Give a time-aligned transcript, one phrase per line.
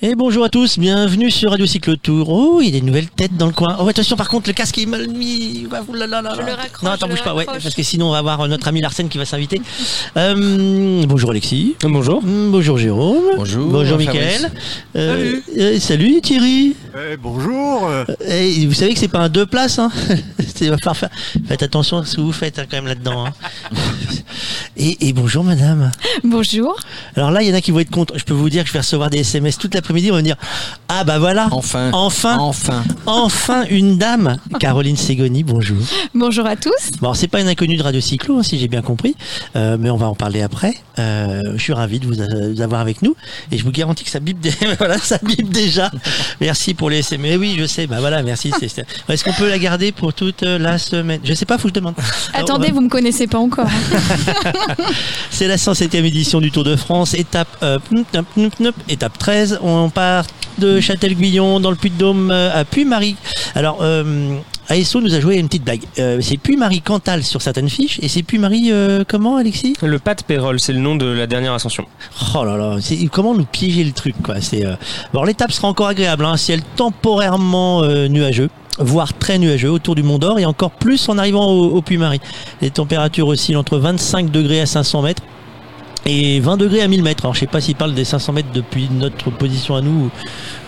[0.00, 2.28] Et bonjour à tous, bienvenue sur Radio Cycle Tour.
[2.28, 3.76] Oh, il y a des nouvelles têtes dans le coin.
[3.80, 5.66] Oh, attention, par contre, le casque est mal mis.
[5.68, 8.68] Je le raccroche, Non, attends, bouge pas, ouais, parce que sinon on va avoir notre
[8.68, 9.60] ami Larsen qui va s'inviter.
[10.16, 11.74] Euh, bonjour Alexis.
[11.82, 12.22] Bonjour.
[12.22, 13.24] Mm, Bonjour Jérôme.
[13.38, 13.98] Bonjour, Bonjour.
[13.98, 14.52] Mickaël.
[14.94, 16.76] Euh, euh, salut Thierry.
[16.94, 19.90] Eh, bonjour euh, Eh, vous savez que c'est pas un deux places, hein
[21.48, 23.26] Faites attention à ce que vous faites hein, quand même là-dedans.
[23.26, 23.32] hein.
[24.76, 25.90] et, et bonjour madame.
[26.22, 26.78] Bonjour.
[27.16, 28.14] Alors là, il y en a qui vont être contents.
[28.16, 30.10] Je peux vous dire que je vais recevoir des SMS toute l'après-midi.
[30.10, 30.36] On va me dire
[30.88, 31.48] Ah bah voilà.
[31.50, 31.90] Enfin.
[31.92, 32.36] Enfin.
[32.38, 32.84] Enfin.
[33.06, 34.36] Enfin une dame.
[34.60, 35.78] Caroline Ségoni, bonjour.
[36.14, 36.72] Bonjour à tous.
[37.00, 39.14] Bon, c'est pas une inconnue de Radio Cyclo, hein, si j'ai bien compris,
[39.56, 40.74] Euh, mais on va en parler après.
[40.98, 42.14] Euh, je suis ravi de vous,
[42.54, 43.14] vous avoir avec nous
[43.52, 44.38] et je vous garantis que ça bip,
[44.78, 45.90] voilà, ça bip déjà.
[46.40, 47.38] Merci pour les SMS.
[47.38, 47.86] Oui, je sais.
[47.86, 48.52] Bah voilà, merci.
[49.08, 51.20] Est-ce qu'on peut la garder pour toute la semaine?
[51.24, 51.94] Je sais pas, faut que je demande.
[52.34, 53.66] Attendez, va- vous me connaissez pas encore.
[53.66, 54.74] hein.
[55.30, 59.16] C'est la 107e édition du Tour de France, étape, euh, pnup, pnup, pnup, pnup, étape
[59.18, 59.58] 13.
[59.62, 60.24] On part
[60.58, 63.16] de Châtel-Guyon dans le Puy-de-Dôme euh, à Puy-Marie.
[63.54, 64.36] Alors, euh,
[64.68, 65.82] ASO nous a joué une petite blague.
[65.98, 69.74] Euh, c'est Puy-Marie Cantal sur certaines fiches et c'est Puy-Marie euh, comment, Alexis?
[69.82, 71.86] Le Pat Pérol, c'est le nom de la dernière ascension.
[72.34, 74.40] Oh là là, c'est comment nous piéger le truc quoi.
[74.40, 74.74] C'est euh...
[75.12, 80.18] bon, l'étape sera encore agréable, hein, ciel temporairement nuageux voire très nuageux autour du Mont
[80.18, 82.20] d'Or et encore plus en arrivant au, au Puy-Marie.
[82.60, 85.22] Les températures oscillent entre 25 degrés à 500 mètres
[86.06, 87.24] et 20 degrés à 1000 mètres.
[87.24, 90.10] Alors je sais pas s'il parle des 500 mètres depuis notre position à nous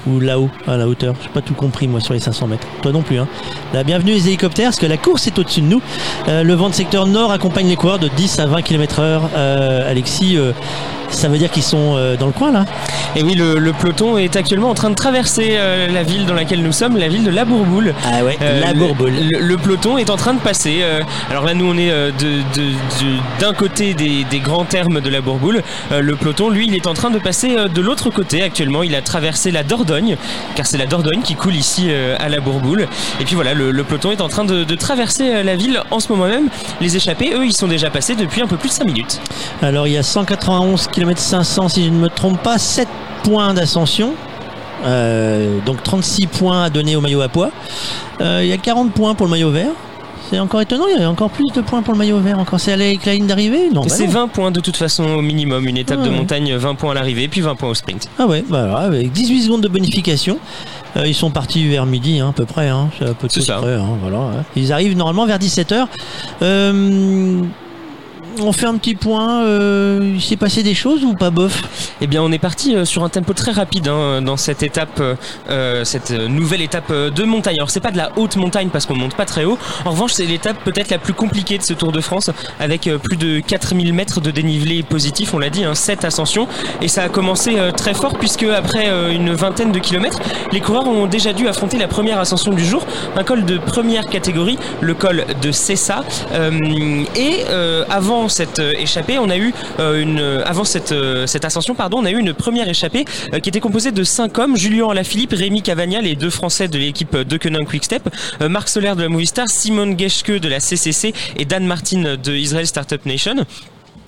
[0.06, 1.14] ou, là-haut, à la hauteur.
[1.22, 2.66] Je pas tout compris moi sur les 500 mètres.
[2.82, 3.18] Toi non plus.
[3.18, 3.28] Hein.
[3.74, 5.82] La bienvenue les hélicoptères, parce que la course est au-dessus de nous.
[6.28, 9.22] Euh, le vent de secteur nord accompagne les coureurs de 10 à 20 km heure.
[9.36, 10.52] Euh, Alexis, euh,
[11.10, 12.66] ça veut dire qu'ils sont dans le coin là
[13.16, 15.58] Et oui, le, le peloton est actuellement en train de traverser
[15.92, 17.94] la ville dans laquelle nous sommes, la ville de La Bourboule.
[18.06, 19.12] Ah ouais, la le- bourboule.
[19.28, 20.84] Le, le peloton est en train de passer.
[21.28, 25.10] alors là, nous, on est de- de- de- d'un côté des, des grands termes de
[25.10, 25.62] la Bourboule.
[25.90, 28.84] Le peloton, lui, il est en train de passer de l'autre côté actuellement.
[28.84, 29.89] Il a traversé la Dordogne,
[30.54, 32.86] car c'est la Dordogne qui coule ici euh, à la Bourboule.
[33.20, 36.10] Et puis voilà, le, peloton est en train de, traverser euh, la ville en ce
[36.12, 36.48] moment même.
[36.80, 39.20] Les échappés, eux, ils sont déjà passés depuis un peu plus de 5 minutes.
[39.62, 42.88] Alors il y a 191 km 500 si je ne me trompe pas, 7
[43.24, 44.14] points d'ascension.
[44.84, 47.50] Euh, donc 36 points à donner au maillot à poids.
[48.20, 49.72] Il y a 40 points pour le maillot vert.
[50.30, 52.38] C'est encore étonnant, il y a encore plus de points pour le maillot vert.
[52.38, 54.12] Encore, c'est avec la ligne d'arrivée Non, bah c'est non.
[54.12, 55.66] 20 points de toute façon au minimum.
[55.66, 56.16] Une étape Ah de ouais.
[56.16, 58.08] montagne, 20 points à l'arrivée, puis 20 points au sprint.
[58.16, 60.38] Ah ouais, bah alors, avec 18 secondes de bonification.
[60.96, 62.68] Euh, ils sont partis vers midi, hein, à peu près.
[62.68, 63.56] Hein, c'est à peu de ça.
[63.56, 64.44] près, hein, voilà, hein.
[64.54, 65.86] Ils arrivent normalement vers 17h.
[66.42, 67.40] Euh,
[68.38, 69.44] on fait un petit point.
[69.44, 71.62] euh, il s'est passé des choses ou pas bof?
[72.00, 75.02] Eh bien, on est parti euh, sur un tempo très rapide hein, dans cette étape,
[75.50, 77.56] euh, cette nouvelle étape de montagne.
[77.56, 79.58] Alors, c'est pas de la haute montagne parce qu'on monte pas très haut.
[79.84, 83.16] En revanche, c'est l'étape peut-être la plus compliquée de ce Tour de France, avec plus
[83.16, 85.34] de 4000 mètres de dénivelé positif.
[85.34, 86.46] On l'a dit, hein, 7 ascensions,
[86.80, 90.20] et ça a commencé très fort puisque après une vingtaine de kilomètres,
[90.52, 92.86] les coureurs ont déjà dû affronter la première ascension du jour,
[93.16, 96.04] un col de première catégorie, le col de Cessa.
[97.16, 97.84] Et euh,
[98.28, 100.94] cette euh, échappée, on a eu euh, une euh, avant cette
[101.26, 103.04] cette ascension, pardon, on a eu une première échappée
[103.42, 107.16] qui était composée de cinq hommes Julien Alaphilippe, Rémi Cavagna, les deux Français de l'équipe
[107.16, 108.08] de Koenig Quickstep,
[108.48, 112.66] Marc Soler de la Movistar, Simone Geschke de la CCC et Dan Martin de Israel
[112.66, 113.46] Startup Nation.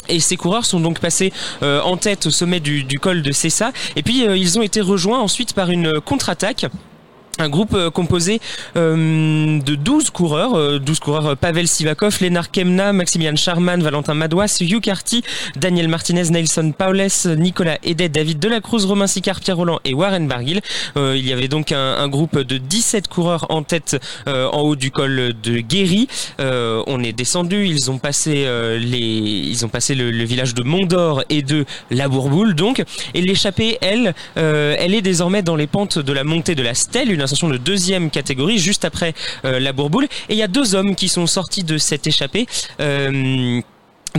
[0.08, 3.72] Et ces coureurs sont donc passés en tête au sommet du, col de Cessa.
[3.96, 6.66] Et puis ils ont été rejoints ensuite par une contre-attaque.
[7.42, 8.40] Un groupe euh, composé
[8.76, 14.14] euh, de 12 coureurs, euh, 12 coureurs euh, Pavel Sivakov, Lénard Kemna, Maximilian Charman, Valentin
[14.14, 15.24] Madouas, Hugh Carty,
[15.56, 20.60] Daniel Martinez, Nelson Paules, Nicolas Edet, David Delacruz, Romain Sicard, Pierre Roland et Warren Barguil.
[20.96, 25.32] Il y avait donc un, groupe de 17 coureurs en tête en haut du col
[25.42, 26.08] de Guéry.
[26.38, 28.46] On est descendu, ils ont passé
[28.78, 32.82] les, ils ont passé le, village de Mont-d'Or et de La Bourboule donc.
[33.14, 37.10] Et l'échappée, elle, elle est désormais dans les pentes de la montée de la Stèle,
[37.10, 40.04] une de deuxième catégorie, juste après euh, La Bourboule.
[40.28, 42.46] Et il y a deux hommes qui sont sortis de cette échappée.
[42.80, 43.60] Euh,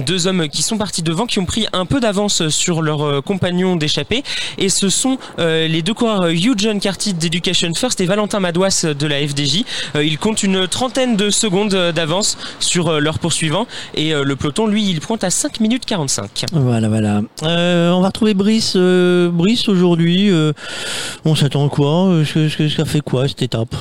[0.06, 3.22] deux hommes qui sont partis devant, qui ont pris un peu d'avance sur leurs euh,
[3.22, 4.24] compagnons d'échappée.
[4.58, 8.40] Et ce sont euh, les deux coureurs euh, Hugh John Carty d'Education First et Valentin
[8.40, 9.64] Madouas de la FDJ.
[9.96, 13.68] Euh, ils comptent une trentaine de secondes euh, d'avance sur leurs poursuivants.
[13.96, 16.46] Et euh, le peloton, lui, il pointe à 5 minutes 45.
[16.54, 17.22] Voilà, voilà.
[17.42, 18.76] On va retrouver Brice.
[18.76, 20.32] Brice aujourd'hui.
[21.26, 22.24] on s'attend à quoi?
[22.26, 23.76] Ce Ça fait quoi cette étape?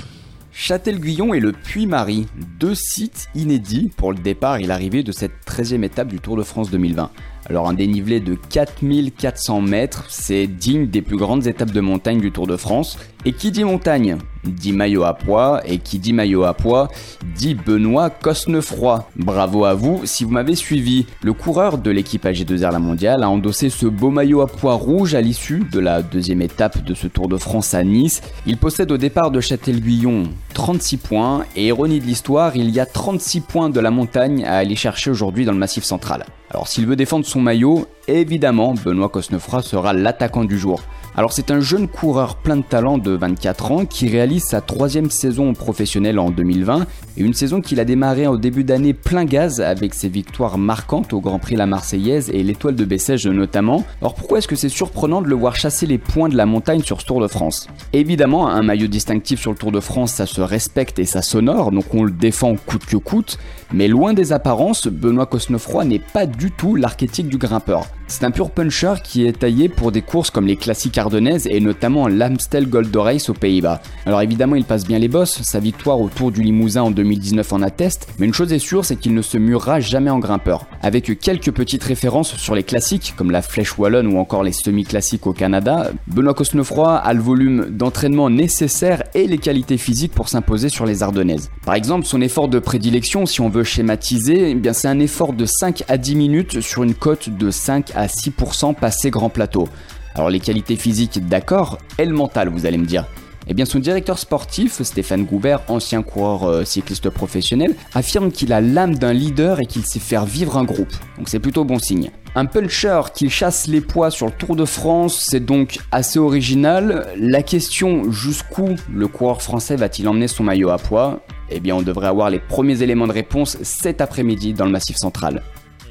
[0.53, 2.27] Châtel-Guyon et le Puy-Marie,
[2.61, 6.43] deux sites inédits pour le départ et l'arrivée de cette 13e étape du Tour de
[6.43, 7.11] France 2020.
[7.47, 12.31] Alors un dénivelé de 4400 mètres, c'est digne des plus grandes étapes de montagne du
[12.31, 12.99] Tour de France.
[13.25, 16.89] Et qui dit montagne dit maillot à poids, et qui dit maillot à poids
[17.37, 19.09] dit Benoît Cosnefroy.
[19.17, 21.07] Bravo à vous si vous m'avez suivi.
[21.23, 25.15] Le coureur de l'équipe AG2R La Mondiale a endossé ce beau maillot à poids rouge
[25.15, 28.23] à l'issue de la deuxième étape de ce Tour de France à Nice.
[28.47, 32.87] Il possède au départ de Châtel-Guyon 36 points, et ironie de l'histoire, il y a
[32.87, 36.25] 36 points de la montagne à aller chercher aujourd'hui dans le Massif central.
[36.51, 40.83] Alors s'il veut défendre son maillot, évidemment, Benoît Cosnefroy sera l'attaquant du jour.
[41.15, 45.11] Alors c'est un jeune coureur plein de talent de 24 ans qui réalise sa troisième
[45.11, 46.87] saison professionnelle en 2020
[47.19, 51.13] et une saison qu'il a démarré au début d'année plein gaz avec ses victoires marquantes
[51.13, 53.85] au Grand Prix La Marseillaise et l'Étoile de Bessèges notamment.
[54.01, 56.81] Alors pourquoi est-ce que c'est surprenant de le voir chasser les points de la montagne
[56.81, 57.69] sur ce Tour de France?
[57.93, 61.73] Évidemment, un maillot distinctif sur le Tour de France, ça se respecte et ça s'honore,
[61.73, 63.39] donc on le défend coûte que coûte,
[63.73, 67.87] mais loin des apparences, Benoît Cosnefroy n'est pas du tout l'archétype du grimpeur.
[68.09, 71.61] C'est un pur puncher qui est taillé pour des courses comme les classiques ardennaises et
[71.61, 73.81] notamment l'Amstel Gold Race aux Pays-Bas.
[74.05, 77.53] Alors évidemment, il passe bien les bosses, sa victoire au Tour du Limousin en 2019
[77.55, 80.67] en atteste, mais une chose est sûre, c'est qu'il ne se murera jamais en grimpeur.
[80.83, 85.27] Avec quelques petites références sur les classiques comme la Flèche Wallonne ou encore les semi-classiques
[85.27, 90.69] au Canada, Benoît Cosnefroy a le volume d'entraînement nécessaire et les qualités physiques pour s'imposer
[90.69, 91.51] sur les Ardennaises.
[91.65, 95.45] Par exemple, son effort de prédilection, si on veut schématiser, eh c'est un effort de
[95.47, 99.69] 5 à 10 minutes sur une cote de 5 à 6% passé grand plateau.
[100.15, 103.07] Alors les qualités physiques, d'accord, et le mental, vous allez me dire.
[103.49, 108.61] Eh bien, son directeur sportif, Stéphane Goubert, ancien coureur euh, cycliste professionnel, affirme qu'il a
[108.61, 110.93] l'âme d'un leader et qu'il sait faire vivre un groupe.
[111.19, 112.11] Donc c'est plutôt bon signe.
[112.35, 117.09] Un puncher qui chasse les poids sur le Tour de France, c'est donc assez original.
[117.17, 121.21] La question jusqu'où le coureur français va-t-il emmener son maillot à poids?
[121.55, 124.97] Eh bien, on devrait avoir les premiers éléments de réponse cet après-midi dans le Massif
[124.97, 125.43] central.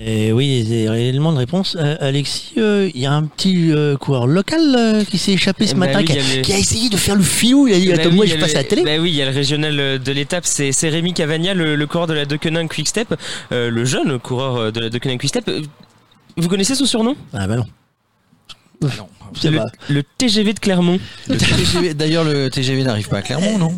[0.03, 1.77] Et oui, des éléments de réponse.
[1.79, 5.67] Euh, Alexis, euh, il y a un petit euh, coureur local euh, qui s'est échappé
[5.67, 7.21] ce Eh ben matin, oui, qui, a, a le- qui a essayé de faire le
[7.21, 7.67] filou.
[7.67, 8.67] Il a dit Bah Attends, oui, moi il y je a passe le- à la
[8.67, 8.83] télé.
[8.83, 11.85] bah oui, il y a le régional de l'étape, c'est c'est Rémi Cavagna, le, le
[11.85, 13.13] coureur de la Deceuninck Quick Step,
[13.51, 15.51] euh, le jeune coureur de la Deceuninck Quick Step.
[16.35, 17.15] Vous connaissez son surnom?
[17.33, 17.65] Ah bah non.
[19.39, 20.99] C'est le, pas- le TGV de Clermont.
[21.29, 23.75] Le TGV D'ailleurs, le TGV n'arrive pas à Clermont, non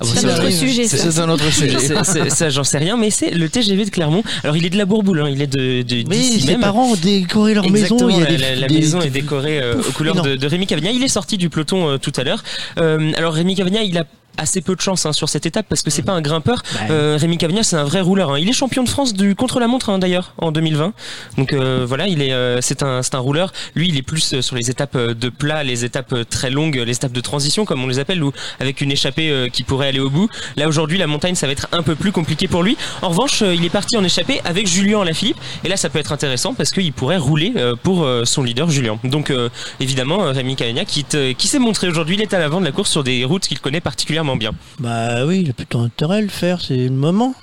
[0.00, 2.30] Ah bon, C'est un autre sujet, C'est un autre sujet.
[2.30, 4.22] Ça, j'en sais rien, mais c'est le TGV de Clermont.
[4.42, 6.60] Alors, il est de la Bourboule, hein, il est de, de Oui, ses même.
[6.60, 7.96] parents ont décoré leur maison.
[7.96, 10.22] Exactement, Il y a la, des, la- la des- maison est décorée euh, aux couleurs
[10.22, 10.90] de, de Rémi Cavagna.
[10.90, 12.42] Il est sorti du peloton euh, tout à l'heure.
[12.78, 14.04] Euh, alors Rémi Cavagna, il a
[14.36, 16.62] assez peu de chance hein, sur cette étape parce que c'est pas un grimpeur.
[16.90, 18.32] Euh, Rémi Cavagna, c'est un vrai rouleur.
[18.32, 18.38] hein.
[18.38, 20.92] Il est champion de France du contre-la-montre hein, d'ailleurs en 2020.
[21.38, 23.52] Donc euh, voilà, il est, euh, c'est un, c'est un rouleur.
[23.74, 26.50] Lui, il est plus euh, sur les étapes euh, de plat, les étapes euh, très
[26.50, 29.88] longues, les étapes de transition comme on les appelle, ou avec une échappée qui pourrait
[29.88, 30.28] aller au bout.
[30.56, 32.76] Là aujourd'hui, la montagne, ça va être un peu plus compliqué pour lui.
[33.02, 36.12] En revanche, il est parti en échappée avec Julien Alaphilippe, et là, ça peut être
[36.12, 38.98] intéressant parce qu'il pourrait rouler euh, pour euh, son leader Julien.
[39.04, 39.48] Donc euh,
[39.80, 41.04] évidemment, Rémi Cavagna qui,
[41.36, 43.60] qui s'est montré aujourd'hui, il est à l'avant de la course sur des routes qu'il
[43.60, 44.50] connaît particulièrement bien.
[44.80, 47.34] Bah oui, il a plutôt intérêt à le faire, c'est le moment.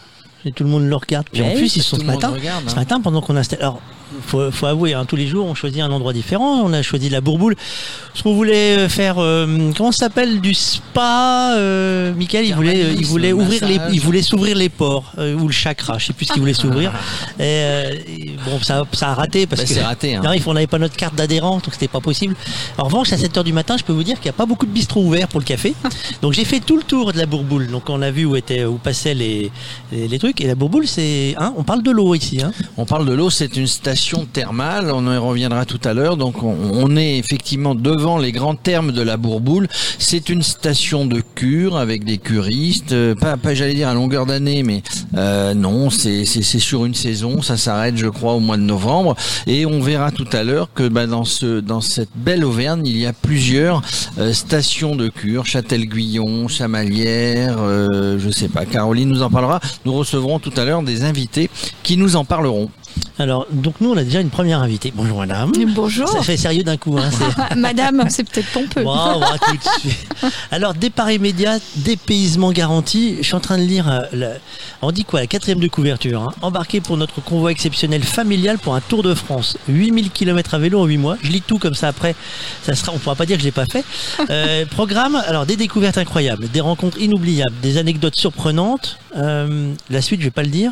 [0.43, 1.27] Et tout le monde le regarde.
[1.31, 2.29] Puis en Ouais, plus, ils sont ce matin.
[2.29, 2.79] regarde, Ce hein.
[2.79, 3.59] matin, pendant qu'on installe.
[3.61, 3.79] Alors,
[4.25, 6.61] faut, faut avouer, hein, tous les jours, on choisit un endroit différent.
[6.63, 7.55] On a choisi la Bourboule.
[8.11, 9.15] Parce qu'on voulait euh, faire.
[9.19, 11.53] euh, comment ça s'appelle Du spa.
[11.55, 15.11] Euh, Michael, il voulait, euh, il voulait ouvrir les, il voulait s'ouvrir les pores.
[15.17, 15.97] euh, ou le chakra.
[15.97, 16.91] Je sais plus ce qu'il voulait s'ouvrir.
[17.39, 19.73] Et, euh, et bon, ça, ça a raté parce Bah, que.
[19.73, 20.21] c'est raté, hein.
[20.23, 22.35] Non, il faut- on n'avait pas notre carte d'adhérent, donc c'était pas possible.
[22.77, 24.65] En revanche, à 7h du matin, je peux vous dire qu'il n'y a pas beaucoup
[24.65, 25.73] de bistrots ouverts pour le café.
[26.21, 27.67] Donc j'ai fait tout le tour de la Bourboule.
[27.69, 29.51] Donc on a vu où étaient, où passaient les,
[29.91, 30.41] les, les trucs.
[30.41, 32.39] Et la Bourboule, c'est, hein, on parle de l'eau ici.
[32.77, 34.00] On parle de l'eau, c'est une station
[34.31, 36.17] thermale, on y reviendra tout à l'heure.
[36.17, 39.67] Donc on, est effectivement devant les grands termes de la Bourboule.
[39.99, 44.63] C'est une station de cure avec des curistes, euh, pas, j'allais dire à longueur d'année,
[44.63, 44.83] mais
[45.15, 49.15] euh, non, c'est sur une saison, ça s'arrête je crois au mois de novembre.
[49.47, 51.23] Et on verra tout à l'heure que bah, dans
[51.81, 53.81] cette belle Auvergne, il y a plusieurs
[54.17, 59.59] euh, stations de cure, Châtel-Guyon, Chamalières, euh, je sais pas, Caroline nous en parlera.
[59.85, 61.49] Nous recevrons tout à l'heure des invités
[61.83, 62.69] qui nous en parleront.
[63.19, 64.91] Alors, donc nous, on a déjà une première invitée.
[64.95, 65.51] Bonjour madame.
[65.75, 66.07] Bonjour.
[66.09, 66.97] Ça fait sérieux d'un coup.
[66.97, 68.83] Hein, Ah, Madame, c'est peut-être pompeux.
[68.87, 70.07] À tout de suite.
[70.51, 73.17] Alors, départ immédiat, dépaysement garanti.
[73.19, 74.31] Je suis en train de lire, euh, la-
[74.81, 76.21] on dit quoi, la quatrième de couverture.
[76.23, 76.33] hein.
[76.41, 79.57] Embarqué pour notre convoi exceptionnel familial pour un Tour de France.
[79.67, 81.17] 8000 km à vélo en 8 mois.
[81.21, 82.15] Je lis tout comme ça après.
[82.63, 83.83] Ça sera, on pourra pas dire que je l'ai pas fait.
[84.29, 88.97] Euh, programme, alors des découvertes incroyables, des rencontres inoubliables, des anecdotes surprenantes.
[89.15, 90.71] Euh, la suite, je vais pas le dire.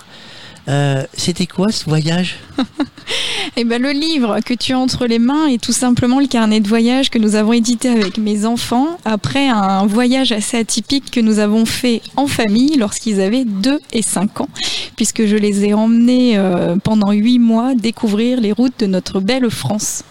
[0.69, 2.38] Euh, C'était quoi ce voyage
[3.57, 6.59] Eh ben, le livre que tu as entre les mains est tout simplement le carnet
[6.59, 11.19] de voyage que nous avons édité avec mes enfants après un voyage assez atypique que
[11.19, 14.49] nous avons fait en famille lorsqu'ils avaient 2 et 5 ans,
[14.95, 19.49] puisque je les ai emmenés euh, pendant 8 mois découvrir les routes de notre belle
[19.49, 20.03] France.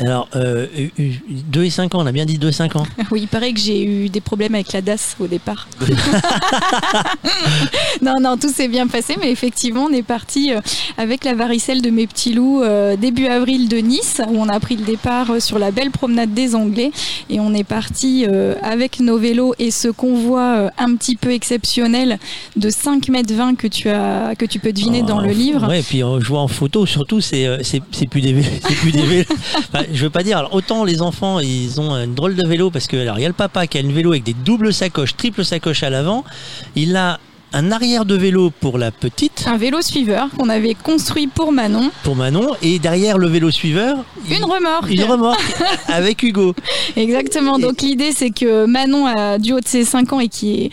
[0.00, 0.66] Alors, euh,
[0.98, 2.86] 2 et 5 ans, on a bien dit 2 et 5 ans.
[3.10, 5.68] Oui, il paraît que j'ai eu des problèmes avec la DAS au départ.
[8.02, 10.60] non, non, tout s'est bien passé, mais effectivement, on est parti euh,
[10.96, 14.58] avec la varicelle de mes petits loups euh, début avril de Nice, où on a
[14.58, 16.90] pris le départ euh, sur la belle promenade des Anglais,
[17.30, 21.32] et on est parti euh, avec nos vélos et ce convoi euh, un petit peu
[21.32, 22.18] exceptionnel
[22.56, 25.68] de 5 mètres 20 que tu as, que tu peux deviner dans le livre.
[25.68, 28.32] Ouais, et puis euh, je vois en photo, surtout, c'est euh, c'est c'est plus des
[28.32, 28.48] vélos.
[28.66, 29.24] c'est plus des vélos.
[29.56, 32.70] Enfin, je veux pas dire, alors, autant les enfants, ils ont une drôle de vélo
[32.70, 34.72] parce que alors il y a le papa qui a une vélo avec des doubles
[34.72, 36.24] sacoches, triple sacoches à l'avant.
[36.76, 37.18] Il a
[37.56, 41.92] un arrière de vélo pour la petite, Un vélo suiveur qu'on avait construit pour Manon,
[42.02, 43.98] pour Manon, et derrière le vélo suiveur,
[44.28, 44.90] il- une remorque.
[44.90, 45.54] une remorque
[45.88, 46.52] avec Hugo.
[46.96, 47.60] Exactement.
[47.60, 50.70] Donc l'idée, c'est que Manon, a, du haut de ses 5 ans et qui est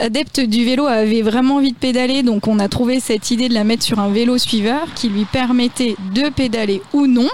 [0.00, 2.22] adepte du vélo, avait vraiment envie de pédaler.
[2.22, 5.24] Donc on a trouvé cette idée de la mettre sur un vélo suiveur qui lui
[5.24, 7.28] permettait de pédaler ou non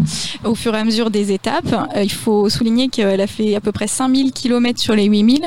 [0.45, 1.89] au fur et à mesure des étapes.
[1.97, 5.47] Euh, il faut souligner qu'elle a fait à peu près 5000 km sur les 8000.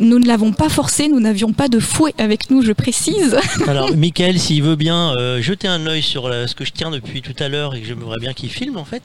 [0.00, 3.36] Nous ne l'avons pas forcé, nous n'avions pas de fouet avec nous, je précise.
[3.66, 7.20] Alors, Michael, s'il veut bien euh, jeter un œil sur ce que je tiens depuis
[7.20, 9.02] tout à l'heure et que j'aimerais bien qu'il filme, en fait,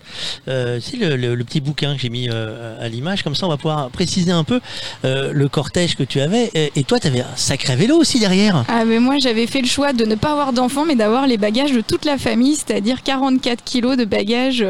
[0.47, 3.23] euh, c'est le, petit bouquin que j'ai mis à l'image.
[3.23, 4.59] Comme ça, on va pouvoir préciser un peu
[5.03, 6.51] le cortège que tu avais.
[6.53, 8.65] Et, et toi, tu un sacré vélo aussi derrière.
[8.67, 11.37] Ah mais moi j'avais fait le choix de ne pas avoir d'enfants mais d'avoir les
[11.37, 14.65] bagages de toute la famille, c'est-à-dire 44 kilos de bagages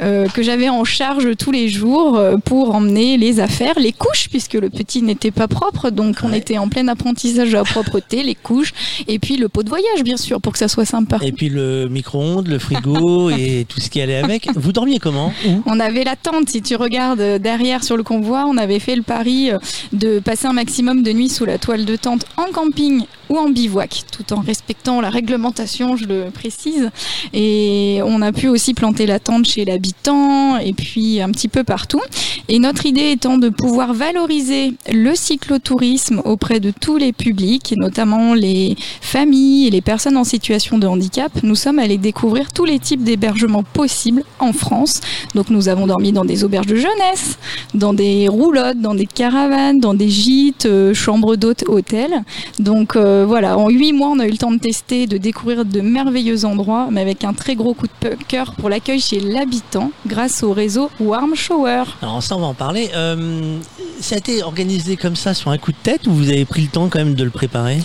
[0.00, 4.28] euh, que j'avais en charge tous les jours euh, pour emmener les affaires, les couches
[4.30, 6.38] puisque le petit n'était pas propre donc on Ouais.
[6.38, 8.72] était en plein apprentissage de la propreté, les couches
[9.08, 11.18] et puis le pot de voyage bien sûr pour que ça soit sympa.
[11.22, 14.48] Et puis le micro-ondes, le frigo et tout ce qui allait avec.
[14.56, 15.32] Vous dormiez comment?
[15.66, 18.96] On avait la tente, si tu regardes euh, derrière sur le convoi, on avait fait
[18.96, 19.50] le pari
[19.92, 23.48] de passer un maximum de nuits sous la toile de tente en camping ou en
[23.48, 26.90] bivouac, tout en respectant la réglementation, je le précise.
[27.32, 31.64] Et on a pu aussi planter la tente chez l'habitant et puis un petit peu
[31.64, 32.02] partout.
[32.48, 37.76] Et notre idée étant de pouvoir valoriser le cyclotourisme auprès de tous les publics, et
[37.76, 42.66] notamment les familles et les personnes en situation de handicap, nous sommes allés découvrir tous
[42.66, 45.00] les types d'hébergements possibles en France.
[45.34, 47.38] Donc nous avons dormi dans des auberges de jeunesse,
[47.72, 52.22] dans des roulottes, dans des caravanes, dans des gîtes, euh, chambres d'hôtes, hôtels.
[52.58, 55.64] Donc euh, voilà, en huit mois, on a eu le temps de tester, de découvrir
[55.64, 59.90] de merveilleux endroits, mais avec un très gros coup de cœur pour l'accueil chez l'habitant
[60.06, 61.84] grâce au réseau Warm Shower.
[62.00, 62.90] Alors ça, on va en parler.
[62.94, 63.58] Euh,
[64.00, 66.62] ça a été organisé comme ça sur un coup de tête ou vous avez pris
[66.62, 67.78] le temps quand même de le préparer?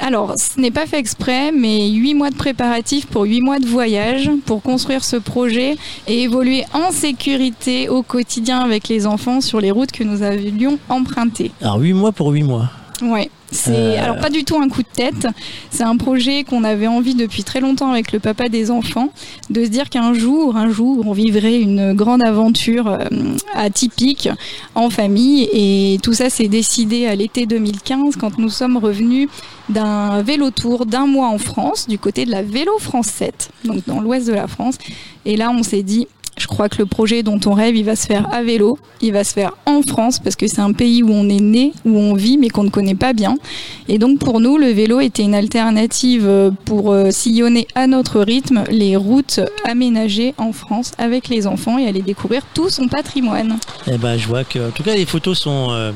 [0.00, 3.66] Alors, ce n'est pas fait exprès, mais huit mois de préparatifs pour huit mois de
[3.66, 5.76] voyage pour construire ce projet
[6.08, 10.78] et évoluer en sécurité au quotidien avec les enfants sur les routes que nous avions
[10.88, 11.52] empruntées.
[11.60, 12.70] Alors 8 mois pour 8 mois.
[13.02, 13.30] Ouais.
[13.54, 14.02] C'est Euh.
[14.02, 15.28] alors pas du tout un coup de tête.
[15.70, 19.10] C'est un projet qu'on avait envie depuis très longtemps avec le papa des enfants,
[19.48, 22.98] de se dire qu'un jour, un jour, on vivrait une grande aventure euh,
[23.54, 24.28] atypique
[24.74, 25.48] en famille.
[25.52, 29.28] Et tout ça s'est décidé à l'été 2015 quand nous sommes revenus
[29.68, 33.82] d'un vélo tour d'un mois en France, du côté de la Vélo France 7, donc
[33.86, 34.76] dans l'ouest de la France.
[35.24, 36.06] Et là, on s'est dit,
[36.38, 39.12] je crois que le projet dont on rêve, il va se faire à vélo, il
[39.12, 41.96] va se faire en France parce que c'est un pays où on est né, où
[41.96, 43.36] on vit, mais qu'on ne connaît pas bien.
[43.88, 48.20] Et donc pour nous, le vélo était une alternative euh, pour euh, sillonner à notre
[48.20, 53.56] rythme les routes aménagées en France avec les enfants et aller découvrir tout son patrimoine.
[53.86, 55.68] Eh ben, je vois que, en tout cas, les photos sont.
[55.70, 55.92] euh,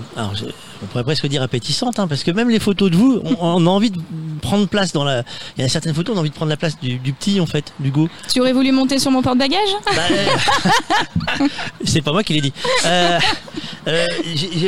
[0.83, 3.67] on pourrait presque dire appétissantes, hein, parce que même les photos de vous, on, on
[3.67, 3.99] a envie de
[4.41, 5.23] prendre place dans la.
[5.57, 7.41] Il y a certaines photos, on a envie de prendre la place du, du petit,
[7.41, 8.09] en fait, d'Hugo.
[8.33, 9.59] Tu aurais voulu monter sur mon porte-bagages?
[9.87, 11.47] Bah, euh,
[11.85, 12.53] c'est pas moi qui l'ai dit.
[12.87, 13.19] Euh,
[13.89, 14.07] euh,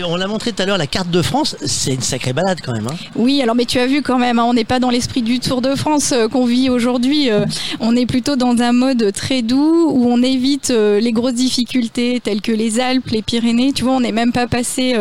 [0.07, 2.73] on l'a montré tout à l'heure, la carte de France, c'est une sacrée balade quand
[2.73, 2.87] même.
[2.89, 2.97] Hein.
[3.15, 5.41] Oui, alors mais tu as vu quand même, hein, on n'est pas dans l'esprit du
[5.41, 7.31] Tour de France qu'on vit aujourd'hui.
[7.31, 7.45] euh,
[7.81, 12.41] on est plutôt dans un mode très doux où on évite les grosses difficultés telles
[12.41, 13.73] que les Alpes, les Pyrénées.
[13.73, 14.97] Tu vois, on n'est même pas passé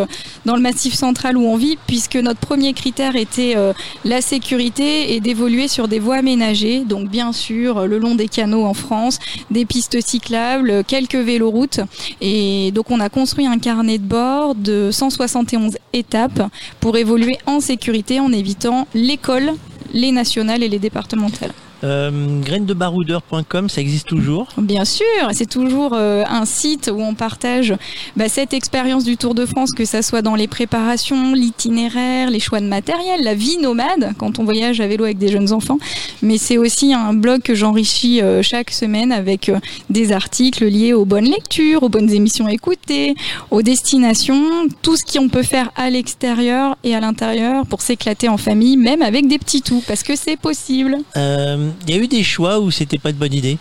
[0.46, 3.74] dans le massif central où on vit puisque notre premier critère était euh,
[4.06, 6.84] la sécurité et d'évoluer sur des voies aménagées.
[6.86, 11.80] Donc bien sûr, le long des canaux en France, des pistes cyclables, quelques véloroutes.
[12.22, 16.44] Et donc on a construit un carnet de bord de 171 étapes
[16.80, 19.54] pour évoluer en sécurité en évitant l'école,
[19.94, 21.54] les nationales et les départementales.
[21.84, 24.48] Euh, grainesdebaroudeur.com, ça existe toujours.
[24.58, 27.74] Bien sûr, c'est toujours euh, un site où on partage
[28.16, 32.40] bah, cette expérience du Tour de France, que ça soit dans les préparations, l'itinéraire, les
[32.40, 35.78] choix de matériel, la vie nomade quand on voyage à vélo avec des jeunes enfants.
[36.22, 39.60] Mais c'est aussi un blog que j'enrichis euh, chaque semaine avec euh,
[39.90, 43.16] des articles liés aux bonnes lectures, aux bonnes émissions écoutées,
[43.52, 48.38] aux destinations, tout ce qu'on peut faire à l'extérieur et à l'intérieur pour s'éclater en
[48.38, 50.98] famille, même avec des petits tout, parce que c'est possible.
[51.18, 53.58] Euh, y a eu des choix où c'était pas de bonne idée.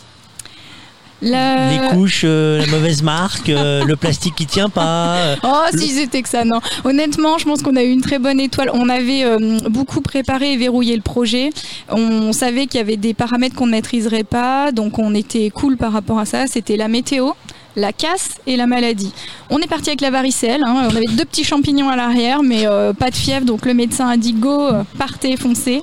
[1.20, 5.16] Les couches, euh, la mauvaise marque, euh, le plastique qui tient pas.
[5.16, 6.60] euh, Oh, si c'était que ça, non.
[6.84, 8.70] Honnêtement, je pense qu'on a eu une très bonne étoile.
[8.72, 9.24] On avait
[9.68, 11.50] beaucoup préparé et verrouillé le projet.
[11.88, 15.76] On savait qu'il y avait des paramètres qu'on ne maîtriserait pas, donc on était cool
[15.76, 16.46] par rapport à ça.
[16.46, 17.32] C'était la météo.
[17.78, 19.12] La casse et la maladie.
[19.50, 20.62] On est parti avec la varicelle.
[20.66, 20.88] hein.
[20.90, 23.46] On avait deux petits champignons à l'arrière, mais euh, pas de fièvre.
[23.46, 24.68] Donc le médecin a dit go,
[24.98, 25.80] partez, foncez.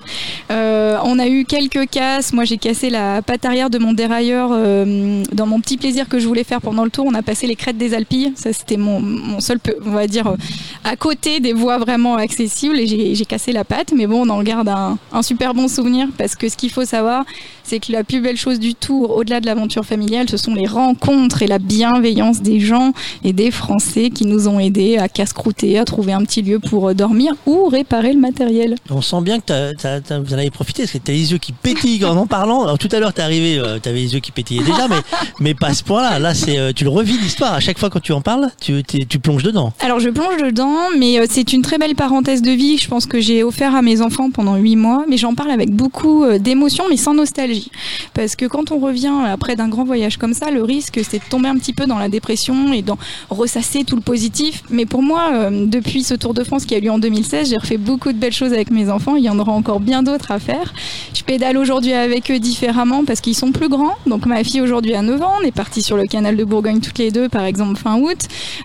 [0.51, 2.33] Euh, on a eu quelques casses.
[2.33, 6.19] Moi, j'ai cassé la patte arrière de mon dérailleur euh, dans mon petit plaisir que
[6.19, 7.05] je voulais faire pendant le tour.
[7.07, 8.33] On a passé les crêtes des Alpilles.
[8.35, 10.35] Ça, c'était mon, seul, peu- on va dire,
[10.83, 12.77] à côté des voies vraiment accessibles.
[12.77, 13.93] Et j'ai cassé la patte.
[13.95, 17.23] Mais bon, on en garde un, super bon souvenir parce que ce qu'il faut savoir,
[17.63, 20.67] c'est que la plus belle chose du tour, au-delà de l'aventure familiale, ce sont les
[20.67, 21.57] rencontres et la
[21.91, 26.23] bienveillance des gens et des Français qui nous ont aidés à casse-croûter, à trouver un
[26.23, 28.75] petit lieu pour euh, dormir ou réparer le matériel.
[28.89, 31.31] On sent bien que t'as- t'as- t'as- vous en avez profité parce que t'as les
[31.31, 32.63] yeux qui pétillent en en parlant.
[32.63, 34.95] Alors, tout à l'heure, t'es arrivé, euh, t'avais les yeux qui pétillaient déjà, mais,
[35.39, 36.17] mais pas à ce point-là.
[36.17, 37.53] Là, c'est, euh, tu le revis l'histoire.
[37.53, 39.71] À chaque fois quand tu en parles, tu, tu plonges dedans.
[39.81, 42.77] Alors je plonge dedans, mais euh, c'est une très belle parenthèse de vie.
[42.79, 45.69] Je pense que j'ai offert à mes enfants pendant huit mois, mais j'en parle avec
[45.71, 47.69] beaucoup d'émotion, mais sans nostalgie,
[48.13, 51.23] parce que quand on revient après d'un grand voyage comme ça, le risque c'est de
[51.29, 52.97] tomber un petit peu dans la dépression et d'en
[53.29, 54.63] ressasser tout le positif.
[54.69, 57.49] Mais pour moi, euh, depuis ce Tour de France qui a eu lieu en 2016,
[57.49, 59.15] j'ai refait beaucoup de belles choses avec mes enfants.
[59.15, 60.73] Il y en aura encore bien d'autres à faire.
[61.13, 63.95] Je pédale aujourd'hui avec eux différemment parce qu'ils sont plus grands.
[64.05, 66.79] Donc ma fille aujourd'hui a 9 ans, on est parti sur le canal de Bourgogne
[66.79, 68.17] toutes les deux, par exemple fin août.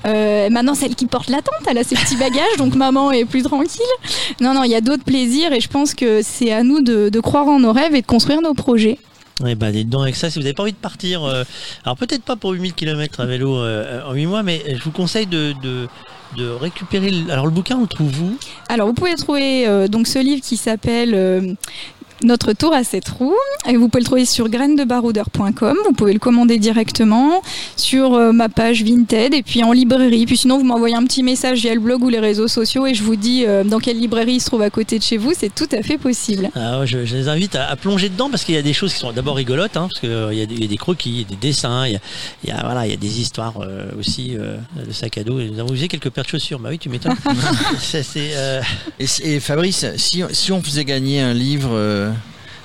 [0.06, 3.24] Euh, maintenant, celle qui porte la tente, elle a ses petits bagages, donc maman est
[3.24, 3.80] plus tranquille.
[4.40, 7.20] Non, non, il y a d'autres plaisirs et je pense que c'est à nous de
[7.20, 8.98] croire en nos rêves et de construire nos projets.
[9.46, 11.44] Eh ben, dites donc avec ça, si vous n'avez pas envie de partir, euh,
[11.84, 14.90] alors peut-être pas pour 8000 km à vélo euh, en 8 mois, mais je vous
[14.90, 15.88] conseille de, de,
[16.60, 17.10] récupérer.
[17.10, 18.36] le- Alors le bouquin, on le trouve où?
[18.68, 21.54] Alors, vous pouvez trouver euh, donc ce livre qui s'appelle euh,
[22.22, 23.34] Notre tour à cette roue.
[23.68, 25.76] Et vous pouvez le trouver sur grainesdebaroudeur.com.
[25.86, 27.42] Vous pouvez le commander directement
[27.76, 30.26] sur euh, ma page Vinted et puis en librairie.
[30.26, 32.94] Puis sinon, vous m'envoyez un petit message via le blog ou les réseaux sociaux et
[32.94, 35.32] je vous dis euh, dans quelle librairie il se trouve à côté de chez vous.
[35.36, 36.50] C'est tout à fait possible.
[36.54, 38.92] Ah je, je les invite à, à plonger dedans parce qu'il y a des choses
[38.92, 41.10] qui sont d'abord rigolotes, hein, parce qu'il y, a des- il y a des croquis,
[41.10, 42.00] il y a des dessins, il y a,
[42.46, 45.40] y a- voilà, il y a des histoires euh, aussi euh, de sac à dos.
[45.40, 46.58] Et nous avons usé quelques paires de chaussures.
[46.58, 47.14] Bah oui, tu m'étonnes.
[48.16, 48.60] Euh,
[48.98, 52.09] Et, et Fabrice, si, si on faisait gagner un livre, euh,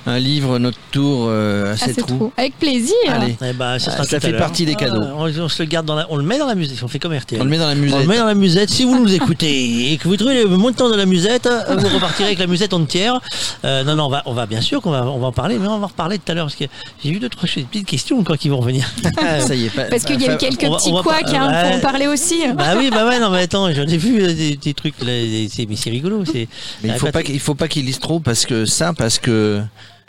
[0.06, 2.32] un livre notre tour euh, à Ah, cette roue.
[2.36, 2.94] Avec plaisir.
[3.08, 5.02] allez, eh ben, ça, sera Ah, tout ça à fait partie des cadeaux.
[5.04, 6.78] Ah, on, on se le garde dans la, on le met dans la musette.
[6.82, 7.40] On fait comme RTL.
[7.40, 8.06] on le met dans la On le musette.
[8.06, 8.70] met dans la musette.
[8.70, 11.88] Si vous nous écoutez et que vous trouvez le montant de la musette, euh, vous
[11.88, 13.20] repartirez avec la musette entière.
[13.64, 15.58] Euh, non, non, on va, on va bien sûr qu'on va, on va en parler,
[15.58, 16.64] mais on va en reparler tout à l'heure parce que
[17.02, 18.86] j'ai eu deux trois petites questions encore qui vont revenir.
[19.40, 21.80] Ça y est, pas- Parce qu'il y a eu quelques petits couacs pas- hein, en
[21.80, 22.36] parler aussi.
[22.56, 25.48] bah oui, bah ouais, non, mais attends, j'en ai vu des, des trucs là, des-
[25.68, 26.22] mais c'est rigolo.
[26.34, 26.46] Mais
[26.84, 29.60] il faut pas, il faut pas qu'il lise trop parce que ça, parce que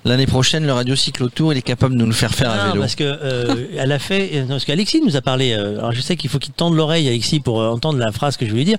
[0.05, 2.67] l'année prochaine, le Radio Cyclotour, il est capable de nous le faire faire à Ah,
[2.69, 2.81] vélo.
[2.81, 5.53] parce que euh, elle a fait, euh, non, parce qu'Alexis nous a parlé.
[5.53, 8.37] euh, alors je sais qu'il faut qu'il tende l'oreille, Alexis, pour euh, entendre la phrase
[8.37, 8.77] que je voulais dire.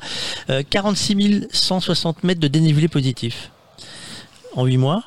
[0.50, 3.50] Euh, 46 160 mètres de dénivelé positif
[4.54, 5.02] en 8 mois.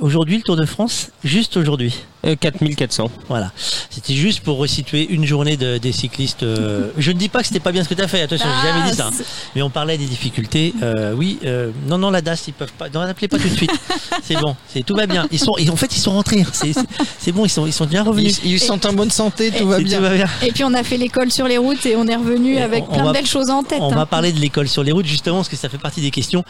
[0.00, 1.94] Aujourd'hui, le Tour de France, juste aujourd'hui.
[2.26, 3.10] Euh, 4400.
[3.28, 3.52] Voilà.
[3.90, 6.42] C'était juste pour resituer une journée de- des cyclistes.
[6.42, 8.48] euh, je ne dis pas que c'était pas bien ce que tu as fait, attention,
[8.62, 9.06] j'ai jamais dit ça.
[9.06, 9.10] hein.
[9.12, 10.74] Ah, c'est- Mais on parlait des difficultés.
[10.82, 12.88] Euh, oui, euh, non, non, la DAS, ils peuvent pas.
[12.88, 13.70] Non, n'appelez pas tout de suite.
[14.24, 15.28] c'est bon, c'est tout va bien.
[15.30, 16.44] Ils sont, ils- en fait, ils sont rentrés.
[16.52, 16.80] C'est, c'est-
[17.20, 18.40] c'est bon, ils sont, ils sont bien Ils, revenus.
[18.44, 19.98] ils sont en bonne santé, tout va bien.
[19.98, 20.26] Tout va bien.
[20.42, 22.82] Et puis on a fait l'école sur les routes et on est revenu Et avec
[22.88, 23.78] on- on plein va- de belles choses en tête.
[23.80, 23.96] On hein.
[23.96, 26.44] va parler de l'école sur les routes justement parce que ça fait partie des questions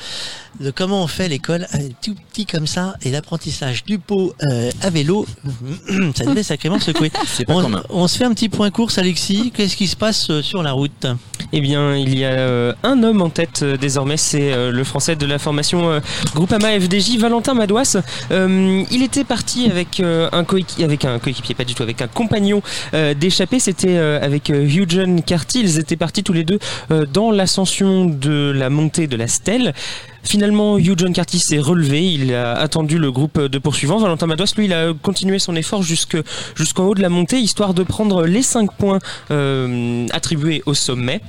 [0.60, 4.70] de comment on fait l'école euh, tout petit comme ça et l'apprentissage du pot euh,
[4.82, 5.26] à vélo.
[6.14, 7.10] ça devait sacrément secouer.
[7.26, 7.82] C'est pas On, commun.
[7.90, 9.52] on se fait un petit point course, Alexis.
[9.54, 11.06] Qu'est-ce qui se passe euh, sur la route
[11.52, 14.84] Eh bien, il y a euh, un homme en tête euh, désormais, c'est euh, le
[14.84, 16.00] français de la formation euh,
[16.34, 17.96] Groupama FDJ, Valentin Madouas.
[18.30, 22.00] Euh, il était parti avec euh, un coéquipier, avec un coéquipier, pas du tout, avec
[22.02, 22.62] un compagnon
[22.94, 23.58] euh, d'échappée.
[23.60, 25.60] C'était euh, avec euh, Eugen Carty.
[25.60, 26.58] Ils étaient partis tous les deux
[26.90, 29.74] euh, dans l'ascension de la montée de la Stèle.
[30.24, 33.98] Finalement, Eugen Carty s'est relevé, il a attendu le groupe de poursuivants.
[33.98, 36.18] Valentin Madouas, lui, il a continué son effort jusque-
[36.54, 38.98] jusqu'en haut de la montée, histoire de prendre les 5 points
[39.30, 41.20] euh, attribués au sommet.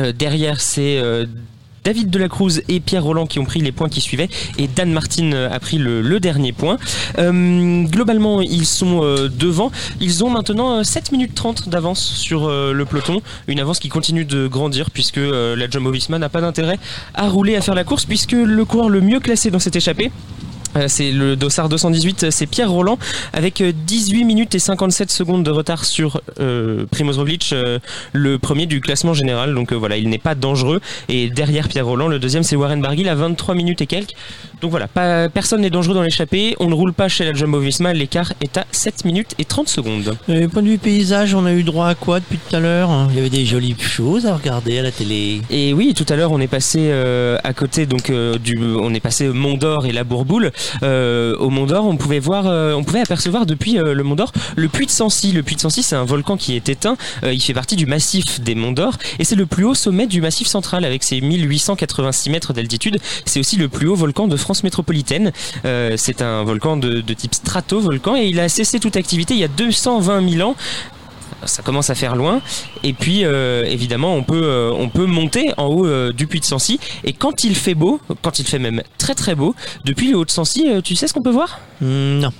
[0.00, 1.26] Euh, derrière, c'est euh,
[1.84, 5.32] David Delacruz et Pierre Roland qui ont pris les points qui suivaient et Dan Martin
[5.32, 6.78] a pris le, dernier point.
[7.18, 9.72] Euh, globalement, ils sont euh, devant.
[10.00, 13.22] Ils ont maintenant euh, 7 minutes 30 d'avance sur euh, le peloton.
[13.48, 16.78] Une avance qui continue de grandir puisque euh, la Jumbo Visma n'a pas d'intérêt
[17.14, 20.10] à rouler, à faire la course puisque le coureur le mieux classé dans cette échappée
[20.10, 20.51] euh,
[20.88, 22.98] c'est le dossard 218, c'est Pierre Roland
[23.32, 27.78] avec euh, 18 minutes et 57 secondes de retard sur euh, Primoz Roglic, euh,
[28.12, 29.54] le premier du classement général.
[29.54, 30.80] Donc euh, voilà, il n'est pas dangereux.
[31.08, 34.14] Et derrière Pierre Roland, le deuxième c'est Warren Barguil à 23 minutes et quelques.
[34.60, 36.54] Donc voilà, pas, personne n'est dangereux dans l'échappée.
[36.60, 37.92] On ne roule pas chez la Jumbo Visma.
[37.92, 40.16] L'écart est à 7 minutes et 30 secondes.
[40.28, 42.90] Et point de vue paysage, on a eu droit à quoi depuis tout à l'heure?
[43.10, 45.42] Il y avait des jolies choses à regarder à la télé.
[45.50, 48.94] Et oui, tout à l'heure on est passé euh, à côté donc euh, du, on
[48.94, 50.52] est passé Mont d'Or et la Bourboule.
[50.82, 54.14] Euh, au Mont d'Or, on pouvait voir, euh, on pouvait apercevoir depuis euh, le Mont
[54.14, 55.32] d'Or le puits de Sancy.
[55.32, 56.96] Le puits de Sancy, c'est un volcan qui est éteint.
[57.24, 60.20] Il fait partie du massif des Monts d'Or et c'est le plus haut sommet du
[60.20, 62.98] massif central avec ses 1886 mètres d'altitude.
[63.24, 65.32] C'est aussi le plus haut volcan de France métropolitaine.
[65.96, 69.44] C'est un volcan de, de type stratovolcan et il a cessé toute activité il y
[69.44, 70.56] a 220 000 ans
[71.46, 72.40] ça commence à faire loin.
[72.82, 76.40] Et puis, euh, évidemment, on peut, euh, on peut monter en haut euh, du puits
[76.40, 76.80] de Sancy.
[77.04, 80.24] Et quand il fait beau, quand il fait même très très beau, depuis le haut
[80.24, 81.60] de Sancy, tu sais ce qu'on peut voir?
[81.80, 82.32] Hmm, non.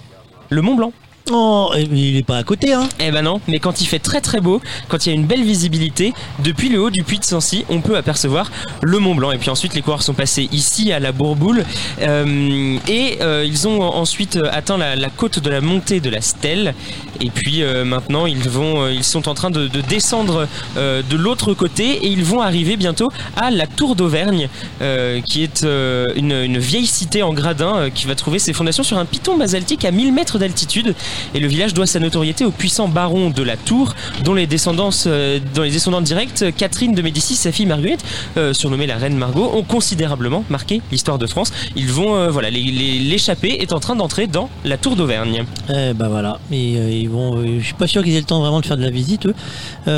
[0.50, 0.92] Le Mont Blanc.
[1.30, 4.00] Oh, eh, il est pas à côté, hein Eh ben non, mais quand il fait
[4.00, 7.20] très très beau, quand il y a une belle visibilité, depuis le haut du puits
[7.20, 8.50] de Sancy, on peut apercevoir
[8.82, 9.30] le Mont Blanc.
[9.30, 11.64] Et puis ensuite, les coureurs sont passés ici à la Bourboule
[12.00, 16.74] euh, et euh, ils ont ensuite atteint la, côte de la montée de la Stèle.
[17.20, 21.02] Et puis euh, maintenant, ils vont, euh, ils sont en train de, de descendre euh,
[21.08, 24.48] de l'autre côté et ils vont arriver bientôt à la Tour d'Auvergne,
[24.80, 28.52] euh, qui est euh, une, une vieille cité en gradin euh, qui va trouver ses
[28.52, 30.94] fondations sur un piton basaltique à 1000 mètres d'altitude.
[31.34, 33.94] Et le village doit sa notoriété au puissant baron de la Tour,
[34.24, 38.04] dont les descendants, euh, dont les descendants directs, Catherine de Médicis, sa fille Marguerite,
[38.36, 41.52] euh, surnommée la reine Margot, ont considérablement marqué l'histoire de France.
[41.76, 45.44] Ils vont, euh, voilà, l'échappée est en train d'entrer dans la Tour d'Auvergne.
[45.68, 47.42] Eh ben voilà, et ils vont.
[47.42, 49.26] je suis pas sûr qu'ils aient le temps vraiment de faire de la visite.
[49.26, 49.34] Eux.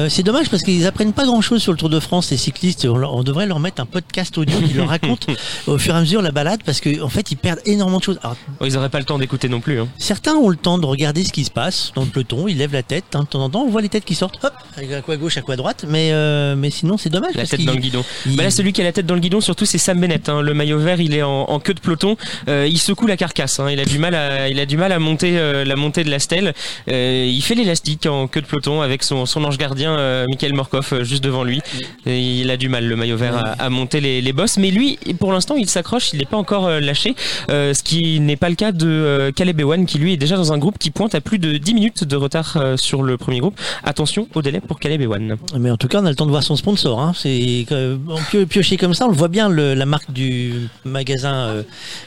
[0.08, 2.30] C'est dommage parce qu'ils apprennent pas grand chose sur le Tour de France.
[2.30, 5.26] Les cyclistes, on, devrait leur mettre un podcast audio qui leur raconte
[5.66, 8.02] au fur et à mesure la balade parce qu'en en fait ils perdent énormément de
[8.04, 8.18] choses.
[8.22, 9.80] Alors, Oh, ils n'auraient pas le temps d'écouter non plus.
[9.80, 9.88] hein.
[9.98, 12.48] certains ont le temps de regarder ce qui se passe dans le peloton.
[12.48, 13.62] Ils lèvent la tête hein, de temps en temps.
[13.62, 15.56] On voit les têtes qui sortent, hop, avec un coup à gauche, un coup à
[15.56, 15.84] droite.
[15.88, 18.04] Mais euh, mais sinon c'est dommage La parce tête dans le guidon.
[18.26, 20.28] ils- Bah là, celui qui a la tête dans le guidon, surtout, c'est Sam Bennett.
[20.28, 20.40] hein.
[20.42, 22.16] Le maillot vert, il est en, en queue de peloton.
[22.48, 23.60] Euh, il secoue la carcasse.
[23.60, 23.70] hein.
[23.70, 26.10] Il a du mal à, il a du mal à monter euh, la montée de
[26.10, 26.54] la stèle.
[26.86, 31.22] Il fait l'élastique en queue de peloton avec son, son ange gardien, Michael Morkov, juste
[31.24, 31.60] devant lui.
[32.06, 34.56] Et il a du mal, le maillot vert, à, à monter les, les bosses.
[34.56, 36.12] Mais lui, pour l'instant, il s'accroche.
[36.12, 37.14] Il n'est pas encore lâché.
[37.48, 40.58] Ce qui n'est pas le cas de Caleb Ewan, qui lui est déjà dans un
[40.58, 43.58] groupe qui pointe à plus de 10 minutes de retard euh, sur le premier groupe.
[43.82, 45.36] Attention au délai pour Caleb Ewan.
[45.58, 47.00] Mais en tout cas, on a le temps de voir son sponsor.
[47.00, 47.12] Hein.
[47.16, 51.34] C'est euh, on piocher comme ça, on le voit bien le- la marque du magasin
[51.34, 51.62] euh,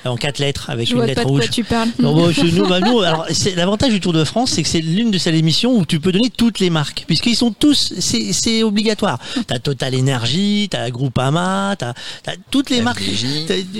[0.05, 1.49] en quatre lettres avec Je une vois lettre pas de quoi rouge.
[1.51, 1.89] tu parles.
[1.99, 4.69] Non, bon, chez nous, bah, nous, alors, c'est l'avantage du Tour de France, c'est que
[4.69, 7.93] c'est l'une de ces émissions où tu peux donner toutes les marques, puisqu'ils sont tous,
[7.99, 9.19] c'est obligatoire.
[9.47, 11.93] T'as Total Energy, t'as Groupama, t'as
[12.27, 13.03] as toutes les La marques.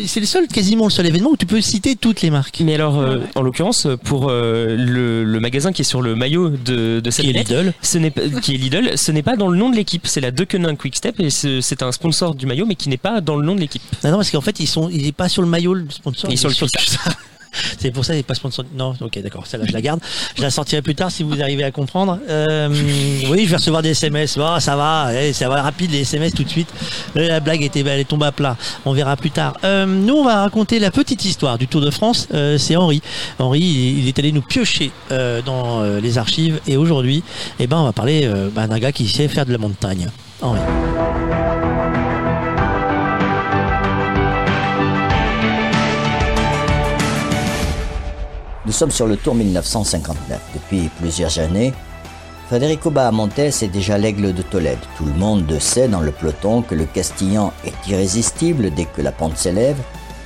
[0.08, 2.60] C'est le seul, quasiment le seul événement où tu peux citer toutes les marques.
[2.63, 6.49] Mais alors, euh, en l'occurrence, pour euh, le, le magasin qui est sur le maillot
[6.49, 7.73] de, de cette Qui est lettre, Lidl.
[7.81, 10.05] ce n'est pas, qui est Lidl, ce n'est pas dans le nom de l'équipe.
[10.07, 13.21] C'est la Deceuninck Quickstep et ce- c'est un sponsor du maillot, mais qui n'est pas
[13.21, 13.81] dans le nom de l'équipe.
[14.03, 16.29] Non, non, parce qu'en fait, ils sont, il est pas sur le maillot le sponsor.
[16.29, 17.13] Il est sur le cuissard.
[17.78, 18.65] C'est pour ça n'est pas sponsor.
[18.76, 19.48] Non, ok, d'accord.
[19.48, 20.00] Celle-là, je la garde.
[20.36, 22.20] Je la sortirai plus tard si vous arrivez à comprendre.
[22.30, 22.70] Euh,
[23.30, 24.38] oui, je vais recevoir des SMS.
[24.38, 26.70] Bon, ça va, eh, ça va rapide les SMS tout de suite.
[27.15, 28.58] Euh, La blague était, elle est tombée à plat.
[28.86, 29.58] On verra plus tard.
[29.63, 32.28] Euh, nous, on va raconter la petite histoire du Tour de France.
[32.34, 33.02] Euh, c'est Henri.
[33.39, 34.91] Henri, il, est allé nous piocher
[35.46, 37.24] dans les archives et aujourd'hui,
[37.60, 40.10] eh ben, on va parler bah, d'un gars qui sait faire de la montagne.
[40.41, 40.60] Henri.
[48.67, 50.41] Nous sommes sur le Tour 1959.
[50.53, 51.73] Depuis plusieurs années,
[52.49, 54.77] Federico Bahamontes est déjà l'aigle de Tolède.
[54.97, 59.13] Tout le monde sait dans le peloton que le Castillan est irrésistible dès que la
[59.13, 59.77] pente s'élève,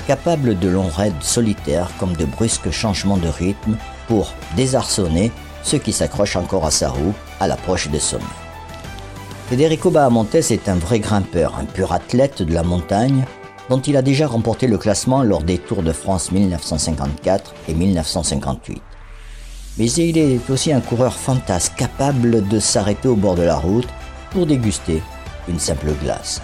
[0.08, 3.77] capable de longs raids solitaires comme de brusques changements de rythme
[4.08, 8.23] pour désarçonner ceux qui s'accrochent encore à sa roue à l'approche des sommets.
[9.49, 13.23] Federico Bahamontes est un vrai grimpeur, un pur athlète de la montagne,
[13.71, 18.81] dont il a déjà remporté le classement lors des Tours de France 1954 et 1958.
[19.77, 23.88] Mais il est aussi un coureur fantasque capable de s'arrêter au bord de la route
[24.31, 25.01] pour déguster
[25.47, 26.41] une simple glace.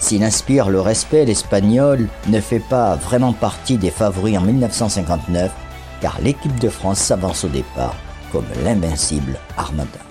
[0.00, 5.52] S'il inspire le respect, l'Espagnol ne fait pas vraiment partie des favoris en 1959
[6.00, 7.94] car l'équipe de France s'avance au départ
[8.32, 10.05] comme l'invincible Armada.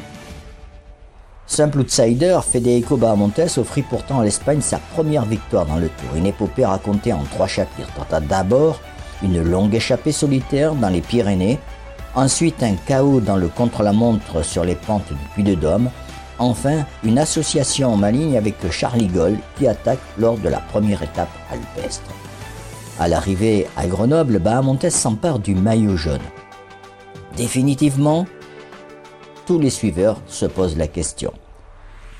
[1.47, 6.15] Simple outsider, Federico Bahamontes offrit pourtant à l'Espagne sa première victoire dans le Tour.
[6.15, 8.79] Une épopée racontée en trois chapitres tenta d'abord
[9.21, 11.59] une longue échappée solitaire dans les Pyrénées,
[12.15, 15.89] ensuite un chaos dans le contre-la-montre sur les pentes du Puy de Dôme,
[16.39, 21.31] enfin une association en maligne avec Charlie Goll qui attaque lors de la première étape
[21.51, 22.09] alpestre.
[22.99, 26.19] À l'arrivée à Grenoble, Bahamontes s'empare du maillot jaune.
[27.37, 28.25] Définitivement,
[29.45, 31.31] tous les suiveurs se posent la question.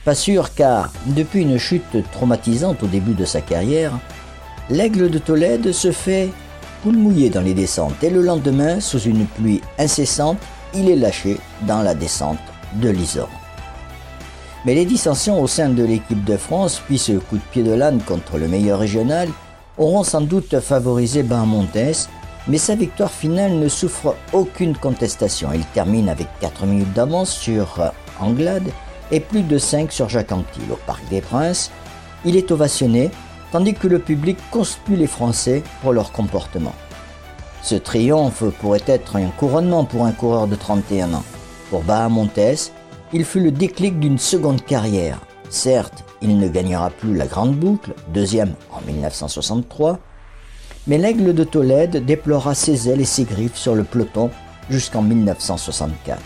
[0.03, 3.91] Pas sûr car, depuis une chute traumatisante au début de sa carrière,
[4.69, 6.29] l'aigle de Tolède se fait
[6.83, 10.37] poule mouillé dans les descentes et le lendemain, sous une pluie incessante,
[10.75, 12.37] il est lâché dans la descente
[12.75, 13.29] de l'Isor.
[14.65, 17.73] Mais les dissensions au sein de l'équipe de France, puis ce coup de pied de
[17.73, 19.29] l'âne contre le meilleur régional,
[19.77, 22.09] auront sans doute favorisé Bahamontes,
[22.47, 25.49] mais sa victoire finale ne souffre aucune contestation.
[25.53, 28.69] Il termine avec 4 minutes d'avance sur Anglade
[29.11, 30.71] et plus de 5 sur Jacques Anquetil.
[30.71, 31.71] Au Parc des Princes,
[32.23, 33.11] il est ovationné,
[33.51, 36.73] tandis que le public conspue les Français pour leur comportement.
[37.61, 41.23] Ce triomphe pourrait être un couronnement pour un coureur de 31 ans.
[41.69, 42.71] Pour Bahamontes,
[43.11, 45.19] il fut le déclic d'une seconde carrière.
[45.49, 49.99] Certes, il ne gagnera plus la grande boucle, deuxième en 1963,
[50.87, 54.29] mais l'aigle de Tolède déplora ses ailes et ses griffes sur le peloton
[54.69, 56.19] jusqu'en 1964.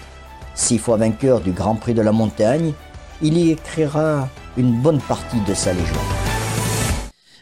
[0.55, 2.73] Six fois vainqueur du Grand Prix de la montagne,
[3.21, 6.28] il y écrira une bonne partie de sa légende.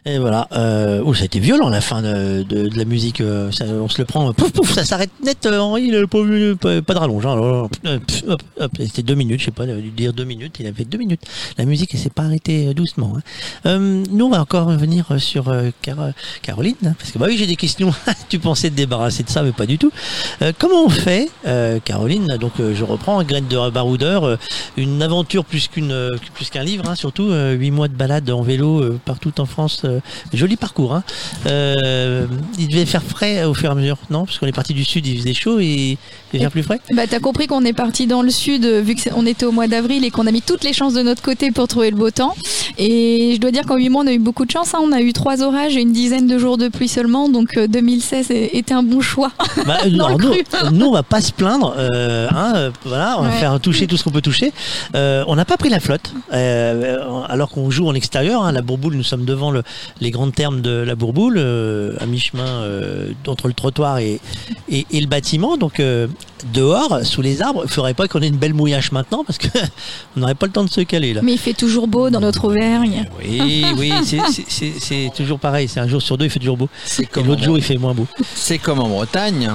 [0.05, 0.47] Et voilà.
[0.53, 3.19] Euh, oh, ça a été violent la fin de, de, de la musique.
[3.21, 4.31] euh, ça, on se le prend.
[4.33, 5.45] Pouf, pouf, ça s'arrête net.
[5.45, 7.25] euh, Henri, il a pas, vu- pas, de rallonge.
[7.25, 7.67] hein.
[7.85, 7.99] Euh,
[8.79, 9.39] C'était deux minutes.
[9.41, 10.55] Je sais pas, il a dû dire deux minutes.
[10.59, 11.21] Il a fait deux minutes.
[11.57, 13.13] La musique, elle s'est pas arrêtée euh, doucement.
[13.17, 13.21] hein.
[13.65, 17.25] Euh, nous, on va encore revenir euh, sur euh, Car- Caroline, hein, parce que bah
[17.27, 17.91] oui, j'ai des questions.
[18.29, 19.91] tu pensais te débarrasser de ça, mais pas du tout.
[20.41, 24.37] Euh, comment on fait, euh, Caroline Donc, euh, je reprends Graine de baroudeur, euh,
[24.77, 28.29] une aventure plus qu'une euh, plus qu'un livre, hein, surtout euh, huit mois de balade
[28.29, 29.81] en vélo euh, partout en France.
[29.97, 30.93] Euh, joli parcours.
[30.93, 31.03] Hein.
[31.45, 32.25] Euh,
[32.59, 34.25] il devait faire frais au fur et à mesure, non?
[34.25, 35.97] Parce qu'on est parti du sud, il faisait chaud et
[36.33, 36.79] il faire plus frais.
[36.93, 39.67] Bah, t'as compris qu'on est parti dans le sud, euh, vu qu'on était au mois
[39.67, 42.11] d'avril et qu'on a mis toutes les chances de notre côté pour trouver le beau
[42.11, 42.35] temps.
[42.77, 44.73] Et je dois dire qu'en 8 mois, on a eu beaucoup de chance.
[44.73, 44.79] hein.
[44.81, 47.29] On a eu trois orages et une dizaine de jours de pluie seulement.
[47.29, 49.31] Donc euh, 2016 est- était un bon choix.
[49.65, 50.43] Bah, Dans le nous, cru.
[50.73, 51.73] nous, on va pas se plaindre.
[51.77, 54.51] euh, hein, voilà, on va faire toucher tout ce qu'on peut toucher.
[54.95, 58.43] Euh, on n'a pas pris la flotte, euh, alors qu'on joue en extérieur.
[58.43, 58.51] hein.
[58.51, 59.63] la Bourboule, nous sommes devant le-
[60.01, 64.19] les grandes termes de la Bourboule, euh, à mi-chemin euh, entre le trottoir et,
[64.69, 65.57] et, et le bâtiment.
[65.57, 66.07] Donc euh,
[66.53, 69.47] dehors, sous les arbres, il faudrait pas qu'on ait une belle mouillache maintenant, parce que
[70.15, 71.21] on n'aurait pas le temps de se caler là.
[71.23, 73.05] Mais il fait toujours beau dans notre Auvergne.
[73.19, 75.67] Oui, oui, c'est- toujours pareil.
[75.67, 76.69] C'est un jour sur deux, il fait toujours beau.
[76.85, 78.07] C'est Et comme, l'autre jour, il fait moins beau.
[78.35, 79.51] c'est comme en Bretagne.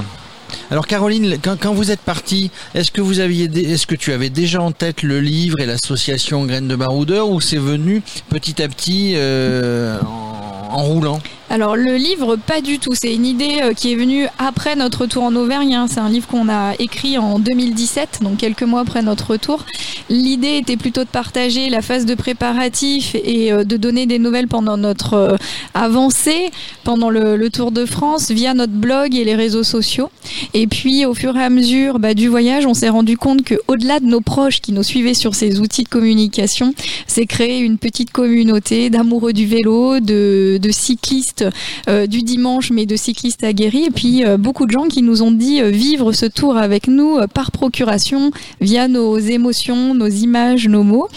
[0.71, 4.29] Alors Caroline, quand, quand vous êtes partie, est-ce que vous aviez, est-ce que tu avais
[4.29, 8.67] déjà en tête le livre et l'association Graines de Baroudeur ou c'est venu petit à
[8.67, 11.19] petit euh, en roulant?
[11.53, 12.95] Alors le livre, pas du tout.
[12.95, 15.75] C'est une idée euh, qui est venue après notre retour en Auvergne.
[15.75, 15.85] hein.
[15.87, 19.63] C'est un livre qu'on a écrit en 2017, donc quelques mois après notre retour.
[20.09, 24.47] L'idée était plutôt de partager la phase de préparatif et euh, de donner des nouvelles
[24.47, 25.37] pendant notre euh,
[25.75, 26.49] avancée,
[26.83, 30.09] pendant le, Tour de France, via notre blog et les réseaux sociaux.
[30.55, 33.55] Et puis au fur et à mesure bah, du voyage, on s'est rendu compte que
[33.67, 36.73] au-delà de nos proches qui nous suivaient sur ces outils de communication,
[37.05, 41.42] c'est créer une petite communauté d'amoureux du vélo, de cyclistes
[41.87, 43.85] euh, du dimanche, mais de cyclistes aguerris.
[43.85, 46.87] Et puis euh, beaucoup de gens qui nous ont dit euh, vivre ce tour avec
[46.87, 51.07] nous par procuration, via nos émotions, nos images, nos mots.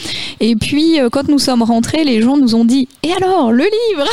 [0.41, 4.07] Et puis quand nous sommes rentrés, les gens nous ont dit et alors le livre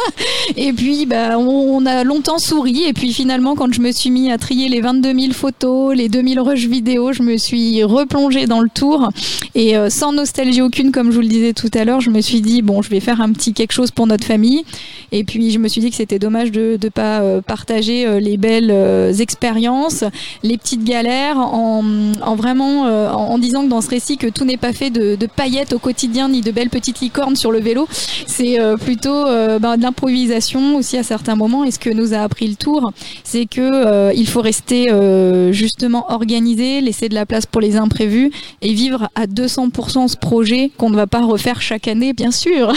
[0.56, 2.84] Et puis bah, on, a longtemps souri.
[2.84, 6.08] Et puis finalement, quand je me suis mis à trier les 22 000 photos, les
[6.08, 9.10] 2000 rushs vidéo, je me suis replongée dans le tour.
[9.54, 12.40] Et sans nostalgie aucune, comme je vous le disais tout à l'heure, je me suis
[12.40, 14.64] dit, bon, je vais faire un petit quelque chose pour notre famille.
[15.12, 18.20] Et puis, je me suis dit que c'était dommage de ne pas euh, partager euh,
[18.20, 20.04] les belles euh, expériences,
[20.42, 21.84] les petites galères, en,
[22.22, 25.16] en vraiment en, en disant que dans ce récit, que tout n'est pas fait de,
[25.16, 27.88] de paillettes au quotidien, ni de belles petites licornes sur le vélo.
[28.26, 31.64] C'est plutôt ben, de l'improvisation aussi à certains moments.
[31.64, 32.92] Et ce que nous a appris le tour,
[33.24, 33.60] c'est que
[34.06, 38.30] euh, il faut rester euh, justement organisé, laisser de la place pour les imprévus
[38.62, 42.72] et vivre à 200% ce projet qu'on ne va pas refaire chaque année, bien sûr.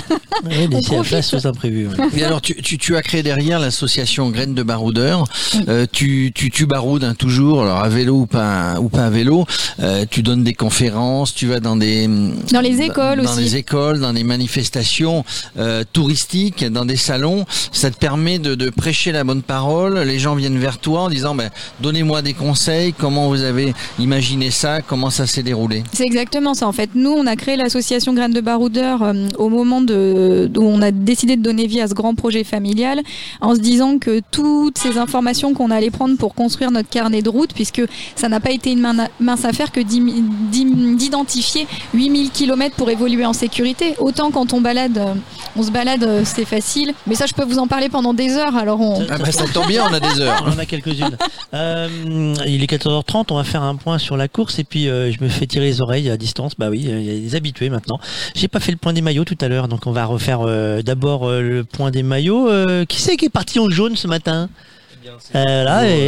[0.45, 1.03] Oui, laisser la profite.
[1.09, 1.87] place aux imprévus.
[1.87, 2.07] ouais.
[2.17, 5.23] Et alors tu, tu, tu as créé derrière l'association Graines de Baroudeurs.
[5.67, 9.09] Euh, tu, tu, tu baroudes hein, toujours, alors à vélo ou pas, ou pas à
[9.09, 9.45] vélo.
[9.79, 12.07] Euh, tu donnes des conférences, tu vas dans des
[12.51, 13.41] Dans les écoles dans aussi.
[13.41, 15.23] les écoles, dans des manifestations
[15.57, 17.45] euh, touristiques, dans des salons.
[17.71, 19.99] Ça te permet de, de prêcher la bonne parole.
[19.99, 21.49] Les gens viennent vers toi en disant ben,
[21.81, 22.93] donnez-moi des conseils.
[22.93, 24.81] Comment vous avez imaginé ça?
[24.81, 25.83] Comment ça s'est déroulé?
[25.93, 26.67] C'est exactement ça.
[26.67, 30.81] En fait, nous, on a créé l'association Graines de Baroudeur au moment de, où on
[30.81, 33.01] a décidé de donner vie à ce grand projet familial,
[33.41, 37.29] en se disant que toutes ces informations qu'on allait prendre pour construire notre carnet de
[37.29, 37.81] route, puisque
[38.15, 38.81] ça n'a pas été une
[39.19, 43.95] mince affaire que d'identifier 8000 km pour évoluer en sécurité.
[43.99, 44.99] Autant quand on balade,
[45.55, 46.93] on se balade, c'est facile.
[47.07, 48.55] Mais ça, je peux vous en parler pendant des heures.
[48.55, 50.43] Alors on, Ah ben, Ça tombe bien, on a des heures.
[50.45, 51.17] On en a quelques-unes.
[51.53, 51.87] Euh,
[52.47, 55.23] il est 14h30, on va faire un point sur la course et puis euh, je
[55.23, 56.53] me fais tirer les oreilles à distance.
[56.57, 57.99] Bah oui, il y a des habitués maintenant.
[58.35, 60.81] J'ai pas fait le point des maillots tout à l'heure, donc on va refaire euh,
[60.81, 62.38] d'abord euh, le point des maillots.
[62.47, 64.49] Euh, qui c'est qui est parti en jaune ce matin?
[65.35, 65.63] Euh,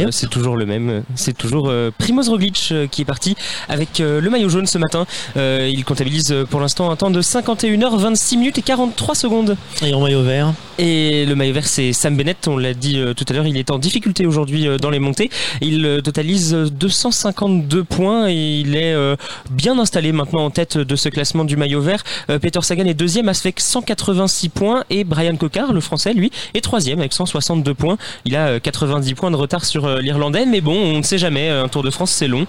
[0.06, 1.02] Euh, C'est toujours le même.
[1.14, 3.36] C'est toujours euh, Primoz Roglic euh, qui est parti
[3.68, 5.06] avec le maillot jaune ce matin.
[5.36, 9.56] Il comptabilise pour l'instant un temps de 51h 26 minutes et 43 secondes.
[9.84, 10.52] et en maillot vert.
[10.78, 12.48] Et le maillot vert, c'est Sam Bennett.
[12.48, 15.30] On l'a dit tout à l'heure, il est en difficulté aujourd'hui dans les montées.
[15.60, 18.94] Il totalise euh, 252 points et il est
[19.50, 22.02] bien installé maintenant en tête de ce classement du maillot vert.
[22.40, 26.98] Peter Sagan est deuxième avec 186 points et Brian Cocard, le français, lui, est troisième
[27.00, 27.98] avec 162 points.
[28.24, 28.60] Il a euh,
[28.92, 31.48] 90 points de retard sur euh, l'Irlandais, mais bon, on ne sait jamais.
[31.48, 32.46] Un Tour de France, c'est long.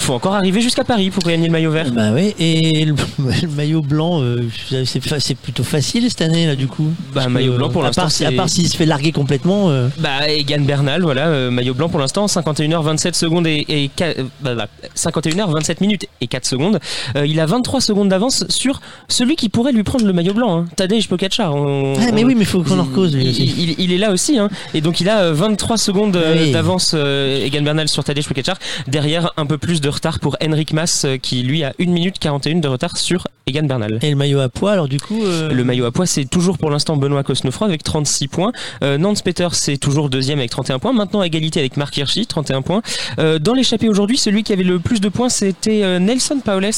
[0.00, 1.90] Faut encore arriver jusqu'à Paris pour gagner le maillot vert.
[1.92, 4.48] Bah oui, et le, le maillot blanc, euh,
[4.86, 6.88] c'est fa- plutôt facile cette année là du coup.
[7.14, 9.68] Bah, que, maillot blanc, pour l'instant, à part s'il se fait larguer complètement.
[9.70, 13.90] euh, Bah, Egan Bernal, voilà, euh, maillot blanc pour l'instant, 51h 27 secondes et, et
[13.94, 16.80] qua- euh, bah, bah, 51h 27 minutes et 4 secondes.
[17.22, 20.64] Il a 23 secondes d'avance sur celui qui pourrait lui prendre le maillot blanc, hein.
[20.76, 21.54] Tadej Pogacar.
[21.54, 23.44] On- Ah, mais on- oui, mais faut qu'on en cause lui aussi.
[23.58, 24.48] il- il est là aussi, hein.
[24.72, 26.52] et donc il a euh, 23 secondes Oui.
[26.52, 28.56] d'avance Egan Bernal sur Tadej Pogacar.
[28.88, 32.18] Derrière, un peu plus de retard pour Henrik Mas, euh, qui lui a 1 minute
[32.18, 33.98] 41 de retard sur Egan Bernal.
[34.02, 35.24] Et le maillot à poids, alors du coup.
[35.24, 38.52] euh, Le maillot à poids, c'est toujours pour l'instant Benoît Cosnefroy avec 36 points.
[38.84, 40.92] Euh, Nance Peter, c'est toujours deuxième avec 31 points.
[40.92, 42.82] Maintenant, à égalité avec Marc Hirschi, 31 points.
[43.18, 46.70] Euh, dans l'échappée aujourd'hui, celui qui avait le plus de points, c'était Nelson Paoles.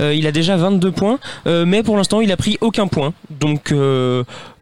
[0.00, 3.12] Il a déjà 22 points, mais pour l'instant, il a pris aucun point.
[3.40, 3.72] Donc,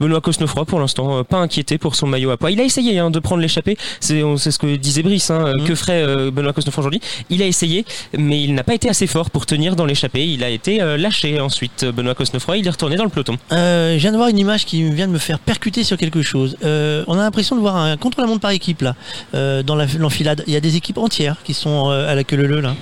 [0.01, 2.51] Benoît Cosnefroy, pour l'instant, pas inquiété pour son maillot à poids.
[2.51, 3.77] Il a essayé hein, de prendre l'échappée.
[4.01, 5.31] C'est ce que disait Brice.
[5.31, 5.65] hein, Mhm.
[5.65, 7.85] Que ferait Benoît Cosnefroy aujourd'hui Il a essayé,
[8.17, 10.27] mais il n'a pas été assez fort pour tenir dans l'échappée.
[10.27, 11.85] Il a été euh, lâché ensuite.
[11.85, 13.37] Benoît Cosnefroy, il est retourné dans le peloton.
[13.53, 16.23] Euh, je viens de voir une image qui vient de me faire percuter sur quelque
[16.23, 16.57] chose.
[16.65, 18.95] Euh, on a l'impression de voir un contre-la-montre par équipe là,
[19.63, 20.45] dans la- l'enfilade.
[20.47, 22.75] Il y a des équipes entières qui sont à la queue leu là.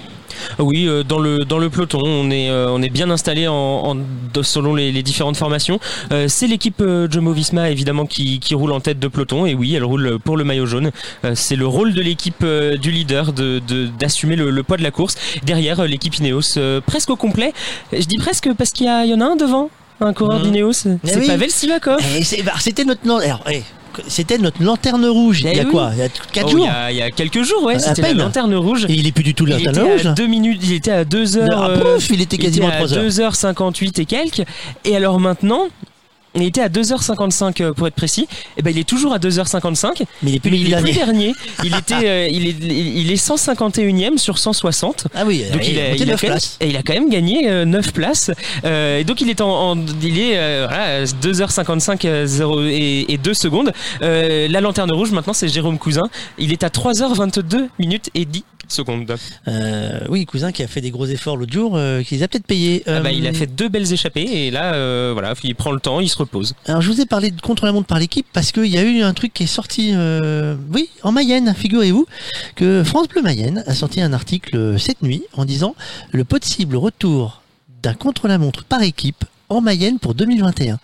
[0.58, 3.54] Oui, euh, dans le dans le peloton, on est euh, on est bien installé en,
[3.54, 5.78] en- de- selon les, les différentes formations.
[6.12, 9.84] Euh, c'est l'équipe Jumbo-Visma évidemment qui, qui roule en tête de peloton et oui, elle
[9.84, 10.90] roule pour le maillot jaune.
[11.24, 14.76] Euh, c'est le rôle de l'équipe euh, du leader de de- d'assumer le, le poids
[14.76, 15.16] de la course.
[15.44, 17.52] Derrière l'équipe Ineos presque au complet.
[17.92, 20.38] Je dis presque parce qu'il y, a- il y en a un devant, un coureur
[20.40, 20.50] Mhm.
[20.52, 20.72] d'Ineos.
[20.72, 21.26] C'est oui.
[21.26, 21.98] Pavel Sivakov.
[22.16, 23.62] Eh, c'est- bah, C'était notre alors, eh,
[24.09, 25.42] c'était notre lanterne rouge.
[25.44, 25.70] Eh il y a oui.
[25.70, 25.90] quoi?
[25.92, 26.59] Il y a 4 Oh, jours.
[26.61, 28.87] il, y a, il y a quelques jours, ouais, À c'était la lanterne rouge.
[28.88, 30.07] Et il est plus du tout Il lanterne rouge.
[30.07, 30.12] à.
[30.12, 31.48] 2 minutes, il était à 2 heures.
[31.62, 33.33] Ah, euh, pouf, il était Il quasiment à était 3 heures.
[33.33, 34.42] 2h58 et quelques.
[34.85, 35.68] Et alors maintenant,
[36.34, 38.26] il était à 2h55 euh, pour être précis.
[38.56, 40.02] Et ben il est toujours à 2h55.
[40.22, 40.94] Mais il est plus Mais il est plus dernier.
[40.94, 41.34] dernier.
[41.64, 45.06] Il était, euh, il est, il est 151e sur 160.
[45.14, 46.56] Ah oui, Donc il, a a, il, a neuf quand même, places.
[46.60, 48.30] et il a quand même gagné euh, 9 places.
[48.64, 53.06] Euh, et donc il est en, en- il est euh, voilà, 2h55 euh, 0 et,
[53.08, 53.72] et 2 secondes.
[54.02, 56.02] Euh, la lanterne rouge maintenant c'est Jérôme Cousin.
[56.38, 59.14] Il est à 3h22 minutes et 10 secondes.
[59.48, 62.28] Euh, oui, cousin qui a fait des gros efforts l'autre jour, euh, qui les a
[62.28, 62.82] peut-être payés.
[62.87, 65.72] Ah bah, Euh, il a fait deux belles échappées et là euh, voilà il prend
[65.72, 66.54] le temps, il se repose.
[66.66, 69.12] Alors je vous ai parlé de contre-la-montre par l'équipe parce qu'il y a eu un
[69.14, 72.06] truc qui est sorti, euh, oui, en Mayenne, figurez-vous,
[72.56, 75.74] que France Bleu Mayenne a sorti un article euh, cette nuit en disant
[76.11, 77.42] le possible retour
[77.82, 79.24] d'un contre-la-montre par équipe
[79.56, 80.78] en Mayenne pour 2021.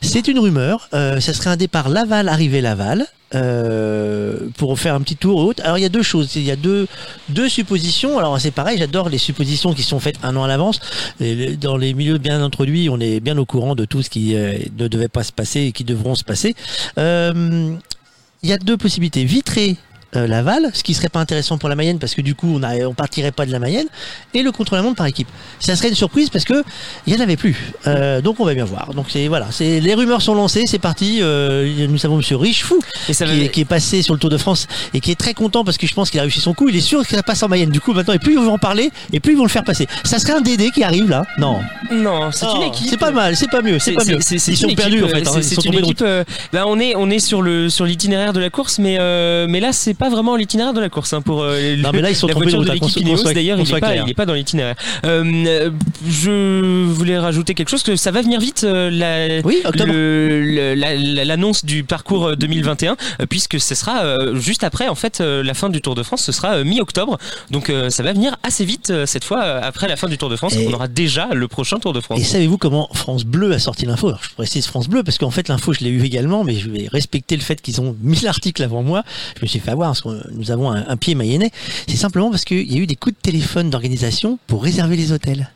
[0.00, 3.06] C'est une rumeur, euh, ça serait un départ Laval, arrivée Laval.
[3.34, 5.60] euh, pour faire un petit tour haute.
[5.60, 6.86] Alors il y a deux choses, il y a deux
[7.30, 8.18] deux suppositions.
[8.18, 10.80] Alors c'est pareil, j'adore les suppositions qui sont faites un an à l'avance.
[11.60, 14.58] Dans les milieux bien introduits, on est bien au courant de tout ce qui euh,
[14.78, 16.54] ne devait pas se passer et qui devront se passer.
[16.98, 19.24] Il y a deux possibilités.
[19.24, 19.76] Vitré
[20.16, 22.62] euh, Laval, ce qui serait pas intéressant pour la Mayenne parce que du coup on,
[22.62, 23.86] a, on partirait pas de la Mayenne,
[24.34, 25.28] et le contre-la-montre par équipe.
[25.60, 26.62] Ça serait une surprise parce que
[27.06, 27.72] il y en avait plus.
[27.86, 28.92] Euh, donc on va bien voir.
[28.94, 31.18] Donc c'est voilà, c'est les rumeurs sont lancées, c'est parti.
[31.22, 34.20] Euh, nous avons Monsieur Richefou Et ça qui, va- est, qui est passé sur le
[34.20, 36.40] Tour de France et qui est très content parce que je pense qu'il a réussi
[36.40, 36.68] son coup.
[36.68, 37.70] Il est sûr que ça passe en Mayenne.
[37.70, 39.64] Du coup maintenant, et plus ils vont en parler, et plus ils vont le faire
[39.64, 39.86] passer.
[40.04, 42.88] Ça serait un DD qui arrive là Non, Non, c'est une Oh, équipe.
[42.90, 44.18] C'est pas mal, c'est pas mieux, c'est pas mieux.
[44.30, 45.26] Ils sont perdus en fait.
[45.26, 46.02] hein, c'est- ils sont une équipe.
[46.02, 48.98] euh, bah, on est on est sur le sur l'itinéraire de la course, mais
[49.48, 52.10] mais là c'est pas vraiment l'itinéraire de la course hein, pour euh, Non, mais là,
[52.10, 53.22] ils sont la de voiture de l'équipe Ineos.
[53.32, 54.74] D'ailleurs, il soit est pas dans l'itinéraire.
[55.04, 55.70] Euh,
[56.08, 59.62] je voulais rajouter quelque chose que ça va venir vite euh, la Oui,
[61.24, 64.02] l'annonce du parcours euh, 2021 euh, puisque ce sera
[64.34, 67.18] juste après en fait la fin du Tour de France ce sera mi-octobre
[67.50, 70.54] donc ça va venir assez vite cette fois après la fin du Tour de France
[70.56, 73.58] Et- on aura déjà le prochain Tour de France Et savez-vous comment France Bleu a
[73.58, 74.08] sorti l'info?
[74.08, 76.68] Alors, Je précise France Bleu parce qu'en fait l'info je l'ai eu également, mais je
[76.70, 79.02] vais respecter le fait qu'ils ont mis l'article avant moi.
[79.36, 81.50] Je me suis fait avoir parce que nous avons un, pied mayennais.
[81.86, 85.12] C'est simplement parce qu'il y a eu des coups de téléphone d'organisation pour réserver les
[85.12, 85.50] hôtels.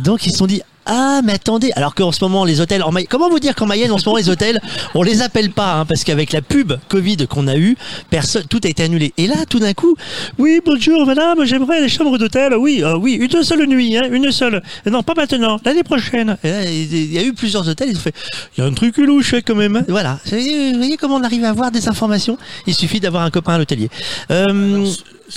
[0.00, 2.90] Donc ils se sont dit ah mais attendez alors qu'en ce moment les hôtels en
[2.90, 4.60] Mayenne comment vous dire qu'en Mayenne en ce moment les hôtels
[4.94, 7.76] on les appelle pas hein, parce qu'avec la pub Covid qu'on a eu
[8.10, 9.12] personne tout a été annulé.
[9.16, 9.94] Et là tout d'un coup
[10.38, 12.54] oui bonjour madame j'aimerais les chambres d'hôtel.
[12.56, 14.62] Oui euh, oui une seule nuit hein, une seule.
[14.86, 16.36] Non pas maintenant l'année prochaine.
[16.42, 18.14] Il y a eu plusieurs hôtels ils ont fait
[18.56, 19.84] il y a un truc louche quand même hein.
[19.88, 20.18] voilà.
[20.24, 22.38] Vous voyez, comment on arrive à avoir des informations?
[22.66, 23.90] Il suffit d'avoir un copain à l'hôtelier.
[24.30, 24.86] Euh,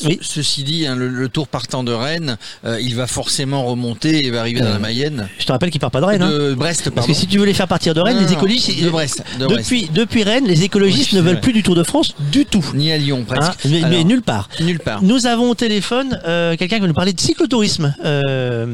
[0.06, 0.20] oui.
[0.22, 4.32] Ceci dit, hein, le, le tour partant de Rennes, euh, il va forcément remonter et
[4.32, 5.28] va arriver dans Euh, la Mayenne.
[5.40, 6.30] je te rappelle qu'il part pas de Rennes hein.
[6.32, 7.08] De Brest, parce pardon.
[7.14, 9.24] que si tu veux les faire partir de Rennes Non, les écologistes de Brest.
[9.40, 9.60] De Brest.
[9.60, 11.42] Depuis, depuis Rennes, les écologistes Oui, ne veulent vrai.
[11.42, 12.66] plus du Tour de France du tout.
[12.74, 13.66] Ni à Lyon, presque.
[13.66, 14.50] Hein, mais, nulle part.
[14.60, 15.02] Nulle part.
[15.04, 17.94] Nous avons au téléphone euh, quelqu'un qui va nous parler de cyclotourisme.
[18.06, 18.66] Euh,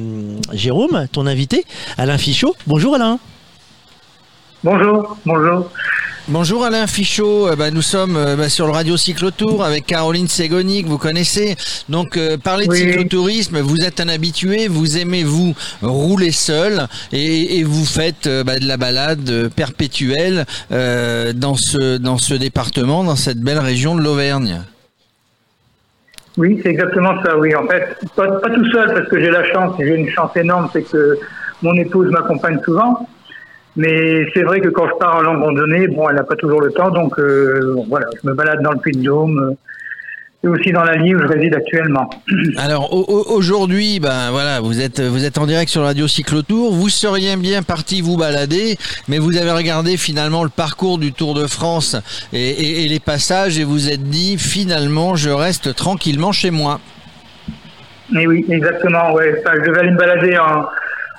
[0.54, 1.66] Jérôme, ton invité,
[1.98, 2.56] Alain Fichot.
[2.68, 3.20] Bonjour Alain.
[4.64, 5.70] Bonjour, bonjour.
[6.30, 10.28] Bonjour Alain Fichot, Euh, bah, nous sommes euh, bah, sur le Radio Cyclotour avec Caroline
[10.28, 11.56] Ségoni que vous connaissez.
[11.88, 12.80] Donc euh, parler de Oui.
[12.80, 18.44] cyclotourisme, vous êtes un habitué, vous aimez vous rouler seul et, et vous faites euh,
[18.44, 23.96] bah, de la balade perpétuelle euh, dans ce dans ce département, dans cette belle région
[23.96, 24.64] de l'Auvergne.
[26.36, 27.56] Oui, c'est exactement ça, oui.
[27.56, 30.70] En fait, pas, pas tout seul, parce que j'ai la chance, j'ai une chance énorme,
[30.72, 31.18] c'est que
[31.64, 33.08] mon épouse m'accompagne souvent.
[33.78, 36.62] Mais c'est vrai que quand je pars en longue randonnée, bon, elle n'a pas toujours
[36.62, 39.54] le temps, donc euh, voilà, je me balade dans le Puy-de-Dôme euh,
[40.44, 42.10] et aussi dans la Lille où je réside actuellement.
[42.58, 46.08] Alors au- au- aujourd'hui, ben voilà, vous êtes vous êtes en direct sur le Radio
[46.08, 46.74] Cyclotour.
[46.74, 51.36] Vous seriez bien parti vous balader, mais vous avez regardé finalement le parcours du Tour
[51.36, 51.96] de France
[52.34, 56.80] et, et- et les passages et vous êtes dit finalement je reste tranquillement chez moi.
[58.12, 59.36] Mais oui, exactement, ouais.
[59.46, 60.66] Enfin, je vais aller me balader en,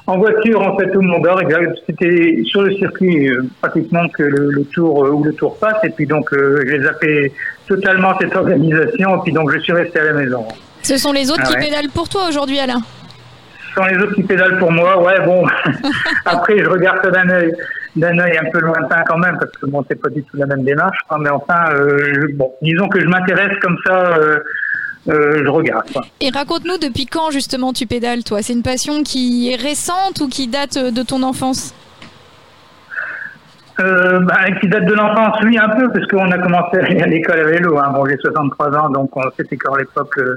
[0.08, 1.40] en voiture, en fait, au Mont d'Or.
[1.42, 1.78] exact.
[1.86, 5.76] C'était sur le circuit, euh, pratiquement, que le, le tour, euh, où le tour passe.
[5.84, 7.32] Et puis, donc, euh, j'ai zappé
[7.66, 9.16] totalement cette organisation.
[9.16, 10.46] Et puis, donc, je suis resté à la maison.
[10.82, 11.64] Ce sont les autres Ah qui ouais.
[11.66, 12.80] pédalent pour toi aujourd'hui, Alain?
[13.68, 15.02] Ce sont les autres qui pédalent pour moi.
[15.02, 15.44] Ouais, bon.
[16.24, 17.52] Après, je regarde ça d'un œil,
[17.96, 20.46] d'un œil un peu lointain quand même, parce que bon, c'est pas du tout la
[20.46, 20.98] même démarche.
[21.08, 21.18] quoi.
[21.20, 24.38] Mais enfin, euh, je- bon, disons que je m'intéresse comme ça, euh,
[25.08, 25.86] je regarde.
[26.20, 28.42] Et raconte-nous depuis quand justement tu pédales, toi?
[28.42, 31.74] C'est une passion qui est récente ou qui date euh, de ton enfance?
[33.80, 37.00] Euh, bah, qui date de l'enfance, oui, un peu, parce qu'on a commencé à aller
[37.00, 37.78] à l'école à vélo.
[37.78, 37.92] Hein.
[37.94, 40.36] Bon, j'ai 63 ans, donc on- c'était encore l'époque euh,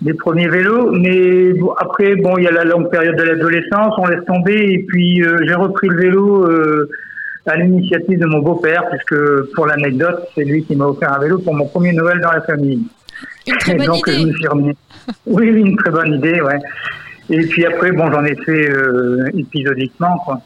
[0.00, 0.92] des premiers vélos.
[0.92, 4.72] Mais bon, après, bon, il y a la longue période de l'adolescence, on laisse tomber.
[4.72, 6.88] Et puis, euh, j'ai repris le vélo euh,
[7.46, 11.38] à l'initiative de mon beau-père, puisque pour l'anecdote, c'est lui qui m'a offert un vélo
[11.40, 12.84] pour mon premier Noël dans la famille.
[13.48, 14.26] Une très Et bonne donc, je idée.
[14.26, 14.76] me suis remis.
[15.26, 16.58] Oui, oui, une très bonne idée, ouais.
[17.30, 20.40] Et puis après, bon, j'en ai fait euh, épisodiquement, quoi.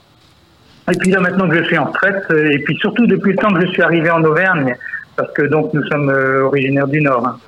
[0.92, 3.38] Et puis là, maintenant que je suis en retraite, euh, et puis surtout depuis le
[3.38, 4.74] temps que je suis arrivé en Auvergne,
[5.16, 7.26] parce que donc nous sommes euh, originaires du Nord.
[7.26, 7.38] hein.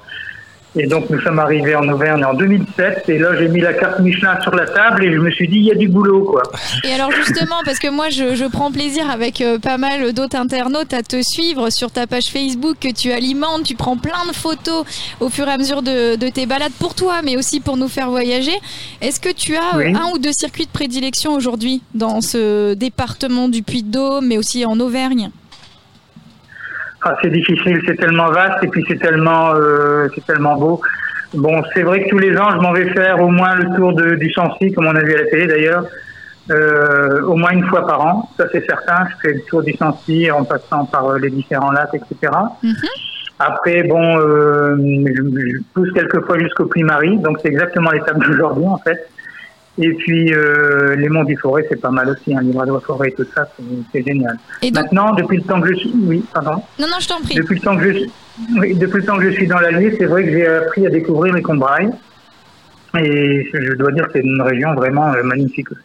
[0.77, 4.01] Et donc nous sommes arrivés en Auvergne en 2007, et là j'ai mis la carte
[4.01, 6.43] Michelin sur la table et je me suis dit il y a du boulot, quoi.
[6.83, 10.37] Et alors justement, parce que moi je, je prends plaisir avec euh, pas mal d'autres
[10.37, 14.35] internautes à te suivre sur ta page Facebook que tu alimentes, tu prends plein de
[14.35, 14.85] photos
[15.21, 17.89] au fur et à mesure de, de tes balades pour toi, mais aussi pour nous
[17.89, 18.59] faire voyager.
[19.01, 19.95] Est-ce que tu as Oui.
[19.95, 24.81] un ou deux circuits de prédilection aujourd'hui dans ce département du Puy-de-Dôme, mais aussi en
[24.81, 25.31] Auvergne?
[27.07, 30.81] Ah, c'est difficile, c'est tellement vaste et puis c'est tellement, euh, c'est tellement beau.
[31.35, 33.93] Bon, c'est vrai que tous les ans, je m'en vais faire au moins le tour
[33.93, 35.85] de, du Sancy, comme on a vu à la télé d'ailleurs,
[36.51, 38.31] euh, au moins une fois par an.
[38.39, 39.05] Ça, c'est certain.
[39.11, 42.33] Je fais le tour du Sancy en passant par euh, les différents lacs, etc.
[42.63, 42.75] Mhm.
[43.39, 48.67] Après, bon, euh, je, je pousse quelques fois jusqu'au Puy-Marie, donc c'est exactement l'étape d'aujourd'hui
[48.67, 49.11] en fait.
[49.77, 53.13] Et puis euh, les monts du forêt, c'est pas mal aussi, hein, Livradois forêt et
[53.13, 53.49] tout ça,
[53.93, 54.39] c'est- génial.
[54.63, 56.63] Et donc, Maintenant, depuis le temps que je suis, oui, pardon.
[56.79, 57.35] non, non, je t'en prie.
[57.35, 57.99] Depuis le temps que je
[58.61, 60.91] oui, depuis le temps que je suis dans l'Allier, c'est vrai que j'ai appris à
[60.91, 61.91] découvrir les Combrailles.
[62.97, 65.81] Et je dois dire que c'est une région vraiment euh, magnifique aussi.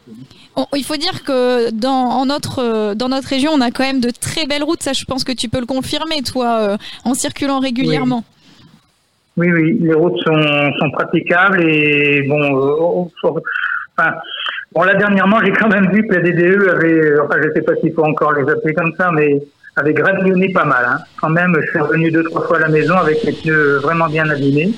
[0.56, 3.84] On- il faut dire que dans, en notre, euh, dans notre région, on a quand
[3.84, 4.84] même de très belles routes.
[4.84, 8.24] Ça, je pense que tu peux le confirmer, toi, en circulant régulièrement.
[9.38, 13.32] Oui, oui, les routes sont, sont praticables et bon, euh,
[14.00, 14.14] enfin,
[14.74, 17.76] bon là dernièrement j'ai quand même vu que la DDE avait, enfin je sais pas
[17.76, 19.42] s'il faut encore les appeler comme ça, mais
[19.76, 20.86] avait gravillonné pas mal.
[20.86, 20.98] Hein.
[21.22, 24.08] Quand même, je suis revenu deux trois fois à la maison avec les pneus vraiment
[24.08, 24.72] bien abîmés.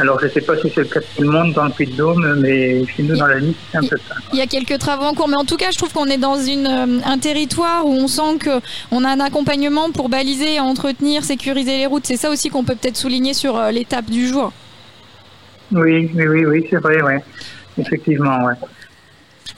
[0.00, 2.40] Alors je sais pas si c'est le cas de tout le monde dans le Puy-de-Dôme,
[2.40, 4.16] mais chez nous dans la liste c'est un peu ça.
[4.32, 6.18] Il y a quelques travaux en cours, mais en tout cas, je trouve qu'on est
[6.18, 10.58] dans une, euh, un territoire où on sent que on a un accompagnement pour baliser,
[10.58, 12.06] entretenir, sécuriser les routes.
[12.06, 14.52] C'est ça aussi qu'on peut peut-être souligner sur euh, l'étape du jour.
[15.70, 17.22] Oui, oui, oui, oui, c'est vrai, ouais.
[17.78, 18.54] Effectivement, ouais.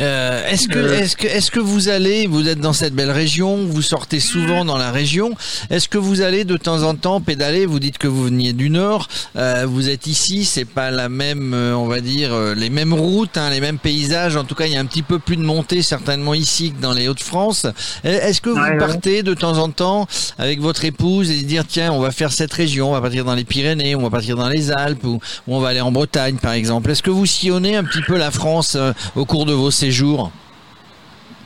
[0.00, 0.98] Euh, est-ce que, Euh.
[0.98, 4.64] est-ce que, est-ce que vous allez, vous êtes dans cette belle région, vous sortez souvent
[4.64, 5.32] dans la région.
[5.70, 8.68] Est-ce que vous allez de temps en temps pédaler Vous dites que vous veniez du
[8.68, 12.68] nord, euh, vous êtes ici, c'est pas la même, euh, on va dire, euh, les
[12.70, 14.36] mêmes routes, hein, les mêmes paysages.
[14.36, 16.80] En tout cas, il y a un petit peu plus de montée certainement ici que
[16.82, 17.66] dans les Hauts-de-France.
[18.04, 18.78] Est-ce que vous Ouais, ouais.
[18.78, 20.06] partez de temps en temps
[20.38, 23.34] avec votre épouse et dire tiens, on va faire cette région, on va partir dans
[23.34, 26.36] les Pyrénées, on va partir dans les Alpes ou, ou on va aller en Bretagne
[26.36, 26.90] par exemple.
[26.90, 30.30] Est-ce que vous sillonnez un petit peu la France euh, au cours de vos séjours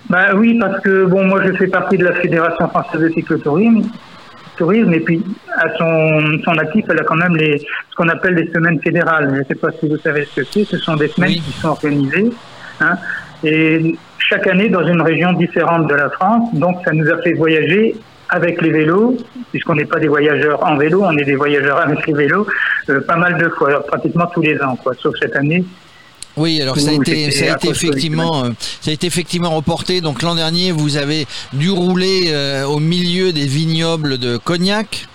[0.08, 3.82] Bah oui, parce que bon, moi je fais partie de la Fédération française de cyclotourisme,
[4.56, 5.22] tourisme, et puis
[5.56, 9.30] à son, son actif, elle a quand même les, ce qu'on appelle les semaines fédérales.
[9.34, 10.64] Je ne sais pas si vous savez ce que c'est.
[10.64, 11.40] Ce sont des semaines Oui.
[11.40, 12.30] qui sont organisées,
[12.80, 12.94] hein,
[13.42, 16.50] et chaque année dans une région différente de la France.
[16.54, 17.96] Donc ça nous a fait voyager
[18.28, 19.16] avec les vélos,
[19.50, 22.46] puisqu'on n'est pas des voyageurs en vélo, on est des voyageurs avec les vélos,
[22.90, 25.64] euh, pas mal de fois, pratiquement tous les ans, quoi, sauf cette année.
[26.36, 28.50] Oui, alors ça a été, ça a effectivement, euh,
[28.80, 30.00] ça a été effectivement reporté.
[30.00, 35.06] Donc l'an dernier, vous avez dû rouler euh, au milieu des vignobles de Cognac.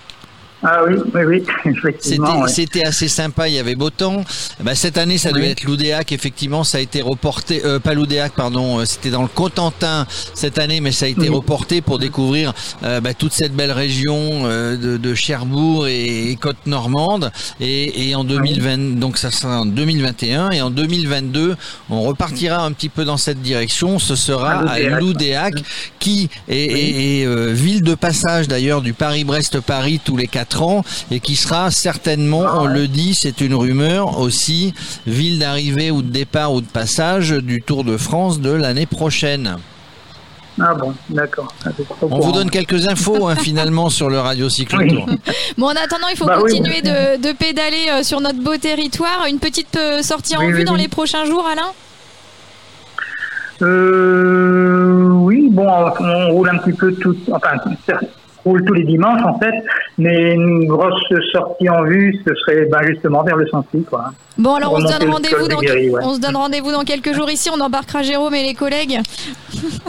[0.62, 2.40] Ah oui, oui, oui, C'était, effectivement.
[2.40, 2.48] ouais.
[2.48, 3.46] c'était assez sympa.
[3.48, 4.24] Il y avait beau temps.
[4.60, 6.12] Bah, cette année, ça devait être Loudéac.
[6.12, 7.62] Effectivement, ça a été reporté.
[7.64, 8.80] Euh, pas Loudéac, pardon.
[8.80, 11.36] euh, C'était dans le Cotentin cette année, mais ça a été Oui.
[11.36, 12.54] reporté pour découvrir
[12.84, 17.30] euh, bah, toute cette belle région euh, de, de Cherbourg et, et côte normande.
[17.60, 21.56] Et, et en 2020, donc ça sera en 2021 et en 2022,
[21.90, 23.98] on repartira un petit peu dans cette direction.
[23.98, 25.54] Ce sera À Loudéac.
[25.98, 30.84] Qui est, est- est, euh, ville de passage d'ailleurs du Paris-Brest-Paris tous les quatre ans
[31.10, 34.72] et qui sera certainement, Ah on le dit, c'est une rumeur aussi,
[35.06, 39.56] ville d'arrivée ou de départ ou de passage du Tour de France de l'année prochaine.
[40.58, 41.52] Ah bon, d'accord.
[41.66, 41.68] Ah,
[42.00, 45.06] On vous donne quelques infos hein, finalement sur le Radio Cyclotour.
[45.58, 46.50] Bon, en attendant, il faut Bah oui.
[46.50, 49.26] continuer de, de pédaler euh, sur notre beau territoire.
[49.28, 51.72] Une petite euh, sortie en Oui, vue oui, dans les prochains jours, Alain?
[53.62, 55.66] Euh, oui, bon,
[56.00, 57.50] on roule un petit peu tout, enfin,
[58.54, 59.54] tous les dimanches en fait,
[59.98, 64.12] mais une grosse sortie en vue, ce serait ben, justement vers le Sancy, quoi.
[64.38, 66.00] Bon, alors on se donne rendez-vous dans, de Guéry, ouais.
[66.04, 67.48] on se donne rendez-vous dans quelques jours ici.
[67.54, 69.00] On embarquera Jérôme et les collègues.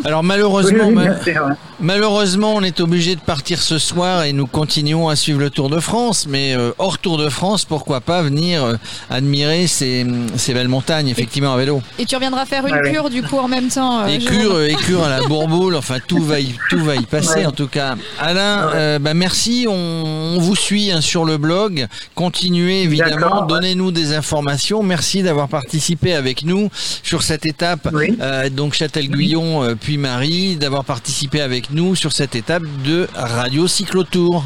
[0.05, 1.53] Alors malheureusement, oui, ma- bien sûr, ouais.
[1.81, 5.69] malheureusement, on est obligé de partir ce soir et nous continuons à suivre le Tour
[5.69, 6.25] de France.
[6.29, 8.75] Mais euh, hors Tour de France, pourquoi pas venir euh,
[9.09, 10.05] admirer ces,
[10.37, 11.81] ces belles montagnes, effectivement à vélo.
[11.99, 12.91] Et tu reviendras faire une Ouais, ouais.
[12.93, 14.01] cure du coup en même temps.
[14.03, 14.55] euh, Écure, Jérôme.
[14.57, 17.45] euh, écure à la bourboule, enfin tout va y, tout va y passer Ouais.
[17.47, 17.95] en tout cas.
[18.19, 18.71] Alain, Ouais.
[18.75, 21.87] euh, bah, merci, on, on vous suit hein, sur le blog.
[22.15, 24.36] Continuez évidemment, donnez-nous des informations.
[24.41, 28.17] Merci d'avoir participé avec nous sur cette étape, Oui.
[28.21, 33.67] euh, donc Châtel-Guyon euh, puis Marie, d'avoir participé avec nous sur cette étape de Radio
[33.67, 34.43] Cyclotour.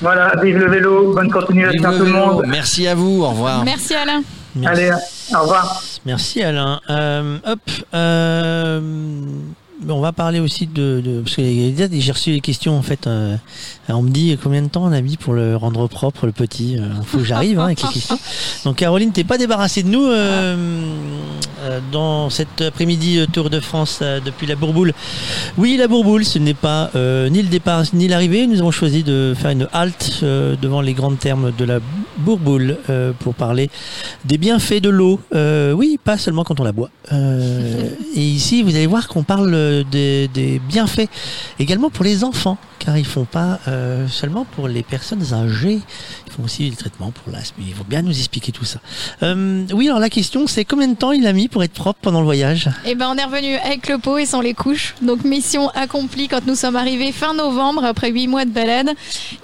[0.00, 2.44] Voilà, vive le vélo, bonne continuation Vive à le tout le monde.
[2.46, 3.64] Merci à vous, au revoir.
[3.64, 4.22] Merci Alain.
[4.56, 4.80] Merci.
[4.82, 4.90] Allez,
[5.36, 5.82] au revoir.
[6.06, 6.80] Merci Alain.
[6.88, 7.60] Euh, hop.
[7.94, 8.80] euh,
[9.88, 13.06] on va parler aussi de, de parce que j'ai reçu des questions en fait.
[13.06, 13.36] euh,
[13.88, 16.72] on me dit combien de temps on a mis pour le rendre propre le petit.
[16.74, 18.18] Il faut que j'arrive hein, avec les questions.
[18.64, 20.56] Donc Caroline, t'es pas débarrassée de nous euh,
[21.62, 24.92] euh, dans cet après-midi euh, Tour de France euh, depuis la Bourboule.
[25.58, 28.46] Oui, la Bourboule, ce n'est pas euh, ni le départ ni l'arrivée.
[28.46, 31.78] Nous avons choisi de faire une halte euh, devant les grandes termes de la
[32.18, 33.70] Bourboule euh, pour parler
[34.24, 35.20] des bienfaits de l'eau.
[35.34, 36.90] Euh, oui, pas seulement quand on la boit.
[37.12, 41.08] Euh, et ici, vous allez voir qu'on parle euh, des, des bienfaits
[41.58, 45.80] également pour les enfants, car ils font pas euh, seulement pour les personnes âgées,
[46.26, 47.62] ils font aussi des traitements pour l'asthme.
[47.66, 48.80] Ils vont bien nous expliquer tout ça.
[49.22, 51.98] Euh, oui, alors la question, c'est combien de temps il a mis pour être propre
[52.02, 52.68] pendant le voyage?
[52.86, 54.94] Et ben on est revenu avec le pot et sans les couches.
[55.02, 58.90] Donc mission accomplie quand nous sommes arrivés fin novembre après huit mois de balade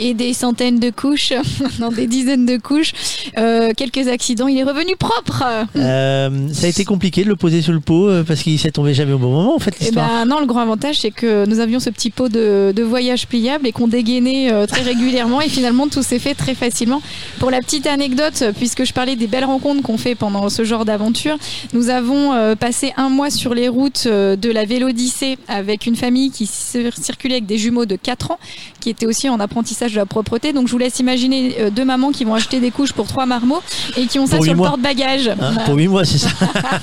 [0.01, 1.33] et des centaines de couches,
[1.79, 2.93] non des dizaines de couches,
[3.39, 4.49] euh, quelques accidents.
[4.49, 5.45] Il est revenu propre.
[5.74, 9.12] Ça a été compliqué de le poser sur le pot parce qu'il s'est tombé jamais
[9.12, 10.16] au bon moment en fait Eh l'histoire.
[10.17, 13.27] Ben non, le grand avantage c'est que nous avions ce petit pot de, de voyage
[13.27, 17.03] pliable et qu'on dégainait euh, très régulièrement et finalement tout s'est fait très facilement.
[17.39, 20.87] Pour la petite anecdote, puisque je parlais des belles rencontres qu'on fait pendant ce genre
[20.87, 21.37] d'aventure,
[21.75, 25.97] nous avons euh, passé un mois sur les routes euh, de la Vélodyssée avec une
[25.97, 28.39] famille qui cir- circulait avec des jumeaux de 4 ans
[28.81, 30.55] qui étaient aussi en apprentissage de la propreté.
[30.55, 33.61] Donc je vous laisse imaginer deux mamans qui vont acheter des couches pour trois marmots
[33.99, 35.29] et qui ont ça Pour sur le porte-bagages.
[35.29, 35.61] Hein, Voilà.
[35.64, 36.29] pour 8 mois, c'est ça.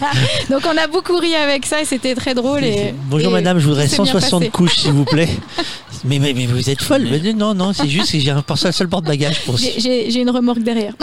[0.52, 2.64] Donc on a beaucoup ri avec ça et c'était très drôle.
[2.64, 2.94] Et,
[3.24, 4.52] Bonjour et madame, je voudrais tout s'est bien 160 passé.
[4.52, 5.30] couches s'il vous plaît.
[6.06, 7.08] Mais, mais, mais vous êtes folle.
[7.10, 9.58] Mais non, non, c'est juste que j'ai un seul, seul porte-bagages pour.
[9.58, 10.94] J'ai- une remorque derrière.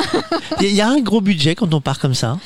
[0.61, 2.39] Il y a un gros budget quand on part comme ça.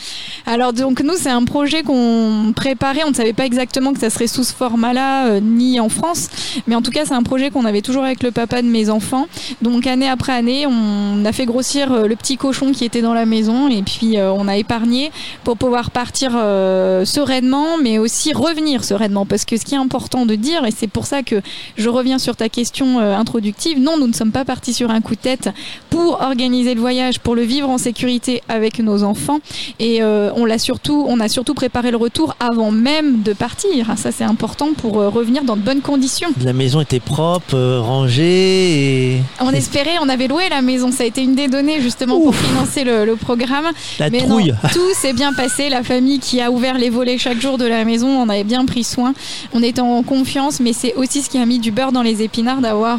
[0.47, 4.11] Alors donc nous c'est un projet qu'on préparait, on ne savait pas exactement que ça
[4.11, 6.29] serait sous ce format-là euh, ni en France,
[6.67, 8.91] mais en tout cas c'est un projet qu'on avait toujours avec le papa de mes
[8.91, 9.27] enfants.
[9.63, 13.15] Donc année après année, on a fait grossir euh, le petit cochon qui était dans
[13.15, 15.13] la maison et puis euh, on a épargné
[15.45, 20.27] pour pouvoir partir euh, sereinement, mais aussi revenir sereinement parce que ce qui est important
[20.27, 21.41] de dire et c'est pour ça que
[21.79, 25.01] je reviens sur ta question euh, introductive, non nous ne sommes pas partis sur un
[25.01, 25.51] coup de tête
[25.95, 29.39] pour organiser le voyage, pour le vivre en sécurité avec nos enfants.
[29.79, 33.93] Et euh, on l'a surtout, on a surtout préparé le retour avant même de partir.
[33.97, 36.31] Ça c'est important pour euh, revenir dans de bonnes conditions.
[36.43, 39.21] La maison était propre, euh, rangée et.
[39.39, 40.91] On espérait, on avait loué la maison.
[40.91, 43.67] Ça a été une des données justement pour financer le, le programme.
[44.01, 44.49] La Mais trouille.
[44.49, 45.69] non, tout s'est bien passé.
[45.69, 48.65] La famille qui a ouvert les volets chaque jour de la maison, on avait bien
[48.67, 49.15] pris soin.
[49.53, 52.23] On était en confiance, mais c'est aussi ce qui a mis du beurre dans les
[52.23, 52.99] épinards d'avoir,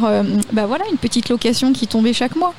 [0.54, 2.54] bah voilà, une petite location qui tombait chaque mois.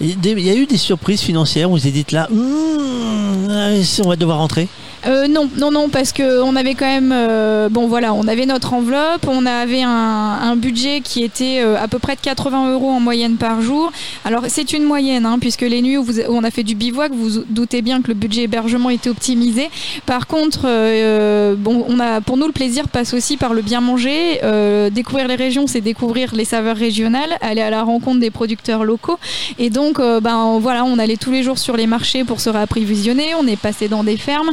[0.00, 4.08] Il y a eu des surprises financières où vous avez dit là, Hum, euh, on
[4.08, 4.68] va devoir rentrer.
[5.06, 8.46] Euh, non, non, non, parce que on avait quand même, euh, bon voilà, on avait
[8.46, 12.90] notre enveloppe, on avait un, budget qui était euh, à peu près de 80 euros
[12.90, 13.92] en moyenne par jour.
[14.24, 17.44] Alors c'est une moyenne, hein, puisque les nuits où, on a fait du bivouac, vous
[17.48, 19.68] doutez bien que le budget hébergement était optimisé.
[20.06, 23.80] Par contre, euh, bon, on a, pour nous le plaisir passe aussi par le bien
[23.80, 24.40] manger.
[24.42, 28.84] Euh, découvrir les régions, c'est découvrir les saveurs régionales, aller à la rencontre des producteurs
[28.84, 29.18] locaux.
[29.58, 32.50] Et donc, euh, ben voilà, on allait tous les jours sur les marchés pour se
[32.50, 33.34] réapprovisionner.
[33.38, 34.50] On est passé dans des fermes.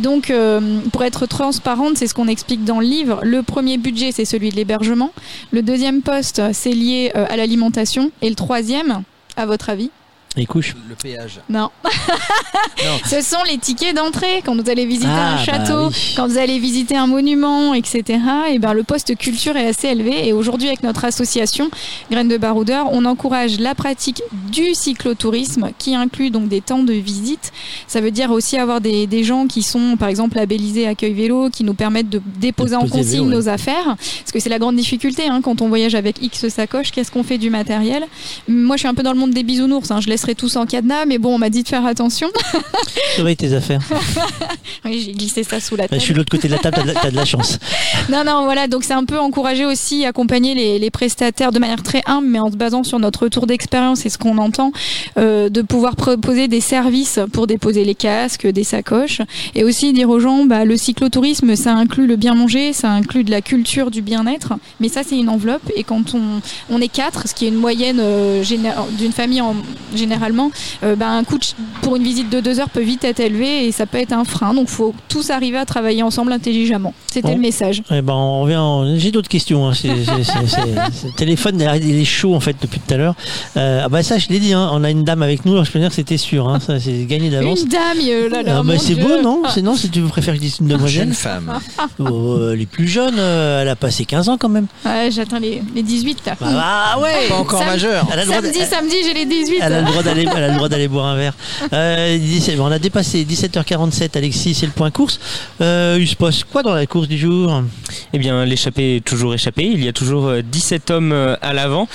[0.00, 3.20] Donc, euh, pour être transparente, c'est ce qu'on explique dans le livre.
[3.22, 5.12] Le premier budget, c'est celui de l'hébergement.
[5.50, 8.10] Le deuxième poste, c'est lié euh, à l'alimentation.
[8.22, 9.02] Et le troisième,
[9.36, 9.90] à votre avis?
[10.36, 10.74] Les couches.
[10.88, 11.40] Le péage.
[11.48, 11.70] Non.
[13.08, 16.12] Ce sont les tickets d'entrée quand vous allez visiter Ah, un bah château, oui.
[16.16, 18.02] quand vous allez visiter un monument, etc.
[18.50, 20.26] Et ben le poste culture est assez élevé.
[20.28, 21.70] Et aujourd'hui, avec notre association
[22.10, 24.22] Graines de Baroudeur, on encourage la pratique
[24.52, 27.52] du cyclotourisme qui inclut donc des temps de visite.
[27.86, 31.48] Ça veut dire aussi avoir des, des gens qui sont, par exemple, labellisés accueil vélo,
[31.50, 33.34] qui nous permettent de déposer en consigne vélo, ouais.
[33.34, 33.84] nos affaires.
[33.96, 37.22] Parce que c'est la grande difficulté hein, quand on voyage avec X sacoches, qu'est-ce qu'on
[37.22, 38.04] fait du matériel?
[38.48, 39.90] Moi, je suis un peu dans le monde des bisounours.
[39.90, 40.00] hein.
[40.00, 42.28] Je laisserai tous en cadenas, mais bon, on m'a dit de faire attention.
[43.14, 43.80] Surveille tes affaires.
[44.86, 45.98] Oui, j'ai glissé ça sous la table.
[45.98, 47.58] je suis de l'autre côté de la table, t'as de, la- de la chance.
[48.10, 48.68] Non, non, voilà.
[48.68, 52.38] Donc, c'est un peu encourager aussi, accompagner les, les prestataires de manière très humble, mais
[52.38, 54.72] en se basant sur notre retour d'expérience et ce qu'on entend,
[55.16, 59.22] euh, de pouvoir proposer des services pour déposer les casques, des sacoches,
[59.54, 63.24] et aussi dire aux gens, bah, le cyclotourisme, ça inclut le bien manger, ça inclut
[63.24, 65.70] de la culture, du bien-être, mais ça, c'est une enveloppe.
[65.76, 68.42] Et quand on, on est quatre, ce qui est une moyenne euh,
[68.98, 69.56] d'une famille en,
[70.14, 70.50] généralement,
[70.84, 71.38] euh, bah, un coût
[71.82, 74.24] pour une visite de deux heures peut vite être élevé et ça peut être un
[74.24, 74.54] frein.
[74.54, 76.94] Donc, faut tous arriver à travailler ensemble intelligemment.
[77.10, 77.34] C'était Bon.
[77.34, 77.82] le message.
[77.90, 78.54] Eh ben, on revient.
[78.56, 79.66] en- J'ai d'autres questions.
[79.68, 79.72] hein.
[79.74, 80.56] C'est- c'est- c'est- c'est-
[80.92, 83.14] c'est- Le téléphone, il est chaud en fait depuis tout à l'heure.
[83.56, 84.52] Euh, ah bah ça, je l'ai dit.
[84.52, 85.52] hein, On a une dame avec nous.
[85.52, 86.48] alors Je peux dire que c'était sûr.
[86.48, 86.60] hein.
[86.60, 87.62] Ça, c'est gagné d'avance.
[87.62, 89.02] Une dame, euh, là, là, Ah, bah, c'est Dieu.
[89.04, 89.42] beau, non?
[89.52, 91.04] C'est non, si tu préfères que je dise une demoiselle.
[91.06, 91.58] Jeune femme.
[91.98, 93.14] Oh, elle est plus jeune.
[93.18, 94.66] euh, Elle a passé 15 ans quand même.
[94.84, 96.18] Ouais, j'atteins les, les 18.
[96.26, 96.34] là.
[96.42, 97.28] Ah ouais.
[97.28, 98.06] Pas encore majeur.
[98.28, 99.58] Samedi, samedi, j'ai les 18.
[99.62, 101.34] Elle a le droit elle a le droit d'aller boire un verre.
[101.72, 105.20] Euh, 17 on a dépassé 17h47, Alexis, c'est le point course.
[105.60, 107.62] Euh, il se passe quoi dans la course du jour?
[108.12, 109.64] Eh bien, l'échappée est toujours échappée.
[109.64, 111.88] Il y a toujours euh, 17 hommes euh, à l'avant.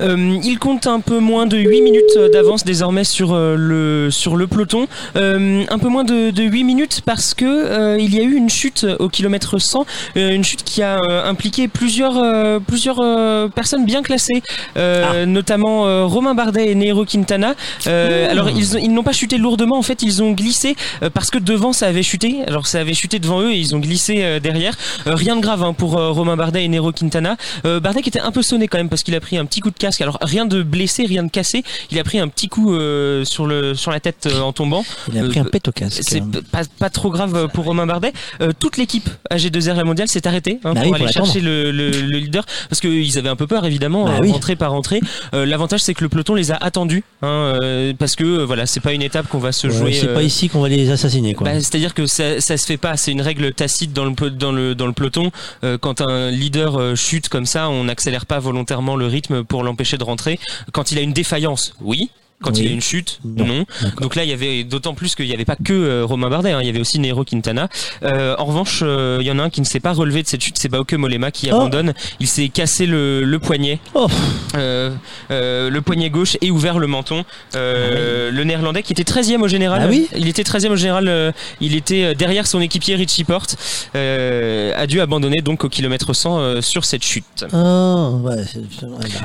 [0.00, 4.10] Euh, il compte un peu moins de 8 minutes euh, d'avance désormais sur, euh, le,
[4.10, 4.86] sur le peloton.
[5.16, 8.34] Euh, un peu moins de, de 8 minutes parce que euh, il y a eu
[8.34, 9.86] une chute au kilomètre 100,
[10.16, 14.42] euh, une chute qui a impliqué plusieurs, plusieurs personnes bien classées,
[14.76, 17.54] euh, notamment Romain Bardet et Nero Quintana.
[17.86, 20.76] Alors ils, ils n'ont pas chuté lourdement, en fait ils ont glissé
[21.14, 22.38] parce que devant ça avait chuté.
[22.46, 24.74] Alors ça avait chuté devant eux et ils ont glissé derrière.
[25.06, 27.36] Rien de grave hein, pour Romain Bardet et Nero Quintana.
[27.64, 29.70] Bardet qui était un peu sonné quand même parce qu'il a pris un petit coup
[29.70, 30.00] de casque.
[30.02, 31.62] Alors rien de blessé, rien de cassé.
[31.90, 34.84] Il a pris un petit coup euh, sur le sur la tête euh, en tombant.
[35.12, 36.00] Il a pris Euh, un pet au casque.
[36.02, 38.12] C'est p- pas, pas trop grave pour Romain Bardet.
[38.40, 41.40] Euh, toute l'équipe AG2R la mondiale s'est arrêtée hein, Bah pour oui, aller pour chercher
[41.40, 44.32] le, le- le leader parce qu'ils avaient un peu peur évidemment, Bah euh, oui.
[44.32, 45.00] rentrée par entrée.
[45.34, 47.28] Euh, L'avantage c'est que le peloton les a attendus hein,
[47.62, 49.92] euh, parce que euh, voilà c'est pas une étape qu'on va se Ouais, jouer.
[49.92, 51.44] c'est euh, pas ici qu'on va les assassiner, quoi.
[51.46, 54.52] bah, C'est-à-dire que ça, ça se fait pas, c'est une règle tacite dans le, dans
[54.52, 55.30] le, dans le peloton.
[55.64, 59.62] Euh, quand un leader euh, chute comme ça, on n'accélère pas volontairement le rythme pour
[59.98, 60.38] de rentrer.
[60.72, 62.10] Quand il a une défaillance, oui.
[62.42, 62.62] Quand Oui.
[62.64, 63.66] il a une chute, Non.
[64.00, 66.52] Donc là, il y avait d'autant plus qu'il n'y avait pas que euh, Romain Bardet,
[66.52, 67.68] hein, il y avait aussi Nero Quintana.
[68.02, 70.28] Euh, en revanche, euh, il y en a un qui ne s'est pas relevé de
[70.28, 71.56] cette chute, c'est Bauke Molema qui Oh.
[71.56, 71.92] abandonne.
[72.18, 74.06] Il s'est cassé le, le poignet, Oh,
[74.54, 77.24] le poignet gauche et ouvert le menton.
[77.54, 79.82] Euh, Le néerlandais qui était 13e au général.
[79.84, 81.34] Ah oui il était 13e au général.
[81.60, 83.56] il était derrière son équipier Richie Porte.
[83.94, 87.44] a dû abandonner donc au kilomètre 100 euh, sur cette chute.
[87.52, 88.36] oh, ouais,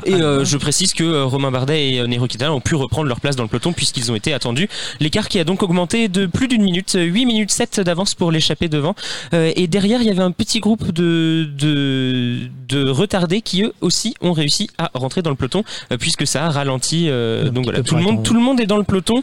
[0.04, 3.36] Et ah, je précise que Romain Bardet et Nero Quintana ont pu reprendre leur place
[3.36, 4.68] dans le peloton puisqu'ils ont été attendus.
[5.00, 8.68] L'écart qui a donc augmenté de plus d'une minute, 8 minutes 7 d'avance pour l'échapper
[8.68, 8.94] devant.
[9.34, 13.72] Euh, et derrière, il y avait un petit groupe de, de, de retardés qui eux
[13.80, 17.06] aussi ont réussi à rentrer dans le peloton euh, puisque ça a ralenti.
[17.08, 19.22] euh, donc voilà, tout le, monde, tout le monde est dans le peloton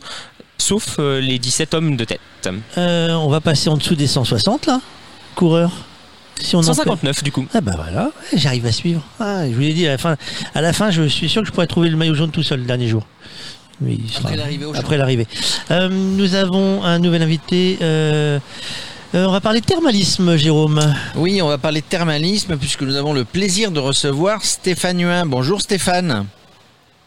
[0.57, 2.19] sauf euh, les 17 hommes de tête.
[2.77, 4.79] euh, on va passer en dessous des 160, là,
[5.35, 5.71] coureurs.
[6.39, 7.45] Si on en 159 du coup.
[7.53, 9.01] Ah bah voilà, j'arrive à suivre.
[9.19, 10.15] Ah, je vous l'ai dit, à la, fin,
[10.55, 12.59] à la fin, je suis sûr que je pourrais trouver le maillot jaune tout seul
[12.61, 13.05] le dernier jour.
[13.81, 14.65] Oui, Après l'arrivée.
[14.73, 15.75] Après.
[15.75, 17.77] Euh, nous avons un nouvel invité.
[17.81, 18.39] euh,
[19.15, 20.93] euh, on va parler de thermalisme, Jérôme.
[21.15, 25.25] Oui, on va parler de thermalisme puisque nous avons le plaisir de recevoir Stéphane Huin.
[25.25, 26.25] Bonjour Stéphane.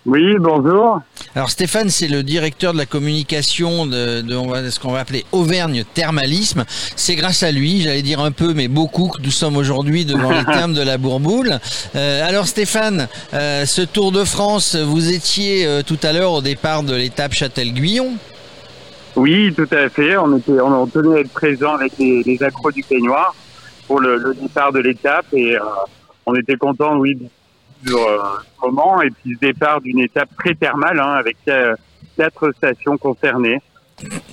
[0.06, 1.00] Oui, bonjour.
[1.34, 5.00] Alors Stéphane, c'est le directeur de la communication de, de on va- ce qu'on va
[5.00, 6.64] appeler Auvergne Thermalisme.
[6.94, 10.30] C'est grâce à lui, j'allais dire un peu, mais beaucoup, que nous sommes aujourd'hui devant
[10.30, 11.58] les termes de la Bourboule.
[11.96, 16.40] Euh, alors Stéphane, euh, ce Tour de France, vous étiez euh, tout à l'heure au
[16.42, 18.12] départ de l'étape Châtel-Guyon.
[19.16, 20.16] Oui, tout à fait.
[20.18, 23.34] On était, on tenait à être présent avec les, les accros du peignoir
[23.88, 25.60] pour le, le départ de l'étape et euh,
[26.26, 27.16] on était content, oui,
[27.86, 31.74] sur euh, et puis le départ d'une étape très thermale hein, avec euh,
[32.16, 33.60] quatre stations concernées.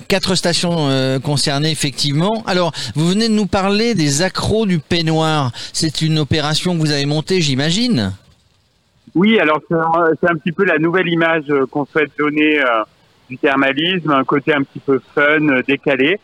[0.08, 2.42] Quatre stations euh, concernées, effectivement.
[2.46, 5.52] Alors, vous venez de nous parler des accros du peignoir.
[5.72, 8.12] C'est une opération que vous avez montée, j'imagine?
[9.14, 12.82] Oui, alors c'est un, petit peu la nouvelle image qu'on souhaite donner euh,
[13.30, 16.18] du thermalisme, un côté un petit peu fun, décalé.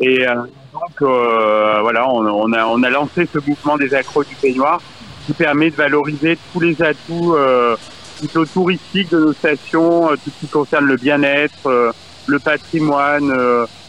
[0.00, 0.34] Et euh,
[0.72, 4.82] donc voilà, on, on a, on a lancé ce mouvement des accros du peignoir
[5.26, 7.76] qui permet de valoriser tous les atouts euh,
[8.18, 11.92] plutôt touristiques de nos stations, euh, tout ce qui concerne le bien-être, euh,
[12.26, 13.32] le patrimoine,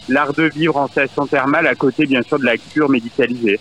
[0.08, 3.60] l'art de vivre en station thermale, à côté bien sûr de la cure médicalisée.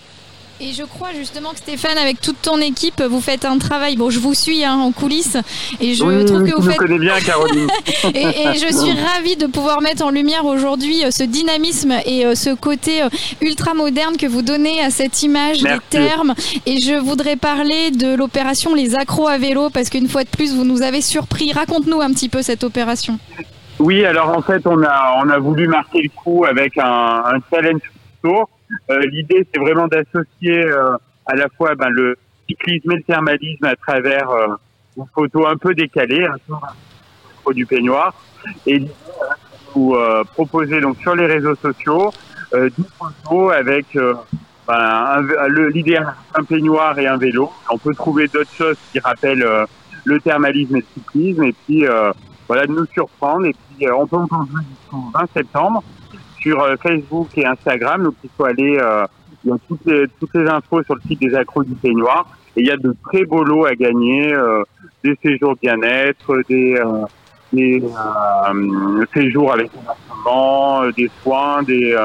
[0.62, 3.96] Et je crois justement que Stéphane, avec toute ton équipe, vous faites un travail.
[3.98, 5.38] Bon, je vous suis hein, en coulisses
[5.82, 6.78] et je oui, trouve que vous faites.
[6.78, 7.68] connais bien, Caroline.
[8.14, 12.26] Et, et je suis ravie de pouvoir mettre en lumière aujourd'hui euh, ce dynamisme et
[12.26, 13.10] euh, ce côté euh,
[13.42, 15.80] ultra moderne que vous donnez à cette image Merci.
[15.92, 16.34] des termes.
[16.66, 20.54] Et je voudrais parler de l'opération Les Accros à vélo parce qu'une fois de plus,
[20.56, 21.52] vous nous avez surpris.
[21.52, 23.18] Raconte-nous un petit peu cette opération.
[23.80, 27.40] Oui, alors en fait, on a on a voulu marquer le coup avec un, un
[27.52, 27.82] challenge
[28.24, 28.48] tour.
[28.90, 32.18] Euh, L'idée, c'est vraiment d'associer euh, à la fois ben, le
[32.48, 34.48] cyclisme et le thermalisme à travers euh,
[34.98, 36.38] une photo un peu décalée, un
[37.46, 38.14] peu du peignoir,
[38.66, 38.92] et l'idée,
[39.76, 39.98] vous
[40.34, 42.14] proposer donc sur les réseaux sociaux
[42.54, 43.98] euh, 10 photos avec
[44.68, 45.28] ben,
[45.74, 47.52] l'idéal un peignoir et un vélo.
[47.70, 49.66] On peut trouver d'autres choses qui rappellent euh,
[50.06, 52.12] le thermalisme et le cyclisme, et puis euh,
[52.48, 53.46] voilà, de nous surprendre.
[53.46, 55.84] Et puis, euh, on peut jusqu'au 20 septembre
[56.44, 58.04] sur euh, Facebook et Instagram.
[58.04, 59.06] Donc, il faut aller, euh,
[59.44, 62.28] il y a toutes les, toutes les infos sur le site des accros du peignoir.
[62.56, 64.62] Et il y a de très beaux lots à gagner, euh,
[65.04, 67.06] des séjours bien-être, des, euh,
[67.52, 71.98] des euh, séjours avec hébergement, euh, des soins, des,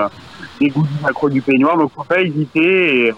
[0.60, 1.76] des goûts des accros du peignoir.
[1.76, 3.08] Donc, faut pas hésiter.
[3.08, 3.12] Et,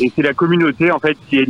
[0.00, 1.48] et c'est la communauté, en fait, qui est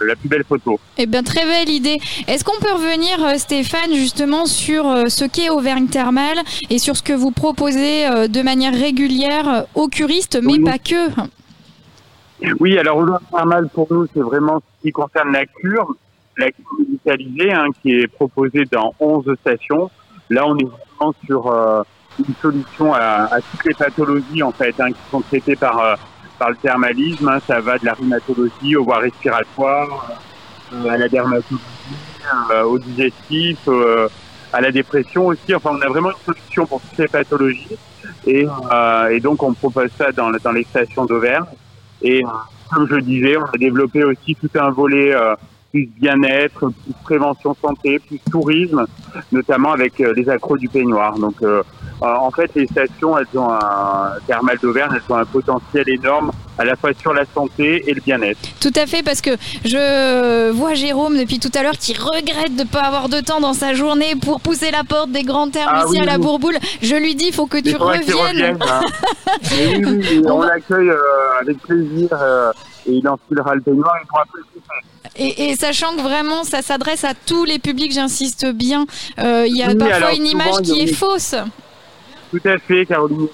[0.00, 0.78] la plus belle photo.
[0.98, 1.98] Eh bien, très belle idée.
[2.28, 6.38] Est-ce qu'on peut revenir, euh, Stéphane, justement sur euh, ce qu'est Auvergne Thermale
[6.70, 10.64] et sur ce que vous proposez euh, de manière régulière euh, aux curistes, mais Oui.
[10.64, 11.10] pas que?
[12.60, 15.94] Oui, alors Auvergne Thermale pour nous, c'est vraiment ce qui concerne la cure,
[16.36, 19.90] la cure médicalisée, hein, qui est proposée dans 11 stations.
[20.28, 20.64] Là, on est
[20.98, 21.82] vraiment sur euh,
[22.18, 25.94] une solution à, à toutes les pathologies en fait, hein, qui sont traitées par euh,
[26.38, 27.28] par le thermalisme.
[27.28, 27.38] hein.
[27.46, 30.10] Ça va de la rhumatologie aux voies respiratoires,
[30.72, 31.62] euh, à la dermatologie,
[32.52, 34.08] euh, au digestif, euh,
[34.52, 35.54] à la dépression aussi.
[35.54, 37.76] Enfin, on a vraiment une solution pour toutes les pathologies.
[38.26, 41.44] Et, euh, et donc, on propose ça dans, dans les stations d'Auvergne.
[42.02, 42.28] Et euh,
[42.72, 45.34] comme je disais, on a développé aussi tout un volet euh,
[45.76, 48.86] plus bien-être, plus prévention santé, plus tourisme,
[49.30, 51.18] notamment avec euh, les accros du peignoir.
[51.18, 51.62] Donc euh,
[52.00, 56.64] en fait, les stations, elles ont un thermal d'Auvergne, elles ont un potentiel énorme à
[56.64, 58.38] la fois sur la santé et le bien-être.
[58.60, 59.30] Tout à fait, parce que
[59.64, 63.40] je vois Jérôme depuis tout à l'heure qui regrette de ne pas avoir de temps
[63.40, 66.16] dans sa journée pour pousser la porte des grands termes Ah ici oui, à la.
[66.16, 66.56] Bourboule.
[66.80, 68.16] Je lui dis, il faut que tu reviennes.
[68.16, 68.80] revienne, hein.
[69.52, 72.52] Oui, on l'accueille euh, avec plaisir euh,
[72.86, 73.94] et il enfilera le peignoir.
[74.02, 74.42] Il pourra plus.
[75.18, 78.86] Et, et sachant que vraiment, ça s'adresse à tous les publics, j'insiste bien.
[79.18, 81.34] Euh, Il y a Oui, parfois alors, une image qui est fausse.
[82.30, 83.28] Tout à fait, Caroline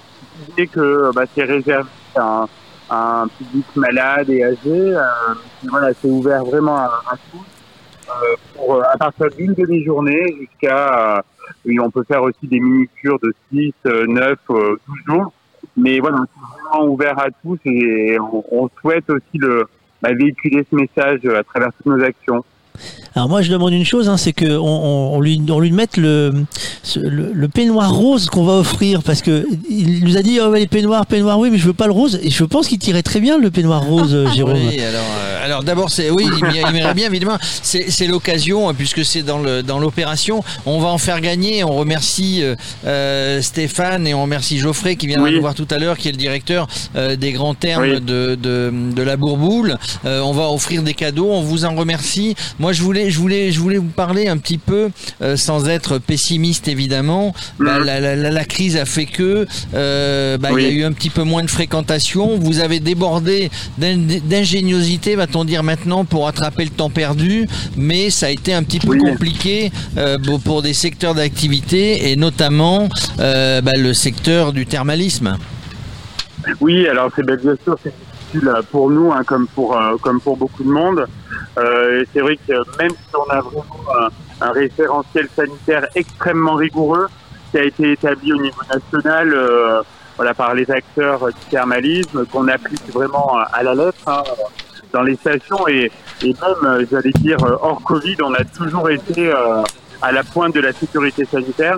[0.49, 2.47] disait que bah, c'est réservé à un,
[2.89, 4.57] à un public malade et âgé.
[4.65, 5.01] Euh,
[5.69, 7.39] voilà, c'est ouvert vraiment à, à tous.
[8.09, 11.17] Euh, pour, euh, à partir d'une demi-journée jusqu'à...
[11.17, 11.21] euh,
[11.81, 15.31] on peut faire aussi des mini-cures de 6, euh, 9, euh, 12 jours.
[15.75, 19.65] Mais voilà, c'est vraiment ouvert à tous et on, on souhaite aussi le,
[20.03, 22.43] bah, véhiculer ce message euh, à travers toutes nos actions.
[23.15, 26.33] Alors moi je demande une chose, hein, c'est que on, lui on lui mette le,
[26.81, 30.51] ce- le le peignoir rose qu'on va offrir parce que il nous a dit oh
[30.51, 33.03] les peignoirs peignoirs oui mais je veux pas le rose et je pense qu'il tirait
[33.03, 34.53] très bien le peignoir rose euh, Jérôme.
[34.55, 37.37] Oui, alors, euh, alors d'abord, c'est oui, il m'irait bien évidemment.
[37.61, 40.43] C'est c'est l'occasion hein, puisque c'est dans le dans l'opération.
[40.65, 41.63] On va en faire gagner.
[41.63, 42.55] On remercie euh,
[42.87, 45.35] euh, Stéphane et on remercie Geoffrey qui viendra Oui.
[45.35, 48.01] nous voir tout à l'heure, qui est le directeur euh, des grands termes Oui.
[48.01, 49.77] de, de de la Bourboule.
[50.05, 51.29] Euh, on va offrir des cadeaux.
[51.29, 52.33] On vous en remercie.
[52.63, 54.89] Moi, je voulais je voulais je voulais vous parler un petit peu
[55.21, 57.35] euh, sans être pessimiste évidemment.
[57.59, 57.83] Bah, Mhm.
[57.85, 60.93] la, la, la, la crise a fait que euh, bah, il y a eu un
[60.93, 62.37] petit peu moins de fréquentation.
[62.39, 68.27] Vous avez débordé d'in- d'ingéniosité, va-t-on dire maintenant, pour attraper le temps perdu, mais ça
[68.27, 68.99] a été un petit peu Oui.
[68.99, 72.87] compliqué euh, pour- des secteurs d'activité et notamment
[73.19, 75.35] euh, bah, le secteur du thermalisme.
[76.61, 77.93] Oui, alors c'est ben, bien sûr c'est
[78.31, 81.05] difficile euh, pour nous, hein, comme pour euh, comme pour beaucoup de monde.
[81.57, 83.65] Euh, c'est vrai que même si on a vraiment
[84.41, 87.07] un, référentiel sanitaire extrêmement rigoureux
[87.51, 89.81] qui a été établi au niveau national, euh,
[90.17, 94.23] voilà par les acteurs du thermalisme, qu'on applique vraiment à, la lettre hein,
[94.91, 95.91] dans les stations et,
[96.23, 99.61] et même, euh, j'allais dire, euh, hors Covid, on a toujours été euh,
[100.01, 101.77] à la pointe de la sécurité sanitaire.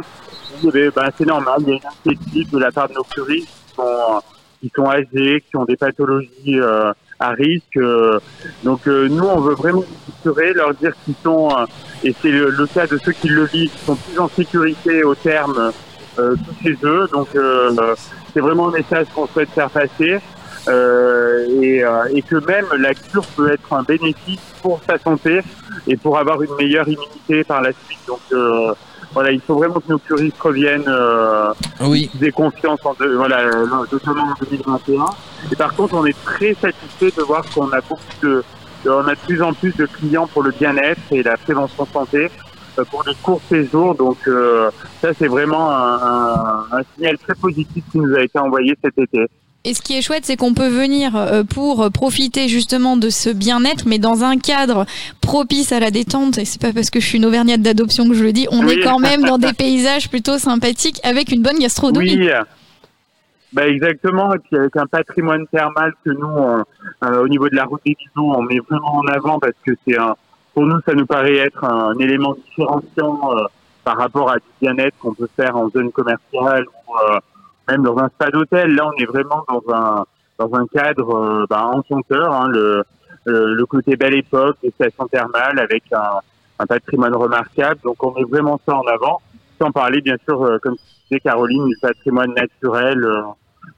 [0.64, 3.76] Ben, c'est normal, il y a une inquiétude de la part de nos curistes qui
[3.76, 4.22] sont
[4.62, 7.78] qui sont âgés, qui ont des pathologies euh, à risque.
[7.78, 8.20] euh.
[8.63, 9.84] donc euh, nous, on veut vraiment
[10.38, 11.66] les leur dire qu'ils sont, euh,
[12.03, 15.16] et c'est le, cas de ceux qui le vivent, qui sont plus en sécurité au
[15.16, 15.72] terme
[16.20, 17.07] euh, que chez eux.
[17.11, 17.30] Donc
[18.34, 20.20] c'est vraiment un message qu'on souhaite faire passer.
[20.68, 25.41] euh, et, euh, et que même la cure peut être un bénéfice pour sa santé
[25.88, 27.99] et pour avoir une meilleure immunité par la suite.
[28.07, 28.74] Donc euh,
[29.16, 31.51] voilà, il faut vraiment que nos curistes reviennent euh,
[31.82, 32.11] Oui.
[32.16, 35.05] des confiance en deux, voilà, euh, notamment en 2021.
[35.51, 38.43] Et par contre, on est très satisfait de voir qu'on a beaucoup de,
[38.84, 41.86] de- on a de plus en plus de clients pour le bien-être et la prévention
[41.91, 42.30] santé
[42.78, 43.95] euh, pour des courts séjours.
[43.95, 44.70] Donc euh,
[45.01, 48.97] ça, c'est vraiment un, un- un signal très positif qui nous a été envoyé cet
[48.97, 49.26] été.
[49.68, 53.32] Et ce qui est chouette, c'est qu'on peut venir euh, pour profiter justement de ce
[53.32, 54.86] bien-être, mais dans un cadre
[55.22, 56.38] propice à la détente.
[56.38, 58.47] Et c'est pas parce que je suis une auvergnate d'adoption que je le dis.
[58.51, 58.74] On Oui.
[58.74, 62.16] est quand même dans des paysages plutôt sympathiques avec une bonne gastronomie.
[62.16, 62.30] Oui,
[63.53, 64.34] bah exactement.
[64.36, 66.63] Et puis avec un patrimoine thermal que nous, on-
[67.05, 69.72] euh, au niveau de la route des bisous, on met vraiment en avant parce que
[69.88, 70.16] c'est un,
[70.53, 73.45] pour nous, ça nous paraît être un élément différenciant euh,
[73.84, 77.18] par rapport à du bien-être qu'on peut faire en zone commerciale ou euh,
[77.68, 78.76] même dans un stade hôtel.
[78.76, 80.05] Là, on est vraiment dans un
[80.38, 82.84] dans un cadre bah, enchanteur, hein, le,
[83.26, 86.20] le le côté belle époque, les stations thermales avec un,
[86.59, 87.80] un patrimoine remarquable.
[87.84, 89.22] Donc, on met vraiment ça en avant,
[89.59, 90.76] sans parler bien sûr, euh, comme
[91.09, 93.22] disait Caroline, du patrimoine naturel, euh,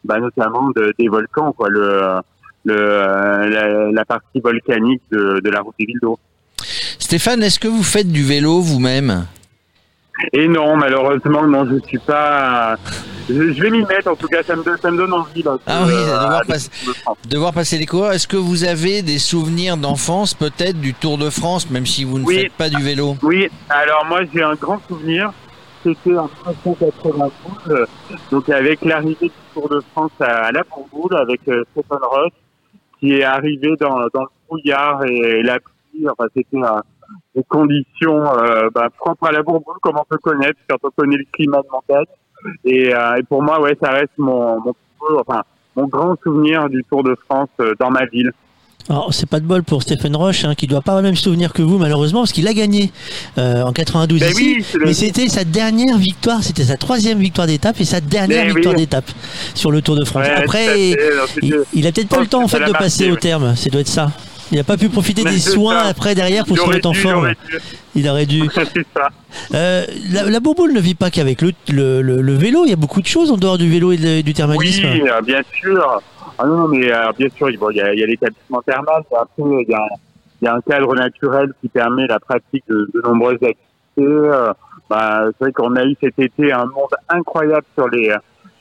[0.03, 2.21] bah, notamment de, des volcans, quoi, le,
[2.65, 6.17] le, euh, la, la partie volcanique de, de la route des villes d'eau.
[6.99, 9.27] Stéphane, est-ce que vous faites du vélo vous-même?
[10.33, 12.75] Et non, malheureusement, non, je suis pas.
[13.29, 14.09] Je, je vais m'y mettre.
[14.09, 15.43] En tout cas, ça me, donne- ça me donne envie.
[15.43, 17.17] Là, Ah oui, de voir aller passer- sur le France.
[17.29, 21.17] de voir passer les coureurs Est-ce que vous avez des souvenirs d'enfance, peut-être du Tour
[21.17, 22.39] de France, même si vous ne Oui.
[22.41, 23.15] faites pas du vélo?
[23.21, 25.31] Oui, alors moi j'ai un grand souvenir.
[25.83, 27.31] C'était en 1992,
[27.69, 27.85] euh,
[28.31, 32.31] donc avec l'arrivée du Tour de France à, à la Bourboule avec euh, Stéphane Ross,
[32.99, 36.07] qui est arrivé dans, dans le brouillard et la pluie.
[36.09, 36.79] Enfin, c'était euh,
[37.35, 41.17] des conditions euh, bah, propres à la Bourboule, comme on peut connaître quand on connaît
[41.17, 42.05] le climat de montagne.
[42.65, 44.57] Et, euh, et pour moi, ouais, ça reste mon,
[45.19, 45.43] enfin,
[45.75, 48.31] mon grand souvenir du Tour de France euh, dans ma ville.
[48.89, 51.17] Alors c'est pas de bol pour Stephen Roche hein, qui doit pas avoir le même
[51.17, 52.91] souvenir que vous malheureusement parce qu'il a gagné
[53.37, 57.47] euh, en 92 Ben ici, oui, mais c'était sa dernière victoire, c'était sa troisième victoire
[57.47, 58.81] d'étape et sa dernière Ben victoire oui.
[58.81, 59.11] d'étape
[59.55, 60.25] sur le Tour de France.
[60.25, 60.95] Ouais, Après fait.
[61.41, 63.69] Il, il a peut-être pas le temps en fait de passer marqué, au terme, ça
[63.69, 64.09] doit être ça.
[64.51, 65.89] Il n'a pas pu profiter Mais des soins ça.
[65.89, 67.17] après derrière pour Il se remettre en forme.
[67.19, 67.57] aurait dû.
[67.95, 68.43] Il aurait dû.
[68.95, 69.09] ça.
[69.53, 72.63] Euh, la, la bourboule ne vit pas qu'avec le, le, le- le vélo.
[72.65, 74.85] Il y a beaucoup de choses en dehors du vélo et de- du thermalisme.
[74.93, 76.01] Oui, euh, bien sûr.
[76.39, 79.65] Ah non, mais euh, bien sûr, bon, il y a, y a l'établissement thermal, il
[79.69, 79.79] y a,
[80.41, 83.57] il y a un cadre naturel qui permet la pratique de, de nombreuses activités.
[83.99, 84.53] Euh,
[84.89, 88.13] bah, c'est vrai qu'on a eu cet été un monde incroyable sur les,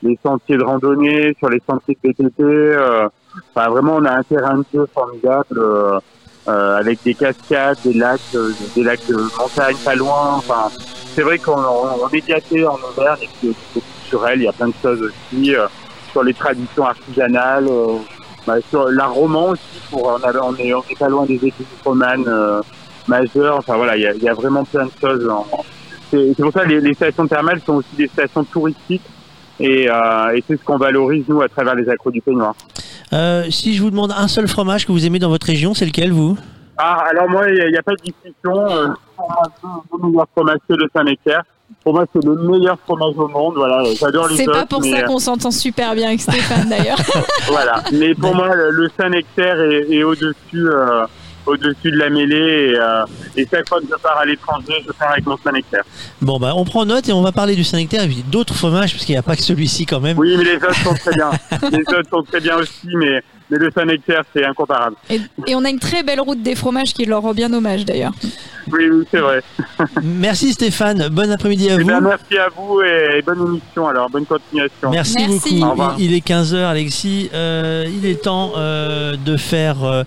[0.03, 2.33] les sentiers de randonnée, sur les sentiers de PTT.
[2.43, 3.07] Euh,
[3.55, 5.99] enfin, vraiment, on a un terrain de jeu formidable euh,
[6.47, 10.35] euh, avec des cascades, des lacs, euh, des lacs de montagne pas loin.
[10.37, 10.69] Enfin,
[11.15, 14.67] c'est vrai qu'on on, est gâté en Auvergne et puis culturel, il y a plein
[14.67, 15.53] de choses aussi.
[16.11, 17.67] sur les traditions artisanales,
[18.45, 19.61] bah, sur l'art roman aussi.
[19.89, 20.31] Pour, on, a-
[20.99, 22.25] pas loin des églises romanes
[23.07, 23.57] majeures.
[23.57, 25.27] Enfin voilà, il y a, vraiment plein de choses.
[25.29, 25.45] en-
[26.11, 29.01] C'est pour ça que les stations thermales sont aussi des stations touristiques.
[29.59, 32.55] Et, euh, et c'est ce qu'on valorise nous à travers les accros du peignoir.
[33.13, 35.85] Euh, si je vous demande un seul fromage que vous aimez dans votre région, c'est
[35.85, 36.37] lequel vous?
[36.77, 38.69] Ah, alors moi, il n'y a, pas de discussion.
[38.69, 38.87] Euh,
[39.93, 41.43] le meilleur fromage c'est le Saint-Nectaire.
[41.83, 43.55] Pour moi, c'est le meilleur fromage au monde.
[43.55, 46.69] Voilà, j'adore les C'est pas pour mais, ça euh, qu'on s'entend super bien avec Stéphane
[46.69, 46.99] d'ailleurs.
[47.47, 47.81] Voilà.
[47.93, 50.35] Mais pour moi, le, le Saint-Nectaire est, est au-dessus,
[50.67, 51.05] euh,
[51.47, 52.71] au-dessus de la mêlée.
[52.71, 55.83] Et, euh, et chaque fois que je pars à l'étranger, je pars avec mon Saint-Nectaire.
[56.21, 58.93] Bon, bah, on prend note et on va parler du Saint-Nectaire et puis d'autres fromages,
[58.93, 60.17] parce qu'il n'y a pas que celui-ci quand même.
[60.17, 61.31] Oui, mais les autres sont très bien.
[61.71, 64.95] les autres sont très bien aussi, mais, mais le Saint-Nectaire, c'est incomparable.
[65.09, 67.85] Et, et on a une très belle route des fromages qui leur rend bien hommage
[67.85, 68.13] d'ailleurs.
[68.69, 69.41] Oui, oui, c'est vrai.
[70.03, 71.87] Merci Stéphane, bon après-midi à Eh vous.
[72.01, 73.87] merci à vous et bonne émission.
[73.87, 74.91] Alors, bonne continuation.
[74.91, 75.59] Merci, Merci.
[75.61, 75.81] beaucoup.
[75.97, 77.29] Il, il est 15h, Alexis.
[77.33, 80.03] Euh, il est temps euh, de faire euh,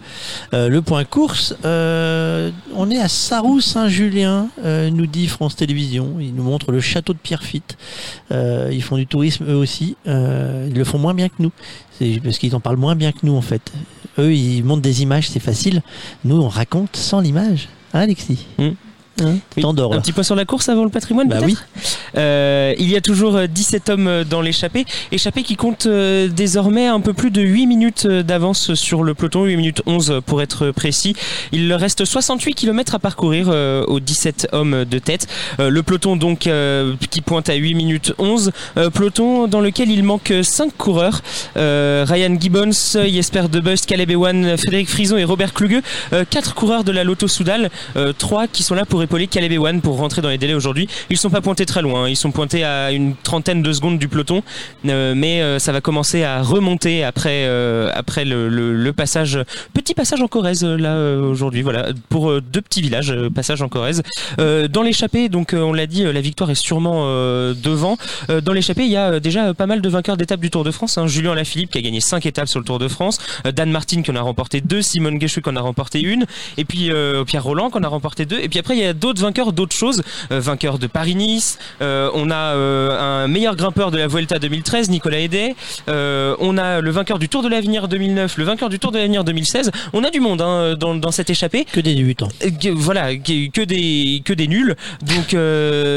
[0.68, 1.54] le point course.
[1.64, 6.16] Euh, on est à Sarroux-Saint-Julien, euh, nous dit France Télévisions.
[6.20, 7.78] Il nous montre le château de Pierrefitte.
[8.30, 9.96] Euh, ils font du tourisme eux aussi.
[10.06, 11.52] Euh, ils le font moins bien que nous.
[12.22, 13.72] Parce qu'ils en parlent moins bien que nous en fait.
[14.18, 15.82] Eux, ils montrent des images, c'est facile.
[16.24, 17.68] Nous, on raconte sans l'image.
[17.92, 18.46] Hein, Alexis?
[18.58, 18.70] Mm.
[19.20, 19.62] Hein Oui.
[19.62, 21.56] T'endors Un petit point sur la course avant le patrimoine Bah peut-être oui.
[22.16, 24.84] Euh, il y a toujours euh, 17 hommes euh, dans l'échappée.
[25.12, 29.14] Échappée qui compte euh, désormais un peu plus de 8 minutes euh, d'avance sur le
[29.14, 31.14] peloton, 8 minutes 11 euh, pour être précis.
[31.52, 35.26] Il leur reste 68 km à parcourir euh, aux 17 hommes de tête.
[35.60, 38.50] Euh, le peloton donc euh, qui pointe à 8 minutes 11.
[38.76, 41.22] Euh, peloton dans lequel il manque 5 coureurs.
[41.56, 45.80] Euh, Ryan Gibbons, Jesper Debust, Caleb Ewan, Frédéric Frison et Robert Kluge.
[46.30, 47.70] 4 coureurs de la Lotto Soudal.
[48.18, 50.88] 3 qui sont là pour Caleb Ewan pour rentrer dans les délais aujourd'hui.
[51.10, 52.04] Ils sont pas pointés très loin.
[52.04, 52.08] hein.
[52.08, 54.42] Ils sont pointés à une trentaine de secondes du peloton.
[54.86, 59.38] Euh, mais euh, ça va commencer à remonter après, euh, après le, passage.
[59.72, 61.62] Petit passage en Corrèze là aujourd'hui.
[61.62, 61.88] Voilà.
[62.08, 64.02] Pour deux petits villages, passage en Corrèze.
[64.38, 67.04] Dans l'échappée, donc on l'a dit, la victoire est sûrement
[67.54, 67.96] devant.
[68.28, 70.98] Dans l'échappée, il y a déjà pas mal de vainqueurs d'étapes du Tour de France.
[70.98, 71.06] hein.
[71.06, 73.18] Julien Lafilippe qui a gagné 5 étapes sur le Tour de France.
[73.44, 74.82] Dan Martin qui en a remporté deux.
[74.82, 76.26] Simone Guécheux qui en a remporté une.
[76.58, 76.90] Et puis
[77.26, 78.40] Pierre Roland qui en a remporté deux.
[78.40, 80.02] Et puis après, il y a d'autres vainqueurs d'autres choses.
[80.32, 81.58] Euh, vainqueur de Paris-Nice.
[81.82, 85.54] Euh, on a euh, un meilleur grimpeur de la Vuelta 2013, Nicolas Hédet.
[85.88, 89.24] On a le vainqueur du Tour de l'Avenir 2009, le vainqueur du Tour de l'Avenir
[89.24, 89.70] 2016.
[89.92, 91.64] On a du monde hein, dans, dans cette échappée.
[91.64, 92.28] Que des débutants.
[92.40, 94.76] Que- voilà, que que des que des nuls.
[95.02, 95.36] Donc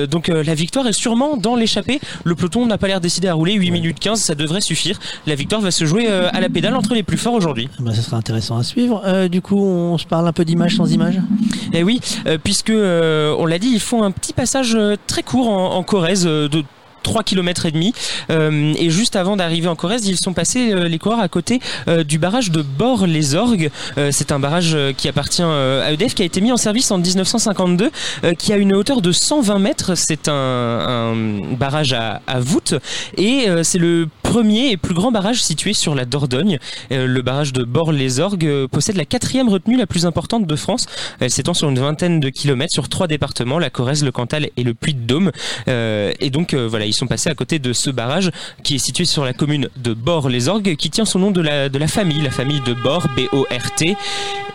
[0.09, 1.99] donc la victoire est sûrement dans l'échappée.
[2.23, 4.99] Le peloton n'a pas l'air décidé à rouler 8 minutes 15, ça devrait suffire.
[5.27, 7.69] La victoire va se jouer à la pédale entre les plus forts aujourd'hui.
[7.79, 9.01] Ah bah, ça sera intéressant à suivre.
[9.05, 11.19] Euh, du coup, on se parle un peu d'image sans image?
[11.73, 15.23] Eh oui, euh, puisque euh, on l'a dit, ils font un petit passage euh, très
[15.23, 16.63] court en, en Corrèze euh, de
[17.03, 17.93] 3 km et demi.
[18.29, 21.59] Euh, et juste avant d'arriver en Corrèze ils sont passés euh, les coureurs à côté
[21.87, 23.69] euh, du barrage de Bord-les-Orgues
[24.11, 27.91] c'est un barrage qui appartient à EDF qui a été mis en service en 1952
[28.23, 29.95] euh, qui a une hauteur de 120 mètres.
[29.95, 32.75] C'est un, un barrage à, à voûte.
[33.17, 36.59] Et c'est le premier et plus grand barrage situé sur la Dordogne.
[36.89, 40.85] Le barrage de Bord-les-Orgues possède la quatrième retenue la plus importante de France.
[41.19, 44.63] Elle s'étend sur une vingtaine de kilomètres sur trois départements, la Corrèze, le Cantal et
[44.63, 45.31] le Puy-de-Dôme.
[45.67, 48.31] Et donc voilà, ils sont passés à côté de ce barrage
[48.63, 51.77] qui est situé sur la commune de Bord-les-Orgues, qui tient son nom de la, de
[51.77, 53.95] la famille, la famille de Bord, B-O-R-T.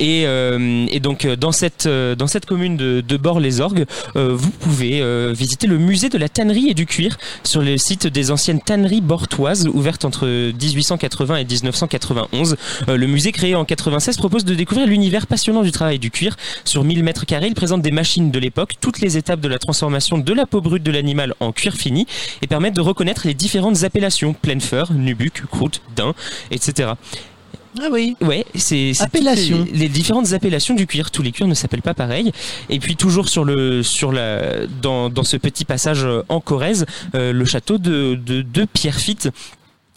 [0.01, 4.51] Et, euh, et donc euh, dans cette, euh, dans cette commune de, de Bord-les-Orgues, vous
[4.51, 8.61] pouvez visiter le musée de la tannerie et du cuir sur le site des anciennes
[8.61, 12.57] tanneries bortoises ouvertes entre 1880 et 1991.
[12.89, 16.37] Euh, le musée créé en 96 propose de découvrir l'univers passionnant du travail du cuir.
[16.65, 19.59] Sur 1000 mètres carrés, il présente des machines de l'époque, toutes les étapes de la
[19.59, 22.07] transformation de la peau brute de l'animal en cuir fini
[22.43, 26.15] et permettent de reconnaître les différentes appellations, pleine feur, nubuck, croûte, daim,
[26.51, 26.93] etc.
[27.81, 28.17] Ah oui.
[28.21, 29.67] Ouais, c'est Appellation.
[29.71, 31.11] Les, les différentes appellations du cuir.
[31.11, 32.33] Tous les cuirs ne s'appellent pas pareil.
[32.71, 37.33] Et puis toujours sur le sur la dans, dans ce petit passage en Corrèze, euh,
[37.33, 39.31] le château de de, de Pierrefitte.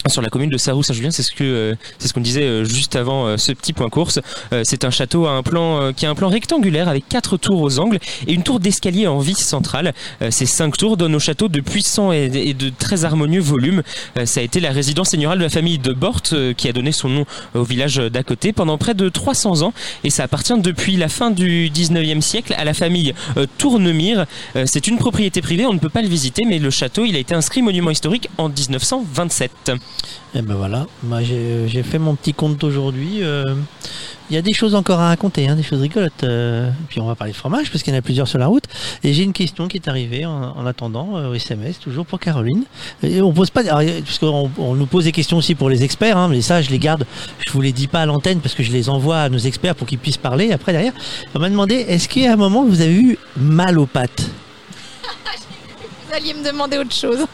[0.08, 1.10] Sur la commune de Sarrou-Saint-Julien.
[1.10, 3.88] C'est ce que euh, c'est ce qu'on disait euh, juste avant euh, ce petit point
[3.88, 4.20] course.
[4.64, 7.78] c'est un château à un plan qui a un plan rectangulaire avec quatre tours aux
[7.78, 9.92] angles et une tour d'escalier en vis centrale.
[10.30, 13.82] ces cinq tours donnent au château de puissants et, de très harmonieux volumes.
[14.24, 16.22] ça a été la résidence seigneuriale de la famille de Bort
[16.56, 17.24] qui a donné son nom
[17.54, 19.72] au village d'à côté pendant près de 300 ans
[20.04, 23.14] et ça appartient depuis la fin du 19e siècle à la famille
[23.58, 24.26] Tournemire.
[24.66, 27.18] c'est une propriété privée, on ne peut pas le visiter mais le château il a
[27.18, 29.72] été inscrit monument historique en 1927.
[30.34, 33.22] Et eh ben voilà, moi j'ai fait mon petit compte aujourd'hui.
[33.22, 33.54] Euh,
[34.30, 36.24] il y a des choses encore à raconter, hein, des choses rigolotes.
[36.24, 38.46] Euh, puis on va parler de fromage parce qu'il y en a plusieurs sur la
[38.46, 38.64] route.
[39.04, 42.64] Et j'ai une question qui est arrivée en, attendant euh, au SMS, toujours pour Caroline.
[43.02, 43.60] On pose pas,
[44.56, 47.04] on nous pose des questions aussi pour les experts, hein, mais ça je les garde.
[47.46, 49.74] Je vous les dis pas à l'antenne parce que je les envoie à nos experts
[49.74, 50.94] pour qu'ils puissent parler après derrière.
[51.34, 54.30] On m'a demandé, est-ce a un moment vous avez eu mal aux pattes?
[56.12, 57.20] Alliez me demander autre chose.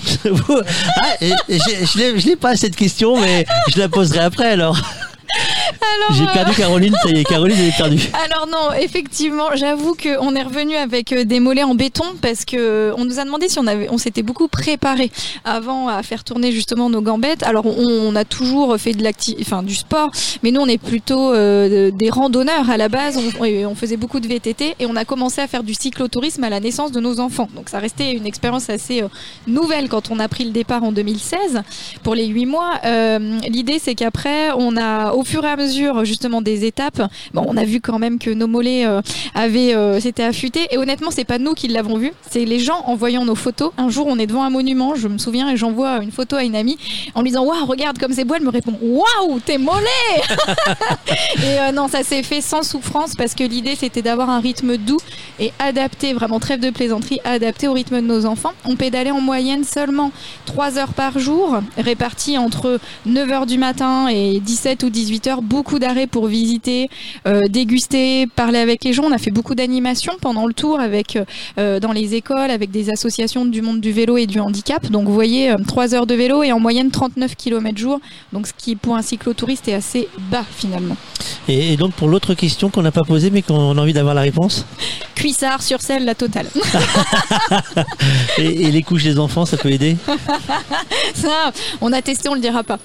[0.00, 4.78] ah, je n'ai pas cette question, mais je la poserai après alors.
[6.12, 8.10] J'ai perdu euh, Caroline, ça y est, Caroline est perdue.
[8.24, 12.56] Alors non, effectivement, j'avoue qu'on est revenu avec euh, des mollets en béton parce que
[12.56, 15.10] euh, on nous a demandé si on avait, on s'était beaucoup préparé
[15.44, 17.42] avant à faire tourner justement nos gambettes.
[17.42, 20.10] Alors on, a toujours fait de l'acti, enfin du sport,
[20.42, 23.18] mais nous on est plutôt des randonneurs à la base.
[23.18, 26.50] On, on, faisait beaucoup de VTT et on a commencé à faire du cyclotourisme à
[26.50, 27.48] la naissance de nos enfants.
[27.54, 29.02] Donc ça restait une expérience assez
[29.46, 31.62] nouvelle quand on a pris le départ en 2016
[32.02, 32.80] pour les huit mois.
[33.48, 37.02] L'idée c'est qu'après on a au fur et à mesure justement des étapes,
[37.34, 39.00] on a vu quand même que nos mollets euh,
[39.36, 40.66] euh, s'étaient affûtés.
[40.70, 43.72] Et honnêtement, c'est pas nous qui l'avons vu, c'est les gens en voyant nos photos.
[43.78, 46.44] Un jour, on est devant un monument, je me souviens, et j'envoie une photo à
[46.44, 46.76] une amie
[47.14, 48.34] en lui disant waouh, regarde comme c'est beau.
[48.34, 49.86] Elle me répond waouh, tes mollets.
[51.08, 54.76] et euh, non, ça s'est fait sans souffrance parce que l'idée c'était d'avoir un rythme
[54.76, 54.98] doux
[55.38, 58.52] et adapté, vraiment trêve de plaisanterie, adapté au rythme de nos enfants.
[58.66, 60.12] On pédalait en moyenne seulement
[60.44, 65.42] 3 heures par jour, réparties entre 9 h du matin et 17 ou 18 heures
[65.42, 66.88] beaucoup d'arrêts pour visiter,
[67.26, 69.04] euh, déguster, parler avec les gens.
[69.04, 71.18] On a fait beaucoup d'animations pendant le tour avec
[71.58, 74.90] euh, dans les écoles, avec des associations du monde du vélo et du handicap.
[74.90, 78.00] Donc vous voyez, 3 euh, heures de vélo et en moyenne 39 km jour.
[78.32, 80.96] Donc ce qui pour un cyclotouriste est assez bas finalement.
[81.48, 84.22] Et, donc pour l'autre question qu'on n'a pas posée mais qu'on a envie d'avoir la
[84.22, 84.66] réponse
[85.14, 86.46] Cuissard sur selle, la totale.
[88.38, 89.96] et, et, les couches des enfants, ça peut aider
[91.14, 92.78] Ça, on a testé, on le dira pas.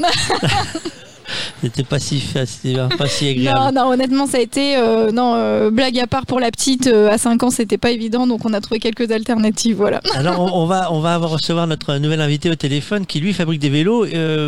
[1.61, 3.59] C'était pas si facile, pas si agréable.
[3.59, 6.87] Non, non, honnêtement, ça a été euh, non euh, blague à part pour la petite.
[6.87, 10.01] Euh, à 5 ans, c'était pas évident, donc on a trouvé quelques alternatives, voilà.
[10.15, 13.69] Alors on, va on va recevoir notre nouvel invité au téléphone qui lui fabrique des
[13.69, 14.05] vélos.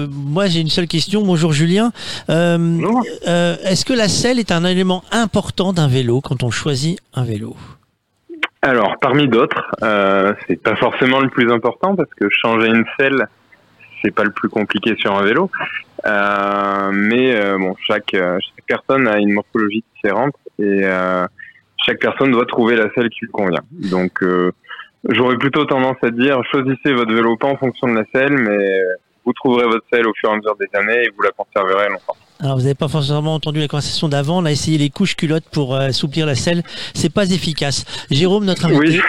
[0.10, 1.24] moi, j'ai une seule question.
[1.24, 1.92] Bonjour Julien.
[2.30, 7.56] Est-ce que la selle est un élément important d'un vélo quand on choisit un vélo?
[8.62, 9.72] Alors, parmi d'autres,
[10.48, 13.28] c'est pas forcément le plus important parce que changer une selle
[14.04, 15.50] c'est pas le plus compliqué sur un vélo.
[16.06, 20.82] Euh, mais euh, bon, chaque, euh, chaque personne a une morphologie différente et
[21.86, 23.64] chaque personne doit trouver la selle qui lui convient.
[23.72, 24.24] Donc,
[25.10, 28.80] j'aurais plutôt tendance à dire choisissez votre vélo pas en fonction de la selle, mais
[29.26, 31.90] vous trouverez votre selle au fur et à mesure des années et vous la conserverez
[31.90, 32.16] longtemps.
[32.44, 34.40] Alors vous n'avez pas forcément entendu la conversation d'avant.
[34.40, 36.62] On a essayé les couches culottes pour euh, assouplir la selle.
[36.94, 37.86] C'est pas efficace.
[38.12, 39.00] Jérôme, notre invité.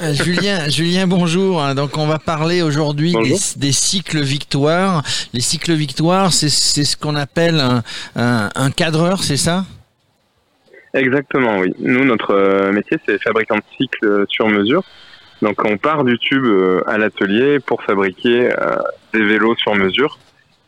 [0.00, 1.60] Euh, Julien, Julien, bonjour.
[1.74, 3.16] Donc on va parler aujourd'hui
[3.56, 5.02] des, cycles victoires.
[5.34, 9.64] Les cycles victoires, c'est ce qu'on appelle un, un, cadreur, c'est ça?
[10.94, 11.74] Exactement, oui.
[11.80, 14.84] Nous, notre euh, métier, c'est fabricant de cycles sur mesure.
[15.42, 16.46] Donc on part du tube
[16.86, 18.50] à l'atelier pour fabriquer
[19.12, 20.18] des vélos sur mesure.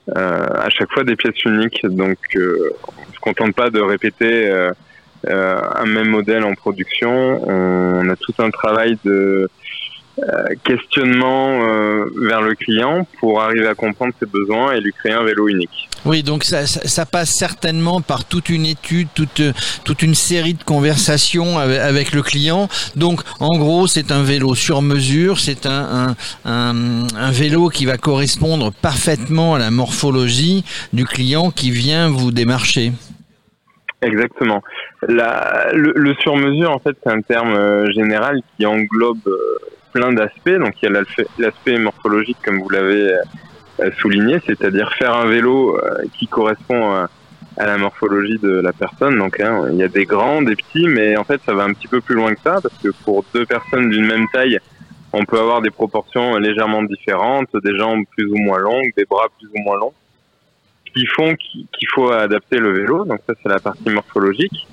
[0.08, 1.86] Euh, à chaque fois des pièces uniques.
[1.86, 4.72] Donc, euh, on se contente pas de répéter euh,
[5.24, 7.48] un même modèle en production.
[7.48, 9.48] On a tout un travail de
[10.62, 15.24] questionnement euh, vers le client pour arriver à comprendre ses besoins et lui créer un
[15.24, 15.88] vélo unique.
[16.04, 19.40] Oui, donc ça, ça, passe certainement par toute une étude, toute,
[19.84, 22.68] toute une série de conversations avec, le client.
[22.96, 27.98] Donc, en gros, c'est un vélo sur mesure, c'est un, un, un, vélo qui va
[27.98, 32.92] correspondre parfaitement à la morphologie du client qui vient vous démarcher.
[34.02, 34.62] Exactement.
[35.06, 39.20] La, le, le sur-mesure, en fait, c'est un terme euh, général qui englobe
[39.92, 40.58] plein d'aspects.
[40.58, 41.02] Donc il y a
[41.38, 43.14] l'aspect morphologique comme vous l'avez
[43.80, 47.08] euh, souligné, c'est-à-dire faire un vélo euh, qui correspond à,
[47.56, 49.18] la morphologie de la personne.
[49.18, 51.72] Donc hein, il y a des grands, des petits, mais en fait ça va un
[51.72, 54.58] petit peu plus loin que ça parce que pour deux personnes d'une même taille,
[55.12, 59.26] on peut avoir des proportions légèrement différentes, des jambes plus ou moins longues, des bras
[59.38, 59.92] plus ou moins longs,
[60.94, 63.04] qui font qu'il faut adapter le vélo.
[63.04, 64.66] Donc ça c'est la partie morphologique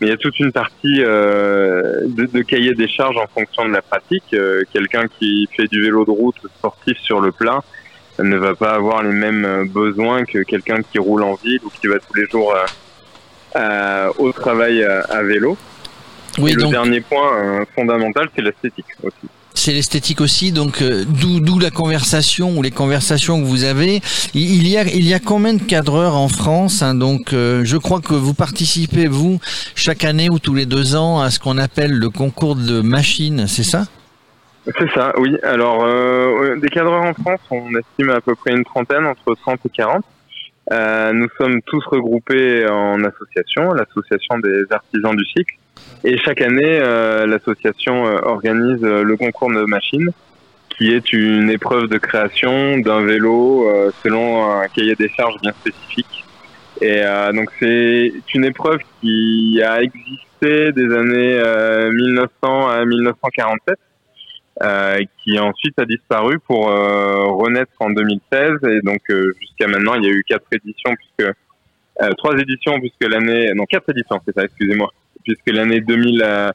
[0.00, 3.66] mais il y a toute une partie euh, de, de, cahier des charges en fonction
[3.66, 4.24] de la pratique.
[4.34, 7.62] Euh, quelqu'un qui fait du vélo de route sportif sur le plat
[8.18, 11.70] ne va pas avoir les mêmes euh, besoins que quelqu'un qui roule en ville ou
[11.70, 12.64] qui va tous les jours euh,
[13.56, 15.56] euh, au travail euh, à vélo.
[16.38, 19.16] Oui, Et le donc dernier point fondamental, c'est l'esthétique aussi.
[19.58, 20.52] C'est l'esthétique aussi.
[20.52, 24.00] Donc euh, d'où la conversation ou les conversations que vous avez.
[24.34, 28.34] Il y a combien de cadreurs en France hein Donc euh, je crois que vous
[28.34, 29.40] participez vous
[29.74, 33.46] chaque année ou tous les deux ans à ce qu'on appelle le concours de machines,
[33.46, 33.84] c'est ça?
[34.78, 35.36] C'est ça, oui.
[35.44, 39.60] Alors, euh, des cadreurs en France, on estime à peu près une trentaine, entre 30
[39.64, 40.04] et 40.
[40.72, 45.54] Euh, nous sommes tous regroupés en association, l'association des artisans du cycle.
[46.04, 50.10] Et chaque année, euh, l'association euh, organise euh, le concours de machines,
[50.68, 53.66] qui est une épreuve de création d'un vélo
[54.02, 56.24] selon un cahier des charges bien spécifique.
[56.82, 57.00] Et
[57.32, 63.78] donc c'est une épreuve qui a existé des années euh, 1900 à 1947
[64.62, 69.94] euh, qui ensuite a disparu pour euh, renaître en 2016 et donc euh, jusqu'à maintenant
[69.94, 71.32] il y a eu quatre éditions puisque
[72.18, 74.90] trois éditions puisque l'année non quatre éditions c'est ça excusez-moi
[75.26, 76.52] puisque l'année 2020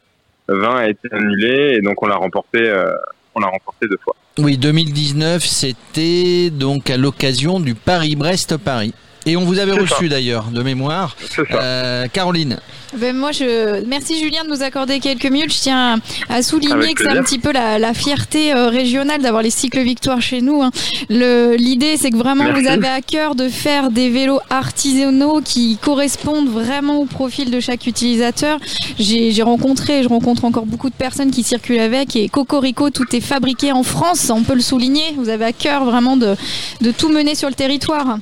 [0.50, 2.92] a été annulée et donc on l'a remporté euh,
[3.36, 4.16] on l'a remporté deux fois.
[4.40, 8.94] Oui, 2019, c'était donc à l'occasion du Paris-Brest-Paris.
[9.26, 11.16] Et on vous avait reçu d'ailleurs, de mémoire.
[11.52, 12.60] Euh, Caroline.
[12.98, 15.54] Ben moi, je merci Julien de nous accorder quelques minutes.
[15.54, 19.22] Je tiens à, souligner Avec que c'est un petit peu la, la fierté euh, régionale
[19.22, 20.62] d'avoir les cycles victoires chez nous.
[20.64, 20.72] hein.
[21.10, 22.62] L'idée, c'est que vraiment Merci.
[22.64, 27.60] vous avez à cœur de faire des vélos artisanaux qui correspondent vraiment au profil de
[27.60, 28.60] chaque utilisateur.
[29.00, 32.90] J'ai j'ai rencontré, et je rencontre encore beaucoup de personnes qui circulent avec et Cocorico,
[32.90, 34.32] tout est fabriqué en France.
[34.34, 35.14] On peut le souligner.
[35.16, 36.36] Vous avez à cœur vraiment de
[36.82, 38.18] de tout mener sur le territoire.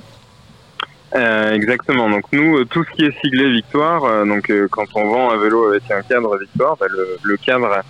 [1.15, 2.09] Euh, exactement.
[2.09, 5.31] Donc nous, euh, tout ce qui est siglé Victoire, euh, donc euh, quand on vend
[5.31, 7.81] un vélo avec un cadre Victoire, bah, le, le cadre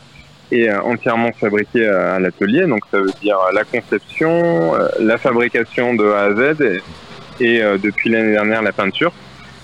[0.51, 2.65] est euh, entièrement fabriqué à, à l'atelier.
[2.65, 6.81] Donc ça veut dire la conception, euh, la fabrication de A à Z et,
[7.41, 9.11] et, euh, depuis l'année dernière la peinture.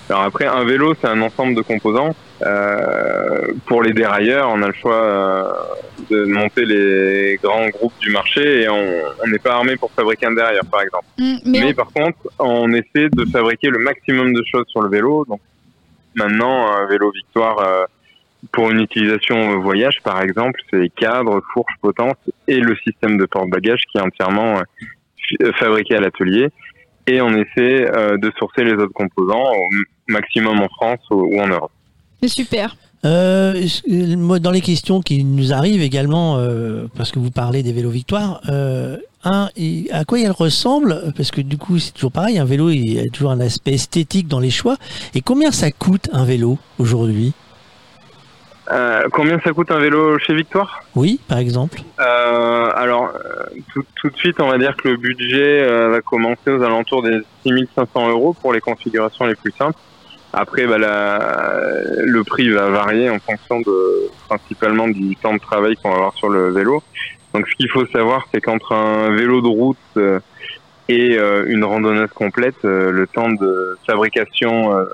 [0.08, 2.14] Alors après, un vélo, c'est un ensemble de composants.
[2.42, 5.52] Euh, pour les dérailleurs, on a le choix euh,
[6.10, 10.34] de monter les grands groupes du marché et on n'est pas armé pour fabriquer un
[10.34, 11.06] dérailleur, par exemple.
[11.18, 14.90] Mm, Mais, Mais, par contre, on essaie de fabriquer le maximum de choses sur le
[14.90, 15.24] vélo.
[15.28, 15.40] Donc
[16.14, 17.84] maintenant, un vélo Victoire euh,
[18.52, 22.16] pour une utilisation voyage, par exemple, c'est cadre, fourche, potence
[22.46, 24.62] et le système de porte-bagages qui est entièrement euh,
[25.42, 26.48] euh, fabriqué à l'atelier.
[27.06, 29.68] Et on essaie euh, de sourcer les autres composants au
[30.08, 31.70] maximum en France ou, ou en Europe.
[32.20, 32.76] c'est super.
[33.04, 33.66] Euh,
[34.40, 38.40] dans les questions qui nous arrivent également, euh, parce que vous parlez des vélos Victoire,
[38.48, 39.48] euh, un,
[39.92, 42.98] à quoi il ressemble Parce que du coup, c'est toujours pareil, un vélo, il y
[42.98, 44.76] a toujours un aspect esthétique dans les choix.
[45.14, 47.32] Et combien ça coûte un vélo aujourd'hui?
[48.72, 50.82] Euh, combien ça coûte un vélo chez Victoire?
[50.96, 51.78] Oui, par exemple.
[52.00, 56.00] Euh, alors, euh, tout, tout de suite, on va dire que le budget euh, va
[56.00, 59.78] commencer aux alentours des 6500 euros pour les configurations les plus simples.
[60.32, 61.72] Après, bah, la-
[62.04, 66.14] le prix va varier en fonction de principalement du temps de travail qu'on va avoir
[66.14, 66.82] sur le vélo.
[67.34, 70.18] Donc, ce qu'il faut savoir, c'est qu'entre un vélo de route euh,
[70.88, 74.84] et euh, une randonneuse complète, euh, le temps de fabrication euh,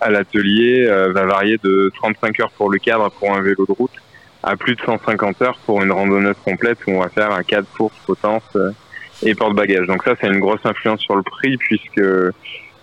[0.00, 3.72] à l'atelier euh, va varier de 35 heures pour le cadre pour un vélo de
[3.72, 3.90] route
[4.42, 7.66] à plus de 150 heures pour une randonneuse complète où on va faire un cadre,
[7.76, 8.70] fourche, potence euh,
[9.22, 9.86] et porte-bagages.
[9.86, 12.00] Donc ça, c'est une grosse influence sur le prix puisque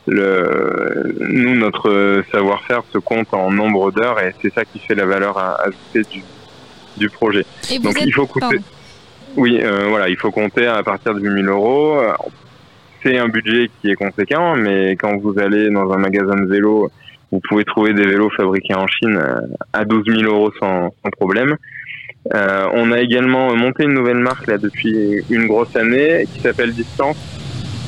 [0.05, 5.05] le, nous, notre savoir-faire se compte en nombre d'heures et c'est ça qui fait la
[5.05, 6.23] valeur à- ajoutée du,
[6.97, 7.45] du projet.
[7.71, 8.59] Et vous Donc êtes il faut coûter.
[9.37, 11.99] Oui, euh, voilà, il faut compter à partir de 8000 euros.
[13.01, 16.89] C'est un budget qui est conséquent, mais quand vous allez dans un magasin de vélos,
[17.33, 19.41] vous pouvez trouver des vélos fabriqués en Chine euh,
[19.73, 21.57] à 12 000 euros sans, sans problème.
[22.35, 26.73] Euh, on a également monté une nouvelle marque là depuis une grosse année qui s'appelle
[26.73, 27.17] Distance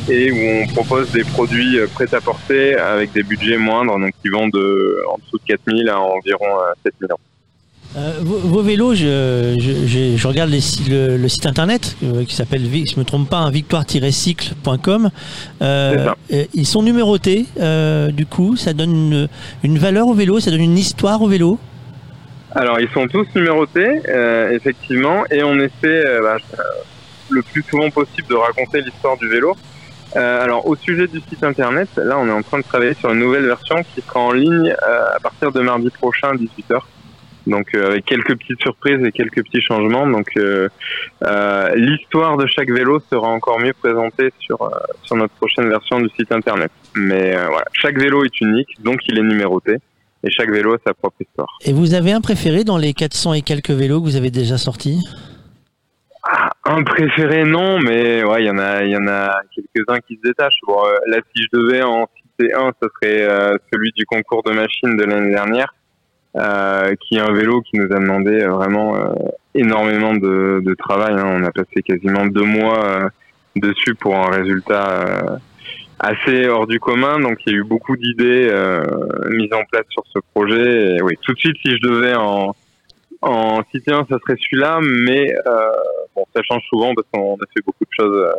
[0.10, 4.14] et où on propose des produits euh, prêts à porter avec des budgets moindres, donc
[4.24, 7.20] qui vont de en dessous de 4000 à environ euh, 7000 euros.
[7.98, 10.60] Euh, vos, vos vélos, je, je, je- je regarde les
[10.90, 15.10] le, le site internet euh, qui s'appelle, si je me trompe pas, hein, victoire-cycle.com.
[15.62, 16.10] Euh,
[16.54, 17.46] ils sont numérotés,
[18.12, 19.28] du coup, ça donne une,
[19.64, 21.58] une valeur au vélo, ça donne une histoire au vélo?
[22.54, 24.02] Alors, ils sont tous numérotés,
[24.52, 26.38] effectivement, et on essaie bah,
[27.30, 29.56] le plus souvent possible de raconter l'histoire du vélo.
[30.16, 33.20] Alors, au sujet du site internet, là, on est en train de travailler sur une
[33.20, 34.74] nouvelle version qui sera en ligne
[35.16, 36.80] à partir de mardi prochain à 18h.
[37.48, 40.08] Donc, euh, avec quelques petites surprises et quelques petits changements.
[40.08, 40.68] Donc, euh,
[41.24, 44.70] euh, l'histoire de chaque vélo sera encore mieux présentée sur, euh,
[45.04, 46.72] sur notre prochaine version du site internet.
[46.96, 49.78] Mais euh, voilà, chaque vélo est unique, donc il est numéroté.
[50.24, 51.48] Et chaque vélo a sa propre histoire.
[51.64, 54.58] Et vous avez un préféré dans les 400 et quelques vélos que vous avez déjà
[54.58, 55.00] sortis?
[56.66, 60.16] Un préféré non, mais ouais, il y en a, il y en a quelques-uns qui
[60.16, 60.58] se détachent.
[60.66, 64.42] Bon, euh, là, si je devais en citer un, ce serait euh, celui du concours
[64.42, 65.76] de machines de l'année dernière,
[66.36, 69.14] euh, qui est un vélo qui nous a demandé euh, vraiment euh,
[69.54, 71.14] énormément de, de travail.
[71.14, 71.38] hein.
[71.40, 73.10] On a passé quasiment deux mois euh,
[73.56, 75.38] dessus pour un résultat euh,
[76.00, 77.20] assez hors du commun.
[77.20, 78.52] Donc, il y a eu beaucoup d'idées
[79.30, 80.98] mises en place sur ce projet.
[80.98, 82.56] Et oui, tout de suite, si je devais en
[83.22, 85.34] en citer un, ça serait celui-là, mais
[86.16, 88.30] bon, ça change souvent parce qu'on a fait beaucoup de choses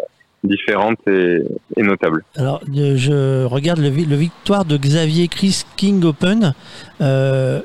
[0.47, 1.39] différentes et,
[1.77, 2.25] et notables.
[2.37, 6.55] Alors, euh, je regarde le, vi- le victoire de Xavier Chris King Open.
[7.01, 7.61] Euh,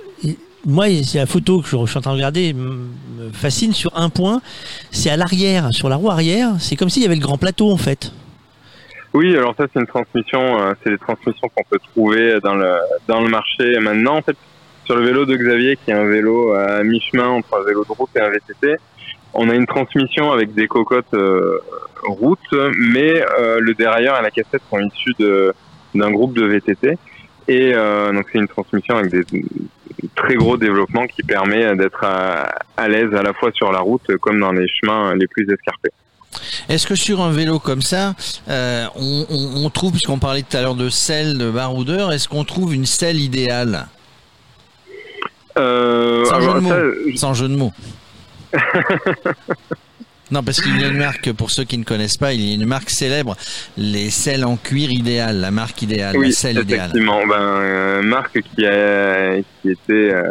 [0.65, 2.87] moi, c'est la photo que je, je suis en train de regarder, me
[3.33, 4.41] fascine sur un point.
[4.91, 6.49] C'est à l'arrière, sur la roue arrière.
[6.59, 8.11] C'est comme s'il y avait le grand plateau en fait.
[9.13, 12.73] Oui, alors ça c'est une transmission, euh, c'est des transmissions qu'on peut trouver dans le
[13.07, 14.17] dans le marché maintenant.
[14.17, 14.37] En fait,
[14.85, 17.91] sur le vélo de Xavier, qui est un vélo à mi-chemin entre un vélo de
[17.93, 18.77] route et un VTT,
[19.33, 21.59] on a une transmission avec des cocottes euh,
[22.03, 22.39] route,
[22.77, 25.15] mais euh, le derrière et la cassette sont issus
[25.95, 26.97] d'un groupe de VTT.
[27.47, 29.23] Et euh, donc c'est une transmission avec des
[30.15, 34.15] très gros développements qui permet d'être à, à l'aise à la fois sur la route
[34.21, 35.89] comme dans les chemins les plus escarpés.
[36.69, 38.13] Est-ce que sur un vélo comme ça,
[38.49, 42.29] euh, on, on- on trouve, puisqu'on parlait tout à l'heure de selle, de baroudeur, est-ce
[42.29, 43.87] qu'on trouve une selle idéale?
[45.57, 46.69] Euh, Sans jeu alors de mots.
[47.15, 47.73] ça, Sans jeu de mots.
[50.31, 52.51] non, parce qu'il y a une marque, pour ceux qui ne connaissent pas, il y
[52.51, 53.35] a une marque célèbre,
[53.77, 56.89] les selles en cuir idéal, la marque idéale, la Oui, selle idéale.
[56.89, 57.25] effectivement.
[57.27, 60.23] Ben, euh, Marc qui a qui était euh,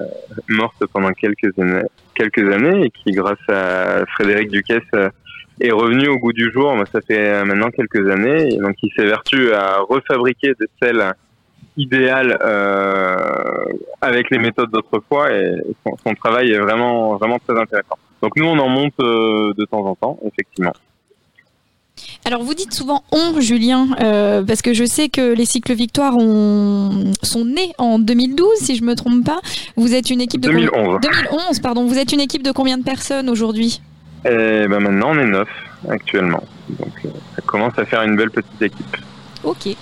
[0.49, 1.83] morte pendant quelques années,
[2.15, 5.11] quelques années et qui, grâce à Frédéric Duquesne, euh,
[5.61, 6.75] est revenu au goût du jour.
[6.75, 8.55] Ben, ça fait maintenant quelques années.
[8.55, 11.13] Et donc, il s'évertue à refabriquer des selles
[11.77, 12.39] idéales
[14.01, 15.53] avec les méthodes d'autrefois et
[15.87, 17.99] son, son travail est vraiment vraiment très intéressant.
[18.23, 20.73] Donc nous on en monte euh, de temps en temps effectivement.
[22.25, 26.17] Alors vous dites souvent on, Julien, euh, parce que je sais que les cycles victoires
[26.17, 27.13] ont...
[27.23, 29.41] sont nés en 2012, si je me trompe pas.
[29.77, 31.01] Vous êtes une équipe de 2011.
[31.01, 31.87] 2011, pardon.
[31.87, 33.81] Vous êtes une équipe de combien de personnes aujourd'hui?
[34.25, 35.49] Et ben maintenant on est neuf
[35.89, 36.43] actuellement.
[36.79, 38.97] Donc euh, ça commence à faire une belle petite équipe.
[39.45, 39.75] Ok.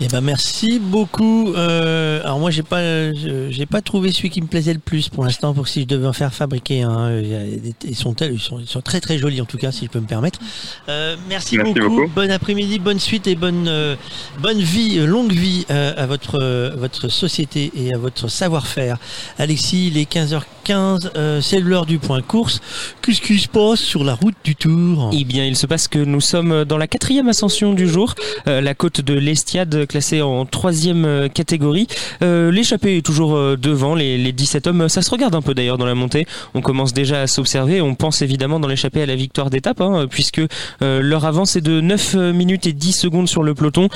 [0.00, 1.52] Eh ben merci beaucoup.
[1.54, 5.08] Euh, alors moi j'ai pas je- j'ai pas trouvé celui qui me plaisait le plus
[5.08, 7.56] pour l'instant pour si je devais en faire fabriquer euh,
[7.86, 9.90] Ils sont tels- ils sont, ils sont très très jolis en tout cas si je
[9.90, 10.40] peux me permettre.
[10.88, 11.88] Euh, merci, Merci beaucoup.
[11.96, 12.10] beaucoup.
[12.12, 13.94] Bon après-midi, bonne suite et bonne euh,
[14.40, 18.98] bonne vie, longue vie euh, à votre euh, votre société et à votre savoir-faire.
[19.38, 22.60] Alexis, il est 15h15, euh, c'est l'heure du point course.
[23.00, 25.10] Qu'est-ce qui se passe sur la route du Tour?
[25.12, 28.14] Eh bien, il se passe que nous sommes dans la quatrième ascension du jour,
[28.48, 31.86] euh, la côte de l'Estiade classée en troisième euh, catégorie.
[32.22, 34.88] Euh, L'échappée est toujours euh, devant, les, les 17 hommes.
[34.88, 36.26] Ça se regarde un peu d'ailleurs dans la montée.
[36.54, 37.80] On commence déjà à s'observer.
[37.80, 40.42] On pense évidemment dans l'échappée à la victoire d'étape, hein, puisque
[40.80, 43.88] leur avance est de 9 minutes et 10 secondes sur le peloton.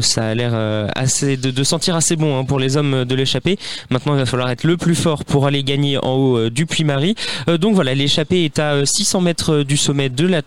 [0.00, 0.54] Ça a l'air
[0.94, 3.58] assez de, sentir assez bon hein, pour les hommes de l'échappée.
[3.90, 7.14] Maintenant, il va falloir être le plus fort pour aller gagner en haut du Puy-Marie.
[7.58, 10.42] Donc voilà, l'échappée est à euh, 600 mètres du sommet de la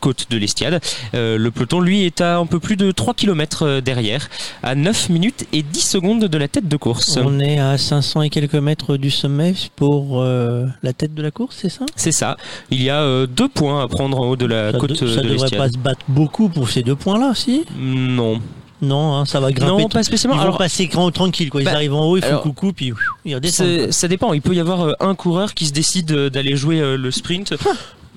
[0.00, 0.80] côte de l'Estiade.
[1.14, 4.28] Euh, le peloton, lui, est à un peu plus de 3 km derrière,
[4.62, 7.18] à 9 minutes et 10 secondes de la tête de course.
[7.22, 11.30] On est à 500 et quelques mètres du sommet pour euh, la tête de la
[11.30, 11.86] course, c'est ça?
[11.96, 12.36] C'est ça.
[12.70, 14.94] Il y a euh, deux points à prendre en haut de la Ça, côte de-
[14.96, 15.72] ça de devrait pas l'Estiade.
[15.72, 17.64] se battre beaucoup pour ces deux points-là, si?
[17.78, 18.40] Non.
[18.82, 19.82] Non, hein, ça va grimper.
[19.82, 20.34] Non, pas spécialement.
[20.36, 21.62] Ils vont Alors, passer grand tranquille, quoi.
[21.62, 22.92] Ils Bah, arrivent en haut, ils font coucou, puis
[23.24, 23.90] ils redescendent.
[23.92, 24.34] ça dépend.
[24.34, 27.10] Il peut y avoir euh, un coureur qui se décide euh, d'aller jouer euh, le
[27.10, 27.54] sprint.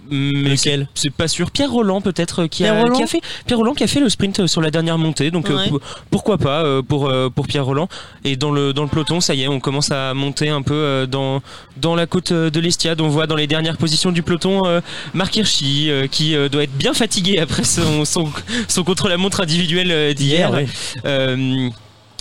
[0.09, 1.51] Mais c'est- Lequel c'est pas sûr.
[1.51, 3.87] Pierre Roland peut-être euh, qui, Pierre a, Roland qui a fait Pierre Roland qui a
[3.87, 5.31] fait le sprint euh, sur la dernière montée.
[5.31, 5.69] Donc euh, Ouais.
[6.11, 7.87] pourquoi pas euh, pour euh, pour Pierre Roland.
[8.23, 10.73] Et dans le dans le peloton, ça y est, on commence à monter un peu
[10.73, 11.41] euh, dans
[11.77, 13.01] dans la côte euh, de l'Estiade.
[13.01, 14.81] On voit dans les dernières positions du peloton euh,
[15.13, 18.29] Marc Hirschi euh, qui euh, doit être bien fatigué après son son,
[18.67, 20.51] son contre-la-montre individuel euh, d'hier.
[20.51, 20.67] Ouais.
[21.05, 21.69] Euh,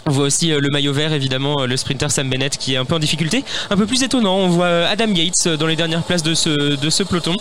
[0.08, 2.76] on voit aussi euh, le maillot vert, évidemment, euh, le sprinter Sam Bennett qui est
[2.76, 3.44] un peu en difficulté.
[3.70, 6.32] Un peu plus étonnant, on voit euh, Adam Yates euh, dans les dernières places de
[6.34, 7.34] ce, de ce peloton.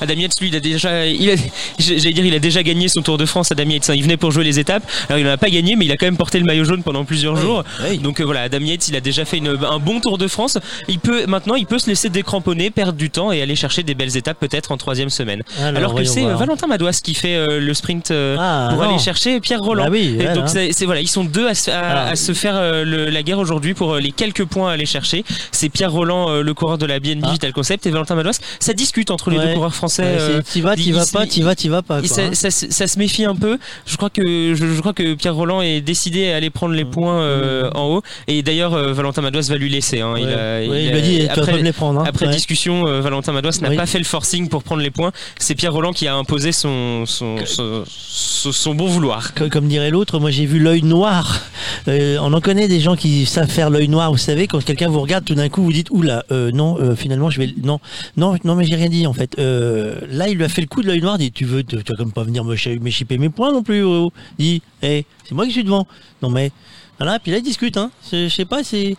[0.00, 1.34] Adam Yates, lui, il a déjà, il a,
[1.78, 3.52] j'allais dire, il a déjà gagné son Tour de France.
[3.52, 3.94] Adam Yates, hein.
[3.94, 4.82] il venait pour jouer les étapes.
[5.08, 6.82] Alors, il n'en a pas gagné, mais il a quand même porté le maillot jaune
[6.82, 7.64] pendant plusieurs Oui, jours.
[7.88, 7.98] oui.
[7.98, 10.58] Donc euh, voilà, Adam Yates, il a déjà fait une- un bon Tour de France.
[10.88, 13.94] Il peut maintenant, il peut se laisser décramponner, perdre du temps et aller chercher des
[13.94, 15.42] belles étapes peut-être en troisième semaine.
[15.60, 16.38] Alors, que c'est euh, voir.
[16.38, 18.90] Valentin Madouas qui fait euh, le sprint euh, Ah, pour non.
[18.90, 19.84] aller chercher Pierre Roland.
[19.84, 22.16] Bah oui, Et donc c'est c'est- voilà, ils sont deux à, se- à- Alors, à
[22.16, 22.54] se faire
[22.84, 25.24] le- la guerre aujourd'hui pour les quelques points à aller chercher.
[25.52, 27.32] C'est Pierre Roland, le coureur de la BNB Ah.
[27.32, 28.38] Vital Concept, et Valentin Madouas.
[28.60, 29.46] Ça discute entre les Ouais.
[29.48, 29.83] deux coureurs Français.
[29.86, 32.00] Ouais, euh, T'y vas, t'y il- vas il- pas, t'y vas, t'y vas pas.
[32.02, 32.30] il- quoi, ça, hein.
[32.32, 33.58] ça se- ça se méfie un peu.
[33.86, 36.84] Je crois que je, je crois que Pierre Roland est décidé à aller prendre les
[36.84, 38.02] points euh, en haut.
[38.28, 40.00] Et d'ailleurs, euh, Valentin Madouas va lui laisser.
[40.00, 40.14] hein.
[40.16, 40.32] Il, Ouais.
[40.32, 40.36] a,
[40.68, 42.00] Ouais, il a- dit, tu après, me les prendre.
[42.00, 42.04] hein.
[42.06, 43.76] après discussion, euh, Valentin Madouas n'a Oui.
[43.76, 45.12] pas fait le forcing pour prendre les points.
[45.38, 49.34] C'est Pierre Roland qui a imposé son son, son, son- son bon vouloir.
[49.34, 51.40] Co- Comme dirait l'autre, moi j'ai vu l'œil noir.
[51.88, 54.10] Euh, on en connaît des gens qui savent faire l'œil noir.
[54.12, 57.38] Vous savez, quand quelqu'un vous regarde, tout d'un coup vous dites oula, non, finalement je
[57.40, 57.80] vais, non,
[58.16, 59.36] non, non, mais j'ai rien dit en fait.
[59.38, 59.73] Euh,
[60.08, 61.16] là, il lui a fait le coup de l'œil noir.
[61.18, 63.62] Il dit tu veux, tu, vas comme pas venir me chi- m'échipper mes points non
[63.62, 63.82] plus.
[63.82, 64.12] Oh.
[64.38, 65.86] Il dit, eh, c'est moi qui suis devant.
[66.22, 66.52] Non mais.
[66.98, 67.90] Voilà, puis là ils discutent, hein.
[68.12, 68.96] Je sais pas, c'est,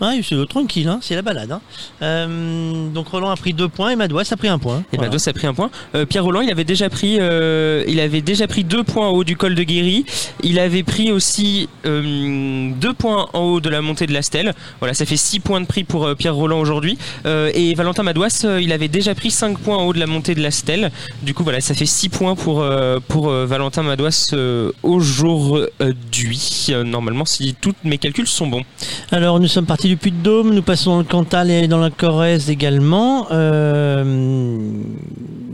[0.00, 0.98] ouais, c'est tranquille, hein.
[1.00, 1.60] C'est la balade, hein.
[2.02, 4.78] Euh, donc Roland a pris deux points et Madouas a pris un point.
[4.92, 5.08] Et Voilà.
[5.10, 5.70] Madouas a pris un point.
[5.94, 9.10] Euh, Pierre Roland, il avait déjà pris, euh, il avait déjà pris deux points en
[9.10, 10.04] haut du col de Guéry.
[10.42, 14.52] Il avait pris aussi euh, deux points en haut de la montée de la Stèle.
[14.80, 16.98] Voilà, ça fait six points de prix pour euh, Pierre Roland aujourd'hui.
[17.26, 20.06] Euh, et Valentin Madouas, euh, il avait déjà pris cinq points en haut de la
[20.06, 20.90] montée de la Stèle.
[21.22, 26.66] Du coup, voilà, ça fait six points pour euh, pour euh, Valentin Madouas euh, aujourd'hui.
[26.70, 28.62] Euh, normalement, si tous mes calculs sont bons.
[29.10, 32.48] Alors, nous sommes partis du Puy-de-Dôme, nous passons dans le Cantal et dans la Corrèze
[32.50, 33.26] également.
[33.30, 34.04] Euh,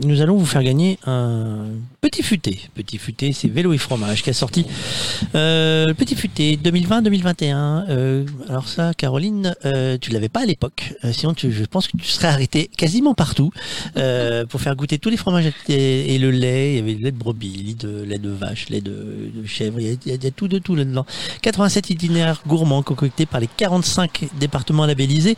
[0.03, 1.65] nous allons vous faire gagner un
[2.03, 2.59] petit futé.
[2.75, 4.65] Petit futé, c'est Vélo et Fromage qui a sorti
[5.35, 7.85] euh, le petit futé 2020-2021.
[7.87, 10.95] Euh, alors ça, Caroline, euh, tu l'avais pas à l'époque.
[11.05, 13.51] Euh, sinon, je pense que tu serais arrêté quasiment partout
[14.49, 16.73] pour faire goûter tous les fromages et, et le lait.
[16.73, 19.79] Il y avait du lait de brebis, de lait de vache, lait de, chèvre.
[19.79, 21.05] Il y, a, tout de tout là-dedans.
[21.41, 25.37] 87 itinéraires gourmands concoctés par les 45 départements labellisés.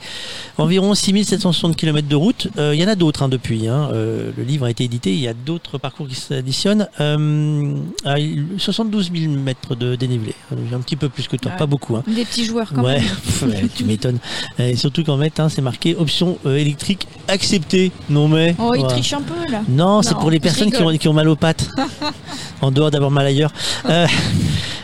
[0.57, 2.47] Environ 6760 km de route.
[2.57, 3.67] Il y en a d'autres hein, depuis.
[3.67, 3.89] hein.
[3.93, 5.13] Le livre a été édité.
[5.13, 6.54] Il y a d'autres parcours qui s'additionnent.
[6.65, 7.73] Euh,
[8.05, 10.33] ah, il- 72 000 mètres de dénivelé.
[10.73, 11.51] Un petit peu plus que toi.
[11.51, 11.57] Ouais.
[11.57, 11.95] Pas beaucoup.
[11.95, 12.03] Hein.
[12.07, 12.99] Des petits joueurs quand Ouais,
[13.41, 13.51] même.
[13.51, 14.19] ouais, tu m'étonnes.
[14.59, 17.91] Et surtout qu'en fait, hein, c'est marqué option euh, électrique acceptée.
[18.09, 18.55] Non mais.
[18.59, 19.61] Oh, il triche un peu là.
[19.67, 20.97] Non, c'est pour les personnes qui ont, rigole.
[20.99, 21.69] qui ont mal aux pattes.
[22.61, 23.51] en dehors d'avoir mal ailleurs.
[23.89, 24.07] Euh,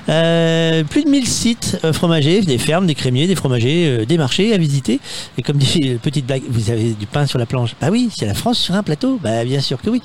[0.10, 4.18] euh, plus de 1000 sites euh, fromagers, des fermes, des crémiers, des fromagers, euh, des
[4.18, 5.00] marchés à visiter.
[5.38, 7.76] Et comme dit euh, petite blague, vous avez du pain sur la planche.
[7.80, 9.20] Bah oui, c'est la France sur un plateau.
[9.22, 10.02] Bah bien sûr que oui.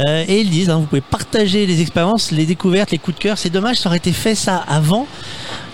[0.00, 3.22] Euh, et ils disent, hein, vous pouvez partager les expériences, les découvertes, les coups de
[3.22, 3.38] cœur.
[3.38, 5.06] C'est dommage, ça aurait été fait ça avant.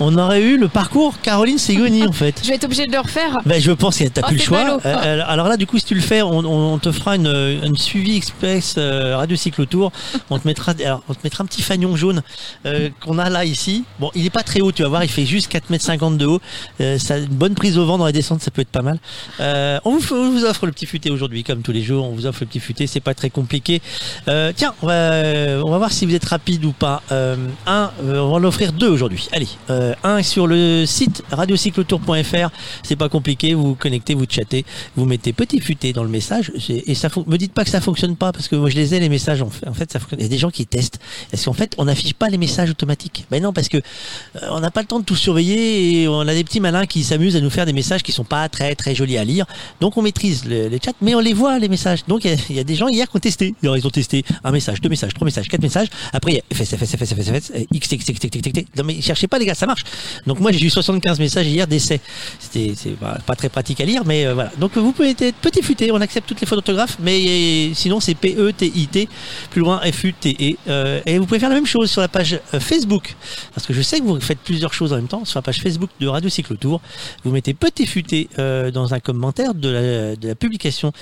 [0.00, 2.40] On aurait eu le parcours Caroline Ségoni en fait.
[2.42, 3.40] Je vais être obligée de le refaire.
[3.46, 4.64] Ben, je pense que t'as Oh, plus le choix.
[4.64, 4.80] ballot.
[4.84, 7.26] Euh, alors là, du coup, si tu le fais, on, te fera une,
[7.62, 9.92] une suivi express euh, radio cyclotour.
[10.30, 12.22] On te mettra, alors, on te mettra un petit fanion jaune
[12.66, 13.84] euh, qu'on a là ici.
[14.00, 16.26] Bon, il est pas très haut, tu vas voir, il fait juste 4,50 m de
[16.26, 16.40] haut.
[16.80, 18.98] Euh, ça une bonne prise au vent dans la descente, ça peut être pas mal.
[19.40, 22.06] Euh, on, vous, on vous offre le petit futé aujourd'hui, comme tous les jours.
[22.06, 23.80] On vous offre le petit futé, c'est pas très compliqué.
[24.28, 25.25] Euh, tiens, on va,
[25.64, 27.02] on va voir si vous êtes rapide ou pas.
[27.12, 27.36] Euh,
[27.68, 27.86] euh,
[28.18, 29.28] on va en offrir deux aujourd'hui.
[29.32, 32.50] Allez, euh, un sur le site radiocyclotour.fr.
[32.82, 34.64] C'est pas compliqué, vous connectez, vous chattez,
[34.96, 36.52] vous mettez petit futé dans le message.
[36.68, 39.00] Et ça, me dites pas que ça fonctionne pas parce que moi je les ai
[39.00, 39.42] les messages.
[39.42, 40.98] En fait, il y a des gens qui testent.
[41.32, 44.60] Est-ce qu'en fait on n'affiche pas les messages automatiques Ben non, parce que euh, on
[44.60, 47.36] n'a pas le temps de tout surveiller et on a des petits malins qui s'amusent
[47.36, 49.46] à nous faire des messages qui sont pas très très jolis à lire.
[49.80, 52.04] Donc on maîtrise le- les chats, mais on les voit les messages.
[52.06, 53.54] Donc il y a- des gens hier qui ont testé.
[53.62, 55.88] Ils ont testé un message, deux messages, trois messages, quatre messages.
[56.12, 58.68] Après il y a FS, FS, FS, FS, FS, X, X, X, X, X.
[58.76, 59.82] Non mais cherchez pas les gars, ça marche.
[60.26, 62.00] Donc moi j'ai eu 75 messages hier d'essai.
[62.38, 64.52] C'était c'est pas, très pratique à lire, mais euh, voilà.
[64.58, 68.00] Donc vous pouvez être petit futé, on accepte toutes les fautes d'orthographe, mais euh, sinon
[68.00, 69.08] c'est P-E-T-I-T,
[69.50, 70.56] plus loin F-U-T-E.
[70.68, 73.16] Euh, et vous pouvez faire la même chose sur la page Facebook,
[73.54, 75.24] parce que je sais que vous faites plusieurs choses en même temps.
[75.24, 76.80] Sur la page Facebook de Radio Cyclotour,
[77.24, 80.92] vous mettez petit futé dans un commentaire de la publication.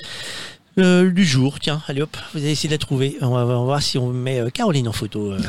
[0.77, 3.17] Euh, du jour, tiens, allez hop, vous allez essayer de la trouver.
[3.21, 5.39] On va, voir si on met euh, Caroline en photo, euh,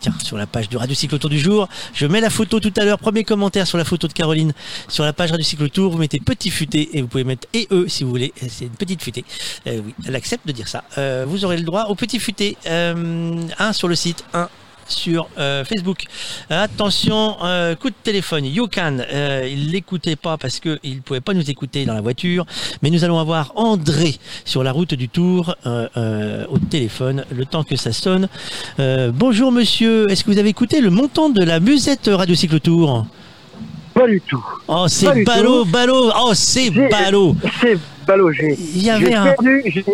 [0.00, 1.68] tiens, sur la page de Radio Cyclotour du jour.
[1.92, 4.52] Je mets la photo tout à l'heure, premier commentaire sur la photo de Caroline
[4.88, 5.92] sur la page Radio Cyclotour.
[5.92, 8.32] Vous mettez petit futé et vous pouvez mettre et eux si vous voulez.
[8.48, 9.24] C'est une petite futée.
[9.66, 10.84] Oui, elle accepte de dire ça.
[11.26, 12.56] Vous aurez le droit au petit futé.
[12.66, 14.48] Un sur le site, un
[14.88, 16.04] sur euh, Facebook.
[16.50, 18.44] Attention, euh, coup de téléphone.
[18.44, 22.46] Yokan, euh, il l'écoutait pas parce que il pouvait pas nous écouter dans la voiture,
[22.82, 27.64] mais nous allons avoir André sur la route du Tour euh, au téléphone le temps
[27.64, 28.28] que ça sonne.
[28.78, 33.06] Bonjour monsieur, est-ce que vous avez écouté le montant de la musette Radio Cycle Tour?
[33.94, 34.44] Pas du tout.
[34.66, 37.36] Oh c'est ballot, ballot, oh c'est ballot.
[37.60, 38.32] C'est ballot.
[38.32, 39.84] J'ai Il y avait j'ai un, perdu.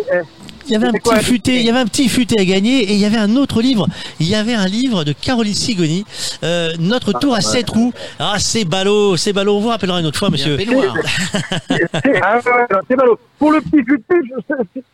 [0.71, 2.83] Il y avait un petit quoi futé, il y avait un petit futé à gagner
[2.83, 3.87] et il y avait un autre livre.
[4.21, 6.05] Il y avait un livre de Caroline Sigoni,
[6.43, 7.91] euh, Notre tour à sept roues.
[8.19, 9.57] Ah, c'est ballot, c'est ballot.
[9.57, 10.57] On vous rappellera une autre fois, monsieur.
[10.57, 10.67] C'est
[12.23, 12.39] ah,
[12.87, 13.19] c'est ballot.
[13.37, 14.15] Pour le petit futé,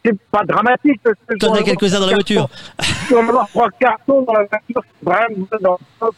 [0.04, 1.00] c'est- pas dramatique.
[1.40, 2.50] T'en as quelques-uns dans la voiture.
[3.10, 4.82] dois en avoir trois cartons dans la voiture.
[4.82, 6.16] c'est Vraiment dans le top.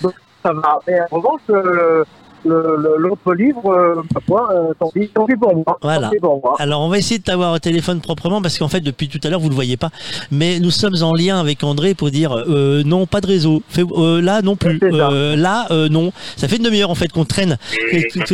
[0.00, 0.78] Donc ça va.
[0.88, 2.04] Mais en revanche, euh,
[2.44, 5.78] l'autre livre, euh, euh, tant pis, pour moi.
[5.82, 6.10] Voilà.
[6.20, 6.54] Pour moi.
[6.58, 9.28] Alors on va essayer de t'avoir au téléphone proprement parce qu'en fait depuis tout à
[9.30, 9.90] l'heure vous le voyez pas,
[10.30, 13.82] mais nous sommes en lien avec André pour dire euh, non pas de réseau, Fais-
[13.96, 14.78] euh, là non plus.
[14.82, 16.12] Euh, là euh, non.
[16.36, 17.56] Ça fait une demi-heure en fait qu'on traîne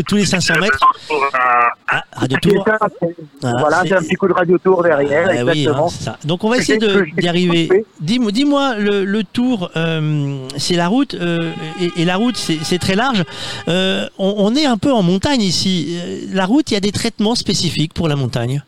[0.07, 0.79] tous les 500 mètres.
[1.91, 2.65] Ah, Radio C'est Tour.
[2.67, 3.17] ça, c'est-
[3.61, 6.17] Voilà, j'ai un petit coup de radio tour derrière, Ah oui, hein, ça.
[6.25, 6.79] Donc on va essayer
[7.19, 7.69] d'y arriver.
[8.01, 12.59] Dis-moi, dis-moi, le, le tour, euh, c'est la route, euh, et, et la route c'est
[12.63, 13.25] c'est très large.
[13.69, 15.99] Euh, on, on est un peu en montagne ici.
[15.99, 18.63] Euh, La route, il y a des traitements spécifiques pour la montagne.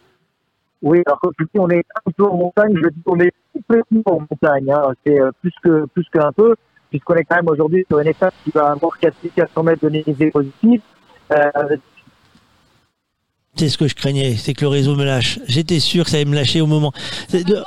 [0.83, 3.33] Oui, alors comme tu dis, on est un peu en montagne, je dis qu'on est
[3.53, 4.95] complètement en montagne, hein.
[5.05, 6.55] c'est euh, plus que plus qu'un peu,
[6.89, 10.31] puisqu'on est quand même aujourd'hui sur une étape qui va avoir 4400 mètres de névisée
[10.31, 10.81] positive.
[11.33, 11.77] Euh,
[13.57, 15.41] C'est ce que je craignais, c'est que le réseau me lâche.
[15.49, 16.93] J'étais sûr que ça allait me lâcher au moment.
[17.33, 17.63] De-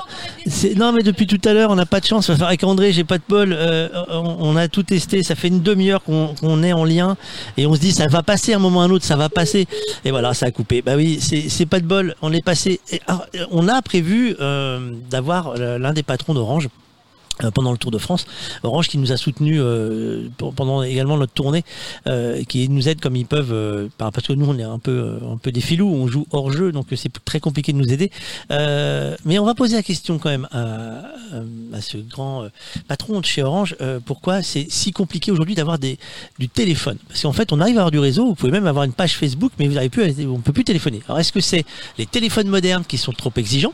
[0.77, 2.29] non, mais depuis tout à l'heure, on n'a pas de chance.
[2.29, 3.53] Avec André, j'ai pas de bol.
[3.53, 5.23] Euh, on, a tout testé.
[5.23, 7.17] Ça fait une demi-heure qu'on est en lien
[7.57, 9.67] et on se dit ça va passer un moment ou un autre, ça va passer.
[10.05, 10.81] Et voilà, ça a coupé.
[10.81, 12.15] Bah oui, c'est pas de bol.
[12.21, 12.79] On est passé.
[12.93, 16.69] euh, on a prévu euh, d'avoir euh, l'un des patrons d'Orange.
[17.43, 18.25] Euh, pendant le Tour de France,
[18.63, 21.63] Orange qui nous a soutenu euh, pendant également notre tournée,
[22.07, 25.17] euh, qui nous aide comme ils peuvent, par- parce que nous on est un peu
[25.31, 28.11] un peu des filous, on joue hors jeu, donc c'est très compliqué de nous aider.
[28.49, 32.45] Mais on va poser la question quand même à, ce grand
[32.87, 36.97] patron de chez Orange, pourquoi c'est si compliqué aujourd'hui d'avoir du téléphone?
[37.07, 39.17] Parce qu'en fait on arrive à avoir du réseau, vous pouvez même avoir une page
[39.17, 41.01] Facebook, mais vous n'avez plus, à- on peut plus téléphoner.
[41.07, 41.65] Alors est-ce que c'est
[41.97, 43.73] les téléphones modernes qui sont trop exigeants?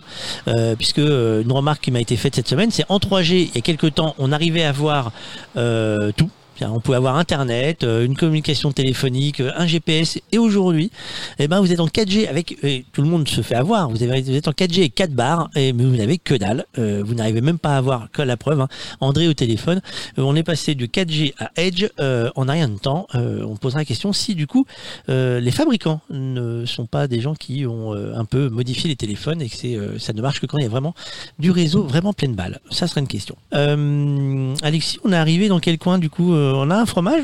[0.77, 3.61] Puisque une remarque qui m'a été faite cette semaine, c'est en 3G, il y a
[3.61, 5.11] quelques temps, on arrivait à voir
[5.57, 6.29] euh, tout.
[6.61, 10.19] On pouvait avoir Internet, euh, une communication téléphonique, euh, un GPS.
[10.31, 10.91] Et aujourd'hui,
[11.37, 12.57] eh ben, vous êtes en 4G avec,
[12.91, 13.89] tout le monde se fait avoir.
[13.89, 16.65] Vous, êtes en 4G et 4 barres, et, mais vous n'avez que dalle.
[16.77, 18.61] Euh, vous n'arrivez même pas à avoir que la preuve.
[18.61, 18.67] hein.
[18.99, 19.81] André au téléphone,
[20.17, 23.07] on est passé du 4G à Edge euh, en rien de temps.
[23.13, 24.65] On posera la question si du coup
[25.07, 29.49] les fabricants ne sont pas des gens qui ont un peu modifié les téléphones et
[29.49, 30.95] que ça ne marche que quand il y a vraiment
[31.37, 32.59] du réseau vraiment pleine balle.
[32.71, 33.35] Ça serait une question.
[33.51, 37.23] Alexis, on est arrivé dans quel coin du coup On a un fromage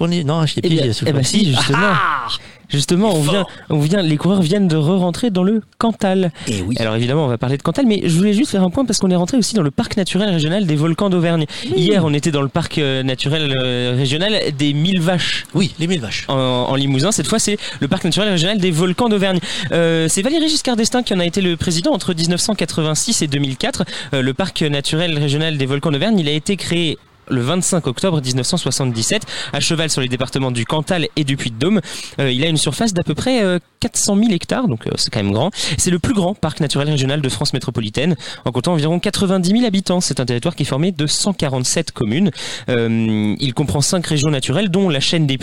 [0.00, 1.78] On est non, je t'ai Eh bien, eh ben si, justement.
[1.80, 2.28] Ah
[2.68, 6.32] Justement, on vient, on vient, les coureurs viennent de re-rentrer dans le Cantal.
[6.48, 6.76] Eh oui.
[6.78, 8.98] Alors évidemment, on va parler de Cantal, mais je voulais juste faire un point parce
[8.98, 11.46] qu'on est rentré aussi dans le parc naturel régional des volcans d'Auvergne.
[11.64, 15.46] Hier, on était dans le parc euh, naturel euh, régional des mille vaches.
[15.54, 16.26] Oui, les mille vaches.
[16.28, 19.38] En, en Limousin, cette fois, c'est le parc naturel régional des volcans d'Auvergne.
[19.72, 23.84] Euh, c'est Valéry Giscard d'Estaing qui en a été le président entre 1986 et 2004.
[24.12, 26.98] Euh, le parc naturel régional des volcans d'Auvergne, il a été créé
[27.30, 29.22] le 25 octobre 1977,
[29.52, 31.80] à cheval sur les départements du Cantal et du Puy-de-Dôme.
[32.20, 35.10] Euh, il a une surface d'à peu près euh, 400 000 hectares, donc euh, c'est
[35.10, 35.50] quand même grand.
[35.76, 39.64] C'est le plus grand parc naturel régional de France métropolitaine, en comptant environ 90 000
[39.64, 40.00] habitants.
[40.00, 42.30] C'est un territoire qui est formé de 147 communes.
[42.68, 45.38] Euh, il comprend cinq régions naturelles, dont la chaîne des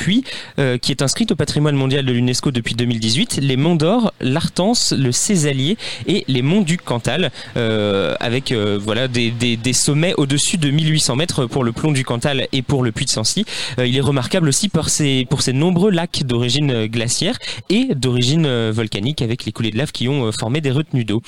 [0.59, 4.93] euh, qui est inscrite au patrimoine mondial de l'UNESCO depuis 2018, les Monts d'Or, l'Artense,
[4.95, 10.13] le Césalier et les Monts du Cantal, euh, avec euh, voilà des, des, des sommets
[10.17, 13.45] au-dessus de 1800 mètres pour le plomb du Cantal et pour le Puy de Sancy.
[13.77, 17.37] Euh, il est remarquable aussi pour ses, pour ses nombreux lacs d'origine euh, glaciaire
[17.69, 21.21] et d'origine euh, volcanique avec les coulées de lave qui ont formé des retenues d'eau.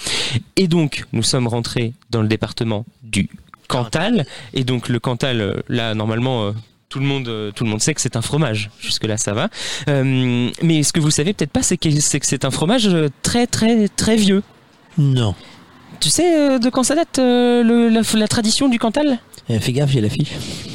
[0.56, 3.30] Et donc, nous sommes rentrés dans le département du
[3.68, 4.26] Cantal.
[4.54, 6.54] Et donc, le Cantal, là, normalement,
[6.90, 8.70] tout le monde, tout le monde sait que c'est un fromage.
[8.80, 9.50] Jusque là, ça va.
[9.88, 12.90] Mais ce que vous savez peut-être pas, c'est que c'est un fromage
[13.24, 14.42] très, très, très vieux.
[14.98, 15.36] Non.
[16.00, 19.20] Tu sais euh, de quand ça date euh, le- la, la tradition du Cantal?
[19.50, 20.32] Eh, fais gaffe, j'ai la fiche.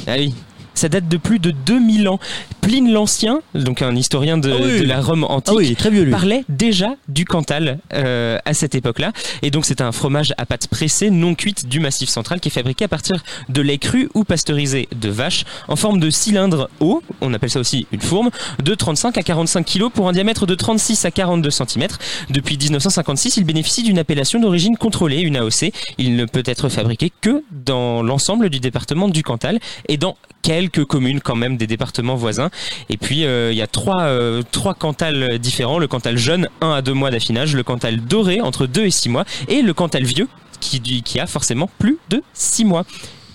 [0.07, 0.33] Ah oui.
[0.75, 2.19] Ça date de plus de 2000 ans.
[2.61, 4.79] Pline l'Ancien, donc un historien de, Ah oui.
[4.79, 6.11] de la Rome antique, Ah oui, il est très vieux lui.
[6.11, 9.11] parlait déjà du Cantal euh, à cette époque-là.
[9.41, 12.51] Et donc c'est un fromage à pâte pressée non cuite du Massif central qui est
[12.51, 17.01] fabriqué à partir de lait cru ou pasteurisé de vache en forme de cylindre haut,
[17.21, 18.29] on appelle ça aussi une fourme,
[18.63, 21.87] de 35 à 45 kg pour un diamètre de 36 à 42 cm.
[22.29, 25.71] Depuis 1956, il bénéficie d'une appellation d'origine contrôlée, une AOC.
[25.97, 30.85] Il ne peut être fabriqué que dans l'ensemble du département du Cantal et dans quelques
[30.85, 32.51] communes quand même des départements voisins.
[32.89, 36.71] Et puis euh, il y a trois, euh, trois Cantal différents, le Cantal jeune, 1
[36.71, 40.03] à 2 mois d'affinage, le Cantal doré entre 2 et 6 mois, et le Cantal
[40.03, 40.27] vieux
[40.59, 42.85] qui, qui a forcément plus de 6 mois.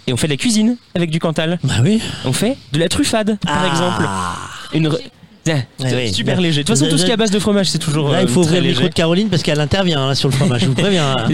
[0.07, 1.59] Et on fait de la cuisine avec du Cantal.
[1.65, 2.01] Bah oui.
[2.25, 3.69] On fait de la truffade par Ah.
[3.69, 4.09] exemple.
[4.75, 4.91] Une
[5.81, 6.13] ouais.
[6.13, 6.63] super léger.
[6.63, 8.25] De toute façon, tout ce qui est à base de fromage, c'est toujours Là, il
[8.25, 10.63] euh, faut ouvrir le micro de Caroline parce qu'elle intervient là, sur le fromage.
[10.63, 11.15] Je vous préviens.
[11.17, 11.29] hein.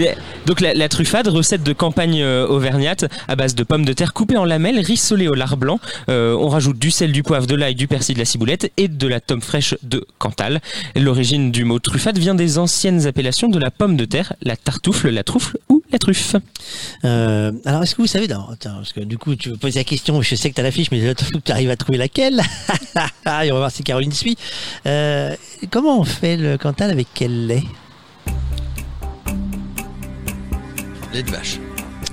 [0.45, 4.13] Donc la, la truffade, recette de campagne euh, auvergnate à base de pommes de terre
[4.13, 5.79] coupées en lamelles, rissolées au lard blanc.
[6.09, 8.87] Euh, on rajoute du sel, du poivre, de l'ail, du persil, de la ciboulette et
[8.87, 10.61] de la tome fraîche de Cantal.
[10.95, 15.09] L'origine du mot truffade vient des anciennes appellations de la pomme de terre, la tartoufle,
[15.09, 16.35] la troufle ou la truffe.
[17.05, 19.75] Euh, alors, est-ce que vous savez, non, attends, parce que du coup, tu me poses
[19.75, 21.01] la question, je sais que tu as la fiche, mais
[21.43, 22.41] tu arrives à trouver laquelle.
[23.25, 24.37] Et on va voir si Caroline suit.
[24.85, 25.35] Euh,
[25.71, 27.63] comment on fait le Cantal avec quel lait
[31.13, 31.59] Lait de vache.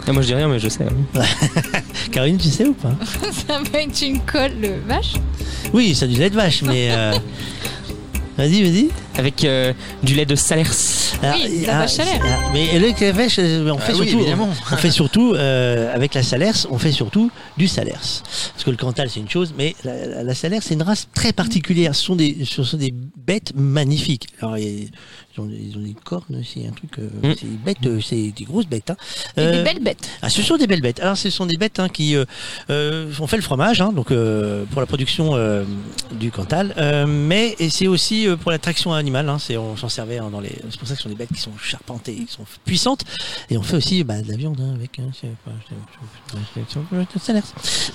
[0.07, 0.85] Ah, moi je dis rien, mais je sais.
[0.85, 1.23] hein.
[2.13, 2.93] Caroline, tu sais ou pas
[3.49, 5.15] Ça va être une colle de vache?
[5.73, 6.89] Oui, c'est du lait de vache, mais.
[6.93, 7.13] euh,
[8.39, 8.89] Vas-y, vas-y.
[9.17, 9.73] Avec euh,
[10.03, 10.67] du lait de Salers.
[11.23, 13.99] Alors, Oui, la ah, vache ah, Mais le lait de vache, euh, on fait Ah
[13.99, 14.49] oui, surtout, évidemment.
[14.73, 17.93] on fait surtout euh, avec la Salers, on fait surtout du Salers.
[18.53, 21.09] Parce que le Cantal c'est une chose, mais la, la, la Salers c'est une race
[21.15, 21.95] très particulière.
[21.95, 24.29] Ce sont des, ce sont des bêtes magnifiques.
[24.41, 24.89] Alors il y a-
[25.37, 27.35] ils ont, ils ont des cornes, c'est un truc, euh, Mm.
[27.39, 28.91] c'est des bêtes, euh, c'est des grosses bêtes.
[28.91, 28.97] Hein.
[29.37, 30.09] Et Euh, des belles bêtes.
[30.23, 31.01] ah, ce sont des belles bêtes.
[31.01, 32.25] Alors, ce sont des bêtes hein, qui euh,
[32.71, 35.65] euh, on fait le fromage, hein, donc euh, pour la production euh,
[36.13, 39.29] du Cantal, euh, mais c'est aussi euh, pour la traction animale.
[39.29, 40.53] Hein, c'est on s'en servait hein, dans les.
[40.71, 43.05] C'est pour ça que ce sont des bêtes qui sont charpentées, qui sont puissantes,
[43.51, 44.99] et on fait aussi bah, de la viande hein, avec.
[44.99, 45.11] Hein.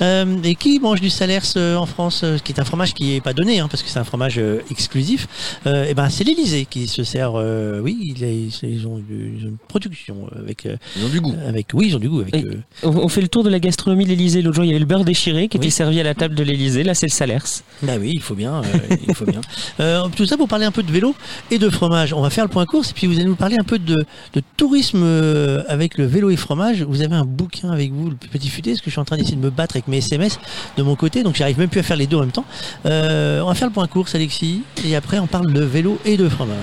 [0.01, 3.15] Euh, et qui mange du Salers euh, en France, euh, qui est un fromage qui
[3.15, 5.27] est pas donné, hein, parce que c'est un fromage euh, exclusif.
[5.65, 7.26] Euh, et ben c'est l'Élysée qui se sert.
[7.35, 10.65] Euh, oui, ils ont, ils ont une production avec.
[10.65, 11.35] euh, Ils ont du goût.
[11.47, 12.35] avec oui, ils ont du goût avec.
[12.35, 14.41] Et- euh, On fait le tour de la gastronomie de l'Elysée.
[14.41, 15.65] L'autre jour, il y avait le beurre déchiré qui Oui.
[15.65, 16.83] était servi à la table de l'Elysée.
[16.83, 17.41] Là, c'est le Salers.
[17.83, 19.41] Bah oui, il faut bien, euh, il faut bien.
[19.79, 21.13] Euh, tout ça pour parler un peu de vélo
[21.51, 22.11] et de fromage.
[22.13, 24.05] On va faire le point course et puis vous allez nous parler un peu de,
[24.33, 26.81] de tourisme euh, avec le vélo et fromage.
[26.83, 29.17] Vous avez un bouquin avec vous, le petit futé, parce que je suis en train
[29.17, 30.39] d'essayer de me battre avec mes SMS
[30.77, 32.45] de mon côté, donc j'arrive même plus à faire les deux en même temps.
[32.85, 36.17] Euh, on va faire le point course, Alexis, et après on parle de vélo et
[36.17, 36.55] de fromage.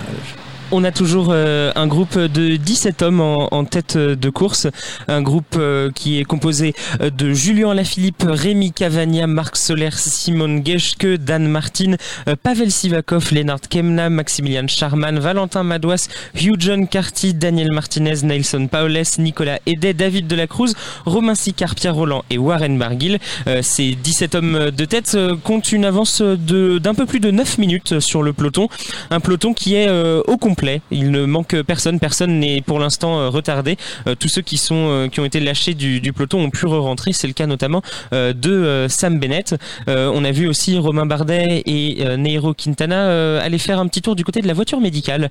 [0.76, 4.66] On a toujours euh, un groupe de 17 hommes en, tête de course.
[5.06, 10.66] Un groupe euh, qui est composé euh, de Julien Lafilippe, Rémi Cavagna, Marc Soler, Simone
[10.66, 11.94] Geschke, Dan Martin,
[12.42, 19.04] Pavel Sivakov, Lennart Kemna, Maximilian Charman, Valentin Madouas, Hugh John Carty, Daniel Martinez, Nelson Paules,
[19.18, 20.74] Nicolas Edet, David Delacruz,
[21.06, 23.20] Romain Sicard, Pierre Roland et Warren Barguil.
[23.62, 28.24] Ces 17 hommes de tête comptent une avance d'un peu plus de 9 minutes sur
[28.24, 28.68] le peloton.
[29.12, 30.63] Un peloton qui est au complet.
[30.90, 31.98] Il ne manque personne.
[31.98, 33.76] Personne n'est pour l'instant euh, retardé.
[34.06, 37.12] Euh, tous ceux qui sont euh, qui ont été lâchés du, peloton ont pu re-rentrer.
[37.12, 37.82] C'est le cas notamment
[38.12, 39.56] de Sam Bennett.
[39.86, 44.24] On a vu aussi Romain Bardet et Neiro Quintana aller faire un petit tour du
[44.24, 45.30] côté de la voiture médicale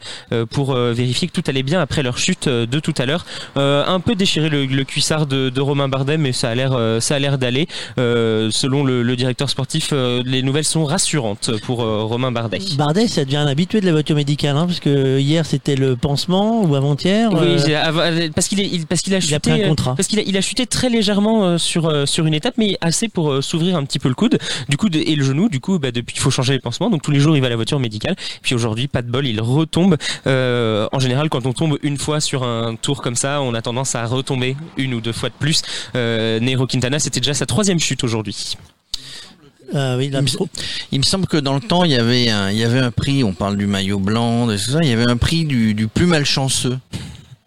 [0.50, 3.26] pour vérifier que tout allait bien après leur chute de tout à l'heure.
[3.56, 7.38] Un peu déchiré le, cuissard de, Romain Bardet, mais ça a l'air ça a l'air
[7.38, 7.68] d'aller.
[7.98, 9.94] Selon le, directeur sportif,
[10.26, 12.60] les nouvelles sont rassurantes pour Romain Bardet.
[12.78, 15.96] Bardet, ça devient un habitué de la voiture médicale, hein, parce que hier c'était le
[15.96, 17.32] pansement ou avant-hier.
[17.34, 19.40] Oui, euh, j'ai- av- av- parce qu'il est, il- parce qu'il a il chuté, a
[19.40, 19.96] pris un euh, contrat.
[19.96, 23.08] parce qu'il a, il a chuté très légèrement euh, sur sur une étape, mais assez
[23.08, 24.38] pour s'ouvrir un petit peu le coude,
[24.70, 25.50] du coup et le genou.
[25.50, 26.90] Du coup, bah, depuis, il faut changer les pansements.
[26.90, 28.16] Donc tous les jours, il va à la voiture médicale.
[28.42, 29.98] Puis aujourd'hui, pas de bol, il retombe.
[30.28, 33.62] Euh, en général, quand on tombe une fois sur un tour comme ça, on a
[33.62, 35.62] tendance à retomber une ou deux fois de plus.
[35.96, 38.56] Euh, Nero Quintana, c'était déjà sa troisième chute aujourd'hui.
[39.74, 40.50] Ah oui, Il me- trop-
[40.92, 42.92] Il me semble que dans le temps, il y avait un, il y avait un
[42.92, 45.74] prix, on parle du maillot blanc, de tout ça, il y avait un prix du,
[45.74, 46.78] du plus malchanceux.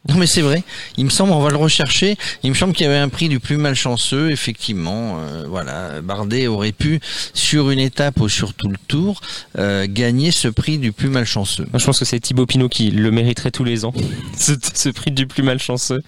[0.09, 0.63] Non mais c'est vrai,
[0.97, 3.29] il me semble, on va le rechercher, il me semble qu'il y avait un prix
[3.29, 7.01] du plus malchanceux, effectivement, euh, voilà, Bardet aurait pu,
[7.35, 9.21] sur une étape ou sur tout le tour,
[9.59, 11.67] euh, gagner ce prix du plus malchanceux.
[11.75, 13.93] Je pense que c'est Thibaut Pinot qui le mériterait tous les ans,
[14.39, 16.01] ce, ce prix du plus malchanceux.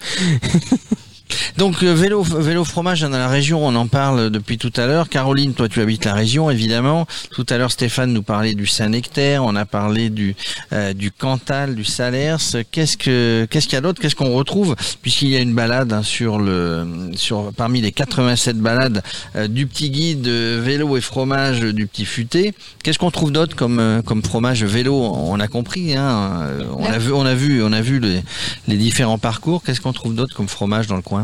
[1.57, 5.09] Donc euh, vélo, vélo fromage dans la région, on en parle depuis tout à l'heure.
[5.09, 7.05] Caroline, toi tu habites la région évidemment.
[7.31, 10.35] Tout à l'heure Stéphane nous parlait du Saint-Nectaire, on a parlé du
[10.73, 12.37] euh, du Cantal, du Salers.
[12.71, 14.01] Qu'est-ce que qu'est-ce qu'il y a d'autre?
[14.01, 14.75] Qu'est-ce qu'on retrouve?
[15.01, 19.03] Puisqu'il y a une balade hein, sur le sur parmi les 87 balades
[19.35, 22.53] euh, du petit guide vélo et fromage du petit futé.
[22.83, 24.95] Qu'est-ce qu'on trouve d'autre comme euh, comme fromage vélo?
[24.95, 26.47] On a compris hein,
[26.77, 28.21] on a vu on a vu on a vu les,
[28.67, 29.61] les différents parcours.
[29.63, 31.18] Qu'est-ce qu'on trouve d'autre comme fromage dans le coin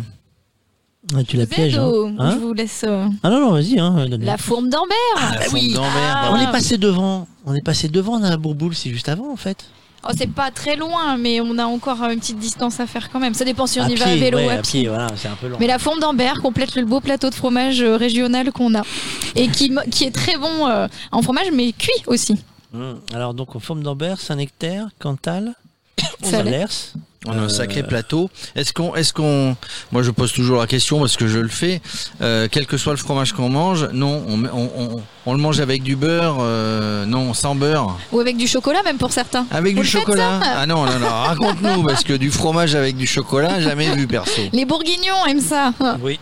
[1.14, 1.78] Ah, tu la pièges.
[1.78, 2.16] Hein.
[2.18, 3.80] Hein je vous laisse euh, ah non, non, vas-y.
[3.80, 4.96] Hein, la fourme d'Ambert.
[5.18, 6.44] Ah, d'Ambert, bah On oui.
[6.44, 7.28] est passé devant.
[7.46, 9.66] On est passé devant dans la bourboule, c'est juste avant en fait.
[10.08, 13.20] Oh, c'est pas très loin, mais on a encore une petite distance à faire quand
[13.20, 13.34] même.
[13.34, 14.82] Ça dépend si on à y pied, va à vélo ou à à pied.
[14.82, 15.58] pied, voilà, c'est un peu long.
[15.60, 18.84] Mais la fourme d'Ambert complète le beau plateau de fromage euh, régional qu'on a.
[19.36, 22.36] Et qui, est très bon euh, en fromage, mais cuit aussi.
[22.74, 25.56] Hum, Alors donc, forme d'Ambert, Saint-Nectaire, Cantal,
[26.22, 26.94] Salers.
[27.28, 28.30] On a un sacré plateau.
[28.56, 29.56] Est-ce qu'on, est-ce qu'on,
[29.92, 31.82] moi je pose toujours la question parce que je le fais.
[32.22, 35.40] euh, quel que soit le fromage qu'on mange, non, on, met- on, on, on le
[35.40, 39.46] mange avec du beurre, euh, non, sans beurre, Ou avec du chocolat, même pour certains.
[39.52, 40.40] avec Vous du chocolat.
[40.44, 44.42] Ah non, non, non, raconte-nous parce que du fromage avec du chocolat, jamais vu perso.
[44.54, 45.74] Les bourguignons aiment ça.
[46.02, 46.20] Oui.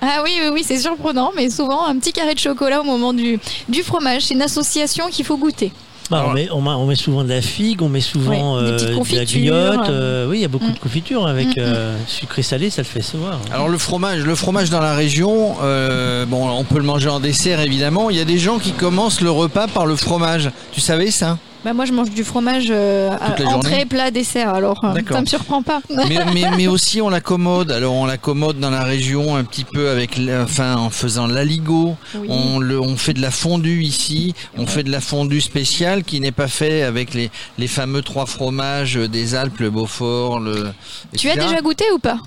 [0.00, 3.12] Ah oui, oui, oui, c'est surprenant, mais souvent un petit carré de chocolat au moment
[3.12, 3.38] du,
[3.68, 4.22] du fromage.
[4.26, 5.72] C'est une association qu'il faut goûter.
[6.10, 8.62] Bah, on, met, on, met, on met souvent de la figue, on met souvent Ouais,
[8.62, 9.88] euh, de la guylotte.
[9.90, 10.72] euh, oui, il y a beaucoup Mm.
[10.74, 11.64] de confitures avec Mm, mm.
[11.64, 13.38] euh, sucré salé, ça le fait se voir.
[13.52, 17.20] Alors le fromage, le fromage dans la région, euh, bon, on peut le manger en
[17.20, 18.08] dessert évidemment.
[18.10, 20.50] Il y a des gens qui commencent le repas par le fromage.
[20.72, 21.36] Tu savais ça?
[21.64, 23.10] Bah, moi, je mange du fromage euh,
[23.46, 24.54] entrée, plat, dessert.
[24.54, 25.16] Alors, D'accord.
[25.16, 25.80] ça me surprend pas.
[25.90, 27.72] mais, mais, mais aussi on l'accommode.
[27.72, 31.96] Alors on l'accommode dans la région un petit peu avec, enfin en faisant l'aligot.
[32.14, 32.28] Oui.
[32.30, 34.34] On, le, on fait de la fondue ici.
[34.56, 38.26] On fait de la fondue spéciale qui n'est pas fait avec les, les fameux trois
[38.26, 40.68] fromages des Alpes, le Beaufort, le.
[41.16, 42.18] Tu as déjà goûté ou pas?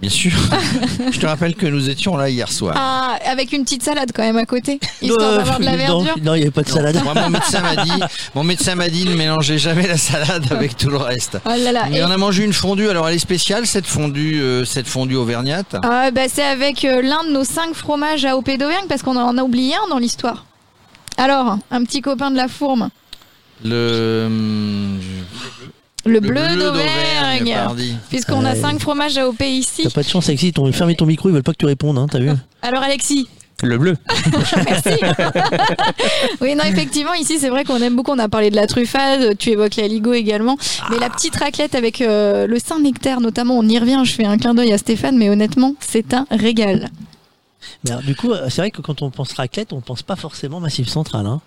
[0.00, 0.32] Bien sûr.
[1.12, 2.74] Je te rappelle que nous étions là hier soir.
[2.78, 6.14] Ah, avec une petite salade quand même à côté, histoire d'avoir de la non, verdure.
[6.22, 6.98] Non, il n'y avait pas de salade.
[7.04, 7.92] moi, mon médecin m'a dit,
[8.34, 11.36] mon médecin m'a dit ne mélangez jamais la salade avec tout le reste.
[11.44, 11.86] Oh là là.
[11.90, 12.88] Mais Et- on a mangé une fondue.
[12.88, 15.76] Alors elle est spéciale cette fondue, euh, cette fondue auvergnate?
[15.82, 19.16] Ah, bah, c'est avec euh, l'un de nos cinq fromages à OP d'Auvergne parce qu'on
[19.16, 20.46] en a oublié un dans l'histoire.
[21.18, 22.88] Alors, un petit copain de la fourme,
[23.62, 24.28] Le,
[26.06, 27.56] le, le bleu, d'Auvergne.
[28.08, 28.60] Puisqu'on a Ouais.
[28.60, 29.82] cinq fromages à OP ici.
[29.84, 31.66] T'as pas de chance, Alexis, ils t'ont fermé ton micro, ils veulent pas que tu
[31.66, 32.30] répondes, hein, t'as vu
[32.62, 33.28] Alors Alexis,
[33.62, 33.96] Le bleu.
[34.66, 34.98] merci.
[36.40, 38.12] oui, non, effectivement, ici c'est vrai qu'on aime beaucoup.
[38.12, 40.56] On a parlé de la truffade, tu évoques la ligo également.
[40.90, 44.00] Mais la petite raclette avec euh, le Saint-Nectaire notamment, on y revient.
[44.04, 46.88] Je fais un clin d'œil à Stéphane, mais honnêtement, c'est un régal.
[47.84, 50.16] Mais alors, Du coup, euh, c'est vrai que quand on pense raclette, on pense pas
[50.16, 51.26] forcément Massif Central.
[51.26, 51.40] Hein.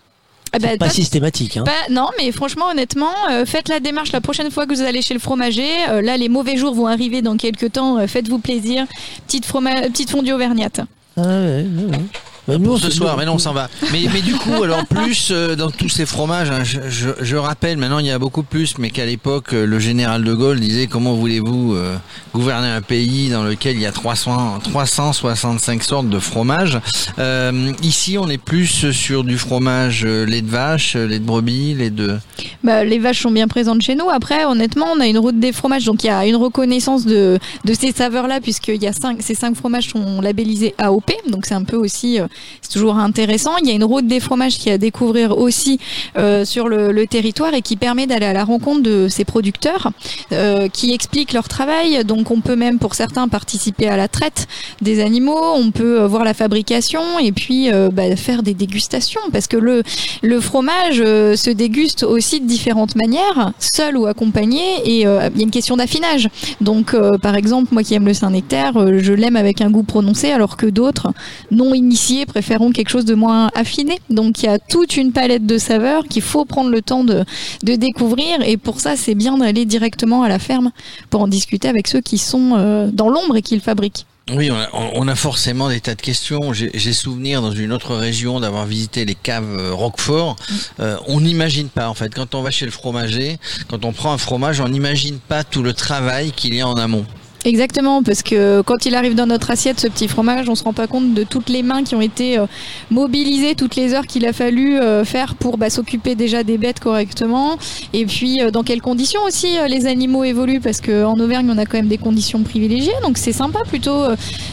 [0.56, 1.58] Ah bah, pas pas- systématique.
[1.58, 1.64] Hein.
[1.64, 5.02] Pas- non, mais franchement, honnêtement, euh, faites la démarche la prochaine fois que vous allez
[5.02, 5.68] chez le fromager.
[5.90, 7.98] Euh, là, les mauvais jours vont arriver dans quelques temps.
[7.98, 8.86] Euh, Faites-vous plaisir.
[9.26, 10.82] Petite, froma- petite fondue auvergnate.
[11.18, 12.04] Ah ouais, ouais, ouais.
[12.48, 13.70] Bah, nous, Pour on ce soir, mais non, on s'en va.
[13.92, 17.36] Mais, mais du coup, alors plus euh, dans tous ces fromages, hein, je, je, je
[17.38, 20.60] rappelle, maintenant il y a beaucoup plus, mais qu'à l'époque, euh, le général de Gaulle
[20.60, 21.96] disait comment voulez-vous euh,
[22.34, 26.80] gouverner un pays dans lequel il y a 300, 365 sortes de fromages?
[27.20, 31.76] Euh, ici, on est plus sur du fromage euh, lait de vache, lait de brebis,
[31.76, 32.18] lait de.
[32.64, 34.10] Bah, les vaches sont bien présentes chez nous.
[34.10, 37.40] Après, honnêtement, on a une route des fromages, donc il y a une reconnaissance de,
[37.64, 41.54] de ces saveurs-là, puisqu'il y a cinq, ces cinq fromages sont labellisés AOP, donc c'est
[41.54, 42.28] un peu aussi, euh,
[42.62, 43.58] c'est toujours intéressant.
[43.62, 45.80] Il y a une route des fromages qui est à découvrir aussi
[46.18, 49.92] euh, sur le, territoire et qui permet d'aller à la rencontre de ces producteurs,
[50.32, 52.06] euh, qui expliquent leur travail.
[52.06, 54.48] Donc on peut même, pour certains, participer à la traite
[54.82, 55.54] des animaux.
[55.56, 59.84] On peut euh, voir la fabrication et puis bah, faire des dégustations, parce que le
[60.22, 65.30] le fromage se déguste aussi de différentes manières, seul ou accompagné, et il y a
[65.38, 66.30] une question d'affinage.
[66.62, 70.56] Donc, par exemple, moi qui aime le Saint-Nectaire, je l'aime avec un goût prononcé, alors
[70.56, 71.10] que d'autres,
[71.52, 74.00] non initiés, préféreront quelque chose de moins affiné.
[74.10, 77.24] Donc, il y a toute une palette de saveurs qu'il faut prendre le temps de,
[77.64, 80.72] de découvrir, et pour ça, c'est bien d'aller directement à la ferme
[81.10, 84.06] pour en discuter avec ceux qui sont euh, dans l'ombre et qui le fabriquent.
[84.32, 86.54] Oui, on a, on a forcément des tas de questions.
[86.54, 90.38] J'ai souvenir dans une autre région d'avoir visité les caves euh, Roquefort.
[90.80, 93.38] Euh, on n'imagine pas en fait quand on va chez le fromager,
[93.68, 96.76] quand on prend un fromage, on n'imagine pas tout le travail qu'il y a en
[96.76, 97.06] amont.
[97.46, 100.72] Exactement, parce que quand il arrive dans notre assiette, ce petit fromage, on se rend
[100.72, 102.46] pas compte de toutes les mains qui ont été euh,
[102.90, 106.80] mobilisées, toutes les heures qu'il a fallu euh, faire pour bah, s'occuper déjà des bêtes
[106.80, 107.58] correctement,
[107.92, 111.66] et puis euh, dans quelles conditions aussi les animaux évoluent, parce qu'en Auvergne on a
[111.66, 114.04] quand même des conditions privilégiées, donc c'est sympa plutôt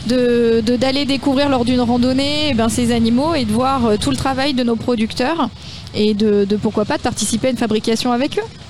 [0.09, 4.17] de d'aller découvrir lors d'une randonnée eh ben, ces animaux et de voir tout le
[4.17, 5.49] travail de nos producteurs
[5.95, 8.70] et de, de pourquoi pas de participer à une fabrication avec eux.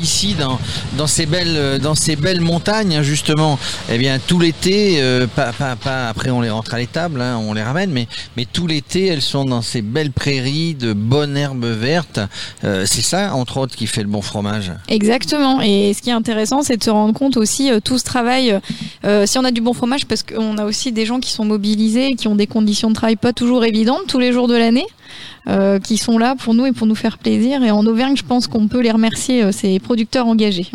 [0.00, 3.58] Ici, dans, ces belles montagnes, hein, justement,
[3.90, 5.52] eh bien tout l'été, euh, pas,
[6.08, 9.44] après on les rentre à l'étable, hein, on les ramène, mais tout l'été elles sont
[9.44, 12.20] dans ces belles prairies de bonnes herbes vertes.
[12.64, 14.72] Euh, c'est ça, entre autres, qui fait le bon fromage.
[14.88, 15.60] Exactement.
[15.60, 18.58] Et ce qui est intéressant, c'est de se rendre compte aussi euh, tout ce travail.
[19.26, 22.08] si on a du bon fromage, parce qu'on a aussi des gens qui sont mobilisés,
[22.08, 24.86] et qui ont des conditions de travail pas toujours évidentes tous les jours de l'année,
[25.48, 27.62] euh, qui sont là pour nous et pour nous faire plaisir.
[27.62, 30.70] Et en Auvergne, je pense qu'on peut les remercier, euh, ces producteurs engagés.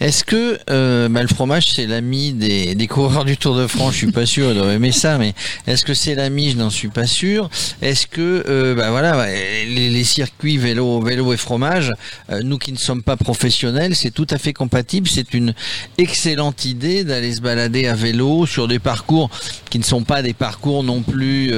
[0.00, 3.92] Est-ce que euh, bah, le fromage c'est l'ami des, des coureurs du Tour de France?
[3.92, 5.34] Je suis pas sûr, ils doivent aimer ça, mais
[5.66, 6.50] est-ce que c'est l'ami?
[6.52, 7.50] Je n'en suis pas sûr.
[7.82, 9.26] Est-ce que euh, bah voilà
[9.66, 11.92] les, circuits vélo, vélo et fromage,
[12.30, 15.08] euh, nous qui ne sommes pas professionnels, c'est tout à fait compatible.
[15.08, 15.54] C'est une
[15.98, 19.30] excellente idée d'aller se balader à vélo sur des parcours
[19.70, 21.52] qui ne sont pas des parcours non plus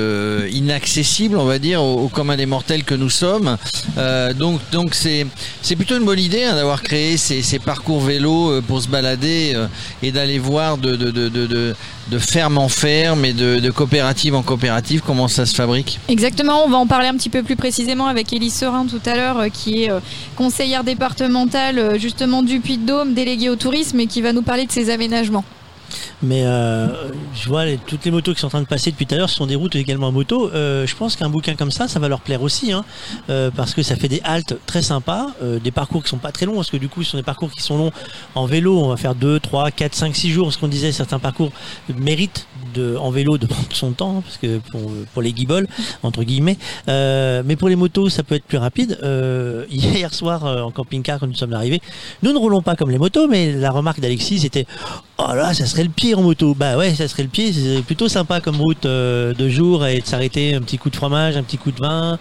[0.51, 3.57] inaccessibles, on va dire, au, au commun des mortels que nous sommes.
[4.41, 5.27] Donc c'est
[5.77, 9.67] plutôt une bonne idée hein, d'avoir créé ces parcours vélo euh, pour se balader euh,
[10.03, 11.75] et d'aller voir de,
[12.19, 16.01] ferme en ferme et de, coopérative en coopérative comment ça se fabrique.
[16.09, 19.15] Exactement, on va en parler un petit peu plus précisément avec Élise Serin tout à
[19.15, 19.91] l'heure, euh, qui est
[20.37, 24.91] conseillère départementale justement du Puy-de-Dôme, déléguée au tourisme et qui va nous parler de ses
[24.91, 25.45] aménagements.
[26.23, 26.89] Mais euh,
[27.35, 29.31] je vois toutes les motos qui sont en train de passer depuis tout à l'heure,
[29.31, 30.51] ce sont des routes également en moto.
[30.53, 32.85] Euh, je pense qu'un bouquin comme ça, ça va leur plaire aussi, hein,
[33.29, 35.29] euh, parce que ça fait des haltes très sympas,
[35.63, 37.51] des parcours qui sont pas très longs, parce que du coup, ce sont des parcours
[37.51, 37.93] qui sont longs
[38.35, 38.79] en vélo.
[38.79, 40.53] On va faire 2, 3, 4, 5, 6 jours.
[40.53, 41.51] Ce qu'on disait, certains parcours
[41.97, 42.47] méritent
[42.79, 44.61] en vélo de prendre son temps, hein, parce que
[45.13, 45.67] pour, les guibolles,
[46.03, 46.57] entre guillemets.
[46.89, 48.99] Euh, mais pour les motos, ça peut être plus rapide.
[49.03, 51.81] Euh, hier soir, euh, en camping-car, quand nous sommes arrivés,
[52.23, 54.67] nous ne roulons pas comme les motos, mais la remarque d'Alexis, c'était
[55.19, 56.55] Oh là, ça serait le pied en moto.
[56.55, 57.53] Bah ouais, ça serait le pied.
[57.53, 61.37] C'est plutôt sympa comme route de jour et de s'arrêter un petit coup de fromage,
[61.37, 62.19] un petit coup de vin,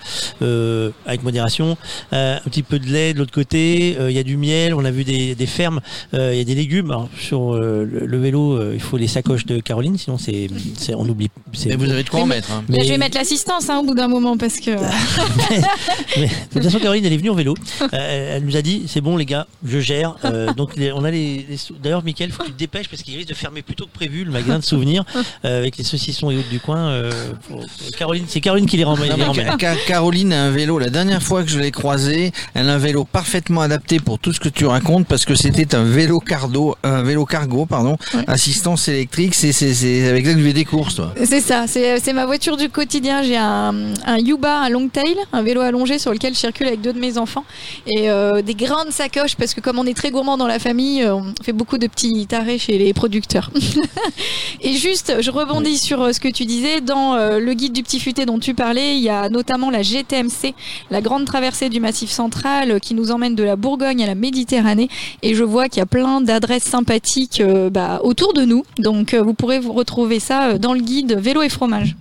[1.05, 1.77] avec modération,
[2.11, 3.95] un petit peu de lait de l'autre côté.
[3.97, 4.73] Il y a du miel.
[4.73, 5.79] On a vu des, fermes.
[6.11, 6.91] Il y a des légumes.
[6.91, 10.38] Alors, sur le, vélo, il faut les sacoches de Caroline, sinon c'est,
[10.77, 11.29] c'est on oublie.
[11.53, 12.51] c'est- Mais vous avez de quoi en mettre.
[12.51, 12.63] hein.
[12.69, 14.71] Mais- Je vais mettre l'assistance hein, au bout d'un moment parce que.
[16.17, 17.55] mais, de toute façon, Caroline, elle est venue en vélo.
[17.93, 20.15] Euh, elle, nous a dit c'est bon, les gars, je gère.
[20.25, 21.45] Euh, donc, les- on a les.
[21.81, 23.91] D'ailleurs, Mickaël, faut que tu te dépêches parce qu'il risque de fermer plus tôt que
[23.93, 25.03] prévu le magasin de souvenirs
[25.45, 26.89] euh, avec les saucissons et autres du coin.
[26.89, 27.11] euh,
[27.47, 27.63] pour-
[27.97, 29.09] Caroline, c'est Caroline qui les ramène.
[29.17, 29.43] Non, les.
[29.59, 30.79] Ca- Caroline a un vélo.
[30.79, 34.33] La dernière fois que je l'ai croisée, elle a un vélo parfaitement adapté pour tout
[34.33, 37.97] ce que tu racontes parce que c'était un vélo cardo, un vélo cargo, pardon,
[38.27, 39.35] assistance électrique.
[39.35, 41.13] C'est c'est c'est avec des courses, toi.
[41.23, 43.23] C'est ça, c'est c'est ma voiture du quotidien.
[43.23, 43.73] J'ai un,
[44.05, 46.99] un Yuba, un long tail, un vélo allongé sur lequel je circule avec deux de
[46.99, 47.45] mes enfants
[47.87, 51.03] et euh, des grandes sacoches parce que comme on est très gourmand dans la famille,
[51.03, 53.51] euh, on fait beaucoup de petits tarés chez les producteurs.
[54.61, 57.83] et juste, je rebondis sur euh, ce que tu disais dans euh, le guide du
[57.83, 58.95] petit futé dont tu parlais.
[58.95, 60.53] Il y a notamment la GTMC,
[60.91, 64.15] la grande traversée du Massif Central euh, qui nous emmène de la Bourgogne à la
[64.15, 64.89] Méditerranée.
[65.21, 68.63] Et je vois qu'il y a plein d'adresses sympathiques euh, bah, autour de nous.
[68.77, 71.95] Donc euh, vous pourrez vous retrouver ça euh, dans le guide vélo et fromage.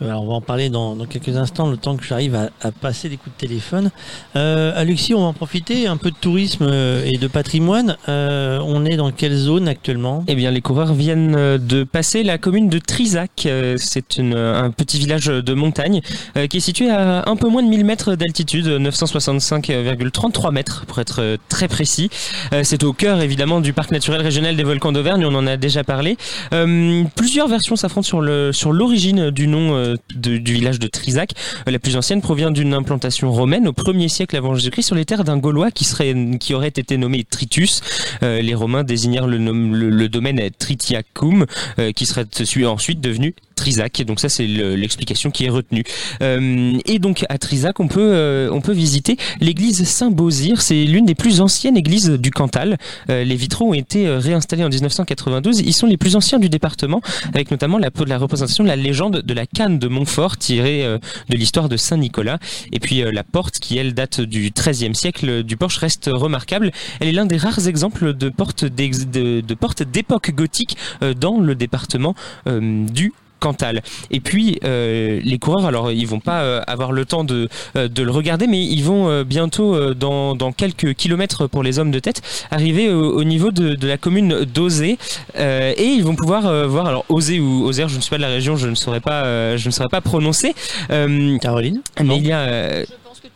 [0.00, 3.16] Alors, on va en parler dans, quelques instants, le temps que j'arrive à, passer des
[3.16, 3.90] coups de téléphone.
[4.36, 7.96] Euh, Alexis, on va en profiter un peu de tourisme euh, et de patrimoine.
[8.08, 10.24] Euh, on est dans quelle zone actuellement?
[10.28, 13.46] Eh bien, les coureurs viennent euh, de passer la commune de Trizac.
[13.46, 16.00] Euh, C'est un petit village de montagne
[16.36, 20.98] euh, qui est situé à un peu moins de 1000 mètres d'altitude, 965,33 mètres pour
[20.98, 22.10] être euh, très précis.
[22.52, 25.56] Euh, C'est au cœur évidemment du parc naturel régional des volcans d'Auvergne, on en a
[25.56, 26.16] déjà parlé.
[26.52, 28.06] Euh, plusieurs versions s'affrontent
[28.52, 31.32] sur l'origine du nom euh, de- du village de Trizac.
[31.66, 35.04] Euh, La plus ancienne provient d'une implantation romaine au 1er siècle avant Jésus-Christ sur les
[35.04, 37.80] terres d'un Gaulois qui serait qui aurait été nommé Tritus.
[38.22, 41.46] Euh, les Romains désignèrent le, nom- le, domaine Tritiacum,
[41.78, 44.02] euh, qui serait su- ensuite devenu Trizac.
[44.02, 45.84] Donc ça c'est le- l'explication qui est retenue.
[46.22, 50.62] Euh, et donc à Trizac on peut euh, on peut visiter l'église Saint-Beauzire.
[50.62, 52.78] C'est l'une des plus anciennes églises du Cantal.
[53.10, 55.60] Euh, les vitraux ont été euh, réinstallés en 1992.
[55.60, 57.00] Ils sont les plus anciens du département,
[57.34, 60.98] avec notamment la représentation de la légende de la de Montfort tirée euh,
[61.28, 62.38] de l'histoire de Saint Nicolas.
[62.72, 66.70] Et puis euh, la porte qui elle date du XIIIe siècle du porche reste remarquable.
[67.00, 71.12] Elle est l'un des rares exemples de porte d'ex- de, de porte d'époque gothique euh,
[71.14, 72.14] dans le département
[72.46, 73.82] euh, du Cantal.
[74.10, 77.88] Et puis euh, les coureurs, alors ils vont pas euh, avoir le temps de, euh,
[77.88, 81.78] de le regarder, mais ils vont euh, bientôt euh, dans, dans quelques kilomètres pour les
[81.78, 84.98] hommes de tête arriver au, au niveau de, de la commune d'Ozé
[85.36, 88.16] euh, et ils vont pouvoir euh, voir alors Ozé ou Ozer, je ne suis pas
[88.16, 90.54] de la région, je ne saurais pas, euh, je ne saurais pas prononcer.
[90.90, 91.80] Euh, Caroline?
[92.02, 93.27] mais il y a euh, Je pense que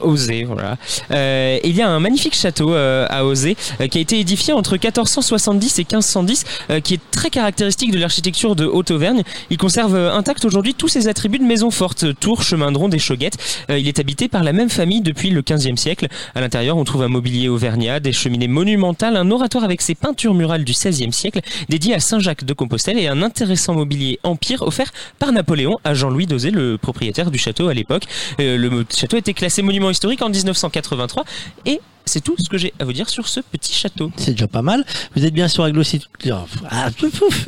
[0.00, 0.06] tu.
[0.08, 0.76] Osé, voilà.
[1.10, 4.52] Euh, il y a un magnifique château euh, à Osé euh, qui a été édifié
[4.52, 9.22] entre 1470 et 1510, euh, qui est très caractéristique de l'architecture de Haute-Auvergne.
[9.50, 12.94] Il conserve euh, intact aujourd'hui tous ses attributs de maison forte, tours, chemin de ronde
[12.94, 13.36] et choguettes.
[13.70, 16.08] Euh, il est habité par la même famille depuis le 15e siècle.
[16.34, 20.34] À l'intérieur, on trouve un mobilier auvergnat, des cheminées monumentales, un oratoire avec ses peintures
[20.34, 24.92] murales du 16e siècle dédié à Saint-Jacques de Compostelle et un intéressant mobilier empire offert
[25.18, 28.04] par Napoléon à Jean-Louis Dosé, le propriétaire du château à l'époque.
[28.38, 28.82] Le mo-
[29.16, 31.24] château a été classé monument historique en 1983
[31.64, 34.12] et c'est tout ce que j'ai à vous dire sur ce petit château.
[34.16, 34.84] C'est déjà pas mal.
[35.16, 36.88] Vous êtes bien sur ah,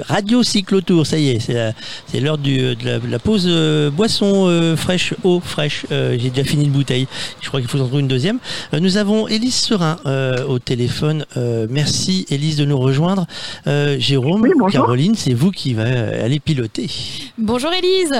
[0.09, 1.73] Radio Cyclotour, ça y est, c'est
[2.07, 5.86] c'est l'heure du- de la, de la pause euh, boisson euh, fraîche, eau fraîche.
[5.93, 7.07] Euh, J'ai déjà fini une bouteille.
[7.40, 8.40] Je crois qu'il faut en trouver une deuxième.
[8.74, 11.24] Euh, nous avons Élise Serin euh, au téléphone.
[11.36, 13.27] Euh, merci Élise de nous rejoindre.
[13.69, 14.73] Euh, Jérôme, Oui.
[14.73, 16.90] Caroline, c'est vous qui va euh, aller piloter.
[17.39, 18.12] Bonjour Élise.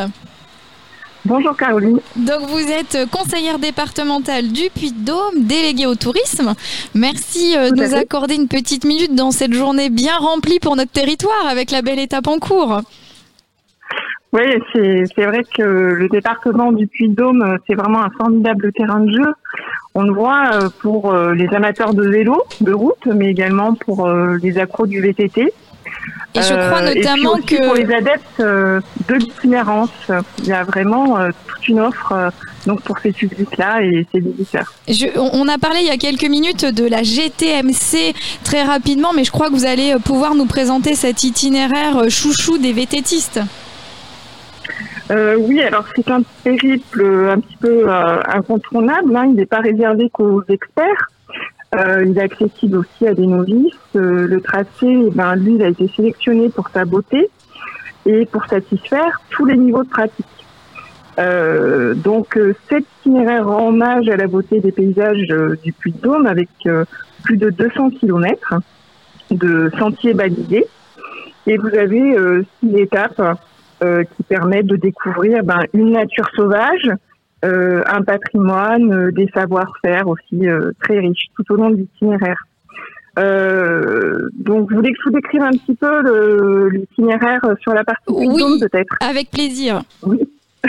[1.29, 2.01] Bonjour Caroline.
[2.17, 6.55] Donc vous êtes conseillère départementale du Puy-de-Dôme, déléguée au tourisme.
[6.95, 10.91] Merci euh, de nous accorder une petite minute dans cette journée bien remplie pour notre
[10.91, 12.81] territoire avec la belle étape en cours.
[14.33, 14.43] Oui,
[14.75, 19.33] c'est vrai que le département du Puy-de-Dôme, euh, c'est vraiment un formidable terrain de jeu.
[19.95, 24.07] On le voit euh, pour euh, les amateurs de vélo, de route, mais également pour
[24.07, 25.53] euh, les accros du VTT.
[26.35, 29.91] Et je crois Euh, et puis notamment aussi que- pour les adeptes euh, de l'itinérance,
[30.39, 32.31] il y a vraiment euh, toute une offre
[32.67, 34.73] donc pour ces publics-là et ces visiteurs.
[34.87, 38.15] Je- on a parlé il y a quelques minutes de la GTMC
[38.45, 42.73] très rapidement, mais je crois que vous allez pouvoir nous présenter cet itinéraire chouchou des
[42.75, 43.41] vététistes.
[45.11, 49.17] Euh, oui, alors c'est un périple un petit peu euh, incontournable.
[49.17, 49.25] hein.
[49.31, 51.09] Il n'est pas réservé qu'aux experts.
[51.75, 53.75] Euh, il est accessible aussi à des novices.
[53.95, 57.29] Euh, le tracé, eh ben, lui, il a été sélectionné pour sa beauté
[58.07, 60.27] et pour satisfaire tous les niveaux de pratique.
[61.19, 66.27] Euh, donc euh, cet itinéraire rend hommage à la beauté des paysages euh, du Puy-de-Dôme
[66.27, 66.85] avec euh,
[67.25, 68.55] plus de 200 kilomètres
[69.33, 70.67] de sentiers balisés.
[71.47, 72.15] Et vous avez
[72.61, 73.23] six étapes
[73.81, 76.91] qui permettent de découvrir ben, une nature sauvage,
[77.43, 82.45] un patrimoine, euh, des savoir-faire aussi euh, très riches tout au long de l'itinéraire.
[83.19, 88.13] Euh, donc, vous voulez que je vous décrive un petit peu l'itinéraire sur la partie
[88.13, 88.97] Puy-de-Dôme peut-être?
[89.01, 89.83] Avec plaisir.
[90.03, 90.21] Oui.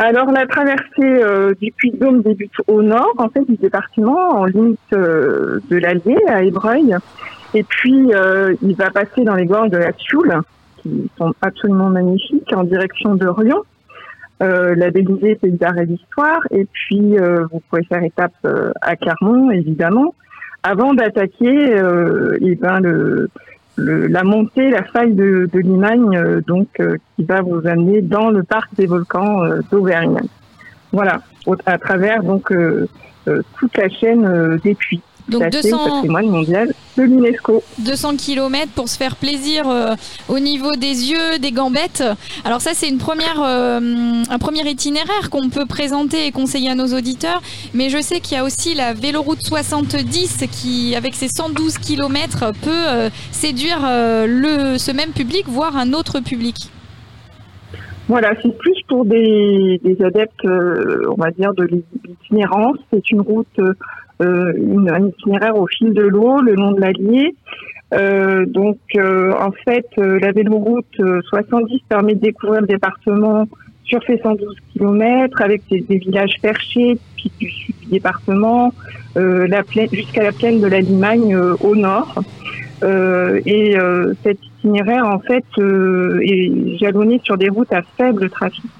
[0.00, 4.78] Alors, la traversée euh, du Puy-de-Dôme débute au nord, en fait, du département, en limite
[4.92, 6.94] euh, de l'Allier, à Ébreuil.
[7.52, 10.40] Et puis, euh, il va passer dans les gorges de la Thioule,
[10.82, 13.64] qui sont absolument magnifiques, en direction de Rion,
[14.42, 16.40] euh, labellisé Pays d'art et d'histoire.
[16.50, 20.14] Et puis, euh, vous pouvez faire étape euh, à Clermont, évidemment,
[20.62, 23.28] avant d'attaquer euh, eh ben, le,
[23.76, 26.82] la montée, la faille de, Limagne, donc
[27.16, 30.18] qui va vous amener dans le parc des volcans d'Auvergne.
[30.92, 31.20] Voilà,
[31.64, 32.52] à travers donc
[33.24, 35.02] toute la chaîne des puits.
[35.28, 37.62] Donc classée 200 au patrimoine mondial de l'UNESCO.
[37.78, 39.94] 200 km pour se faire plaisir euh,
[40.28, 42.02] au niveau des yeux, des gambettes.
[42.44, 46.74] Alors ça, c'est une première, euh, un premier itinéraire qu'on peut présenter et conseiller à
[46.74, 47.42] nos auditeurs.
[47.74, 52.52] Mais je sais qu'il y a aussi la Véloroute 70 qui, avec ses 112 km,
[52.62, 56.70] peut euh, séduire le, ce même public, voire un autre public.
[58.08, 62.78] Voilà, c'est plus pour des, des adeptes, on va dire, de l'itinérance.
[62.90, 63.60] C'est une route,
[64.20, 67.34] une, un itinéraire au fil de l'eau, le long de l'Allier.
[67.94, 73.46] Euh, donc, euh, en fait, euh, la véloroute euh, 70 permet de découvrir le département
[73.84, 78.74] sur ses 112 km avec des, villages perchés puis du sud du département,
[79.16, 82.22] euh, la jusqu'à la plaine de la Limagne euh, au nord.
[82.84, 88.28] Euh, et euh, cet itinéraire, en fait, euh, est jalonné sur des routes à faible
[88.30, 88.70] trafic,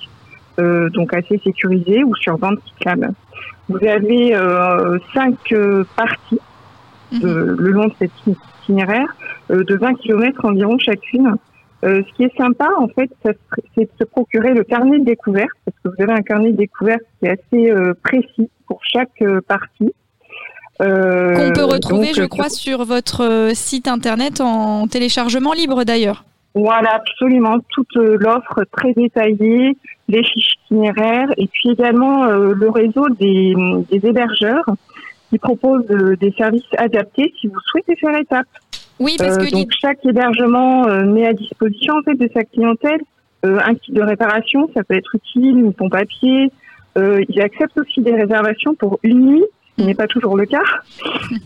[0.61, 3.11] euh, donc assez sécurisées ou sur bande cyclable.
[3.69, 6.41] Vous avez euh, cinq euh, parties
[7.13, 8.11] de- le long de cet
[8.63, 9.09] itinéraire
[9.51, 11.35] euh, de 20 km environ chacune.
[11.85, 15.49] Euh, ce qui est sympa, en fait, c'est de se procurer le carnet de découverte,
[15.65, 19.23] parce que vous avez un carnet de découverte qui est assez euh, précis pour chaque
[19.23, 19.93] euh, partie.
[20.81, 26.25] Euh, Qu'on peut retrouver, donc, je crois, sur votre site internet en téléchargement libre d'ailleurs.
[26.61, 27.59] Voilà, absolument.
[27.69, 29.77] Toute euh, l'offre très détaillée,
[30.09, 33.55] les fiches itinéraires et puis également euh, le réseau des,
[33.91, 34.65] des hébergeurs
[35.31, 38.47] qui proposent euh, des services adaptés si vous souhaitez faire étape.
[38.99, 42.43] Oui, parce Euh, que donc chaque hébergement euh, met à disposition en fait de sa
[42.43, 43.03] clientèle
[43.45, 46.51] euh, un kit de réparation, ça peut être utile, une pompe à pied.
[46.97, 49.45] Euh, ils acceptent aussi des réservations pour une nuit,
[49.79, 50.63] qui n'est pas toujours le cas.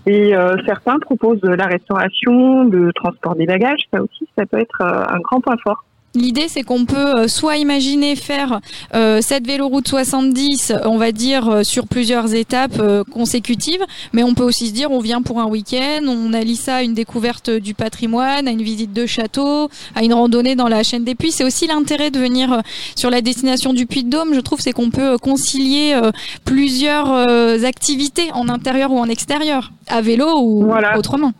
[0.06, 4.80] Et euh, certains proposent la restauration, le transport des bagages, ça aussi, ça peut être
[4.80, 5.84] euh, un grand point fort.
[6.14, 8.60] L'idée, c'est qu'on peut euh, soit imaginer faire
[8.94, 13.82] euh, cette véloroute 70, on va dire, euh, sur plusieurs étapes euh, consécutives,
[14.12, 16.82] mais on peut aussi se dire, on vient pour un week-end, on allie ça à
[16.82, 21.04] une découverte du patrimoine, à une visite de château, à une randonnée dans la chaîne
[21.04, 21.32] des Puits.
[21.32, 22.60] C'est aussi l'intérêt de venir euh,
[22.94, 24.34] sur la destination du Puy-de-Dôme.
[24.34, 26.10] Je trouve, c'est qu'on peut concilier euh,
[26.44, 31.32] plusieurs euh, activités en intérieur ou en extérieur, à vélo ou autrement.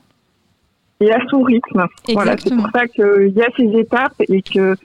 [1.03, 1.85] Et à son rythme.
[2.13, 4.77] Voilà, c'est pour ça qu'il y a ces étapes et que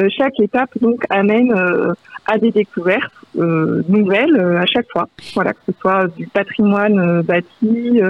[0.00, 1.92] euh, chaque étape donc amène euh,
[2.26, 5.08] à des découvertes euh, nouvelles euh, à chaque fois.
[5.34, 8.00] Voilà, que ce soit du patrimoine bâti,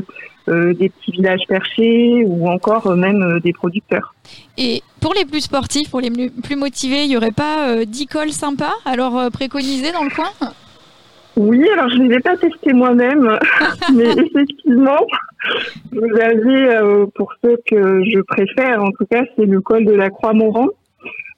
[0.46, 4.14] des petits villages perchés ou encore même des producteurs.
[4.58, 7.84] Et pour les plus sportifs, pour les plus plus motivés, il n'y aurait pas euh,
[7.86, 10.28] d'école sympa alors préconisée dans le coin?
[11.36, 13.38] Oui, alors je ne les ai pas testés moi-même,
[13.94, 15.06] mais effectivement,
[15.92, 19.92] vous avez, euh, pour ceux que je préfère, en tout cas, c'est le col de
[19.94, 20.66] la Croix-Moran.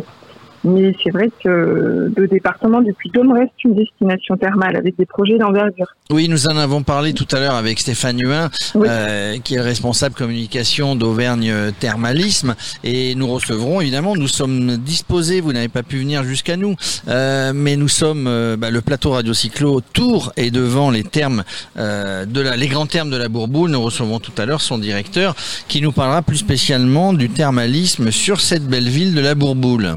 [0.66, 5.38] Mais c'est vrai que le département du Puy-Dôme reste une destination thermale avec des projets
[5.38, 5.86] d'envergure.
[6.10, 9.62] Oui, nous en avons parlé tout à l'heure avec Stéphane Huin, euh, qui est le
[9.62, 12.56] responsable communication d'Auvergne Thermalisme.
[12.82, 16.74] Et nous recevrons, évidemment, nous sommes disposés, vous n'avez pas pu venir jusqu'à nous,
[17.06, 21.44] euh, mais nous sommes euh, bah, le plateau Radiocyclo Tour et devant les termes
[21.76, 23.70] de la, les grands termes de la Bourboule.
[23.70, 25.36] Nous recevrons tout à l'heure son directeur
[25.68, 29.94] qui nous parlera plus spécialement du thermalisme sur cette belle ville de la Bourboule.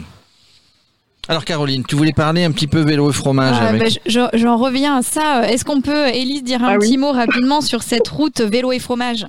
[1.29, 4.01] Alors Caroline, tu voulais parler un petit peu vélo et fromage ah, avec...
[4.03, 5.47] bah, J'en reviens à ça.
[5.47, 8.79] Est-ce qu'on peut, Élise, dire un ah petit mot rapidement sur cette route vélo et
[8.79, 9.27] fromage?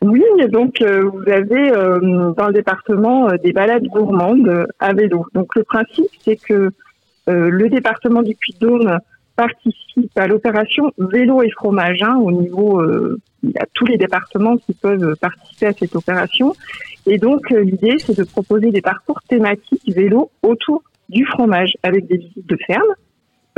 [0.00, 5.26] Oui, donc euh, vous avez euh, dans le département euh, des balades gourmandes à vélo.
[5.34, 6.70] Donc le principe, c'est que
[7.26, 8.98] le département du Puy-de-Dôme
[9.42, 12.82] participe à l'opération vélo et fromage hein, au niveau
[13.42, 16.52] il y a tous les départements qui peuvent participer à cette opération.
[17.06, 22.06] Et donc, euh, l'idée, c'est de proposer des parcours thématiques vélo autour du fromage, avec
[22.06, 22.94] des visites de ferme,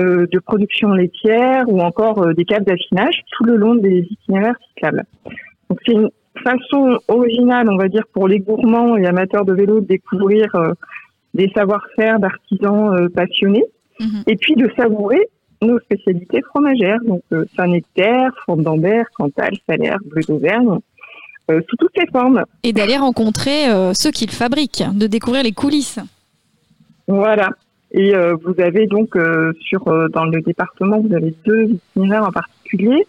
[0.00, 4.56] euh, de production laitière ou encore euh, des caves d'affinage tout le long des itinéraires
[4.68, 5.04] cyclables.
[5.68, 6.10] Donc, c'est une
[6.42, 10.48] façon originale, on va dire, pour les gourmands et amateurs de vélo de découvrir
[11.34, 13.64] des savoir-faire d'artisans passionnés
[14.00, 14.22] mhm.
[14.26, 15.28] et puis de savourer
[15.62, 17.22] nos spécialités fromagères, donc
[17.56, 20.78] Saint-Nectaire, Fourme d'Ambert, Cantal, Salaire, Bleu d'Auvergne,
[21.50, 22.44] euh, sous toutes les formes.
[22.62, 25.98] Et d'aller rencontrer euh, ceux qui le fabriquent, de découvrir les coulisses.
[27.08, 27.50] Voilà.
[27.90, 29.16] Et euh, vous avez donc
[29.60, 33.06] sur dans le département, vous avez deux itinéraires en particulier.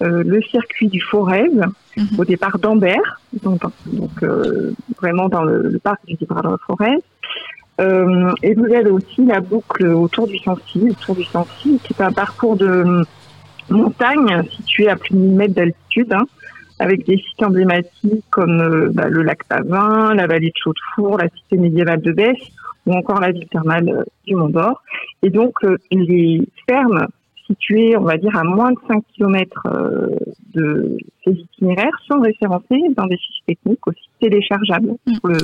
[0.00, 1.50] le circuit du Forez,
[1.96, 2.06] mhm.
[2.18, 3.62] au départ d'Ambert, donc,
[5.00, 6.98] vraiment dans le, parc du départ de Forez.
[7.78, 12.02] Et vous avez aussi la boucle autour du Sancy, le tour du Sancy, qui est
[12.02, 13.04] un parcours de
[13.70, 16.24] montagne situé à plus de 1000 mètres d'altitude, hein,
[16.78, 21.28] avec des sites emblématiques comme euh, bah, le lac Pavin, la vallée de Chaudefour, la
[21.28, 22.36] cité médiévale de Besse
[22.86, 24.82] ou encore la ville thermale euh, du Mont d'Or.
[25.22, 27.06] Et donc euh, les fermes
[27.46, 29.68] situées, on va dire, à moins de 5 km
[30.54, 35.14] de ces itinéraires sont référencées dans des fiches techniques aussi téléchargeables mm.
[35.14, 35.38] sur le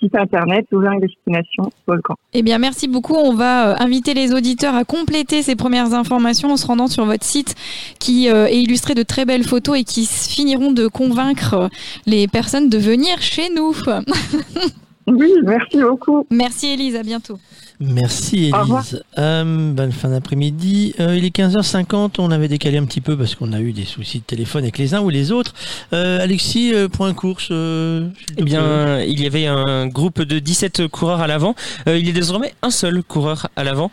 [0.00, 2.14] site internet Auvergne Destination Volcan.
[2.32, 3.14] Eh bien, merci beaucoup.
[3.14, 7.04] On va euh, inviter les auditeurs à compléter ces premières informations en se rendant sur
[7.04, 7.54] votre site
[7.98, 11.68] qui euh, est illustré de très belles photos et qui finiront de convaincre euh,
[12.06, 13.74] les personnes de venir chez nous.
[15.06, 16.26] oui, merci beaucoup.
[16.30, 17.38] Merci Elise, à bientôt.
[17.82, 19.02] Merci Elise.
[19.16, 20.94] Euh, bonne fin d'après-midi.
[21.00, 23.86] Euh, il est 15h50, on avait décalé un petit peu parce qu'on a eu des
[23.86, 25.54] soucis de téléphone avec les uns ou les autres.
[25.94, 27.50] Euh, Alexis, euh, point course.
[27.50, 31.54] eh bien, il y avait un groupe de 17 coureurs à l'avant.
[31.86, 33.90] il y a désormais un seul coureur à l'avant.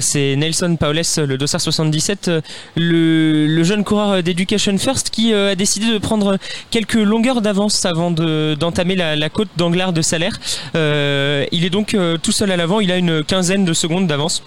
[0.00, 2.30] C'est Nelson Paules, le dossard 77,
[2.76, 6.38] le, le jeune coureur d'Education First qui a décidé de prendre
[6.72, 10.40] quelques longueurs d'avance avant d'entamer la, la, côte d'Anglard de Salaire.
[10.74, 12.80] il est donc tout seul à l'avant.
[12.80, 14.42] Il a une quinzaine de secondes d'avance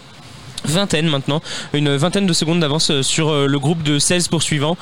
[0.66, 1.42] vingtaine maintenant,
[1.74, 4.78] une vingtaine de secondes d'avance sur euh, le groupe de 16 poursuivants.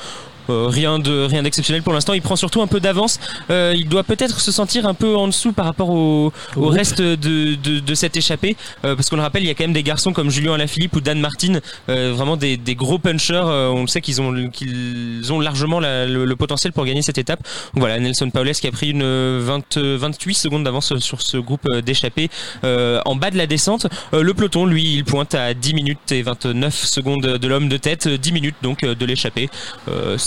[0.48, 2.12] Euh, rien de rien d'exceptionnel pour l'instant.
[2.12, 3.18] Il prend surtout un peu d'avance.
[3.50, 7.54] Euh, il doit peut-être se sentir un peu en dessous par rapport au, reste de,
[7.54, 10.12] de, cette échappée, euh, parce qu'on le rappelle, il y a quand même des garçons
[10.12, 13.42] comme Julien Alaphilippe ou Dan Martin, vraiment des, des, gros punchers.
[13.44, 17.40] on le sait qu'ils ont qu'ils ont largement le, potentiel pour gagner cette étape.
[17.74, 22.30] voilà, Nelson Paulès qui a pris une 20, 28 secondes d'avance sur ce groupe d'échappés
[22.62, 23.86] en bas de la descente.
[24.12, 28.08] le peloton, lui, il pointe à 10 minutes et 29 secondes de l'homme de tête,
[28.08, 29.48] 10 minutes donc de l'échappée.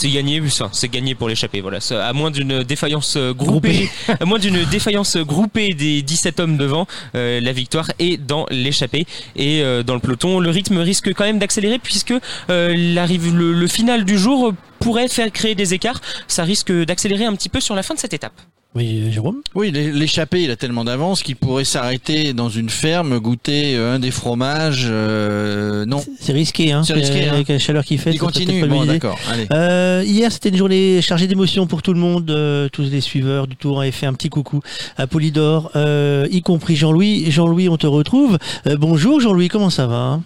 [0.03, 0.41] C'est gagné,
[0.73, 1.61] c'est gagné pour l'échapper.
[1.61, 3.89] Voilà, à moins d'une défaillance euh, groupée,
[4.19, 9.05] à moins d'une défaillance groupée des 17 hommes devant, euh, la victoire est dans l'échappée
[9.37, 10.41] et euh, dans le peloton.
[10.41, 12.13] Le rythme risque quand même d'accélérer puisque
[12.49, 16.01] l'arrive le, final du jour pourrait faire créer des écarts.
[16.27, 18.33] Ça risque d'accélérer un petit peu sur la fin de cette étape.
[18.75, 23.19] Oui, Jérôme Oui, l'é- l'échappé, il a tellement d'avance qu'il pourrait s'arrêter dans une ferme,
[23.19, 24.87] goûter euh, un des fromages.
[24.89, 26.81] euh, non, C'est risqué, hein.
[26.83, 27.33] C'est risqué, hein.
[27.33, 28.09] Avec la chaleur qu'il fait.
[28.11, 28.65] il continue.
[28.65, 29.19] Bon, d'accord.
[29.31, 29.45] Allez.
[29.53, 32.31] Euh, hier, c'était une journée chargée d'émotions pour tout le monde.
[32.31, 34.61] euh, tous les suiveurs du Tour avaient fait un petit coucou
[34.97, 37.29] à Polydor, euh, y compris Jean-Louis.
[37.29, 38.39] Jean-Louis, on te retrouve.
[38.65, 40.19] Euh, bonjour Jean-Louis, comment ça va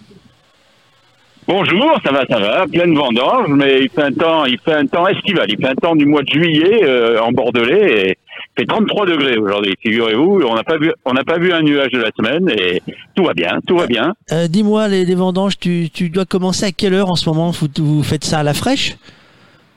[1.46, 4.84] Bonjour, ça va, ça va, pleine vendange, mais il fait un temps, il fait un
[4.86, 8.18] temps estival, il fait un temps du mois de juillet euh, en Bordelais
[8.58, 11.90] fait 33 degrés aujourd'hui, figurez-vous, on n'a pas vu, on n'a pas vu un nuage
[11.92, 12.82] de la semaine et
[13.14, 14.14] tout va bien, tout va bien.
[14.32, 17.50] Euh, Dis-moi, les, les vendanges, tu, tu dois commencer à quelle heure en ce moment?
[17.50, 18.96] Vous, vous faites ça à la fraîche?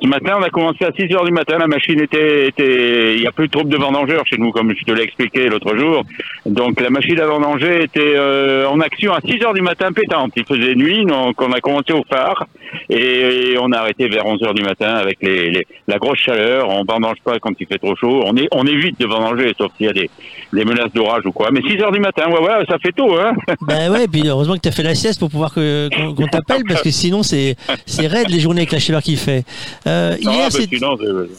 [0.01, 1.59] Ce matin, on a commencé à 6 heures du matin.
[1.59, 4.83] La machine était, il y a plus de troupe de vendangeurs chez nous, comme je
[4.83, 6.03] te l'ai expliqué l'autre jour.
[6.47, 10.31] Donc la machine à vendanger était euh, en action à 6 heures du matin pétante.
[10.35, 12.47] Il faisait nuit, donc on a commencé au phare
[12.89, 15.19] et, on a arrêté vers 11 heures du matin avec
[15.87, 16.67] la grosse chaleur.
[16.69, 18.23] On vendange pas quand il fait trop chaud.
[18.51, 20.09] On évite de vendanger, sauf s'il y a des,
[20.65, 21.49] menaces d'orage ou quoi.
[21.51, 23.33] Mais 6 heures du matin, ouais, ouais, ça fait tôt, hein.
[23.67, 26.81] Ben ouais, puis heureusement que tu as fait la sieste pour pouvoir qu'on t'appelle, parce
[26.81, 27.55] que sinon c'est
[27.85, 29.43] c'est raide les journées avec la chaleur qu'il fait.
[29.87, 29.90] Euh,
[30.33, 30.67] Hier, c'est-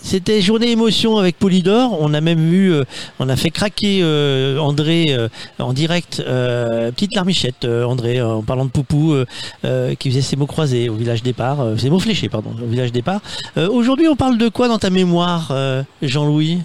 [0.02, 1.96] C'était journée émotion avec Polydor.
[2.00, 2.84] On a même vu, euh,
[3.18, 6.22] on a fait craquer euh, André euh, en direct.
[6.26, 9.24] euh, petite larmichette, euh, André, euh, en parlant de Poupou, euh,
[9.64, 11.60] euh, qui faisait ses mots croisés au village départ.
[11.60, 13.20] Euh, ses mots fléchés, pardon, au village départ.
[13.56, 16.58] Euh, Aujourd'hui, on parle de quoi dans ta mémoire, euh, Jean-Louis?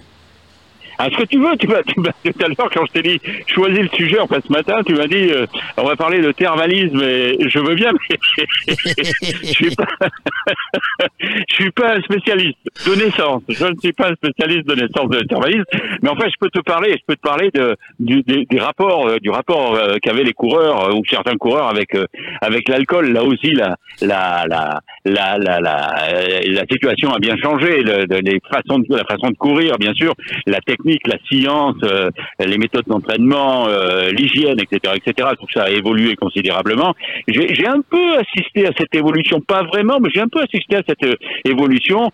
[0.99, 3.02] Ah, ce que tu veux, tu m'as, tu m'as- tout à l'heure quand je t'ai
[3.03, 5.45] dit choisis le sujet, enfin ce matin, tu m'as dit euh,
[5.78, 8.18] on va parler de thermalisme et je veux bien, mais
[8.68, 9.86] je suis pas,
[11.19, 12.57] je suis pas un spécialiste
[12.88, 13.44] de naissance.
[13.49, 15.65] Je ne suis pas un spécialiste de naissance de thermalisme,
[16.02, 18.60] mais en fait je peux te parler, je peux te parler de du, des, des
[18.60, 22.06] rapports, euh, du rapport euh, qu'avaient les coureurs euh, ou certains coureurs avec euh,
[22.41, 23.11] avec l'alcool.
[23.11, 27.82] Là aussi, la la la la la la, situation a bien changé.
[27.82, 30.14] Le, de- les façons de, la façon de courir, bien sûr,
[30.48, 32.09] la technique, la science, euh,
[32.39, 35.30] les méthodes d'entraînement, euh, l'hygiène, etc., etc.
[35.39, 36.93] Tout ça a évolué considérablement.
[37.27, 40.84] J'ai un peu assisté à cette évolution, pas vraiment, mais j'ai un peu assisté à
[40.88, 41.15] cette euh,
[41.45, 42.11] évolution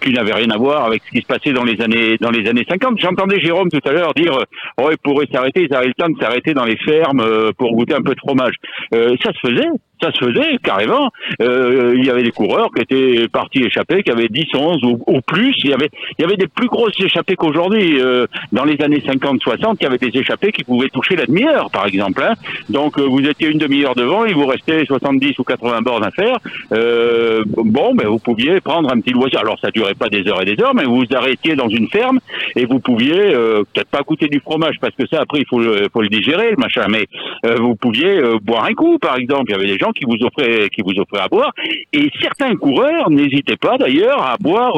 [0.00, 2.48] qui n'avait rien à voir avec ce qui se passait dans les années dans les
[2.48, 2.98] années 50.
[3.00, 4.36] J'entendais Jérôme tout à l'heure dire
[4.78, 7.94] oh ils pourraient s'arrêter, ils avaient le temps de s'arrêter dans les fermes pour goûter
[7.94, 8.54] un peu de fromage.
[8.92, 9.68] Ça se faisait,
[10.04, 11.10] ça se faisait carrément.
[11.40, 15.02] Euh, il y avait des coureurs qui étaient partis échappés, qui avaient 10, 11 ou,
[15.06, 15.54] ou plus.
[15.64, 17.93] Il y avait il y avait des plus grosses échappées qu'aujourd'hui.
[18.00, 21.70] Euh, dans les années 50-60, il y avait des échappées qui pouvaient toucher la demi-heure,
[21.70, 22.22] par exemple.
[22.22, 22.34] hein.
[22.68, 26.10] Donc euh, vous étiez une demi-heure devant, il vous restait 70 ou 80 bornes à
[26.10, 26.38] faire.
[26.72, 29.40] Euh, bon, ben vous pouviez prendre un petit loisir.
[29.40, 31.88] Alors ça durait pas des heures et des heures, mais vous vous arrêtiez dans une
[31.88, 32.20] ferme
[32.56, 35.60] et vous pouviez euh, peut-être pas goûter du fromage parce que ça après il faut
[35.60, 37.06] le, faut le digérer le machin, mais
[37.46, 39.44] euh, vous pouviez euh, boire un coup par exemple.
[39.48, 41.52] Il y avait des gens qui vous offraient qui vous offraient à boire
[41.92, 44.74] et certains coureurs n'hésitaient pas d'ailleurs à boire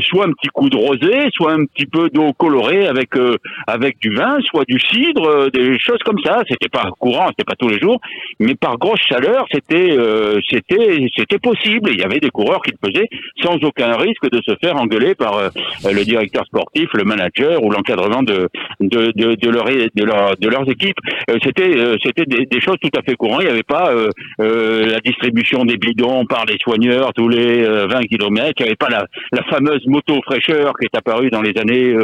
[0.00, 3.36] soit un petit coup de rosé, soit un petit peu d'eau colorée avec euh,
[3.66, 6.42] avec du vin, soit du cidre, euh, des choses comme ça.
[6.48, 8.00] C'était pas courant, c'était pas tous les jours,
[8.38, 11.90] mais par grosse chaleur, c'était euh, c'était c'était possible.
[11.92, 13.08] Il y avait des coureurs qui le faisaient
[13.42, 15.48] sans aucun risque de se faire engueuler par euh,
[15.84, 18.48] le directeur sportif, le manager ou l'encadrement de
[18.80, 20.98] de de, leur de leur de leurs équipes.
[21.30, 23.42] Euh, c'était euh, c'était des, choses tout à fait courantes.
[23.42, 23.92] Il n'y avait pas
[24.38, 28.54] la distribution des bidons par les soigneurs tous les euh, 20 kilomètres.
[28.58, 31.94] Il n'y avait pas la, la fameuse moto fraîcheur qui est apparue dans les années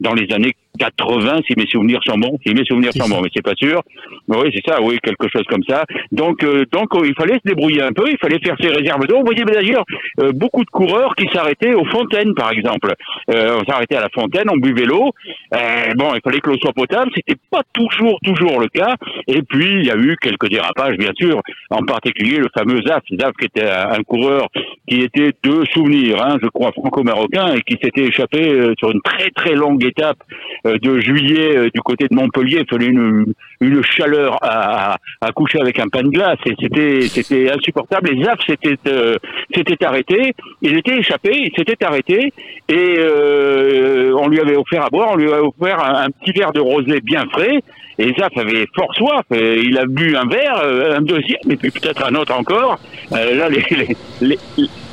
[0.00, 2.38] dans les années 80, si mes souvenirs sont bons.
[2.46, 3.82] Si mes souvenirs sont bons, mais c'est pas sûr.
[4.28, 5.84] Oui, c'est ça, oui, quelque chose comme ça.
[6.12, 8.04] Donc, euh, donc, euh, il fallait se débrouiller un peu.
[8.10, 9.18] Il fallait faire ses réserves d'eau.
[9.18, 9.84] Vous voyez d'ailleurs
[10.20, 12.94] euh, beaucoup de coureurs qui s'arrêtaient aux fontaines, par exemple.
[13.30, 15.10] Euh, on s'arrêtait à la fontaine, on buvait l'eau.
[15.54, 17.10] Euh, bon, il fallait que l'eau soit potable.
[17.14, 18.94] C'était pas toujours, toujours le cas.
[19.26, 21.40] Et puis, il y a eu quelques dérapages, bien sûr.
[21.70, 23.02] En particulier, le fameux Zaf.
[23.18, 24.48] Zaf, qui était un, coureur
[24.86, 29.00] qui était de souvenirs, hein, je crois, franco-marocain, et qui s'était échappé euh, sur une
[29.02, 30.18] très, très longue étape
[30.64, 32.60] de juillet euh, du côté de Montpellier.
[32.60, 36.38] Il fallait une, une chaleur à, à, coucher avec un pain de glace.
[36.46, 38.10] Et c'était, c'était insupportable.
[38.12, 39.16] Et Zaf s'était, euh,
[39.54, 40.34] s'était arrêté.
[40.62, 41.30] Il était échappé.
[41.34, 42.32] Il s'était arrêté.
[42.68, 45.08] Et euh, on lui avait offert à boire.
[45.12, 47.60] On lui avait offert un, petit verre de rosé bien frais.
[47.98, 49.24] Et Zaf avait fort soif.
[49.30, 52.78] Il a bu un verre, euh, un deuxième, et puis peut-être un autre encore.
[53.12, 54.38] Euh, là, les, les, les,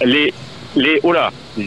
[0.05, 0.33] les,
[0.75, 1.63] les- oh là, je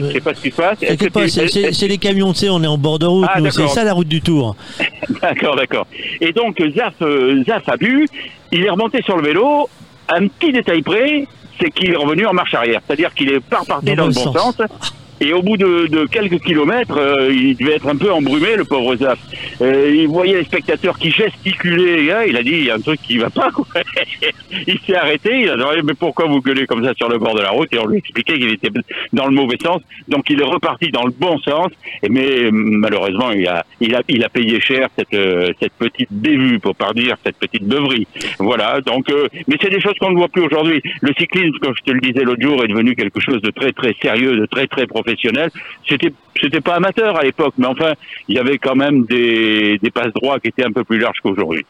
[0.00, 0.78] je sais pas ce qui se passe.
[0.78, 3.68] T'inquiète pas, c'est- les camions, tu sais, on est en bord de route, Ah, c'est
[3.68, 4.56] ça la route du Tour.
[5.22, 5.86] D'accord, d'accord.
[6.20, 8.06] Et donc Zaf, euh, Zaf a bu,
[8.52, 9.68] il est remonté sur le vélo.
[10.08, 11.26] Un petit détail près,
[11.60, 14.08] c'est qu'il est revenu en marche arrière, c'est-à-dire qu'il est pas reparti Dans dans, le
[14.10, 14.56] le bon sens.
[14.56, 14.68] sens.
[15.24, 18.94] Et au bout de, quelques kilomètres, euh, il devait être un peu embrumé, le pauvre
[18.96, 19.18] Zaf.
[19.62, 22.28] Euh, il voyait les spectateurs qui gesticulaient.
[22.28, 23.48] il a dit, il y a un truc qui va pas.
[24.66, 25.40] Il s'est arrêté.
[25.42, 27.72] Il a dit, mais pourquoi vous gueulez comme ça sur le bord de la route?
[27.72, 28.70] Et on lui expliquait qu'il était
[29.12, 29.80] dans le mauvais sens.
[30.08, 31.68] Donc il est reparti dans le bon sens.
[32.08, 37.64] Mais malheureusement, il a, payé cher cette, euh, petite bévue, pour pas dire cette petite
[37.64, 38.06] beuverie.
[38.38, 38.80] Voilà.
[38.82, 40.82] Donc, euh, mais c'est des choses qu'on ne voit plus aujourd'hui.
[41.00, 43.72] Le cyclisme, comme je te le disais l'autre jour, est devenu quelque chose de très
[43.72, 45.13] très sérieux, de très très professionnel.
[45.88, 46.12] C'était
[46.42, 47.92] c'était pas amateur à l'époque, mais enfin,
[48.28, 51.18] il y avait quand même des, des passe droits qui étaient un peu plus larges
[51.22, 51.64] qu'aujourd'hui.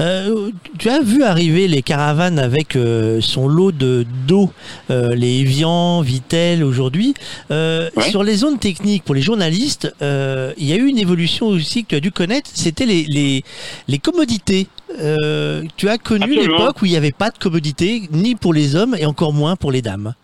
[0.00, 4.50] Euh, tu as vu arriver les caravanes avec euh, son lot de d'eau,
[4.90, 7.14] euh, les Evian, Vitel aujourd'hui.
[7.52, 8.10] Euh, Ouais.
[8.10, 11.90] Sur les zones techniques, pour les journalistes, il y a eu une évolution aussi que
[11.90, 13.44] tu as dû connaître, c'était les, les,
[13.86, 14.66] les commodités.
[15.76, 18.96] Tu as connu l'époque où il n'y avait pas de commodité, ni pour les hommes
[18.98, 20.14] et encore moins pour les dames.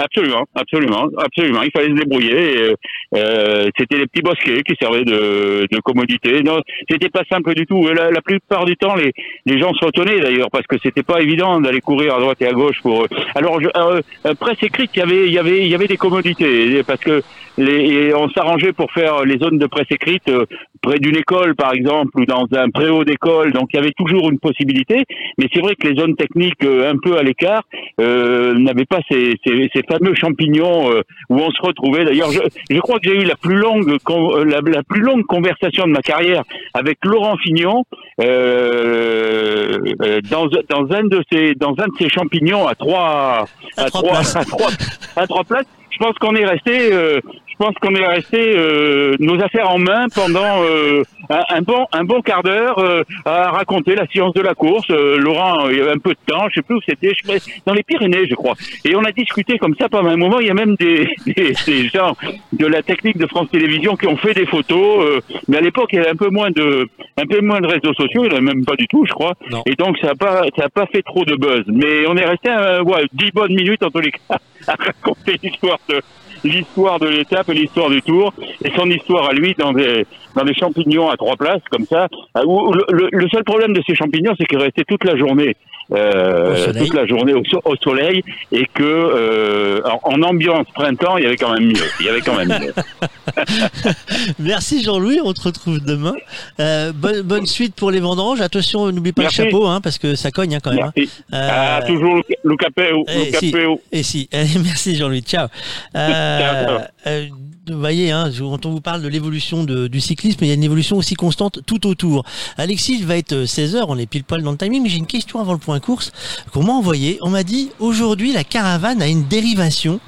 [0.00, 1.62] Absolument, absolument, absolument.
[1.62, 2.68] Il fallait se débrouiller.
[2.68, 2.74] et,
[3.16, 6.40] euh, c'était les petits bosquets qui servaient de, de commodité.
[6.44, 7.84] Non, c'était pas simple du tout.
[7.88, 9.12] La, la plupart du temps, les,
[9.44, 12.46] les gens se retenaient d'ailleurs parce que c'était pas évident d'aller courir à droite et
[12.46, 13.04] à gauche pour.
[13.04, 13.08] eux.
[13.34, 15.88] Alors, je, euh, euh, presse écrite, il y avait, il y avait, il y avait
[15.88, 17.22] des commodités parce que
[17.58, 20.46] les, et on s'arrangeait pour faire les zones de presse écrite euh,
[20.80, 23.52] près d'une école, par exemple, ou dans un préau d'école.
[23.52, 25.04] Donc, il y avait toujours une possibilité.
[25.38, 27.62] Mais c'est vrai que les zones techniques euh, un peu à l'écart
[28.00, 32.04] euh, n'avaient pas ces, ces, ces fameux champignons euh, où on se retrouvait.
[32.04, 32.40] D'ailleurs, je,
[32.70, 35.92] je crois que j'ai eu la plus longue euh, la, la plus longue conversation de
[35.92, 36.42] ma carrière
[36.74, 37.84] avec Laurent Fignon
[38.20, 43.86] euh, euh, dans, dans un de ces dans un de ces champignons à trois À
[43.90, 44.36] trois trois places.
[44.36, 44.70] à trois
[45.16, 45.66] à trois places.
[45.90, 47.20] Je pense qu'on est resté euh,
[47.58, 52.20] pense qu'on est resté euh, nos affaires en main pendant euh, un, bon un bon
[52.22, 54.86] quart d'heure euh, à raconter la science de la course.
[54.90, 57.12] Euh, Laurent, euh, il y avait un peu de temps, je sais plus où c'était,
[57.20, 58.54] je sais dans les Pyrénées, je crois.
[58.84, 60.40] Et on a discuté comme ça pendant un moment.
[60.40, 62.16] Il y a même des, des, des gens
[62.52, 65.04] de la technique de France Télévisions qui ont fait des photos.
[65.04, 67.66] euh, mais à l'époque, il y avait un peu moins de un peu moins de
[67.66, 68.22] réseaux sociaux.
[68.24, 69.34] Il n'y en avait même pas du tout, je crois.
[69.50, 69.62] Non.
[69.66, 71.64] Et donc ça a pas ça a pas fait trop de buzz.
[71.66, 75.38] Mais on est resté euh, ouais, dix bonnes minutes en tous les cas à raconter
[75.42, 76.00] l'histoire de
[76.44, 78.32] l'histoire de l'étape et l'histoire du tour
[78.64, 80.06] et son histoire à lui dans des
[80.38, 82.08] dans des champignons à trois places comme ça.
[82.34, 85.56] Ah, où- le, seul problème de ces champignons, c'est qu'ils restaient toute la journée,
[85.92, 86.84] euh, Au soleil.
[86.84, 91.24] toute la journée au, so- au soleil et que euh, en, en ambiance printemps, il
[91.24, 91.84] y avait quand même mieux.
[92.00, 92.72] Il y avait quand même mieux.
[94.38, 96.14] Merci Jean-Louis, on te retrouve demain.
[96.60, 98.40] Euh, bonne, bonne suite pour les vendanges.
[98.40, 99.40] Attention, n'oublie pas Merci.
[99.42, 100.84] le chapeau, hein, parce que ça cogne hein, quand même.
[100.84, 100.92] hein.
[100.96, 101.10] Merci.
[101.32, 103.54] Ah, toujours le, capéo, eh, le si.
[103.92, 105.48] Et si, Allez, merci Jean-Louis, ciao.
[105.94, 107.47] Ciao, ciao.
[107.70, 110.54] Euh, vous voyez, hein, quand on vous parle de l'évolution du cyclisme, il y a
[110.54, 112.24] une évolution aussi constante tout autour.
[112.56, 115.06] Alexis, il va être 16h, on est pile poil dans le timing, mais j'ai une
[115.06, 116.12] question avant le point course
[116.52, 117.18] qu'on m'a envoyé.
[117.22, 120.00] On m'a dit, aujourd'hui, la caravane a une dérivation.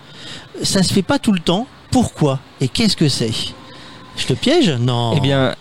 [0.62, 1.66] Ça se fait pas tout le temps.
[1.90, 2.38] Pourquoi?
[2.60, 3.32] Et qu'est-ce que c'est?
[4.16, 4.70] Je te piège?
[4.70, 5.14] Non.
[5.16, 5.54] Eh bien,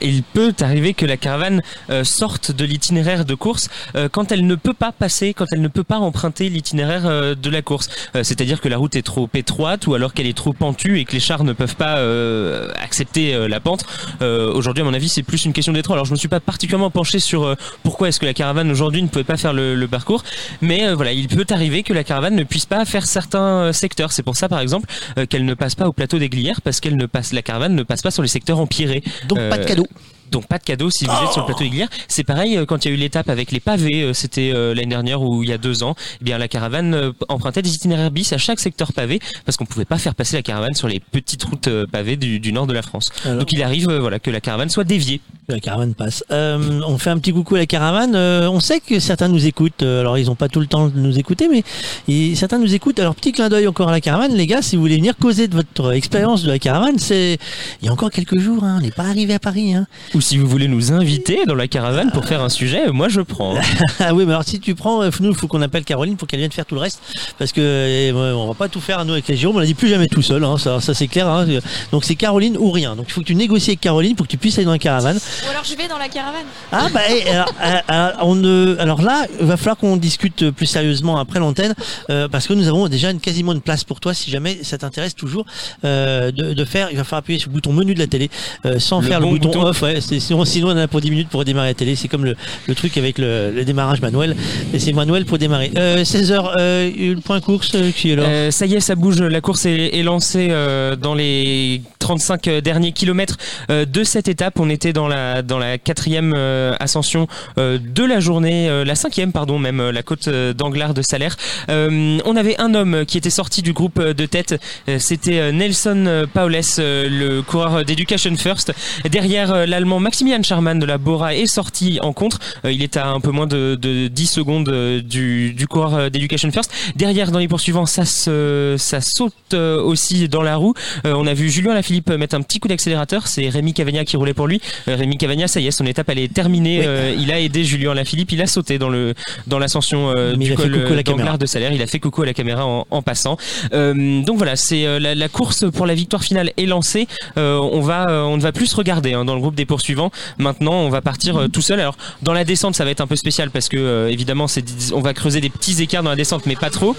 [0.00, 4.46] il peut arriver que la caravane euh, sorte de l'itinéraire de course euh, quand elle
[4.46, 7.88] ne peut pas passer, quand elle ne peut pas emprunter l'itinéraire euh, de la course.
[8.14, 11.04] Euh, C'est-à-dire que la route est trop étroite ou alors qu'elle est trop pentue et
[11.04, 13.84] que les chars ne peuvent pas euh, accepter euh, la pente.
[14.22, 15.96] Euh, aujourd'hui, à mon avis, c'est plus une question d'étroit.
[15.96, 19.02] Alors, je me suis pas particulièrement penché sur euh, pourquoi est-ce que la caravane aujourd'hui
[19.02, 20.22] ne pouvait pas faire le, le parcours,
[20.60, 24.12] mais euh, voilà, il peut arriver que la caravane ne puisse pas faire certains secteurs.
[24.12, 24.88] C'est pour ça, par exemple,
[25.18, 27.74] euh, qu'elle ne passe pas au plateau des Glières parce qu'elle ne passe, la caravane
[27.74, 29.02] ne passe pas sur les secteurs empirés.
[29.28, 30.17] Donc pas de Euh, cadeau.
[30.30, 31.88] Donc pas de cadeau si vous êtes sur le plateau Iglière.
[32.08, 34.74] C'est pareil euh, quand il y a eu l'étape avec les pavés, euh, c'était euh,
[34.74, 35.94] l'année dernière ou il y a deux ans.
[36.20, 39.84] Eh bien la caravane empruntait des itinéraires bis à chaque secteur pavé parce qu'on pouvait
[39.84, 42.82] pas faire passer la caravane sur les petites routes pavées du, du nord de la
[42.82, 43.10] France.
[43.24, 45.20] Alors Donc il arrive voilà que la caravane soit déviée.
[45.48, 46.22] La caravane passe.
[46.30, 48.14] Euh, on fait un petit coucou à la caravane.
[48.14, 49.82] Euh, on sait que certains nous écoutent.
[49.82, 51.62] Alors, ils n'ont pas tout le temps de nous écouter, mais
[52.06, 52.98] ils- certains nous écoutent.
[52.98, 54.34] Alors, petit clin d'œil encore à la caravane.
[54.34, 57.38] Les gars, si vous voulez venir causer de votre expérience de la caravane, c'est
[57.80, 58.62] il y a encore quelques jours.
[58.62, 59.72] Hein, on n'est pas arrivé à Paris.
[59.72, 59.86] Hein.
[60.18, 63.08] Ou si vous voulez nous inviter dans la caravane pour faire un sujet, euh, moi
[63.08, 63.54] je prends.
[64.00, 66.26] ah oui, mais alors si tu prends, euh, nous, il faut qu'on appelle Caroline pour
[66.26, 67.00] qu'elle vienne faire tout le reste,
[67.38, 69.58] parce que euh, ouais, on va pas tout faire à nous avec les Jérôme.
[69.58, 70.42] On a dit plus jamais tout seul.
[70.42, 71.28] Hein, ça, ça c'est clair.
[71.28, 71.46] Hein.
[71.92, 72.96] Donc c'est Caroline ou rien.
[72.96, 74.80] Donc il faut que tu négocies avec Caroline pour que tu puisses aller dans la
[74.80, 75.18] caravane.
[75.46, 76.46] Ou alors je vais dans la caravane.
[76.72, 80.50] Ah bah eh, alors, euh, alors, on ne- alors là, il va falloir qu'on discute
[80.50, 81.74] plus sérieusement après l'antenne
[82.10, 84.78] euh, parce que nous avons déjà une, quasiment une place pour toi si jamais ça
[84.78, 85.46] t'intéresse toujours
[85.84, 86.88] euh, de, de faire.
[86.90, 88.30] Il va falloir appuyer sur le bouton menu de la télé
[88.66, 89.66] euh, sans Le faire bon le bouton, bouton.
[89.68, 89.82] off.
[89.82, 91.96] Ouais, sinon, sinon on en a pour 10 minutes pour démarrer la télé.
[91.96, 92.34] C'est comme le,
[92.66, 94.36] le truc avec le, le démarrage manuel.
[94.72, 95.70] Et c'est manuel pour démarrer.
[95.76, 98.22] Euh, 16h, euh, le point course euh, qui est là.
[98.22, 99.20] Euh, ça y est, ça bouge.
[99.20, 103.36] La course est, est lancée euh, dans les 35 derniers kilomètres
[103.68, 104.58] de cette étape.
[104.58, 106.32] On était dans la dans la quatrième
[106.80, 107.28] ascension
[107.58, 111.36] de la journée, la cinquième pardon même, la côte d'Anglard de Salaire.
[111.68, 114.58] on avait un homme qui était sorti du groupe de tête,
[114.98, 118.72] c'était Nelson Paules, le coureur d'Education First.
[119.10, 122.38] Derrière l'allemand Maximilian Charman de la Bora est sorti en contre.
[122.64, 124.70] il est à un peu moins de, de 10 secondes
[125.02, 126.72] du, coureur d'Education First.
[126.96, 130.72] Derrière dans les poursuivants, ça saute aussi dans la roue.
[131.04, 133.26] on a vu Julien Lafilippe mettre un petit coup d'accélérateur.
[133.26, 134.60] C'est Rémi Cavagna qui roulait pour lui.
[134.86, 136.86] Rémi Cavagna, ça y est, son étape elle est terminée.
[137.18, 138.32] il a aidé Julien Lafilippe.
[138.32, 139.14] Il a sauté dans le
[139.46, 141.72] dans l'ascension du col d'Anglard de Salaire.
[141.72, 143.36] Il a fait coucou à la caméra en, en passant.
[143.72, 147.06] donc voilà, c'est la, la, course pour la victoire finale est lancée.
[147.36, 150.10] on va on ne va plus se regarder hein, dans le groupe des poursuivants.
[150.38, 151.80] Maintenant, on va partir tout seul.
[151.80, 154.46] Alors dans la descente, ça va être un peu spécial parce que évidemment,
[154.92, 156.96] on va creuser des petits écarts dans la descente, mais pas trop.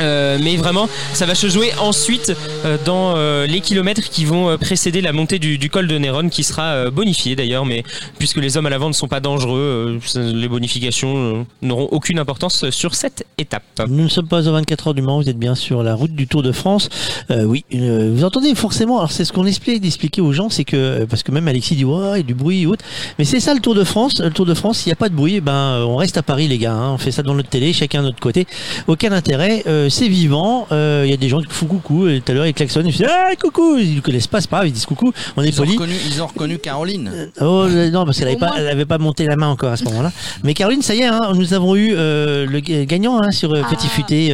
[0.00, 2.32] Euh, mais vraiment, ça va se jouer ensuite
[2.64, 6.44] euh, dans euh, les kilomètres qui vont précéder la montée du, col de Néron, qui
[6.44, 7.84] sera bonifié d'ailleurs, mais
[8.18, 12.94] puisque les hommes à l'avant ne sont pas dangereux, les bonifications n'auront aucune importance sur
[12.94, 13.62] cette étape.
[13.88, 16.14] Nous ne sommes pas aux 24 heures du Mans, vous êtes bien sur la route
[16.14, 16.88] du Tour de France.
[17.30, 21.22] oui, vous entendez forcément, alors c'est ce qu'on explique d'expliquer aux gens, c'est que, parce
[21.22, 22.84] que même Alexis dit, ouais, il y a du bruit et autres,
[23.18, 24.20] mais c'est ça le Tour de France.
[24.20, 26.22] Le Tour de France, s'il n'y a pas de bruit, eh ben, on reste à
[26.22, 26.92] Paris les gars, hein.
[26.92, 28.46] on fait ça dans notre télé, chacun de notre côté.
[28.86, 30.66] Aucun intérêt c'est vivant.
[30.70, 32.08] Il euh, y a des gens qui font coucou.
[32.08, 32.86] Et tout à l'heure, ils klaxonnent.
[32.86, 33.76] Ils disent ah, coucou.
[33.78, 34.68] Ils ne connaissent pas, c'est pas grave.
[34.68, 35.12] Ils disent coucou.
[35.36, 35.76] On est poli.
[36.06, 37.10] Ils ont reconnu Caroline.
[37.12, 39.84] Euh, oh non, parce qu'elle n'avait pas, elle pas monté la main encore à ce
[39.84, 40.12] moment-là.
[40.44, 43.86] Mais Caroline, ça y est, hein, nous avons eu euh, le gagnant hein, sur Petit
[43.86, 43.94] ah.
[43.94, 44.28] Futé.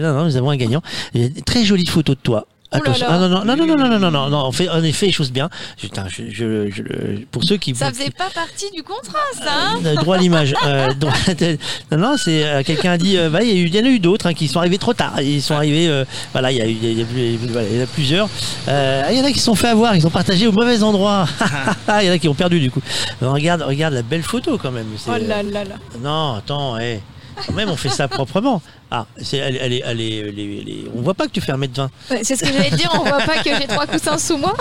[0.00, 0.82] non, non, nous avons un gagnant.
[1.46, 2.46] Très jolie photo de toi.
[2.70, 3.06] Attention.
[3.08, 5.12] Ah non, non, non, non, non, non, non, non, non, on fait en effet les
[5.12, 5.48] choses bien.
[5.78, 6.82] Putain, je, je, je,
[7.30, 7.74] pour ceux qui.
[7.74, 10.54] Ça faisait pas partie du contrat, ça, hein euh, Droit à l'image.
[10.66, 10.88] euh,
[11.90, 14.26] non, non, c'est, euh, quelqu'un a dit, euh, bah, il y, en a eu d'autres,
[14.26, 15.18] hein, qui sont arrivés trop tard.
[15.22, 18.28] Ils sont arrivés, euh, voilà, il y a eu, il y, y, a plusieurs.
[18.66, 21.26] il y en a qui se sont fait avoir, ils ont partagé au mauvais endroit.
[22.02, 22.82] il y en a qui ont perdu, du coup.
[23.22, 24.88] regarde, regarde la belle photo, quand même.
[25.06, 25.76] Oh là là là.
[26.02, 26.76] Non, attends.
[26.76, 27.00] Hey.
[27.46, 28.62] Quand même, on fait ça proprement.
[28.90, 30.64] Ah, c'est, elle, elle, elle,
[30.96, 32.90] on voit pas que tu fais un mètre 20 ouais, C'est ce que j'allais dire,
[32.94, 34.54] on voit pas que j'ai trois coussins sous moi.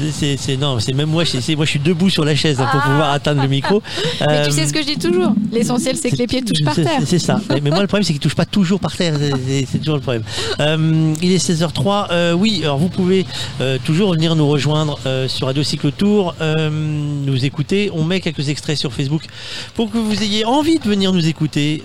[0.12, 2.68] c'est, c'est, non, c'est même moi, c'est, moi je suis debout sur la chaise hein,
[2.70, 2.88] pour ah.
[2.88, 3.82] pouvoir atteindre le micro.
[4.20, 6.64] Mais euh, tu sais ce que je dis toujours, l'essentiel c'est que les pieds touchent
[6.64, 7.00] par terre.
[7.06, 9.14] C'est, ça, mais moi le problème c'est qu'ils touchent pas toujours par terre,
[9.46, 10.24] c'est, toujours le problème.
[10.60, 13.26] Euh, il est 16h03, euh, oui, alors vous pouvez
[13.60, 18.76] euh, toujours venir nous rejoindre euh, sur Radio Cyclotour, nous écouter, on met quelques extraits
[18.76, 19.22] sur Facebook
[19.74, 21.82] pour que vous ayez envie de venir nous écouter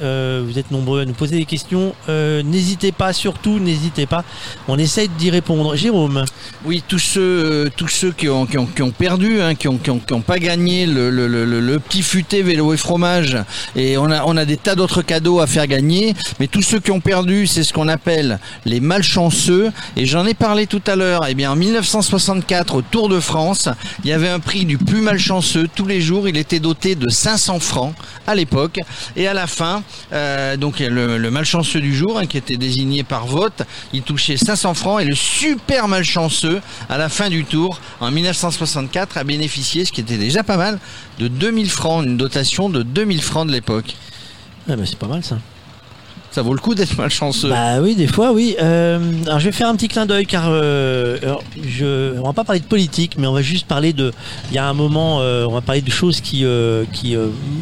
[0.47, 1.93] vous êtes nombreux à nous poser des questions.
[2.07, 4.23] Euh, n'hésitez pas, surtout, n'hésitez pas.
[4.67, 5.75] On essaye d'y répondre.
[5.75, 6.23] Jérôme.
[6.65, 9.67] Oui, tous ceux, euh, tous ceux qui ont, qui ont, qui ont perdu, hein, qui
[9.67, 13.37] n'ont qui ont, qui ont pas gagné le, petit futé vélo et fromage,
[13.75, 16.79] et on a, on a des tas d'autres cadeaux à faire gagner, mais tous ceux
[16.79, 20.95] qui ont perdu, c'est ce qu'on appelle les malchanceux, et j'en ai parlé tout à
[20.95, 21.25] l'heure.
[21.27, 23.69] Eh bien, en 1964, au Tour de France,
[24.03, 25.69] il y avait un prix du plus malchanceux.
[25.75, 27.93] Tous les jours, il était doté de 500 francs
[28.25, 28.79] à l'époque,
[29.15, 29.83] et à la fin,
[30.13, 34.37] euh, euh, donc le, malchanceux du jour, hein, qui était désigné par vote, il touchait
[34.37, 35.01] 500 francs.
[35.01, 40.01] Et le super malchanceux, à la fin du tour, en 1964, a bénéficié, ce qui
[40.01, 40.79] était déjà pas mal,
[41.19, 43.95] de 2000 francs, une dotation de 2000 francs de l'époque.
[44.69, 45.37] Ah bah c'est pas mal ça
[46.31, 47.49] ça vaut le coup d'être malchanceux.
[47.49, 48.55] Bah oui, des fois, oui.
[48.61, 51.17] Euh, alors je vais faire un petit clin d'œil car euh,
[51.65, 54.11] je, on va pas parler de politique, mais on va juste parler de.
[54.51, 57.15] Il y a un moment, euh, on va parler de choses qui, euh, qui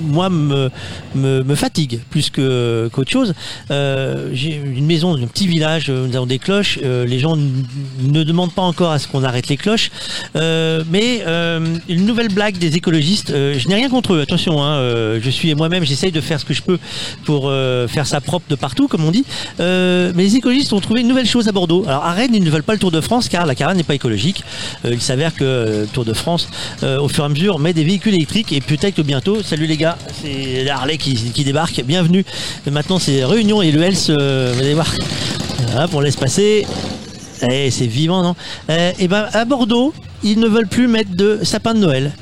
[0.07, 0.69] moi, me,
[1.13, 3.33] me, me fatigue plus que qu'autre chose.
[3.69, 6.79] J'ai une maison, un petit village, nous avons des cloches.
[6.81, 9.91] les gens ne demandent pas encore à ce qu'on arrête les cloches,
[10.35, 11.23] mais
[11.87, 13.31] une nouvelle blague des écologistes.
[13.31, 14.21] je n'ai rien contre eux.
[14.21, 16.79] Attention, hein, je suis moi-même, j'essaye de faire ce que je peux
[17.23, 17.51] pour
[17.87, 19.25] faire sa propre de partout, comme on dit.
[19.59, 21.83] Euh, mais les écologistes ont trouvé une nouvelle chose à Bordeaux.
[21.87, 23.83] Alors à Rennes, ils ne veulent pas le Tour de France car la caravane n'est
[23.83, 24.43] pas écologique.
[24.85, 26.47] Euh, il s'avère que euh, le Tour de France,
[26.83, 29.65] euh, au fur et à mesure, met des véhicules électriques et peut-être que bientôt, salut
[29.65, 32.25] les gars, c'est Harley qui, débarque, bienvenue.
[32.69, 34.91] Maintenant c'est Réunion et le Hels, voir.
[35.77, 36.65] Hop, on laisse passer.
[37.49, 38.35] Eh, c'est vivant, non?
[38.69, 42.13] Et eh ben à Bordeaux, ils ne veulent plus mettre de sapin de Noël,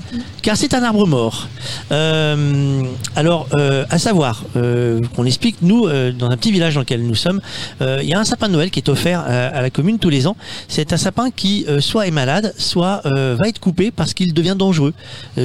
[0.43, 1.47] car c'est un arbre mort.
[1.91, 2.83] Euh,
[3.15, 7.15] alors, euh, à savoir, euh, qu'on explique, nous, dans un petit village dans lequel nous
[7.15, 7.39] sommes,
[7.81, 10.27] il y a un sapin de Noël qui est offert à, la commune tous les
[10.27, 10.35] ans.
[10.67, 14.93] C'est un sapin qui soit est malade, soit va être coupé parce qu'il devient dangereux.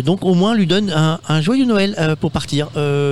[0.05, 2.69] donc, au moins, lui donne un, joyeux Noël pour partir.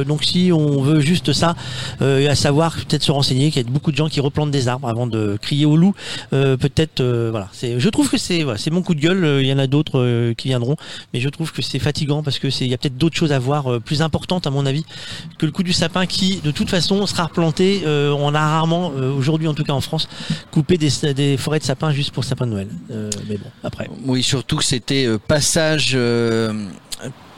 [0.07, 1.55] donc, si on veut juste ça,
[2.01, 4.89] à savoir, peut-être se renseigner qu'il y a beaucoup de gens qui replantent des arbres
[4.89, 5.95] avant de crier au loup.
[6.31, 7.49] peut-être, voilà.
[7.63, 10.77] Je trouve que c'est mon coup de gueule il y en a d'autres qui viendront,
[11.15, 13.33] mais je trouve que c'est fatigant parce que c'est, il y a peut-être d'autres choses
[13.33, 14.85] à voir euh, plus importantes à mon avis
[15.39, 17.83] que le coup du sapin qui, de toute façon, sera replanté.
[17.87, 20.09] Euh, on a rarement, euh, aujourd'hui en tout cas en France,
[20.51, 22.69] coupé des, forêts de sapins juste pour le sapin de Noël.
[23.29, 23.89] Mais bon, après.
[24.05, 25.97] Oui, surtout que c'était passage.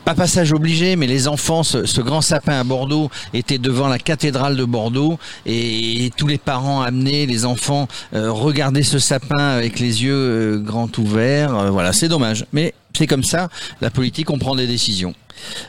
[0.05, 4.56] pas passage obligé, mais les enfants, ce, grand sapin à Bordeaux était devant la cathédrale
[4.56, 10.05] de Bordeaux et, tous les parents amenaient les enfants euh, regarder ce sapin avec les
[10.05, 11.70] yeux grands ouverts.
[11.73, 13.49] Voilà, c'est dommage, mais c'est comme ça.
[13.81, 15.15] La politique, on prend des décisions.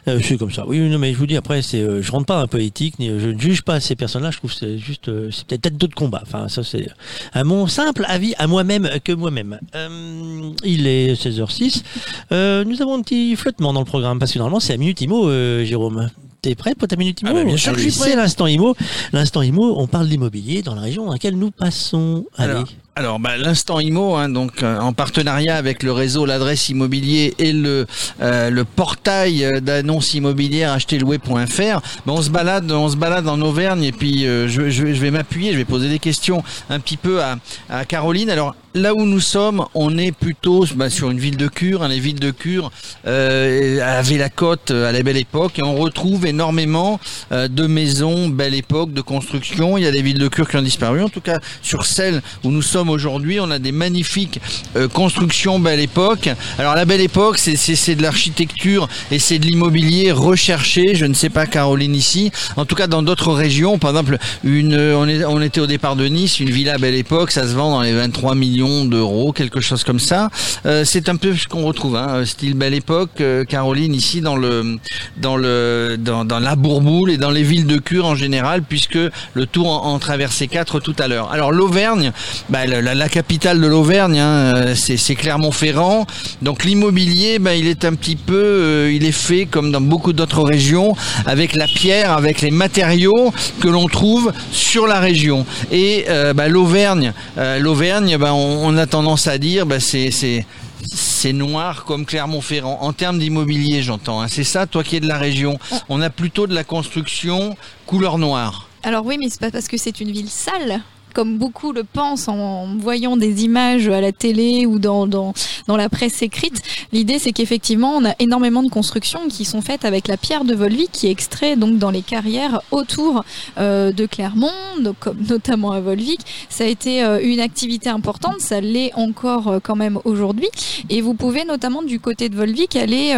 [0.07, 0.65] Euh, c'est comme ça.
[0.68, 2.97] Oui, non, mais je vous dis après, c'est, euh, je rentre pas dans la politique,
[2.97, 4.31] ni, je ne juge pas ces personnes-là.
[4.31, 6.23] Je trouve que c'est juste, euh, c'est peut-être d'autres combats.
[6.23, 6.88] Enfin, ça c'est
[7.34, 9.60] à mon simple avis, à moi-même que moi-même.
[9.76, 11.84] Euh, il est 16h06.
[12.31, 14.99] Euh, nous avons un petit flottement dans le programme parce que normalement c'est à minute
[15.01, 16.10] IMO, euh, Jérôme.
[16.41, 18.10] T'es prêt pour ta minute IMO Ah bah, bien sûr que je Allez, suis prêt.
[18.11, 18.76] C'est l'instant IMO.
[19.14, 22.26] L'instant IMO, on parle d'immobilier dans la région dans laquelle nous passons.
[22.38, 22.53] Allez.
[22.53, 22.68] Alors,
[22.99, 27.53] alors bah, l'instant IMO, hein, donc euh, en partenariat avec le réseau l'adresse immobilier et
[27.53, 27.88] le
[28.21, 33.84] euh, le portail d'annonces immobilières acheterlouer.fr, bah, on se balade, on se balade en Auvergne
[33.85, 37.38] et puis euh, je vais m'appuyer, je vais poser des questions un petit peu à,
[37.69, 38.30] à Caroline.
[38.30, 41.87] Alors là où nous sommes, on est plutôt bah, sur une ville de Cure, hein,
[41.87, 42.71] les villes de Cure
[43.07, 46.99] euh, avaient la côte à la belle époque et on retrouve énormément
[47.31, 49.77] euh, de maisons belle époque, de construction.
[49.77, 51.01] Il y a des villes de Cure qui ont disparu.
[51.01, 54.39] En tout cas, sur celle où nous sommes aujourd'hui, on a des magnifiques
[54.75, 56.29] euh, constructions belle époque.
[56.57, 60.95] Alors la belle époque, c'est de l'architecture et c'est de l'immobilier recherché.
[60.95, 62.31] Je ne sais pas Caroline ici.
[62.55, 66.05] En tout cas, dans d'autres régions, par exemple, une, euh, on était au départ de
[66.05, 69.84] Nice, une villa belle époque, ça se vend dans les 23 millions d'euros, quelque chose
[69.84, 70.30] comme ça.
[70.65, 74.36] Euh, c'est un peu ce qu'on retrouve, hein, style belle époque, euh, Caroline ici dans
[74.36, 74.77] le
[75.18, 78.99] dans le dans, la Bourboule et dans les villes de Cure en général, puisque
[79.34, 81.31] le tour en, en traversait quatre tout à l'heure.
[81.31, 82.11] Alors l'Auvergne,
[82.49, 86.06] bah, la, capitale de l'Auvergne, hein, euh, c'est Clermont-Ferrand.
[86.41, 90.14] Donc l'immobilier, bah, il est un petit peu, euh, il est fait comme dans beaucoup
[90.14, 90.95] d'autres régions,
[91.26, 95.45] avec la pierre, avec les matériaux que l'on trouve sur la région.
[95.72, 101.84] Et euh, bah, l'Auvergne, euh, l'Auvergne, on, on a tendance à dire, bah, c'est noir
[101.85, 102.80] comme Clermont-Ferrand.
[102.81, 104.21] En termes d'immobilier, j'entends.
[104.21, 104.27] hein.
[104.27, 105.59] C'est ça, toi qui es de la région.
[105.89, 107.55] On a plutôt de la construction
[107.85, 108.67] couleur noire.
[108.84, 110.81] Alors oui, mais c'est pas parce que c'est une ville sale.
[111.19, 115.33] Comme beaucoup le pensent en voyant des images à la télé ou dans, dans,
[115.67, 116.61] dans la presse écrite,
[116.93, 120.55] l'idée c'est qu'effectivement on a énormément de constructions qui sont faites avec la pierre de
[120.55, 123.25] Volvic qui est extrait donc dans les carrières autour
[123.57, 124.47] euh, de Clermont,
[124.79, 126.21] donc, comme notamment à Volvic.
[126.47, 130.47] Ça a été euh, une activité importante, ça l'est encore euh, quand même aujourd'hui.
[130.89, 133.13] Et vous pouvez notamment du côté de Volvic aller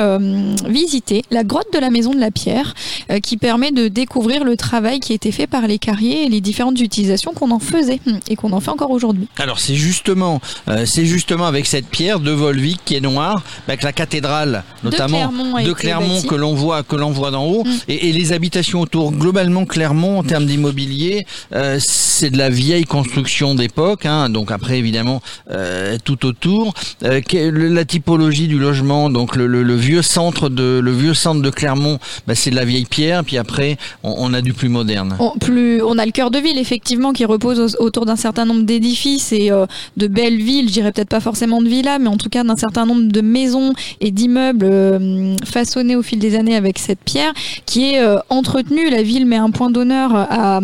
[0.65, 2.73] visiter la grotte de la Maison de la Pierre
[3.21, 6.41] qui permet de découvrir le travail qui a été fait par les carriers et les
[6.41, 9.27] différentes utilisations qu'on en faisait hum, et qu'on en fait encore aujourd'hui.
[9.38, 13.84] Alors c'est justement, euh, c'est justement avec cette pierre de Volvic qui est noire, avec
[13.84, 17.69] la cathédrale notamment Clermont de Clermont que l'on voit que l'on voit d'en haut, Mm.
[17.89, 19.11] et, et les habitations autour.
[19.11, 24.05] Globalement, Clermont en termes d'immobilier, euh, c'est de la vieille construction d'époque.
[24.05, 29.76] Hein, donc après évidemment euh, tout autour, la typologie du logement, donc le, le- le
[29.76, 33.23] vieux centre de le vieux centre de Clermont, bah, c'est de la vieille pierre.
[33.23, 35.15] Puis après, on, on a du plus moderne.
[35.19, 38.45] On, plus, on a le cœur de ville effectivement qui repose au- autour d'un certain
[38.45, 39.65] nombre d'édifices et euh,
[39.98, 42.56] de belles villes, je dirais peut-être pas forcément de villas, mais en tout cas d'un
[42.56, 47.34] certain nombre de maisons et d'immeubles euh, façonnés au fil des années avec cette pierre
[47.65, 48.89] qui est euh, entretenue.
[48.89, 50.60] La ville met un point d'honneur à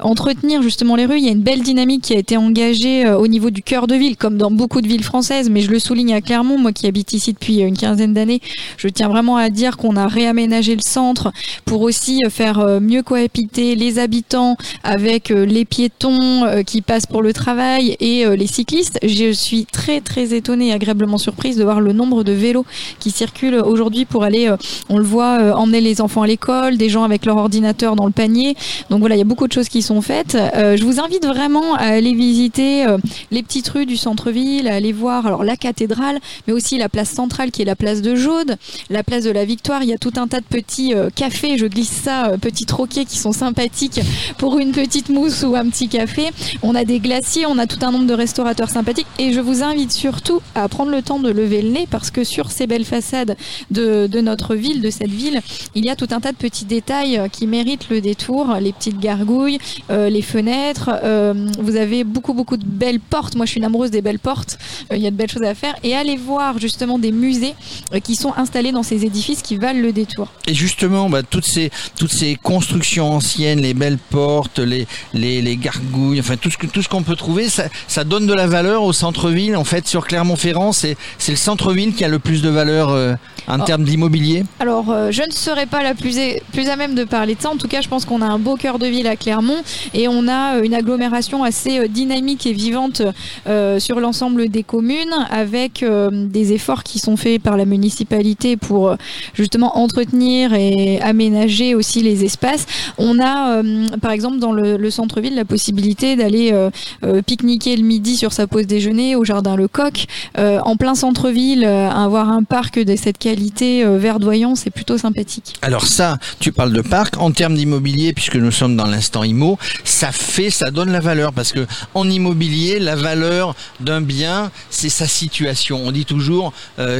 [0.00, 1.18] entretenir justement les rues.
[1.18, 3.94] Il y a une belle dynamique qui a été engagée au niveau du cœur de
[3.94, 6.86] ville, comme dans beaucoup de villes françaises, mais je le souligne à Clermont, moi qui
[6.86, 8.40] habite ici depuis une quinzaine d'années,
[8.76, 11.32] je tiens vraiment à dire qu'on a réaménagé le centre
[11.64, 17.32] pour aussi faire mieux cohabiter les habitants avec les piétons euh, qui passent pour le
[17.32, 18.98] travail et euh, les cyclistes.
[19.02, 22.66] Je suis très très étonnée et agréablement surprise de voir le nombre de vélos
[22.98, 24.56] qui circulent aujourd'hui pour aller, euh,
[24.88, 28.12] on le voit, emmener les enfants à l'école, des gens avec leur ordinateur dans le
[28.12, 28.56] panier.
[28.90, 30.36] Donc voilà, il y a beaucoup de choses qui sont faites.
[30.54, 32.84] Je vous invite vraiment à aller visiter
[33.30, 37.10] les petites rues du centre-ville, à aller voir alors la cathédrale, mais aussi la place
[37.10, 38.56] centrale qui est la place de Jaude,
[38.90, 39.82] la place de la Victoire.
[39.82, 43.18] Il y a tout un tas de petits cafés, je glisse ça, petits troquets qui
[43.18, 44.00] sont sympathiques
[44.38, 46.30] pour une petite mousse ou un petit café.
[46.62, 49.62] On a des glaciers, on a tout un nombre de restaurateurs sympathiques et je vous
[49.62, 52.84] invite surtout à prendre le temps de lever le nez parce que sur ces belles
[52.84, 53.36] façades
[53.70, 55.40] de, notre ville, de cette ville,
[55.74, 58.72] il y a tout un tas de petits détails euh, qui méritent le détour, les
[58.72, 59.58] petites gargouilles,
[59.90, 60.90] euh, les fenêtres.
[61.04, 63.36] euh, vous avez beaucoup beaucoup de belles portes.
[63.36, 64.58] Moi, je suis une amoureuse des belles portes.
[64.92, 67.54] Il y a de belles choses à faire et allez voir justement des musées
[68.02, 70.28] qui sont installés dans ces édifices qui valent le détour.
[70.46, 75.56] Et justement, bah, toutes ces toutes ces constructions anciennes, les belles portes, les les, les
[75.56, 78.46] gargouilles, enfin tout ce que tout ce qu'on peut trouver, ça, ça donne de la
[78.46, 79.56] valeur au centre-ville.
[79.56, 83.14] En fait, sur Clermont-Ferrand, c'est c'est le centre-ville qui a le plus de valeur euh,
[83.46, 83.64] en Oh.
[83.64, 84.44] termes d'immobilier.
[84.60, 86.16] Alors, euh, je ne serais pas la plus,
[86.52, 87.50] plus à même de parler de ça.
[87.50, 89.62] En tout cas, je pense qu'on a un beau cœur de ville à Clermont
[89.94, 93.00] et on a euh, une agglomération assez dynamique et vivante
[93.46, 95.82] euh, sur l'ensemble des communes avec
[96.12, 98.94] des efforts qui sont faits par la municipalité pour
[99.34, 102.66] justement entretenir et aménager aussi les espaces.
[102.98, 103.62] On a,
[104.02, 106.70] par exemple, dans le, le centre-ville, la possibilité d'aller euh,
[107.04, 110.06] euh, pique-niquer le midi sur sa pause déjeuner au jardin Lecoq.
[110.36, 115.54] Euh, en plein centre-ville, avoir un parc de cette qualité verdoyant, c'est plutôt sympathique.
[115.62, 119.58] Alors ça, tu parles de parc en termes d'immobilier, puisque nous sommes dans l'instant IMO,
[119.84, 124.88] ça fait, ça donne la valeur, parce que en immobilier, la valeur d'un bien, c'est
[124.88, 125.80] sa situation.
[125.84, 126.52] On dit toujours,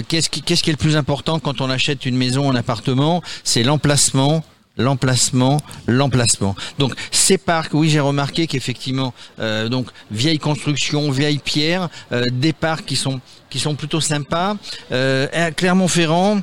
[0.08, 3.22] qu'est-ce qui, qu'est-ce qui est le plus important quand on achète une maison, un appartement,
[3.44, 4.44] c'est l'emplacement
[4.78, 6.54] l'emplacement, l'emplacement.
[6.78, 12.52] Donc ces parcs, oui, j'ai remarqué qu'effectivement, euh, donc vieille construction, vieille pierre, euh, des
[12.52, 14.56] parcs qui sont qui sont plutôt sympas.
[14.92, 16.40] Euh, Clermont-Ferrand,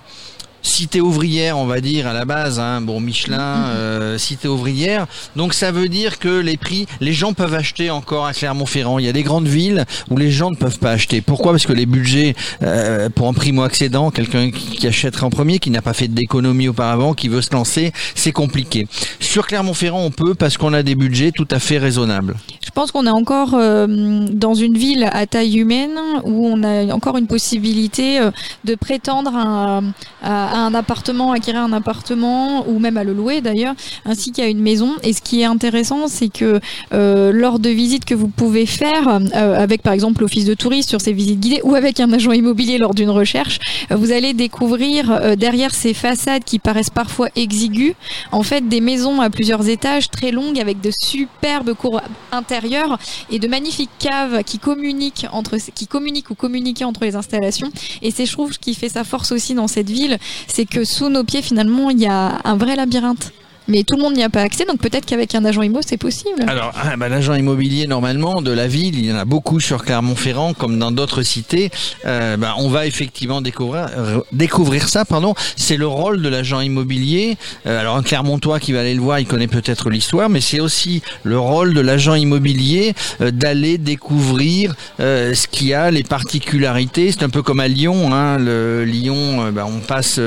[0.66, 5.06] cité ouvrière, on va dire à la base, hein, bon Michelin, euh, cité ouvrière.
[5.36, 8.98] Donc ça veut dire que les prix, les gens peuvent acheter encore à Clermont-Ferrand.
[9.00, 11.22] Il y a des grandes villes où les gens ne peuvent pas acheter.
[11.22, 11.52] Pourquoi?
[11.52, 15.60] Parce que les budgets euh, pour un primo accédant, quelqu'un qui, qui achèterait en premier,
[15.60, 18.88] qui n'a pas fait d'économie auparavant, qui veut se lancer, c'est compliqué.
[19.20, 22.36] Sur Clermont-Ferrand, on peut parce qu'on a des budgets tout à fait raisonnables.
[22.66, 26.92] Je pense qu'on est encore euh, dans une ville à taille humaine où on a
[26.94, 28.32] encore une possibilité euh,
[28.66, 29.82] de prétendre à,
[30.24, 33.76] à- à un appartement, acquérir un appartement ou même à le louer d'ailleurs,
[34.06, 34.94] ainsi qu'à une maison.
[35.04, 36.62] Et ce qui est intéressant, c'est que
[36.94, 40.88] euh, lors de visites que vous pouvez faire euh, avec par exemple l'office de tourisme
[40.88, 43.60] sur ces visites guidées ou avec un agent immobilier lors d'une recherche,
[43.92, 47.96] euh, vous allez découvrir euh, derrière ces façades qui paraissent parfois exiguës,
[48.32, 52.00] en fait des maisons à plusieurs étages très longues avec de superbes cours
[52.32, 52.98] intérieures
[53.30, 57.72] et de magnifiques caves qui communiquent entre qui communiquent ou communiquaient entre les installations
[58.02, 60.84] et c'est je trouve ce qui fait sa force aussi dans cette ville c'est que
[60.84, 63.32] sous nos pieds finalement il y a un vrai labyrinthe
[63.68, 65.98] mais tout le monde n'y a pas accès donc peut-être qu'avec un agent immo c'est
[65.98, 69.60] possible Alors, ah, bah, l'agent immobilier, normalement, de la ville, il y en a beaucoup
[69.60, 71.72] sur Clermont-Ferrand, comme dans d'autres cités.
[72.06, 75.06] Euh, bah, on va effectivement découvrir, euh, découvrir ça.
[75.06, 75.34] Pardon.
[75.56, 77.38] C'est le rôle de l'agent immobilier.
[77.66, 80.60] Euh, alors, un Clermontois qui va aller le voir, il connaît peut-être l'histoire, mais c'est
[80.60, 87.12] aussi le rôle de l'agent immobilier d'aller découvrir ce qu'il y a, les particularités.
[87.12, 88.14] C'est un peu comme à Lyon.
[88.14, 90.20] Hein, le Lyon, bah, on passe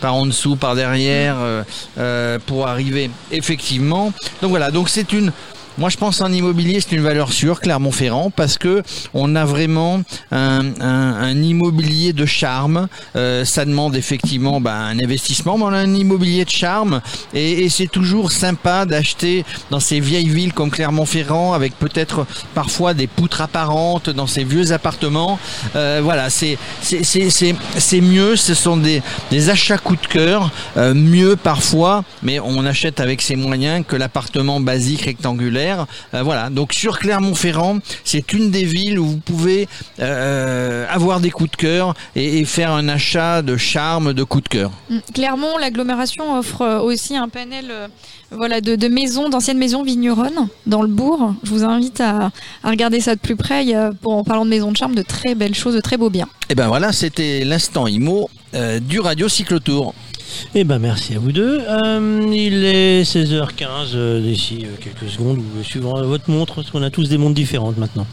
[0.00, 1.36] par en dessous, par derrière,
[2.46, 2.77] pour arriver
[3.30, 4.12] effectivement.
[4.40, 5.32] Donc voilà, donc c'est une
[5.78, 8.82] moi, je pense en immobilier, c'est une valeur sûre, Clermont-Ferrand, parce que
[9.14, 10.02] on a vraiment
[10.32, 12.88] un, un- un immobilier de charme.
[13.16, 17.00] Euh, ça demande effectivement bah, un investissement, mais on a un immobilier de charme,
[17.34, 22.94] et, et c'est toujours sympa d'acheter dans ces vieilles villes comme Clermont-Ferrand, avec peut-être parfois
[22.94, 25.38] des poutres apparentes dans ces vieux appartements.
[25.76, 26.58] Euh, voilà, c'est
[28.00, 28.36] mieux.
[28.36, 33.22] Ce sont des des achats coup de cœur, euh, mieux parfois, mais on achète avec
[33.22, 35.67] ses moyens que l'appartement basique rectangulaire.
[35.76, 36.50] Euh, voilà.
[36.50, 39.68] Donc sur Clermont-Ferrand, c'est une des villes où vous pouvez
[40.00, 44.40] euh, avoir des coups de cœur et, et faire un achat de charme, de coup
[44.40, 44.70] de cœur.
[44.90, 44.98] Mm.
[45.14, 47.66] Clermont, l'agglomération offre euh, aussi un panel
[48.30, 51.34] voilà, de, de maisons, d'anciennes maisons vigneronnes dans le bourg.
[51.42, 52.30] Je vous invite à,
[52.62, 53.62] à regarder ça de plus près.
[53.64, 55.80] Il y a, pour, en parlant de maisons de charme, de très belles choses, de
[55.80, 56.28] très beaux biens.
[56.50, 59.94] Et ben voilà, c'était l'instant IMO euh, du Radio Cyclotour.
[60.54, 61.60] Eh ben merci à vous deux.
[61.60, 66.82] Euh, il est 16h15 euh, d'ici euh, quelques secondes, ou suivant votre montre, parce qu'on
[66.82, 68.06] a tous des montres différentes maintenant.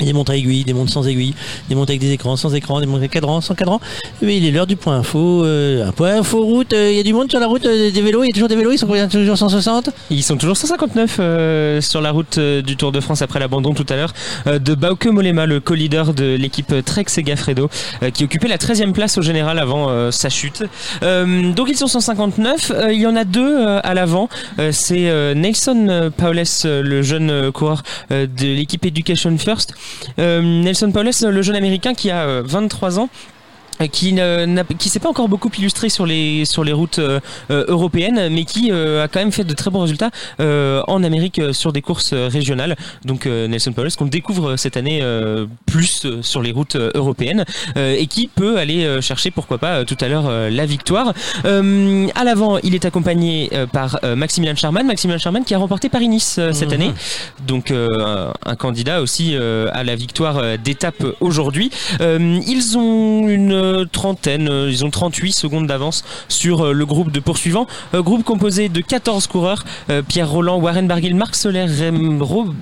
[0.00, 1.34] Des montres à aiguilles, des montres sans aiguilles,
[1.68, 3.80] des montres avec des écrans, sans écran, des montres avec cadran, sans cadran.
[4.22, 5.44] Mais il est l'heure du point info.
[5.44, 7.90] euh, un point info route, euh, il y a du monde sur la route, euh,
[7.90, 10.56] des vélos, il y a toujours des vélos, ils sont toujours 160 Ils sont toujours
[10.56, 14.12] 159 euh, sur la route euh, du Tour de France après l'abandon tout à l'heure
[14.46, 17.68] de Bauke Mollema, le co-leader de l'équipe Trek Segafredo,
[18.14, 20.64] qui occupait la 13e place au général avant sa chute.
[21.02, 24.28] Donc ils sont 159, euh, il y en a deux à l'avant.
[24.70, 29.74] C'est Nelson Paules, le jeune coureur de l'équipe Education First.
[30.18, 33.37] Euh, Nelson Paules, le jeune américain qui a euh, 23 ans euh,
[33.86, 37.64] qui ne qui s'est pas encore beaucoup illustré sur les sur les routes euh, euh,
[37.68, 40.10] européennes mais qui euh, a quand même fait de très bons résultats
[40.40, 44.56] euh, en Amérique euh, sur des courses euh, régionales donc euh, Nelson Paules qu'on découvre
[44.56, 47.44] cette année euh, plus euh, sur les routes euh, européennes
[47.76, 50.66] euh, et qui peut aller euh, chercher pourquoi pas euh, tout à l'heure euh, la
[50.66, 51.12] victoire
[51.44, 55.58] Euh, à l'avant il est accompagné euh, par euh, Maximilian Charman Maximilian Charman qui a
[55.58, 56.74] remporté Paris-Nice euh, cette Mhm.
[56.74, 56.92] année
[57.46, 61.70] donc euh, un, un candidat aussi euh, à la victoire euh, d'étape aujourd'hui.
[62.00, 63.52] Euh, ils ont une
[63.92, 67.66] trentaine, euh, ils ont 38 secondes d'avance sur euh, le groupe de poursuivants.
[67.94, 69.64] Euh, groupe composé de 14 coureurs,
[70.08, 72.54] Pierre Roland, Warren Barguil, Marc Soler, Rem, Ro-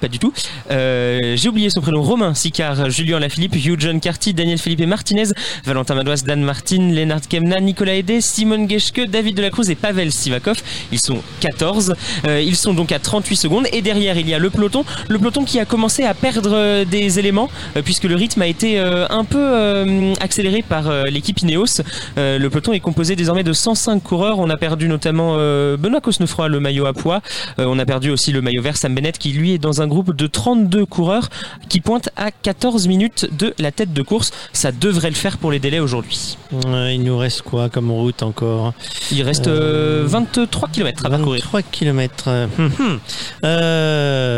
[0.00, 0.32] pas du tout,
[0.70, 5.28] j'ai oublié son prénom, Romain Sicard, Julien Lafilippe, Hugh John Carty, Daniel Felipe Martinez,
[5.64, 10.62] Valentin Madouas, Dan Martin, Lennart Kemna, Nicolas Hédé, Simone Geschke, David Delacruz et Pavel Sivakov.
[10.92, 11.94] Ils sont 14.
[12.26, 13.66] Euh, ils sont donc à 38 secondes.
[13.72, 14.84] Et derrière, il y a le peloton.
[15.08, 17.48] Le peloton qui a commencé à perdre des éléments
[17.84, 21.82] puisque le rythme a été un peu accéléré par euh, l'équipe Ineos.
[22.16, 24.38] Euh, le peloton est composé désormais de 105 coureurs.
[24.38, 27.20] On a perdu notamment euh, Benoît Cosnefroy, le maillot à poids.
[27.58, 30.14] On a perdu aussi le maillot vert Sam Bennett qui lui est dans un groupe
[30.14, 31.30] de 32 coureurs
[31.68, 34.30] qui pointe à 14 minutes de la tête de course.
[34.52, 36.38] Ça devrait le faire pour les délais aujourd'hui.
[36.52, 38.72] Ouais, il nous reste quoi comme route encore
[39.10, 41.42] Il reste euh, 23 km à parcourir.
[41.42, 42.30] 3 km.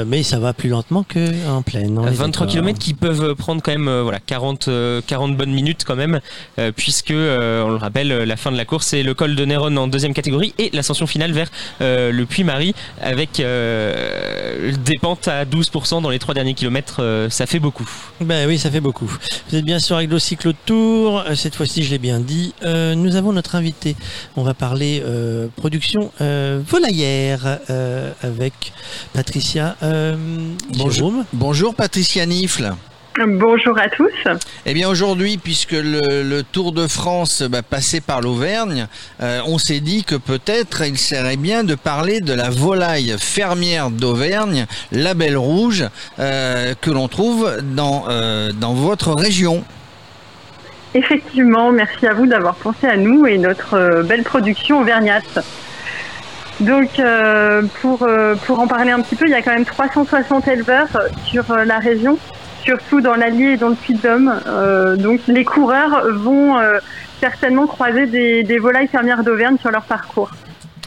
[0.07, 1.99] mais ça va plus lentement qu'en pleine.
[1.99, 2.47] on est 23 d'accord.
[2.47, 6.21] km qui peuvent prendre quand même voilà 40 euh, 40 bonnes minutes quand même
[6.59, 9.35] euh, puisque euh, on le rappelle euh, la fin de la course c'est le col
[9.35, 11.49] de Néron en deuxième catégorie et l'ascension finale vers
[11.81, 17.31] euh, le Puy-Marie avec euh, des pentes à 12% dans les trois derniers kilomètres euh,
[17.31, 17.89] ça fait beaucoup.
[18.21, 19.11] Ben oui, ça fait beaucoup.
[19.49, 21.25] Vous êtes bien sûr avec le cycle tour.
[21.35, 22.55] Cette fois-ci, je l'ai bien dit.
[22.63, 23.97] Euh, nous avons notre invité.
[24.37, 28.73] On va parler euh, production euh, volaillère euh, avec
[29.13, 30.17] Patricia euh,
[30.91, 31.25] Jérôme.
[31.33, 32.73] Bonjour Patricia Nifle.
[33.19, 34.11] Bonjour à tous.
[34.65, 38.87] Eh bien aujourd'hui, puisque le, le Tour de France bah, passait par l'Auvergne,
[39.21, 43.91] euh, on s'est dit que peut-être il serait bien de parler de la volaille fermière
[43.91, 45.85] d'Auvergne, la Belle Rouge,
[46.19, 49.63] euh, que l'on trouve dans, euh, dans votre région.
[50.95, 55.39] Effectivement, merci à vous d'avoir pensé à nous et notre belle production auvergnate.
[56.61, 57.01] Donc,
[57.81, 58.07] pour,
[58.47, 60.89] pour en parler un petit peu, il y a quand même 360 éleveurs
[61.25, 62.19] sur la région,
[62.63, 64.41] surtout dans l'Allier et dans le Puy-de-Dôme.
[64.47, 66.79] Euh, donc, les coureurs vont euh,
[67.21, 70.31] certainement croiser des, des volailles fermières d'Auvergne sur leur parcours.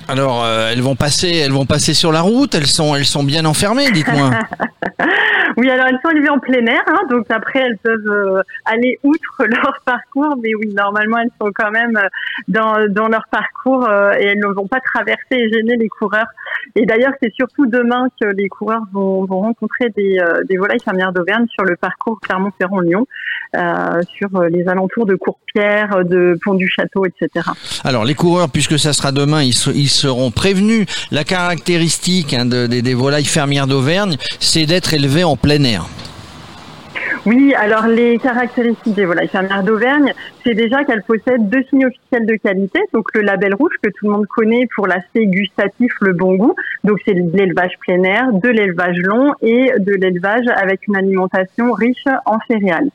[0.08, 2.54] Alors euh, elles vont passer, elles vont passer sur la route.
[2.56, 4.32] Elles sont, elles sont bien enfermées, dites-moi.
[5.58, 9.00] Oui, alors elles sont élevées en plein air, hein, donc après elles peuvent euh, aller
[9.04, 12.08] outre leur parcours, mais oui, normalement elles sont quand même euh,
[12.50, 16.28] dans, dans leur parcours euh, et elles ne vont pas traverser et gêner les coureurs.
[16.76, 20.82] Et d'ailleurs, c'est surtout demain que les coureurs vont, vont rencontrer des, euh, des volailles
[20.84, 23.08] fermières d'Auvergne sur le parcours Clermont-Ferrand-Lyon,
[23.54, 27.46] sur euh, les alentours de Courpierre, de Pont-du-Château, etc.
[27.84, 30.86] Alors les coureurs, puisque ça sera demain, ils, ils seront prévenus.
[31.12, 35.86] La caractéristique hein, de- des- des volailles fermières d'Auvergne, c'est d'être élevées en plein air.
[37.26, 40.14] Oui, alors les caractéristiques des volailles fermières d'Auvergne,
[40.44, 44.06] c'est déjà qu'elles possèdent deux signes officiels de qualité, donc le label rouge que tout
[44.06, 48.32] le monde connaît pour l'aspect gustatif, le bon goût, donc c'est de l'élevage plein air,
[48.32, 52.90] de l'élevage long et de l'élevage avec une alimentation riche en céréales.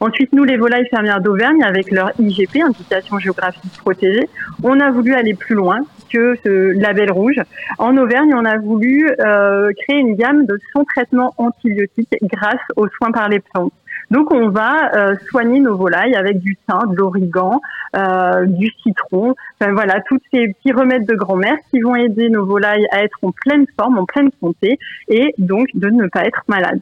[0.00, 4.28] Ensuite, nous, les volailles fermières d'Auvergne, avec leur IGP, indication géographique protégée,
[4.62, 7.40] on a voulu aller plus loin que ce label rouge.
[7.78, 12.88] En Auvergne, on a voulu euh, créer une gamme de sans traitement antibiotiques grâce aux
[12.88, 13.72] soins par les plantes.
[14.10, 17.60] Donc, on va euh, soigner nos volailles avec du thym, de l'origan,
[17.96, 22.44] euh, du citron, enfin, voilà, tous ces petits remèdes de grand-mère qui vont aider nos
[22.44, 26.42] volailles à être en pleine forme, en pleine santé, et donc de ne pas être
[26.48, 26.80] malades.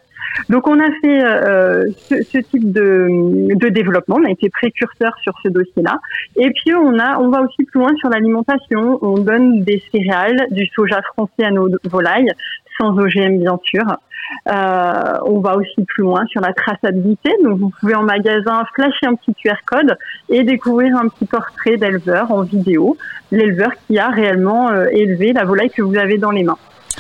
[0.48, 5.12] Donc on a fait euh, ce, ce type de, de développement, on a été précurseur
[5.22, 6.00] sur ce dossier-là.
[6.36, 8.98] Et puis on a, on va aussi plus loin sur l'alimentation.
[9.02, 12.30] On donne des céréales, du soja français à nos volailles,
[12.78, 13.84] sans OGM bien sûr.
[14.48, 17.30] Euh, on va aussi plus loin sur la traçabilité.
[17.42, 19.96] Donc vous pouvez en magasin flasher un petit QR code
[20.28, 22.96] et découvrir un petit portrait d'éleveur en vidéo,
[23.30, 26.58] l'éleveur qui a réellement euh, élevé la volaille que vous avez dans les mains.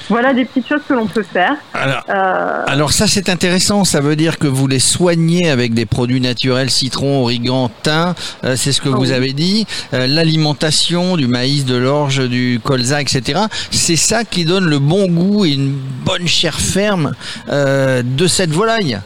[0.08, 1.54] Voilà des petites choses que l'on peut faire.
[1.74, 5.86] Alors, Euh, alors ça c'est intéressant, ça veut dire que vous les soignez avec des
[5.86, 8.14] produits naturels, citron, origan, thym,
[8.44, 9.12] euh, c'est ce que vous oui.
[9.12, 13.40] avez dit, Euh, l'alimentation, du maïs, de l'orge, du colza, etc.
[13.70, 15.72] C'est ça qui donne le bon goût et une
[16.04, 17.12] bonne chair ferme
[17.48, 18.98] de cette volaille.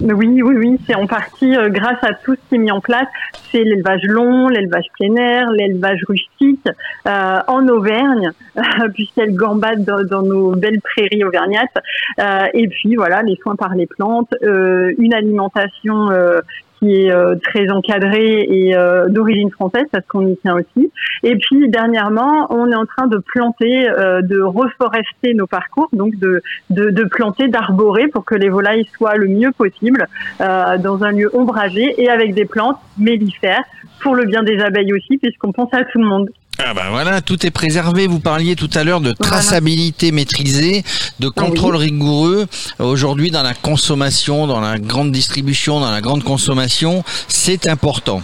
[0.00, 2.80] Oui, oui, oui, c'est en partie euh, grâce à tout ce qui est mis en
[2.80, 3.06] place.
[3.50, 6.66] C'est l'élevage long, l'élevage plein air, l'élevage rustique
[7.06, 8.30] euh, en Auvergne,
[8.94, 11.76] puisqu'elle gambade dans, dans nos belles prairies auvergnates.
[12.18, 16.40] Euh, et puis voilà, les soins par les plantes, euh, une alimentation euh,
[16.80, 20.90] qui est euh, très encadrée et euh, d'origine française, parce qu'on y tient aussi.
[21.22, 26.18] Et puis dernièrement, on est en train de planter, euh, de reforester nos parcours, donc
[26.18, 30.06] de, de, planter, d'arborer pour que les volailles soient le mieux possible
[30.38, 33.64] dans un lieu ombragé et avec des plantes mellifères
[34.00, 36.30] pour le bien des abeilles aussi, puisqu'on pense à tout le monde.
[36.62, 38.06] Ah bah voilà, tout est préservé.
[38.06, 40.84] Vous parliez tout à l'heure de traçabilité maîtrisée,
[41.18, 42.46] de contrôle rigoureux.
[42.78, 48.20] Aujourd'hui, dans la consommation, dans la grande distribution, dans la grande consommation, c'est important.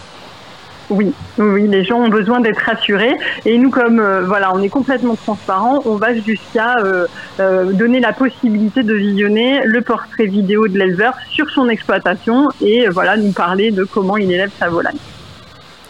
[0.91, 3.17] Oui, oui, les gens ont besoin d'être rassurés.
[3.45, 7.07] Et nous, comme euh, voilà, on est complètement transparent, on va jusqu'à euh,
[7.41, 12.87] euh, donner la possibilité de visionner le portrait vidéo de l'éleveur sur son exploitation et
[12.89, 14.99] voilà, nous parler de comment il élève sa volaille.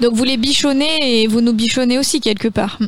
[0.00, 2.78] Donc vous les bichonnez et vous nous bichonnez aussi quelque part.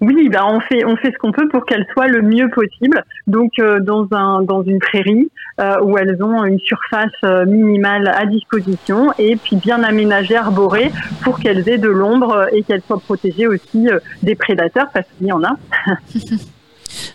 [0.00, 3.04] Oui, ben on fait on fait ce qu'on peut pour qu'elles soient le mieux possible.
[3.26, 8.08] Donc euh, dans un dans une prairie euh, où elles ont une surface euh, minimale
[8.08, 10.90] à disposition et puis bien aménagée, arborée
[11.22, 13.88] pour qu'elles aient de l'ombre et qu'elles soient protégées aussi
[14.22, 15.56] des prédateurs parce qu'il y en a.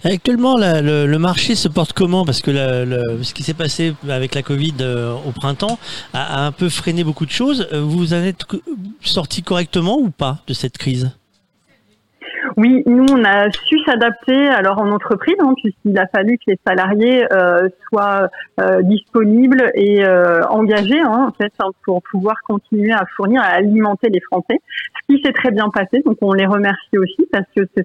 [0.04, 4.76] Actuellement, le, marché se porte comment Parce que ce qui s'est passé avec la Covid
[4.82, 5.78] euh, au printemps
[6.14, 7.68] a, un peu freiné beaucoup de choses.
[7.74, 8.46] Euh, Vous en êtes
[9.02, 11.12] sorti correctement ou pas de cette crise
[12.58, 16.60] Oui, nous on a su s'adapter alors en entreprise hein, puisqu'il a fallu que les
[16.66, 18.28] salariés euh, soient
[18.82, 20.06] disponibles et
[20.50, 24.60] engagés hein, en fait hein, pour pouvoir continuer à fournir à alimenter les Français.
[25.08, 27.82] Ce qui s'est très bien passé, donc on les remercie aussi parce que ce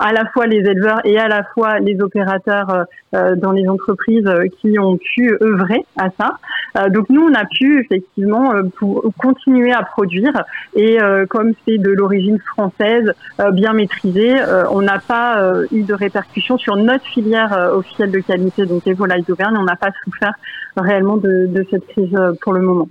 [0.00, 2.84] à la fois les éleveurs et à la fois les opérateurs euh,
[3.14, 6.38] euh, dans les entreprises euh, qui ont pu œuvrer à ça.
[6.90, 10.98] Donc nous on a pu effectivement pour continuer à produire et
[11.30, 13.14] comme c'est de l'origine française
[13.52, 14.34] bien maîtrisée,
[14.70, 19.24] on n'a pas eu de répercussions sur notre filière officielle de qualité, donc les volailles
[19.26, 19.56] d'Auvergne.
[19.58, 20.34] On n'a pas souffert
[20.76, 22.88] réellement de, de cette crise euh, pour le moment.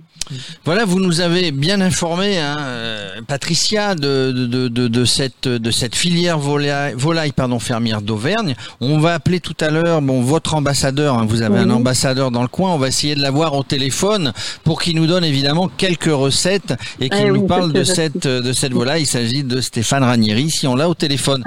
[0.64, 5.94] Voilà, vous nous avez bien informé, hein, euh, Patricia, de, de, de, cette, de cette
[5.94, 8.56] filière volaille, volaille pardon, fermière d'Auvergne.
[8.80, 12.42] On va appeler tout à l'heure bon, votre ambassadeur, hein, vous avez un ambassadeur dans
[12.42, 14.32] le coin, on va essayer de l'avoir au téléphone
[14.64, 18.26] pour qu'il nous donne évidemment quelques recettes et qu'il Eh nous oui, parle de cette,
[18.26, 19.02] de cette volaille.
[19.02, 21.44] Il s'agit de Stéphane Ranieri, si on l'a au téléphone.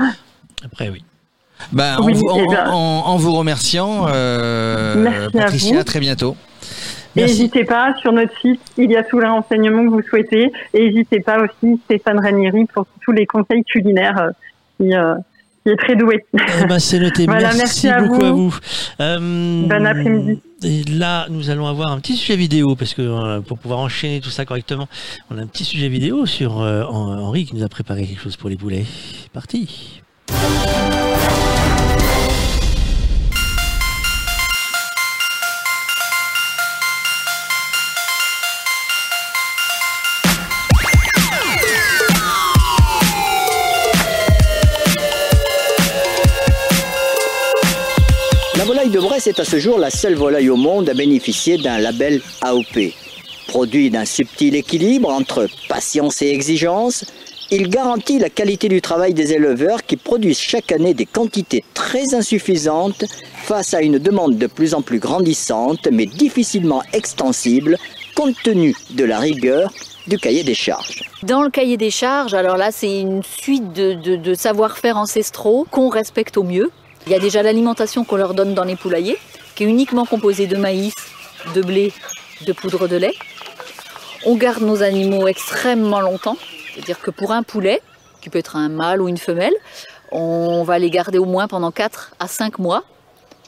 [0.64, 1.03] Après, oui.
[1.72, 5.80] Ben, en, vous, en, eh en- en vous remerciant, euh, Merci à Patricia, vous.
[5.80, 6.36] à très bientôt.
[7.16, 10.52] N'hésitez pas, sur notre site, il y a tous les renseignements que vous souhaitez.
[10.74, 14.30] Et n'hésitez pas aussi, Stéphane Ranieri, pour tous les conseils culinaires, euh,
[14.80, 15.16] qui, euh,
[15.66, 16.24] qui est très doué.
[16.62, 17.26] Eh ben, c'est noté.
[17.28, 18.26] Voilà, merci, merci à beaucoup vous.
[18.26, 18.56] à vous.
[19.02, 20.42] Euh, Bon après-midi.
[20.64, 24.22] Et là, nous allons avoir un petit sujet vidéo parce que euh, pour pouvoir enchaîner
[24.22, 24.88] tout ça correctement,
[25.30, 28.22] on a un petit sujet vidéo sur euh, Hen- Henri qui nous a préparé quelque
[28.22, 28.86] chose pour les boulets.
[29.34, 30.02] Parti.
[49.00, 52.19] De Bresse est à ce jour la seule volaille au monde à bénéficier d'un label
[52.42, 52.92] AOP.
[53.48, 57.06] Produit d'un subtil équilibre entre patience et exigence,
[57.50, 62.14] il garantit la qualité du travail des éleveurs qui produisent chaque année des quantités très
[62.14, 63.06] insuffisantes
[63.44, 67.78] face à une demande de plus en plus grandissante mais difficilement extensible
[68.16, 69.72] compte tenu de la rigueur
[70.08, 71.03] du cahier des charges.
[71.24, 76.36] Dans le cahier des charges, alors là, c'est une suite de, savoir-faire ancestraux qu'on respecte
[76.36, 76.69] au mieux.
[77.06, 79.18] Il y a déjà l'alimentation qu'on leur donne dans les poulaillers,
[79.56, 80.94] qui est uniquement composée de maïs,
[81.56, 81.94] de blé,
[82.45, 83.14] de poudre de lait.
[84.26, 86.38] On garde nos animaux extrêmement longtemps,
[86.74, 87.82] c'est-à-dire que pour un poulet,
[88.22, 89.53] qui peut être un mâle ou une femelle,
[90.11, 92.84] on va les garder au moins pendant 4 à 5 mois.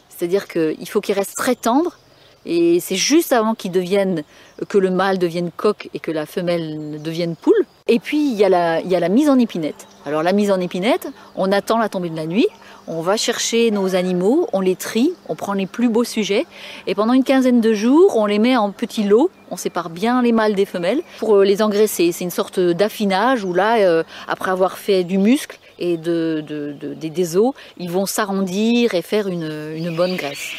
[0.09, 1.97] C'est-à-dire qu'il faut qu'ils restent très tendres
[2.45, 4.23] et c'est juste avant qu'ils deviennent,
[4.69, 7.65] que le mâle devienne coq et que la femelle devienne poule.
[7.87, 9.87] Et puis il y, a la, mise en épinette.
[10.05, 12.47] Alors la mise en épinette, on attend la tombée de la nuit,
[12.87, 16.45] on va chercher nos animaux, on les trie, on prend les plus beaux sujets
[16.87, 20.21] et pendant une quinzaine de jours, on les met en petits lots, on sépare bien
[20.21, 22.11] les mâles des femelles pour euh, les engraisser.
[22.11, 26.73] C'est une sorte d'affinage où là, euh, après avoir fait du muscle et de, de-
[26.79, 30.51] de- des, os, ils vont s'arrondir et faire une, bonne graisse.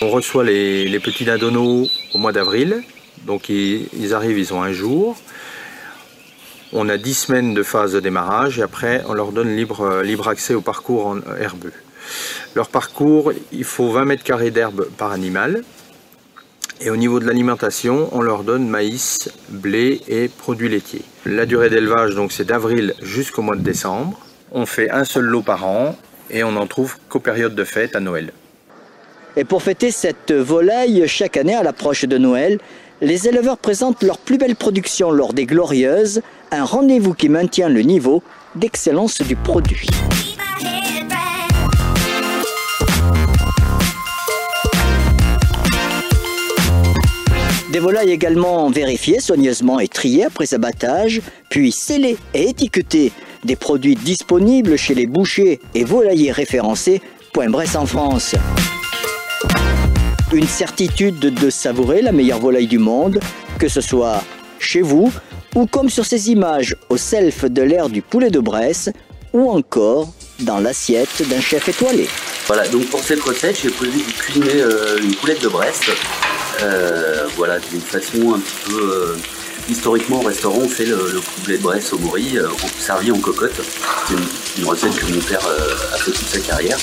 [0.00, 2.82] On reçoit les, petits nadonos au mois d'avril.
[3.26, 5.16] Donc ils arrivent, ils ont un jour.
[6.76, 10.54] On a 10 semaines de phase de démarrage et après on leur donne libre, accès
[10.54, 11.72] au parcours en herbeux.
[12.56, 15.62] Leur parcours, il faut 20 mètres carrés d'herbe par animal.
[16.80, 21.02] Et au niveau de l'alimentation, on leur donne maïs, blé et produits laitiers.
[21.24, 24.18] La durée d'élevage, donc c'est d'avril jusqu'au mois de décembre.
[24.50, 25.96] On fait un seul lot par an
[26.28, 28.32] et on n'en trouve qu'aux périodes de fête à Noël.
[29.36, 32.58] Et pour fêter cette volaille, chaque année à l'approche de Noël,
[33.04, 37.82] les éleveurs présentent leur plus belle production lors des Glorieuses, un rendez-vous qui maintient le
[37.82, 38.22] niveau
[38.56, 39.86] d'excellence du produit.
[47.70, 53.12] Des volailles également vérifiées soigneusement et triées après abattage, puis scellées et étiquetées.
[53.44, 57.02] Des produits disponibles chez les bouchers et volaillers référencés.
[57.32, 58.36] Point Bresse en France.
[60.32, 63.20] Une certitude de savourer la meilleure volaille du monde,
[63.58, 64.22] que ce soit
[64.58, 65.12] chez vous
[65.54, 68.90] ou comme sur ces images au self de l'ère du poulet de Bresse
[69.32, 72.08] ou encore dans l'assiette d'un chef étoilé.
[72.46, 75.84] Voilà, donc pour cette recette, j'ai prévu de cuisiner euh, une poulette de Brest.
[76.62, 78.80] Euh, voilà, d'une façon un petit peu.
[78.80, 79.16] euh,
[79.70, 82.36] historiquement, au restaurant, on fait le, le poulet de Brest au mori,
[82.78, 83.60] servi en cocotte.
[84.08, 84.20] C'est une,
[84.58, 85.40] une recette que mon père
[85.94, 86.76] a fait toute sa carrière.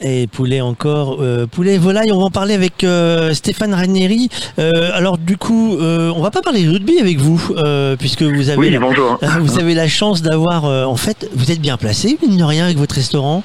[0.00, 4.28] Et poulet encore, euh, poulet et volaille, on va en parler avec euh, Stéphane Ranieri.
[4.58, 7.40] Euh, alors du coup, euh, on va pas parler rugby avec vous,
[7.98, 9.18] puisque vous avez, Oui, la, bonjour.
[9.40, 12.76] vous avez la chance d'avoir, en fait, vous êtes bien placé, mine de rien, avec
[12.76, 13.44] votre restaurant.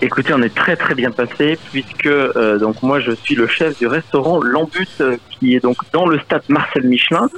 [0.00, 3.76] Écoutez, on est très très bien passé puisque euh, donc moi je suis le chef
[3.78, 7.28] du restaurant L'Ambut euh, qui est donc dans le stade Marcel Michelin.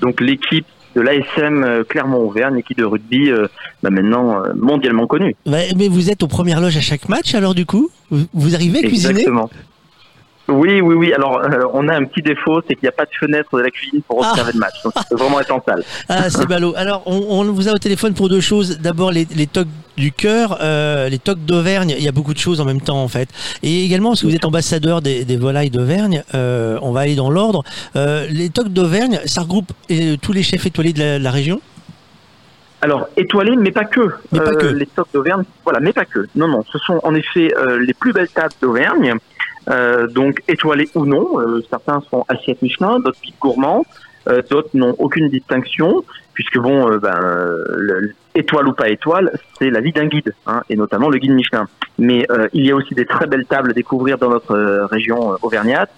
[0.00, 3.46] Donc l'équipe de l'ASM euh, Clermont-Auvergne, équipe de rugby euh,
[3.82, 5.34] bah, maintenant euh, mondialement connue.
[5.46, 8.78] Mais vous êtes aux premières loges à chaque match, alors du coup, vous, vous arrivez
[8.78, 9.10] à cuisiner?
[9.10, 9.50] Exactement.
[10.46, 11.12] Oui, oui, oui.
[11.14, 13.62] Alors, euh, on a un petit défaut, c'est qu'il n'y a pas de fenêtre de
[13.62, 14.74] la cuisine pour observer le match.
[14.84, 15.82] Donc, il faut vraiment être en salle.
[16.10, 16.74] Ah, c'est ballot.
[16.76, 18.78] Alors, on, on vous a au téléphone pour deux choses.
[18.78, 21.94] D'abord, les, les tocs du cœur, euh, les tocs d'Auvergne.
[21.96, 23.28] Il y a beaucoup de choses en même temps, en fait.
[23.62, 27.14] Et également, parce que vous êtes ambassadeur des, des volailles d'Auvergne, euh, on va aller
[27.16, 27.62] dans l'ordre.
[27.96, 31.30] Euh, les tocs d'Auvergne, ça regroupe euh, tous les chefs étoilés de la, de la
[31.30, 31.60] région?
[32.82, 34.10] Alors, étoilés, mais pas que.
[34.30, 34.66] Mais pas Euh, que.
[34.66, 36.26] Les tocs d'Auvergne, voilà, mais pas que.
[36.34, 39.14] Non, non, ce sont en effet euh, les plus belles tables d'Auvergne.
[39.70, 41.40] Euh, donc, étoilés ou non.
[41.40, 43.84] Euh, certains sont assiettes Michelin, d'autres piques gourmands.
[44.28, 46.02] Euh, d'autres n'ont aucune distinction,
[46.32, 50.62] puisque bon, euh, ben, le- étoile ou pas étoile, c'est la vie d'un guide, hein,
[50.70, 51.68] et notamment le guide Michelin.
[51.98, 54.54] Mais euh, il y a aussi des très belles tables à découvrir dans notre
[54.90, 55.90] région auvergnate,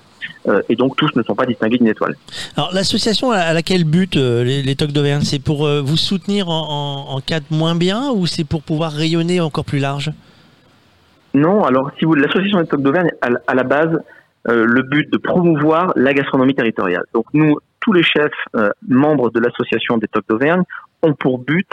[0.69, 2.15] et donc tous ne sont pas distingués d'une étoile.
[2.57, 7.17] Alors, l'association à, laquelle but les, les tocs d'Auvergne, c'est pour vous soutenir en, en,
[7.17, 10.13] en cas de moins bien ou c'est pour pouvoir rayonner encore plus large?
[11.37, 13.95] Non, alors si vous l'association des Tocs d'Auvergne à, à la base
[14.49, 17.05] euh, le but de promouvoir la gastronomie territoriale.
[17.13, 20.63] Donc nous, tous les chefs euh, membres de l'association des Tocs d'Auvergne
[21.03, 21.69] ont pour but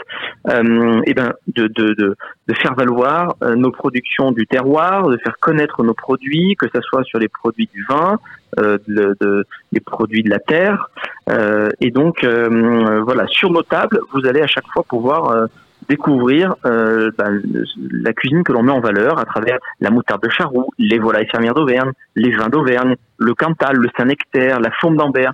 [0.50, 2.14] euh, eh ben, de, de, de,
[2.48, 6.80] de faire valoir euh, nos productions du terroir, de faire connaître nos produits, que ce
[6.82, 8.18] soit sur les produits du vin,
[8.58, 10.90] euh, de, de- les produits de la terre.
[11.30, 15.46] Euh, et donc, euh, voilà, sur nos tables, vous allez à chaque fois pouvoir euh,
[15.88, 20.28] découvrir euh, le- la cuisine que l'on met en valeur à travers la moutarde de
[20.30, 25.32] Charroux, les volailles fermières d'Auvergne, les vins d'Auvergne, le Cantal, le Saint-Nectaire, la Fourme d'Ambert.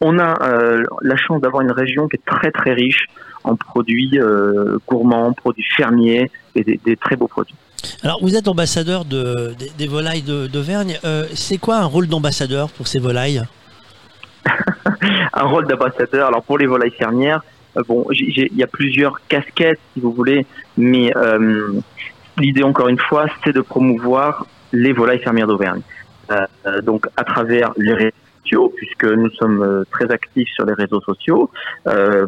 [0.00, 3.06] On a euh, la chance d'avoir une région qui est très très riche
[3.44, 7.54] en produits euh, gourmands, produits fermiers et des, des très beaux produits.
[8.02, 10.98] Alors, vous êtes ambassadeur de, des, des volailles d'Auvergne.
[11.34, 13.42] C'est quoi un rôle d'ambassadeur pour ces volailles?
[15.32, 16.28] Un rôle d'ambassadeur.
[16.28, 17.42] Alors pour les volailles fermières,
[17.88, 20.46] bon, j'ai- j'ai- il y a plusieurs casquettes si vous voulez,
[20.76, 21.72] mais euh,
[22.38, 25.82] l'idée encore une fois, c'est de promouvoir les volailles fermières d'Auvergne.
[26.30, 26.36] Euh,
[26.66, 28.10] euh, donc à travers les réseaux
[28.42, 31.50] sociaux, puisque nous sommes euh, très actifs sur les réseaux sociaux,
[31.86, 32.26] euh,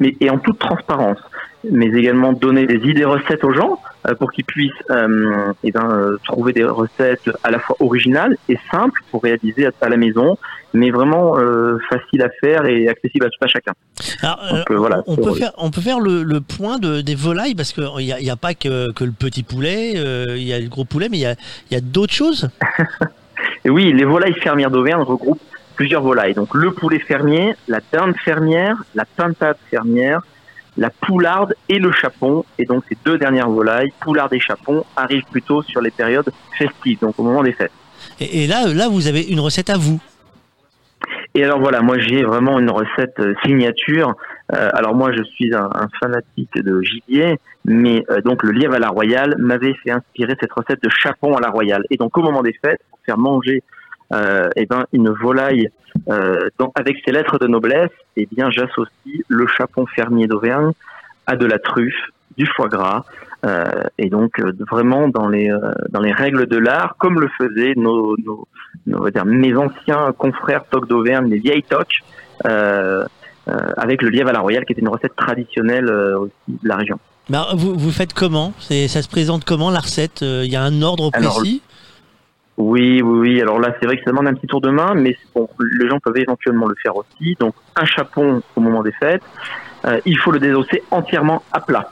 [0.00, 1.18] mais et en toute transparence,
[1.70, 5.90] mais également donner des idées recettes aux gens euh, pour qu'ils puissent euh, eh ben,
[5.90, 10.38] euh, trouver des recettes à la fois originales et simples pour réaliser à, la maison,
[10.72, 13.72] mais vraiment euh, faciles à faire et accessibles à chacun.
[14.22, 17.14] Alors, Donc, euh, voilà, on, peut faire, on peut faire le, le point de, des
[17.14, 20.36] volailles parce qu'il n'y a, il y a pas que, que le petit poulet, euh,
[20.36, 21.34] il y a le gros poulet, mais il y a,
[21.70, 22.48] y a d'autres choses?
[23.64, 25.40] Et oui, les volailles fermières d'Auvergne regroupent
[25.74, 26.34] plusieurs volailles.
[26.34, 30.22] Donc le poulet fermier, la dinde fermière, la pintade fermière,
[30.76, 32.44] la poularde et le chapon.
[32.58, 36.98] Et donc ces deux dernières volailles, poularde et chapon, arrivent plutôt sur les périodes festives,
[37.00, 37.72] donc au moment des fêtes.
[38.20, 40.00] Et, et là, là, vous avez une recette à vous.
[41.34, 44.14] Et alors voilà, moi j'ai vraiment une recette euh, signature.
[44.54, 48.74] Euh, alors moi je suis un, un fanatique de gibier, mais euh, donc le lièvre
[48.74, 51.82] à la royale m'avait fait inspirer cette recette de chapon à la royale.
[51.90, 53.62] Et donc au moment des fêtes, pour faire manger
[54.12, 55.68] eh ben une volaille
[56.10, 60.72] euh, donc avec ses lettres de noblesse, eh bien j'associe le chapon fermier d'Auvergne
[61.26, 61.94] à de la truffe,
[62.36, 63.04] du foie gras,
[63.44, 63.64] euh,
[63.98, 67.74] et donc euh, vraiment dans les euh, dans les règles de l'art, comme le faisaient
[67.76, 68.46] nos, nos,
[68.86, 72.00] nos- on va dire mes anciens confrères tocs d'Auvergne, les vieilles tocs,
[72.46, 73.04] euh,
[73.48, 76.68] euh, avec le lièvre à la royale, qui était une recette traditionnelle euh, aussi de
[76.68, 76.98] la région.
[77.32, 78.52] Alors, vous, vous faites comment?
[78.60, 81.60] Ça se présente comment la recette Euh, Il y a un ordre Alors, précis?
[82.56, 83.40] Oui, oui, oui.
[83.40, 85.88] Alors là, c'est vrai que ça demande un petit tour de main, mais bon, les
[85.88, 87.36] gens peuvent éventuellement le faire aussi.
[87.38, 89.22] Donc, un chapon au moment des fêtes.
[89.84, 91.90] Euh, il faut le désosser entièrement à plat.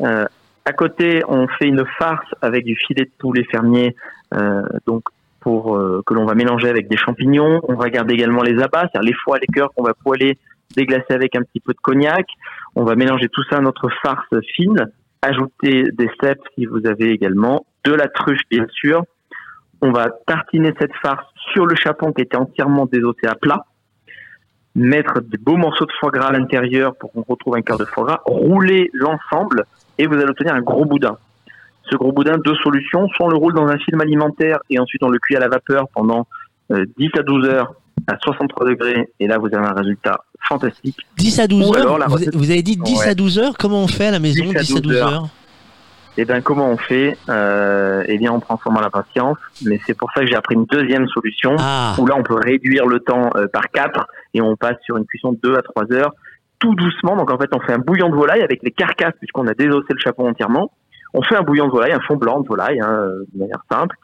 [0.00, 0.24] Euh,
[0.64, 3.96] à côté, on fait une farce avec du filet de poulet fermier,
[4.34, 5.02] euh, donc
[5.40, 7.60] pour euh, que l'on va mélanger avec des champignons.
[7.66, 10.38] On va garder également les abats, c'est-à-dire les foies, les cœurs qu'on va poêler,
[10.76, 12.26] déglacer avec un petit peu de cognac.
[12.76, 14.90] On va mélanger tout ça à notre farce fine,
[15.22, 19.02] ajouter des cèpes si vous avez également, de la truffe bien sûr.
[19.82, 23.64] On va tartiner cette farce sur le chapon qui était entièrement désossé à plat,
[24.74, 27.84] mettre des beaux morceaux de foie gras à l'intérieur pour qu'on retrouve un quart de
[27.84, 29.64] foie gras, rouler l'ensemble
[29.98, 31.16] et vous allez obtenir un gros boudin.
[31.90, 35.02] Ce gros boudin, deux solutions, soit on le roule dans un film alimentaire et ensuite
[35.02, 36.26] on le cuit à la vapeur pendant
[36.72, 37.72] euh, 10 à 12 heures
[38.06, 40.98] à 63 degrés et là vous avez un résultat fantastique.
[41.16, 43.08] 10 à 12 Ou heures alors vous, recette- vous avez dit 10 Ouais.
[43.08, 43.58] à 12 heures.
[43.58, 45.28] Comment on fait à la maison 10 à 12 heures,
[46.20, 47.16] Eh bien, comment on fait?
[47.30, 50.54] Euh, Eh bien, on prend sûrement la patience, mais c'est pour ça que j'ai appris
[50.54, 51.94] une deuxième solution, Ah.
[51.98, 55.06] où là, on peut réduire le temps euh, par 4 et on passe sur une
[55.06, 56.12] cuisson de 2 à 3 heures,
[56.58, 57.16] tout doucement.
[57.16, 59.86] Donc, en fait, on fait un bouillon de volaille avec les carcasses, puisqu'on a désossé
[59.94, 60.70] le chapon entièrement.
[61.14, 63.96] On fait un bouillon de volaille, un fond blanc de volaille, hein, de manière simple.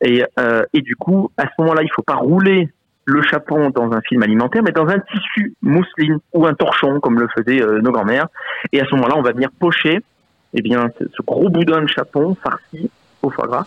[0.00, 2.68] Et, euh, et du coup, à ce moment-là, il faut pas rouler
[3.04, 7.18] le chapon dans un film alimentaire, mais dans un tissu mousseline ou un torchon, comme
[7.18, 8.28] le faisaient nos grands-mères.
[8.72, 10.00] Et à ce moment-là, on va venir pocher
[10.54, 12.90] eh bien, ce, gros boudin de chapon farci
[13.22, 13.66] au foie gras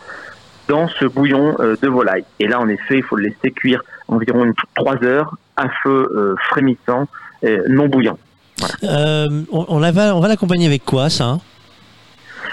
[0.68, 2.24] dans ce bouillon euh, de volaille.
[2.40, 6.10] Et là, en effet, il faut le laisser cuire environ une, 3 heures à feu
[6.16, 7.08] euh, frémissant,
[7.44, 8.18] euh, non bouillant.
[8.84, 11.40] Euh, on, on la va, on va l'accompagner avec quoi ça hein?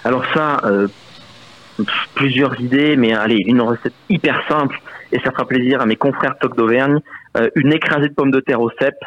[0.05, 0.89] Alors ça, euh,
[2.15, 4.81] plusieurs idées, mais allez, une recette hyper simple,
[5.13, 6.99] et ça fera plaisir à mes confrères Toc d'Auvergne,
[7.37, 8.99] euh, une écrasée de pommes de terre au cèpe.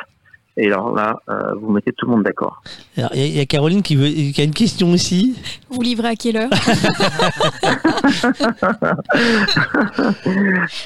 [0.58, 2.62] Et alors là, euh, vous mettez tout le monde d'accord.
[2.98, 5.36] Il y, a- il y a Caroline qui, veut, qui a une question aussi.
[5.70, 6.50] Vous livrez à quelle heure?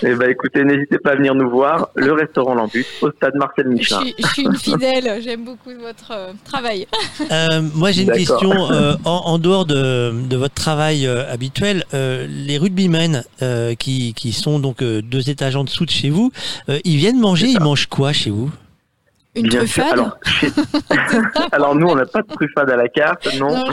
[0.03, 3.67] Eh ben, écoutez, n'hésitez pas à venir nous voir, le restaurant Lambut, au stade Marcel
[3.67, 4.01] Michelin.
[4.19, 6.87] je suis une fidèle, j'aime beaucoup votre euh, travail.
[7.31, 11.83] Euh, moi, j'ai une question euh, en, en dehors de, de votre travail euh, habituel.
[11.93, 16.09] euh, les rugbymen euh, qui, qui sont donc euh, deux étages en dessous de chez
[16.09, 16.31] vous,
[16.69, 17.47] euh, ils viennent manger.
[17.47, 18.49] Ils mangent quoi chez vous?
[19.35, 19.83] Une Bien sûr.
[19.91, 20.47] Alors, chez-
[21.51, 23.49] alors, nous, on n'a pas de truffade à la carte, non.
[23.55, 23.63] Non,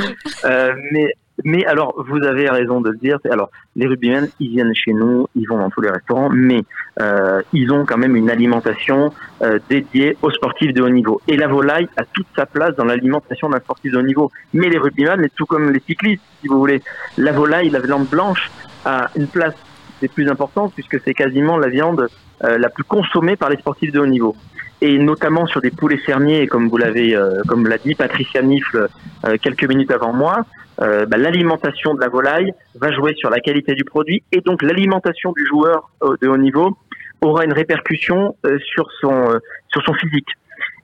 [0.45, 1.07] Euh, mais,
[1.45, 3.19] mais alors, vous avez raison de le dire.
[3.23, 6.63] c'est- Alors, les rugbymen, ils viennent chez nous, ils vont dans tous les restaurants, mais
[7.01, 11.21] euh, ils ont quand même une alimentation euh, dédiée aux sportifs de haut niveau.
[11.29, 14.31] Et la volaille a toute sa place dans l'alimentation d'un sportif de haut niveau.
[14.53, 16.83] Mais les rugbymen, mais tout comme les cyclistes, si vous voulez,
[17.19, 18.51] la volaille, la viande blanche,
[18.85, 19.55] a une place
[20.01, 22.09] des plus importantes puisque c'est quasiment la viande
[22.43, 24.35] euh, la plus consommée par les sportifs de haut niveau
[24.83, 28.89] et notamment sur des poulets fermiers, comme vous l'avez, euh, comme l'a dit Patricia Nifle
[29.25, 30.45] euh, quelques minutes avant moi,
[30.81, 34.63] euh, bah, l'alimentation de la volaille va jouer sur la qualité du produit et donc
[34.63, 36.77] l'alimentation du joueur euh, de haut niveau
[37.21, 39.39] aura une répercussion euh, sur son euh,
[39.69, 40.29] sur son physique.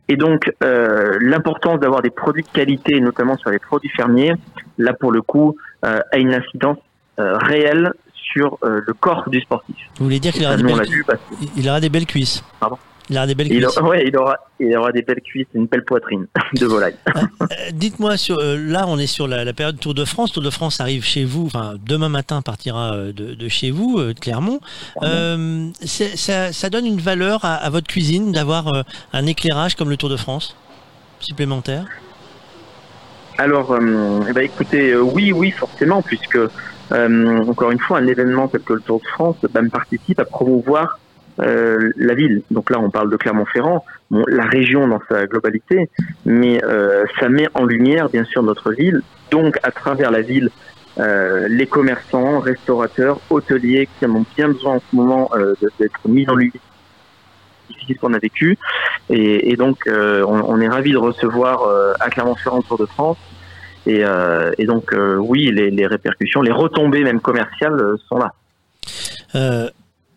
[0.08, 4.34] Et donc euh, l'importance d'avoir des produits de qualité, notamment sur les produits fermiers,
[4.78, 6.78] là pour le coup, euh, a une incidence
[7.18, 7.92] euh, réelle
[8.32, 9.76] sur euh, le corps du sportif.
[9.98, 10.86] Vous voulez dire qu'il aura, des belles-
[11.56, 12.78] il aura des belles cuisses Pardon?
[13.10, 13.76] Il aura des belles il, cuisses.
[13.78, 16.96] aura- ouais, il aura, il aura des belles cuisses et une belle poitrine de volaille.
[17.40, 20.32] Euh, Dites-moi, sur, euh, là, on est sur la, la période Tour de France.
[20.32, 21.46] Tour de France arrive chez vous.
[21.46, 24.60] Enfin, demain matin partira euh, de, de chez vous, de Clermont.
[25.02, 29.96] Euh, ça, ça donne une valeur à, à votre cuisine d'avoir un éclairage comme le
[29.96, 30.56] Tour de France
[31.20, 31.84] supplémentaire?
[33.38, 33.76] Alors,
[34.28, 36.38] eh ben, écoutez, oui, oui, forcément, puisque
[36.90, 40.98] encore une fois, un événement tel que le Tour de France me participe à promouvoir
[41.40, 42.42] euh, la ville.
[42.50, 45.88] Donc là, on parle de Clermont-Ferrand, bon, la région dans sa globalité,
[46.24, 49.02] mais euh, ça met en lumière, bien sûr, notre ville.
[49.30, 50.50] Donc, à travers la ville,
[50.98, 56.08] euh, les commerçants, restaurateurs, hôteliers qui en ont bien besoin en ce moment euh, d'être
[56.08, 56.62] mis en lumière
[57.68, 58.58] difficile qu'on a vécu.
[59.10, 61.62] Et, et donc, euh, on, on est ravis de recevoir
[62.00, 63.18] à Clermont-Ferrand le Tour de France.
[63.86, 64.02] Et,
[64.58, 68.32] et donc, oui, les, les répercussions, les retombées même commerciales sont là.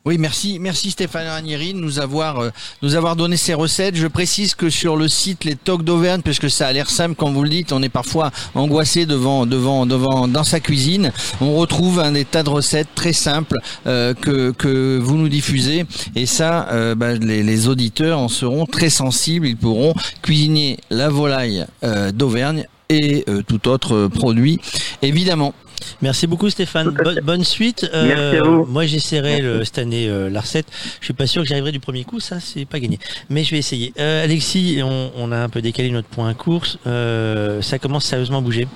[0.03, 2.49] Oui, merci, merci Stéphane Ranieri de nous avoir, euh,
[2.81, 3.95] nous avoir donné ces recettes.
[3.95, 7.13] Je précise que sur le site Les Tocs d'Auvergne, parce que ça a l'air simple
[7.13, 11.11] quand vous le dites, on est parfois angoissé devant, devant, devant, dans sa cuisine.
[11.39, 15.85] On retrouve un des tas de recettes très simples euh, que, que vous nous diffusez,
[16.15, 19.45] et ça, euh, bah, les, auditeurs en seront très sensibles.
[19.45, 21.67] Ils pourront cuisiner la volaille
[22.11, 24.59] d'Auvergne et tout autre produit,
[25.03, 25.53] évidemment.
[26.01, 26.89] Merci beaucoup Stéphane.
[26.89, 27.89] Bo- bonne suite.
[27.93, 28.65] Euh, Merci à vous.
[28.65, 30.67] Moi j'essaierai cette année euh, la recette.
[30.99, 32.99] Je suis pas sûr que j'arriverai du premier coup, ça c'est pas gagné.
[33.29, 33.93] Mais je vais essayer.
[33.99, 36.77] Euh, Alexis, on, on a un peu décalé notre point course.
[36.87, 38.67] Euh, ça commence sérieusement à bouger.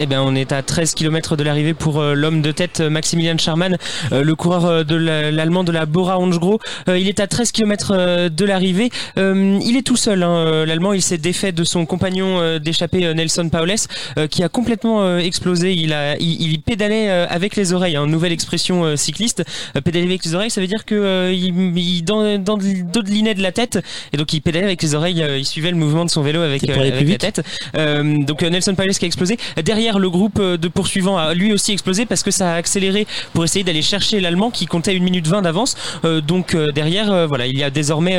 [0.00, 2.88] Eh bien, on est à 13 km de l'arrivée pour euh, l'homme de tête euh,
[2.88, 3.76] Maximilian Charman,
[4.12, 6.58] euh, le coureur de la- l'allemand de la Bora Hansgrohe.
[6.86, 8.90] Il est à 13 km de l'arrivée.
[9.16, 10.92] Il est tout seul, hein, l'allemand.
[10.92, 13.74] Il s'est défait de son compagnon d'échappée Nelson Paoles,
[14.18, 15.72] euh, qui a complètement explosé.
[15.74, 17.96] Il a, il, il pédalait avec les oreilles.
[17.96, 19.42] Hein, nouvelle expression cycliste.
[19.84, 23.52] Pédaler avec les oreilles, ça veut dire que il, il dans, dans de- de la
[23.52, 23.78] tête,
[24.12, 25.24] et donc il pédalait avec les oreilles.
[25.38, 27.42] il suivait le mouvement de son vélo avec, la tête.
[27.74, 29.36] Donc Nelson Paoles qui a explosé.
[29.64, 33.06] Derrière, le groupe euh, de poursuivants a lui aussi explosé parce que ça a accéléré
[33.32, 35.76] pour essayer d'aller chercher l'allemand qui comptait 1 minute 20 d'avance.
[36.04, 38.18] Euh, donc euh, derrière, voilà, il y a désormais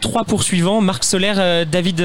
[0.00, 2.04] trois poursuivants Marc Soler, David,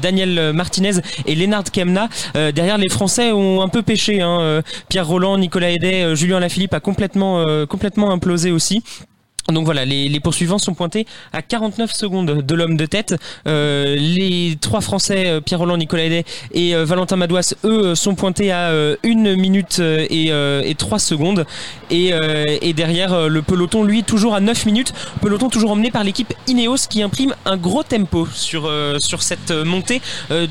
[0.00, 2.08] Daniel Martinez et Lennart Kemna.
[2.34, 4.20] Derrière, les Français ont un peu pêché.
[4.20, 4.62] Hein.
[4.88, 8.82] Pierre Roland, Nicolas Hédet, Julien Lafilippe a complètement, complètement implosé aussi.
[9.52, 13.14] Donc voilà, les, les poursuivants sont pointés à 49 secondes de l'homme de tête.
[13.46, 17.94] Euh, les trois Français, euh, Pierre Roland, Nicolas Hédet et euh, Valentin Madouas, eux, euh,
[17.94, 21.44] sont pointés à euh, 1 minute et, et 3 secondes.
[21.90, 22.12] Et,
[22.62, 24.92] et derrière, le peloton, lui, toujours à 9 minutes.
[25.20, 30.00] Peloton toujours emmené par l'équipe Ineos qui imprime un gros tempo sur, sur cette montée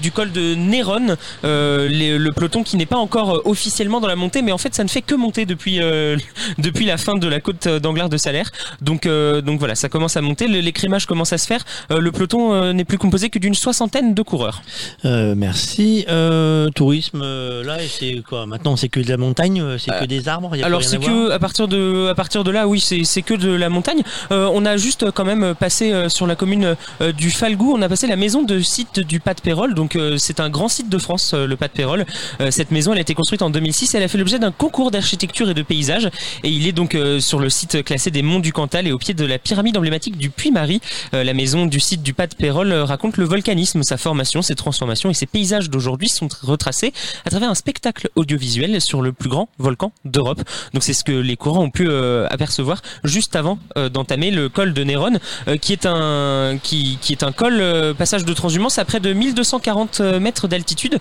[0.01, 1.17] du col de Néron.
[1.43, 4.89] Le peloton qui n'est pas encore officiellement dans la montée, mais en fait, ça ne
[4.89, 5.79] fait que monter depuis,
[6.57, 8.51] depuis la fin de la côte d'Anglars de Salaire.
[8.83, 11.63] Donc, euh, donc voilà, ça commence à monter, l'écrémage commence à se faire.
[11.91, 14.61] Euh, le peloton euh, n'est plus composé que d'une soixantaine de coureurs.
[15.05, 16.05] Euh, merci.
[16.09, 18.45] Euh, tourisme, là, c'est quoi?
[18.45, 20.55] Maintenant, c'est que de la montagne, c'est que des arbres.
[20.55, 22.79] il y a Alors c'est à que à partir de à partir de là, oui,
[22.79, 24.03] c'est c'est que de la montagne.
[24.31, 27.81] Euh, on a juste quand même passé euh, sur la commune euh, du Falgou, on
[27.81, 29.73] a passé la maison de site du Pas de Pérol.
[29.73, 32.05] Donc euh, c'est un grand site de France, euh, le Pas de Pérol.
[32.41, 33.95] Euh, cette maison, elle a été construite en 2006.
[33.95, 36.09] Elle a fait l'objet d'un concours d'architecture et de paysage.
[36.43, 38.97] Et il est donc euh, sur le site classé des Monts du Cantal et au
[38.97, 40.81] pied de la pyramide emblématique du Puy-Marie.
[41.13, 44.41] Euh, la maison du site du Pas de Pérol euh, raconte le volcanisme, sa formation,
[44.41, 46.91] ses transformations et ses paysages d'aujourd'hui sont retracés
[47.25, 50.41] à travers un spectacle audiovisuel sur le plus grand volcan d'Europe.
[50.73, 54.73] Donc c'est ce que les courants ont pu euh, apercevoir juste avant d'entamer le col
[54.73, 55.19] de Néron,
[55.61, 57.61] qui est un qui, qui est un col
[57.97, 60.99] passage de transhumance à près de 1240 mètres d'altitude,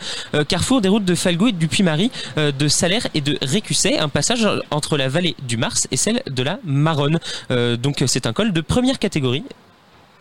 [0.48, 4.46] carrefour des routes de Falgou et du Puy-Marie, de Salaire et de Récusset, un passage
[4.70, 7.18] entre la vallée du Mars et celle de la Maronne.
[7.62, 9.44] Euh, donc c'est un col de première catégorie.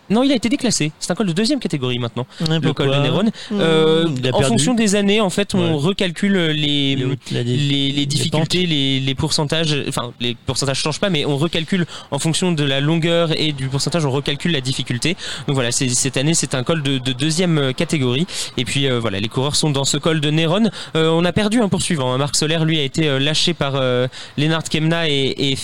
[0.09, 0.91] Non, il a été déclassé.
[0.99, 2.27] C'est un col de deuxième catégorie maintenant.
[2.41, 3.23] Ouais, le col de Néron.
[3.23, 4.43] Mmh, Euh, en perdu.
[4.43, 5.79] fonction des années, en fait, on Ouais.
[5.87, 9.73] recalcule les, les, les difficultés, les, pourcentages.
[9.87, 13.69] Enfin, les pourcentages changent pas, mais on recalcule en fonction de la longueur et du
[13.69, 15.15] pourcentage, on recalcule la difficulté.
[15.47, 18.27] Donc voilà, cette année, c'est un col de, de deuxième euh, catégorie.
[18.57, 20.69] Et puis euh, voilà, les coureurs sont dans ce col de Néron.
[20.97, 22.11] Euh, on a perdu un poursuivant.
[22.11, 22.17] hein.
[22.17, 25.13] Marc Soler, lui, a été euh, lâché par euh, Lennart Kemna et,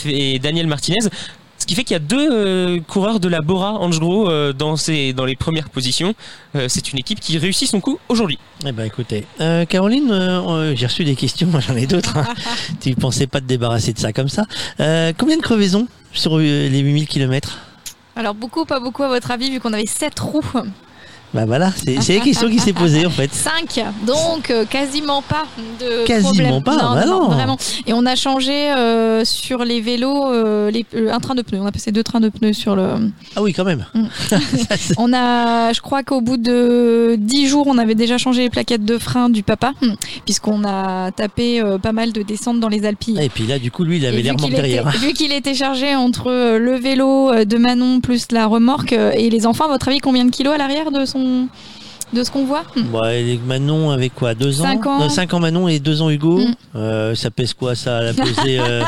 [0.05, 1.09] et, et Daniel Martinez.
[1.57, 4.75] Ce qui fait qu'il y a deux euh, coureurs de la Bora Hansgrohe euh, dans,
[4.77, 6.13] ces, dans les premières positions.
[6.55, 8.37] Euh, c'est une équipe qui réussit son coup aujourd'hui.
[8.65, 10.11] Eh ben écoutez, Euh, Caroline,
[10.75, 12.15] j'ai reçu des questions, moi j'en ai d'autres.
[12.17, 12.27] hein.
[12.81, 14.45] tu pensais pas te débarrasser de ça comme ça.
[14.79, 17.57] Euh, combien de crevaisons sur euh, les 8000 km
[18.15, 20.41] Alors beaucoup, pas beaucoup à votre avis, vu qu'on avait 7 roues.
[21.33, 23.31] Bah voilà, c'est la question qui s'est posée en fait.
[23.33, 25.43] 5, donc euh, quasiment pas
[25.79, 26.63] de Quasiment problème.
[26.63, 27.27] pas, non, bah non, non.
[27.29, 27.57] vraiment.
[27.85, 31.59] Et on a changé euh, sur les vélos euh, les- un train de pneus.
[31.61, 32.87] On a passé deux trains de pneus sur le.
[33.35, 33.85] Ah oui, quand même.
[34.97, 38.85] on a, je crois qu'au bout de 10 jours, on avait déjà changé les plaquettes
[38.85, 39.93] de frein du papa, hmm,
[40.25, 43.19] puisqu'on a tapé pas mal de descentes dans les Alpilles.
[43.21, 44.89] Et puis là, du coup, lui, il avait qu'il était- derrière.
[44.91, 49.65] vu qu'il était chargé entre le vélo de Manon plus la remorque et les enfants,
[49.65, 51.49] à votre avis, combien de kilos à l'arrière de son 嗯。
[52.13, 52.83] De ce qu'on voit Hmm.
[53.45, 54.99] Manon avec quoi Deux ans Cinq ans.
[54.99, 56.39] Non, cinq ans Manon et deux ans Hugo.
[56.39, 56.53] Mm.
[56.75, 58.81] Euh, ça pèse quoi ça La pesée euh,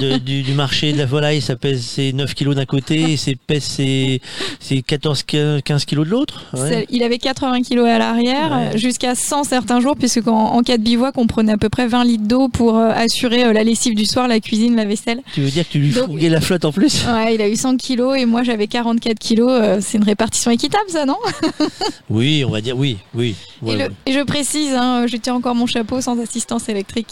[0.00, 3.16] de- du, du marché de la volaille, ça pèse c'est 9 kilos d'un côté et
[3.16, 4.20] c'est pèse c'est
[4.60, 5.22] c'est 14
[5.64, 6.44] 15 kilos de l'autre?
[6.54, 6.86] Ouais.
[6.90, 8.74] Il avait 80 kilos à l'arrière, Ouais.
[8.74, 11.68] euh, jusqu'à 100 certains jours, puisque quand, en cas de bivouac, on prenait à peu
[11.68, 14.84] près 20 litres d'eau pour euh, assurer euh, la lessive du soir, la cuisine, la
[14.84, 15.20] vaisselle.
[15.34, 17.04] Tu veux dire que tu lui Donc- fourguais la flotte en plus?
[17.06, 19.50] Ouais, il a eu 100 kilos et moi j'avais 44 kilos.
[19.50, 21.16] euh, c'est une répartition équitable, ça, non?
[22.10, 23.34] Oui, on va dire oui, oui.
[23.62, 23.90] et, Ouais, le- ouais.
[24.06, 27.08] et je précise, hein, je tiens encore mon chapeau sans assistance électrique.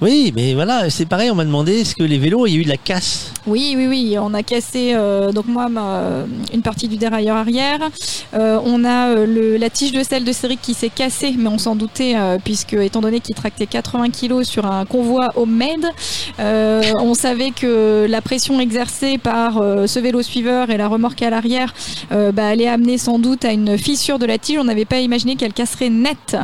[0.00, 2.60] Oui, mais voilà, c'est pareil, on m'a demandé est-ce que les vélos, il y a
[2.60, 4.16] eu de la casse Oui, oui, oui.
[4.20, 7.80] On a cassé euh, donc moi ma- une partie du dérailleur arrière.
[8.34, 11.48] Euh, on a euh, le, la tige de sel de Céric qui s'est cassée, mais
[11.48, 15.86] on s'en doutait euh, puisque étant donné qu'il tractait 80 kilos sur un convoi homemade,
[16.40, 21.22] euh, on savait que la pression exercée par euh, ce vélo suiveur et la remorque
[21.22, 21.74] à l'arrière
[22.12, 24.58] euh, bah, allait amener sans doute à une fissure de la tige.
[24.58, 26.36] On n'avait pas imaginé qu'elle casserait net.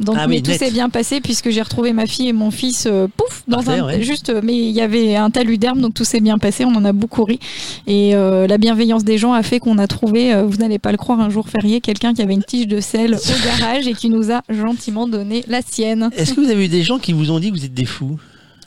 [0.00, 2.86] Donc, Ah mais tout s'est bien passé puisque j'ai retrouvé ma fille et mon fils,
[2.90, 4.02] euh, pouf, dans un ouais.
[4.02, 4.30] juste.
[4.30, 6.64] euh, Mais il y avait un talus d'herbe, donc tout s'est bien passé.
[6.64, 7.38] On en a beaucoup ri.
[7.86, 10.90] Et euh, la bienveillance des gens a fait qu'on a trouvé, euh, vous n'allez pas
[10.90, 13.92] le croire, un jour férié, quelqu'un qui avait une tige de sel au garage et
[13.92, 16.08] qui nous a gentiment donné la sienne.
[16.16, 17.84] Est-ce que vous avez eu des gens qui vous ont dit que vous êtes des
[17.84, 18.18] fous?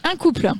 [0.04, 0.52] Un couple.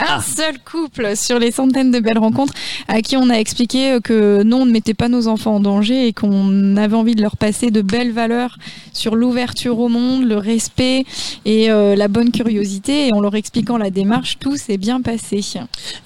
[0.00, 0.22] Un Ah.
[0.22, 2.54] seul couple sur les centaines de belles rencontres
[2.88, 6.06] à qui on a expliqué que non, on ne mettait pas nos enfants en danger
[6.06, 8.56] et qu'on avait envie de leur passer de belles valeurs
[8.92, 11.04] sur l'ouverture au monde, le respect
[11.44, 13.08] et euh, la bonne curiosité.
[13.08, 15.40] Et en leur expliquant la démarche, tout s'est bien passé.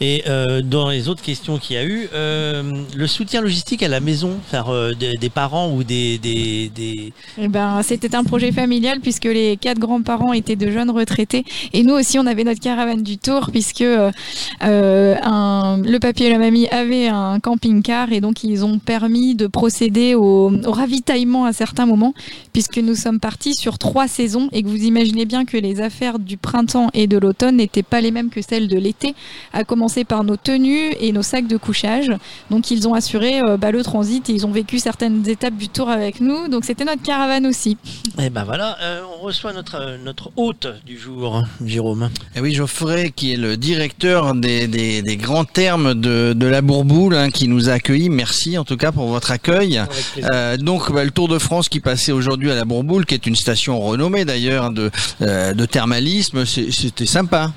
[0.00, 2.62] Et euh, dans les autres questions qu'il y a eu, euh,
[2.94, 4.66] le soutien logistique à la maison, faire
[4.98, 9.56] des, des parents ou des, des, des- Eh ben, c'était un projet familial puisque les
[9.56, 13.50] quatre grands-parents étaient de jeunes retraités et nous aussi on avait notre caravane du Tour
[13.52, 14.10] puisque euh,
[14.62, 19.34] euh, un- le papy et la mamie avaient un camping-car et donc ils ont permis
[19.34, 22.14] de procéder au, au ravitaillement à certains moments
[22.52, 26.18] puisque nous sommes partis sur trois saisons et que vous imaginez bien que les affaires
[26.18, 29.14] du printemps et de l'automne n'étaient pas les mêmes que celles de l'été,
[29.52, 32.10] à commencer par nos tenues et nos sacs de couchage.
[32.50, 35.68] Donc ils ont assuré euh, bah, le transit et ils ont vécu certaines étapes du
[35.68, 36.48] Tour avec nous.
[36.48, 37.76] Donc c'était notre caravane aussi.
[38.22, 42.10] Eh ben voilà, euh, on reçoit notre, euh, notre hôte du jour, Jérôme.
[42.36, 43.73] Et oui, Geoffrey, qui est le directeur
[44.34, 48.10] des, des, des grands termes de, de la Bourboule, hein, qui nous a accueillis.
[48.10, 49.80] Merci en tout cas pour votre accueil.
[50.22, 53.26] Euh, donc, bah, le Tour de France qui passait aujourd'hui à la Bourboule, qui est
[53.26, 54.90] une station renommée d'ailleurs de,
[55.22, 57.52] euh, de thermalisme, c'était sympa.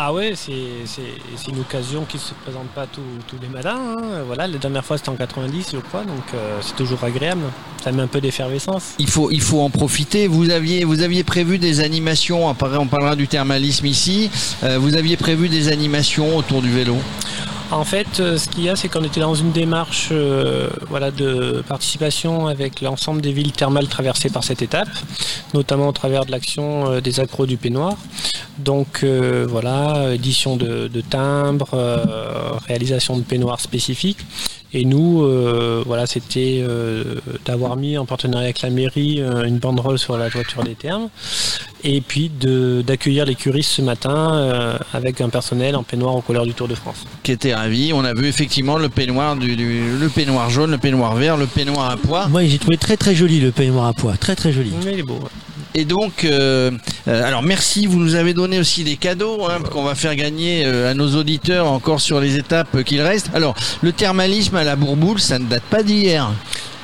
[0.00, 3.02] Ah ouais, c'est une occasion qui se présente pas tous
[3.42, 3.76] les matins.
[3.76, 4.22] hein.
[4.28, 7.42] Voilà, la dernière fois c'était en 90, je crois, donc euh, c'est toujours agréable.
[7.82, 8.94] Ça met un peu d'effervescence.
[9.00, 10.28] Il faut, en profiter.
[10.28, 12.46] Vous aviez, prévu des animations.
[12.46, 14.30] On parlera du thermalisme ici.
[14.62, 16.96] Euh, vous aviez prévu des animations autour du vélo?
[17.70, 21.10] En fait, euh, ce qu'il y a, c'est qu'on était dans une démarche euh, voilà,
[21.10, 24.88] de participation avec l'ensemble des villes thermales traversées par cette étape,
[25.52, 27.96] notamment au travers de l'action euh, des accros du peignoir.
[28.58, 31.78] Donc voilà, édition de, de timbres,
[32.66, 34.18] réalisation de peignoirs spécifiques.
[34.74, 37.14] Et nous, euh, voilà, c'était euh,
[37.46, 41.08] d'avoir mis en partenariat avec la mairie euh, une banderole sur la toiture des thermes,
[41.84, 46.44] et puis d'accueillir les curistes ce matin euh, avec un personnel en peignoir aux couleurs
[46.44, 47.06] du Tour de France.
[47.22, 47.92] qui était ravi.
[47.94, 51.46] On a vu effectivement le peignoir, du, du- le peignoir jaune, le peignoir vert, le
[51.46, 52.28] peignoir à pois.
[52.28, 54.72] Moi, j'ai trouvé très très joli le peignoir à pois, très très joli.
[54.84, 55.14] Mais il est beau.
[55.14, 55.30] ouais.
[55.78, 56.72] Et donc, euh,
[57.06, 60.64] euh, alors merci, vous nous avez donné aussi des cadeaux hein, qu'on va faire gagner
[60.66, 63.30] euh, à nos auditeurs encore sur les étapes qu'il reste.
[63.32, 66.32] Alors, le thermalisme à la Bourboule, ça ne date pas d'hier.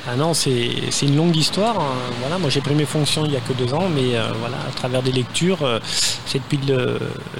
[0.07, 1.79] Ah non, c'est une longue histoire.
[1.79, 1.95] hein.
[2.19, 4.57] Voilà, moi j'ai pris mes fonctions il y a que deux ans, mais euh, voilà,
[4.57, 5.79] à travers des lectures, euh,
[6.27, 6.59] c'est depuis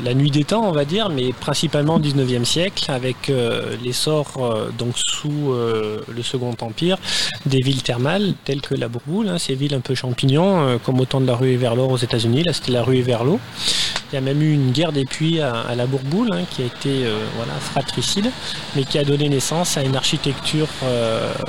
[0.03, 4.26] la nuit des temps, on va dire, mais principalement au 19e siècle, avec euh, l'essor
[4.80, 6.98] donc sous le Second Empire
[7.45, 11.06] des villes thermales telles que la Bourboule, hein, ces villes un peu champignons, comme au
[11.06, 12.44] temps de la rue vers l'or aux États-Unis.
[12.44, 13.40] Là, c'était la rue vers l'eau.
[14.11, 16.66] Il y a même eu une guerre des puits à, la Bourboule hein, qui a
[16.66, 18.32] été voilà, fratricide,
[18.76, 20.68] mais qui a donné naissance à une architecture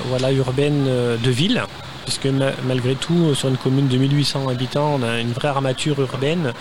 [0.09, 1.62] voilà, urbaine de ville.
[2.05, 5.49] Puisque ma- malgré tout, euh, sur une commune de 1800 habitants, on a une vraie
[5.49, 6.52] armature urbaine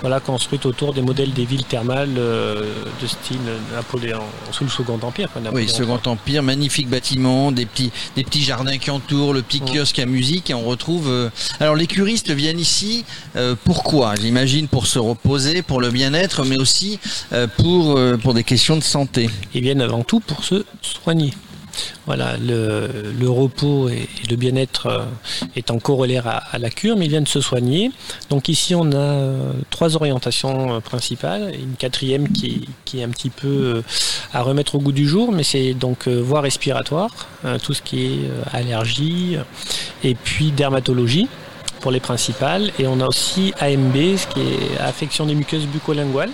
[0.00, 2.72] voilà, construite autour des modèles des villes thermales euh,
[3.02, 3.40] de style
[3.74, 4.22] Napoléon,
[4.52, 5.28] sous le Second Empire.
[5.32, 9.60] quoi, Oui, Second Empire, magnifique bâtiment, des petits, des petits jardins qui entourent, le petit
[9.60, 11.08] kiosque à musique, et on retrouve.
[11.08, 13.04] euh, Alors, les curistes viennent ici.
[13.34, 14.14] euh, pourquoi?
[14.14, 17.00] J'imagine pour se reposer, pour le bien-être, mais aussi
[17.32, 19.28] euh, pour euh, pour des questions de santé.
[19.52, 21.34] Ils viennent avant tout pour se soigner.
[22.06, 25.04] Voilà, le, repos et, le bien-être euh,
[25.56, 27.90] étant corollaire à, la cure, mais ils viennent se soigner.
[28.30, 33.30] Donc ici, on a euh, trois orientations euh, principales, une quatrième qui, est un petit
[33.30, 33.82] peu
[34.32, 37.10] à remettre au goût du jour, mais c'est donc voie respiratoire,
[37.62, 38.20] tout ce qui est
[38.52, 39.38] allergie,
[40.04, 41.26] et puis dermatologie
[41.80, 42.70] pour les principales.
[42.78, 46.30] Et on a aussi AMB, ce qui est affection des muqueuses buccolinguales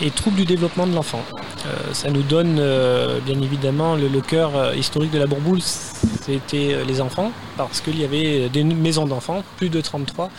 [0.00, 1.22] et troubles du développement de l'enfant.
[1.66, 5.60] Euh, ça nous donne euh, bien évidemment le, le cœur euh, historique de la Bourboule,
[5.60, 10.30] c'était les enfants, parce qu'il y avait des maisons d'enfants, plus de 33,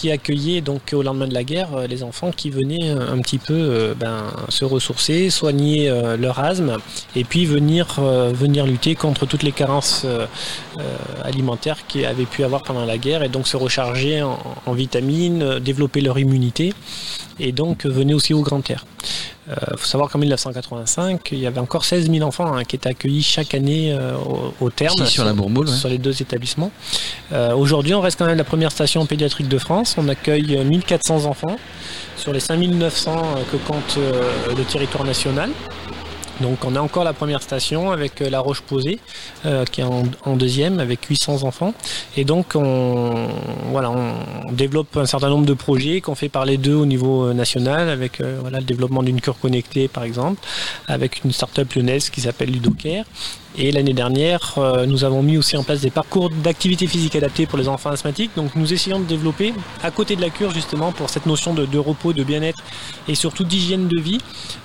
[0.00, 3.18] qui accueillaient donc au lendemain de la guerre euh, les enfants qui venaient euh, un
[3.18, 6.78] petit peu euh, ben, se ressourcer, soigner leur asthme,
[7.14, 10.06] et puis venir, venir lutter contre toutes les carences
[11.22, 15.58] alimentaires qu'ils avaient pu avoir pendant la guerre, et donc se recharger en, en vitamines,
[15.58, 16.72] développer leur immunité,
[17.38, 18.84] et donc venir aussi au grand air.
[19.72, 22.88] Il faut savoir qu'en 1985, il y avait encore 16 000 enfants hein, qui étaient
[22.88, 25.74] accueillis chaque année euh, au, au terme Ici, sur la Bourboule, ouais.
[25.74, 26.70] sur les deux établissements.
[27.32, 29.96] Euh, Aujourd'hui, on reste quand même la première station pédiatrique de France.
[29.98, 31.56] On accueille euh, 1400 enfants
[32.16, 34.22] sur les 5900 euh, que compte euh,
[34.56, 35.50] le territoire national.
[36.40, 38.98] Donc on a encore la première station avec euh, La Roche Posée,
[39.44, 41.74] euh, qui est en, deuxième avec 800 enfants.
[42.16, 43.28] Et donc on,
[44.52, 47.88] développe un certain nombre de projets qu'on fait par les deux au niveau euh, national,
[47.88, 50.40] avec le développement d'une cure connectée par exemple,
[50.88, 53.04] avec une start-up lyonnaise qui s'appelle Ludocare.
[53.58, 57.46] Et l'année dernière, euh, nous avons mis aussi en place des parcours d'activité physique adaptés
[57.46, 58.30] pour les enfants asthmatiques.
[58.36, 61.78] Donc nous essayons de développer, à côté de la cure justement, pour cette notion de,
[61.78, 62.62] repos, de bien-être
[63.08, 64.18] et surtout d'hygiène de vie,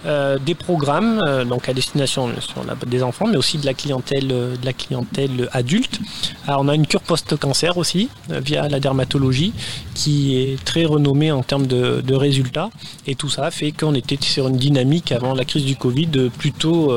[0.06, 2.30] euh, des programmes euh, donc à destination
[2.86, 6.00] des enfants, mais aussi de la clientèle, de la clientèle adulte.
[6.48, 9.54] Alors, on a une cure post-cancer aussi, via la dermatologie,
[9.96, 12.70] qui est très renommée en termes de, résultats.
[13.08, 16.94] Et tout ça fait qu'on était sur une dynamique avant la crise du Covid plutôt,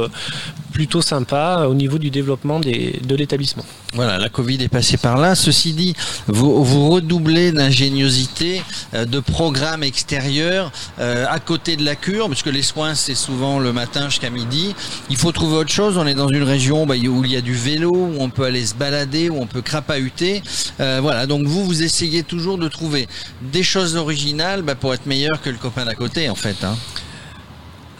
[0.72, 3.64] plutôt sympa niveau du développement de l'établissement.
[3.94, 5.34] Voilà, la Covid est passée par là.
[5.34, 5.94] Ceci dit,
[6.26, 8.62] vous, redoublez d'ingéniosité,
[8.94, 13.14] euh, de programmes extérieurs euh, à côté de la cure, parce que les soins c'est
[13.14, 14.74] souvent le matin jusqu'à midi.
[15.08, 15.96] Il faut trouver autre chose.
[15.96, 18.44] On est dans une région bah, où il y a du vélo, où on peut
[18.44, 20.42] aller se balader, où on peut crapahuter.
[20.80, 23.08] Euh, voilà, donc vous vous essayez toujours de trouver
[23.40, 26.62] des choses originales bah, pour être meilleur que le copain d'à côté, en fait.
[26.64, 26.76] hein.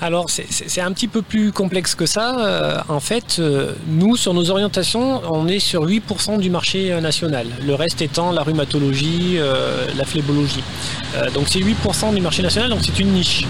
[0.00, 2.38] Alors c'est- un petit peu plus complexe que ça.
[2.38, 7.00] Euh, en fait, euh, nous, sur nos orientations, on est sur 8% du marché euh,
[7.00, 7.48] national.
[7.66, 9.38] Le reste étant la rhumatologie,
[9.96, 10.62] la phlébologie.
[11.34, 13.44] Donc c'est 8% du marché national, donc c'est une niche.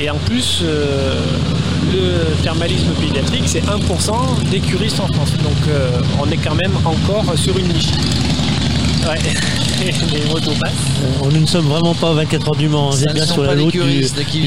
[0.00, 5.32] Et en plus, le thermalisme pédiatrique, c'est 1% des curistes en France.
[5.42, 5.74] Donc
[6.20, 7.88] on est quand même encore sur une niche.
[9.06, 9.18] Ouais,
[10.12, 10.72] les motos passent.
[11.02, 12.90] Euh, Nous ne sommes vraiment pas aux 24 heures du Mans.
[12.90, 13.80] Vous êtes ne bien sur la route du,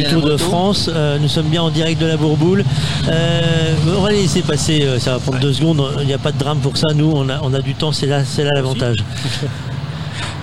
[0.03, 0.37] Tour à de.
[0.37, 0.89] France.
[0.93, 2.63] Euh, nous sommes bien en direct de la Bourboule.
[3.07, 4.85] Euh, on va les laisser passer.
[4.99, 5.81] Ça va prendre deux secondes.
[6.01, 6.87] Il n'y a pas de drame pour ça.
[6.93, 7.91] Nous, on a, on a du temps.
[7.91, 8.97] C'est là, c'est là l'avantage.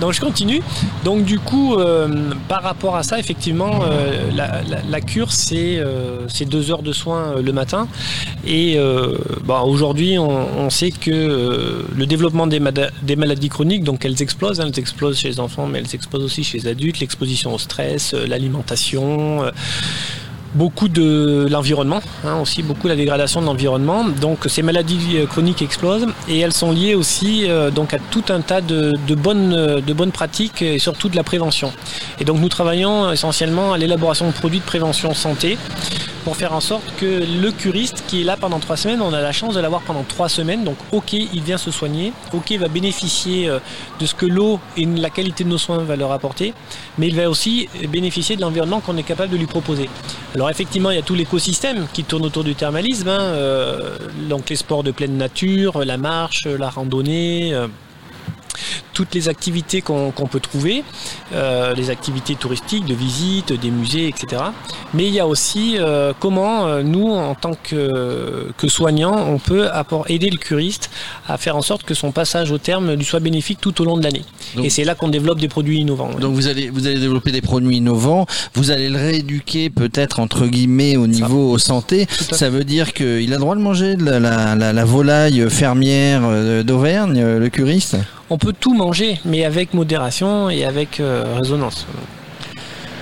[0.01, 0.63] Donc je continue.
[1.05, 5.79] Donc du coup, euh, par rapport à ça, effectivement, euh, la, la- la cure, c'est
[5.79, 7.89] euh, deux heures de soins le matin.
[8.47, 8.79] Et
[9.45, 14.71] bah, aujourd'hui, on, on sait que le développement des, maladies chroniques, donc elles explosent, hein,
[14.73, 18.15] elles explosent chez les enfants, mais elles explosent aussi chez les adultes, l'exposition au stress,
[18.15, 19.43] l'alimentation.
[20.59, 24.05] Beaucoup de l'environnement, hein, aussi beaucoup la dégradation de l'environnement.
[24.05, 28.41] Donc ces maladies euh, chroniques explosent et elles sont liées aussi euh, à tout un
[28.41, 28.61] tas
[29.15, 31.73] bonnes, euh, de bonnes pratiques et surtout de la prévention.
[32.21, 35.57] Et donc nous travaillons essentiellement à l'élaboration de produits de prévention santé
[36.29, 39.23] pour faire en sorte que le curiste qui est là pendant trois semaines, on a
[39.23, 40.63] la chance de l'avoir pendant trois semaines.
[40.63, 43.61] Donc ok, il vient se soigner, ok, il va bénéficier euh,
[43.99, 46.53] de ce que l'eau et la qualité de nos soins va leur apporter,
[46.99, 49.89] mais il va aussi bénéficier de l'environnement qu'on est capable de lui proposer.
[50.35, 53.97] Alors effectivement, il y a tout l'écosystème qui tourne autour du thermalisme, hein, euh,
[54.29, 57.55] donc les sports de pleine nature, la marche, la randonnée.
[57.55, 57.69] euh,
[58.93, 60.83] toutes les activités qu'on peut trouver,
[61.35, 64.43] euh, les activités touristiques, de visite, des musées, etc.
[64.95, 69.39] Mais il y a aussi euh, comment euh, nous, en tant que, que soignants, on
[69.39, 69.69] peut
[70.09, 70.91] aider le curiste
[71.29, 73.97] à faire en sorte que son passage au terme lui soit bénéfique tout au long
[73.97, 74.25] de l'année.
[74.63, 76.11] Et c'est là qu'on développe des produits innovants.
[76.21, 80.47] Donc vous allez vous allez développer des produits innovants, vous allez le rééduquer peut-être entre
[80.47, 82.07] guillemets au niveau santé.
[82.11, 85.49] Ça veut dire qu'il a le droit de manger de la, la, la- la volaille
[85.51, 86.23] fermière
[86.65, 87.97] d'Auvergne, le curiste?
[88.31, 91.87] On peut tout manger, mais avec modération et avec euh, résonance.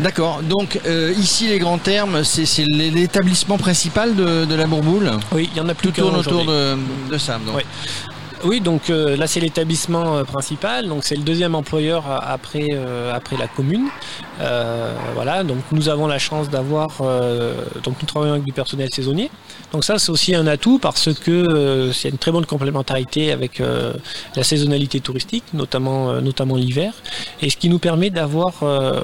[0.00, 0.40] D'accord.
[0.42, 5.10] Donc euh, ici les grands termes, c'est c'est l'é- l'établissement principal de, de la Bourboule?
[5.32, 6.76] Oui, il y en a plus Tout tourne qu'un autour de,
[7.10, 7.38] de ça.
[7.44, 7.56] donc.
[7.56, 7.62] Oui.
[8.44, 12.66] Oui, donc euh, là c'est l'établissement euh, principal, donc c'est le deuxième employeur euh, après,
[13.12, 13.88] après la commune.
[15.14, 16.98] Voilà, donc nous avons la chance d'avoir,
[17.82, 19.30] donc nous travaillons avec du personnel saisonnier.
[19.72, 23.62] Donc ça c'est aussi un atout parce que c'est une très bonne complémentarité avec
[24.36, 26.92] la saisonnalité touristique, notamment, notamment l'hiver,
[27.40, 28.52] et ce qui nous permet d'avoir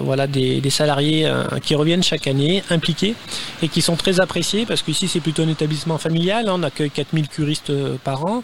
[0.03, 3.15] voilà, des, salariés qui reviennent chaque année, impliqués,
[3.63, 7.29] et qui sont très appréciés parce qu'ici c'est plutôt un établissement familial, on accueille 4000
[7.29, 7.73] curistes
[8.05, 8.43] par an,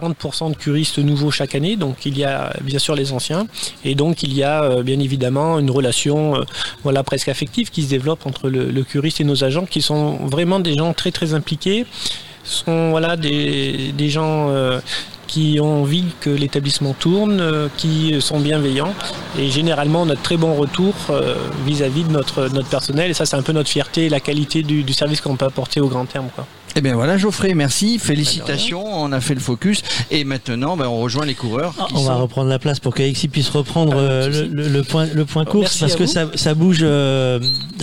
[0.00, 3.46] 40% de curistes nouveaux chaque année, donc il y a bien sûr les anciens,
[3.84, 6.44] et donc il y a euh, bien évidemment une relation euh,
[6.82, 10.58] voilà, presque affective qui se développe entre le, curiste et nos agents qui sont vraiment
[10.58, 11.86] des gens très très impliqués,
[12.44, 14.80] sont voilà, des, des gens euh,
[15.30, 18.92] qui ont envie que l'établissement tourne, euh, qui sont bienveillants.
[19.38, 21.34] Et généralement, on a de très bons retours euh,
[21.66, 23.10] vis-à-vis de notre, notre personnel.
[23.10, 25.46] Et ça, c'est un peu notre fierté et la qualité du, du service qu'on peut
[25.46, 26.26] apporter au grand terme.
[26.34, 26.46] Quoi.
[26.76, 31.00] Eh bien voilà Geoffrey, merci, félicitations, on a fait le focus et maintenant ben, on
[31.00, 31.72] rejoint les coureurs.
[31.74, 34.82] qui Ah, On va reprendre la place pour qu'Alexis puisse reprendre euh, le, le- le
[34.84, 36.78] point, le point course parce que ça, ça bouge.
[36.82, 37.40] euh,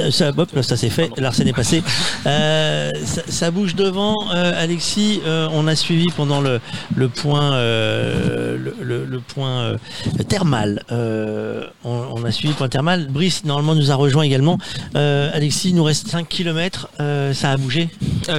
[0.09, 1.09] ça, hop, là, ça c'est fait.
[1.17, 1.83] L'arsène est passé.
[2.25, 4.15] Euh, ça, ça bouge devant.
[4.33, 6.61] Euh, Alexis, euh, on a suivi pendant le,
[6.95, 9.77] le point euh, le, point euh,
[10.27, 10.83] thermal.
[10.91, 13.07] Euh, on, a suivi le point thermal.
[13.09, 14.57] Brice, normalement, nous a rejoint également.
[14.95, 16.89] Alexis, il nous reste 5 km.
[17.33, 17.89] ça a bougé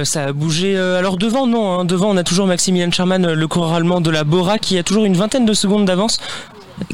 [0.03, 0.77] ça a bougé.
[0.77, 1.79] alors devant, non.
[1.79, 1.85] hein.
[1.85, 5.05] devant, on a toujours Maximilian Sherman, le coureur allemand de la Bora, qui a toujours
[5.05, 6.19] une vingtaine de secondes d'avance.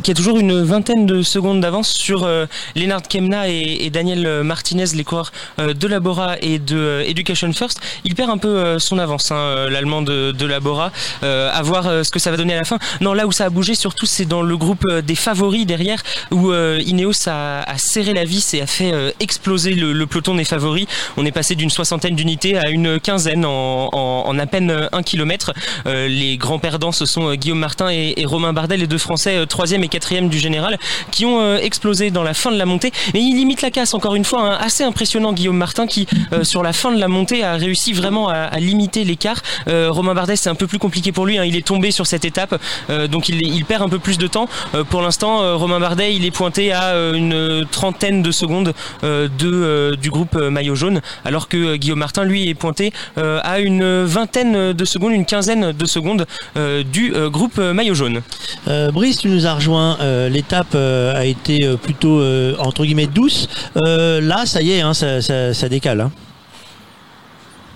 [0.03, 4.85] Qui a toujours une vingtaine de secondes d'avance sur euh, Lennart Kemna et, Daniel Martinez,
[4.95, 7.79] les coureurs euh, de la Bora et de euh, Education First.
[8.03, 10.91] Il perd un peu euh, son avance, hein, l'allemand de, de la Bora.
[11.23, 12.79] Euh, à voir ce que ça va donner à la fin.
[13.01, 16.51] Non, là où ça a bougé, surtout, c'est dans le groupe des favoris derrière, où
[16.53, 20.87] Ineos a, serré la vis et a fait exploser le, peloton des favoris.
[21.17, 25.53] On est passé d'une soixantaine d'unités à une quinzaine en, à peine un kilomètre.
[25.85, 29.45] Les grands perdants, ce sont Guillaume Martin et, et Romain Bardet, les deux Français, euh,
[29.75, 30.77] troisième et quatrième du général,
[31.11, 32.91] qui ont euh, explosé dans la fin de la montée.
[33.13, 36.43] Mais il limite la casse, encore une fois, hein, assez impressionnant Guillaume Martin, qui euh,
[36.43, 39.41] sur la fin de la montée a réussi vraiment à, limiter l'écart.
[39.67, 41.37] Euh, Romain Bardet, c'est un peu plus compliqué pour lui.
[41.37, 41.43] hein.
[41.43, 42.59] Il est tombé sur cette étape,
[43.09, 44.47] donc il, perd un peu plus de temps.
[44.89, 48.73] Pour l'instant, Romain Bardet, il est pointé à une trentaine de secondes
[49.03, 54.73] de, du groupe maillot jaune, alors que Guillaume Martin, lui, est pointé à une vingtaine
[54.73, 58.21] de secondes, une quinzaine de secondes du groupe maillot jaune.
[58.93, 62.21] Brice, tu nous as Euh, L'étape euh, a été euh, plutôt
[62.59, 63.47] entre guillemets douce.
[63.75, 66.01] Là, ça y est, hein, ça, décale.
[66.01, 66.11] hein.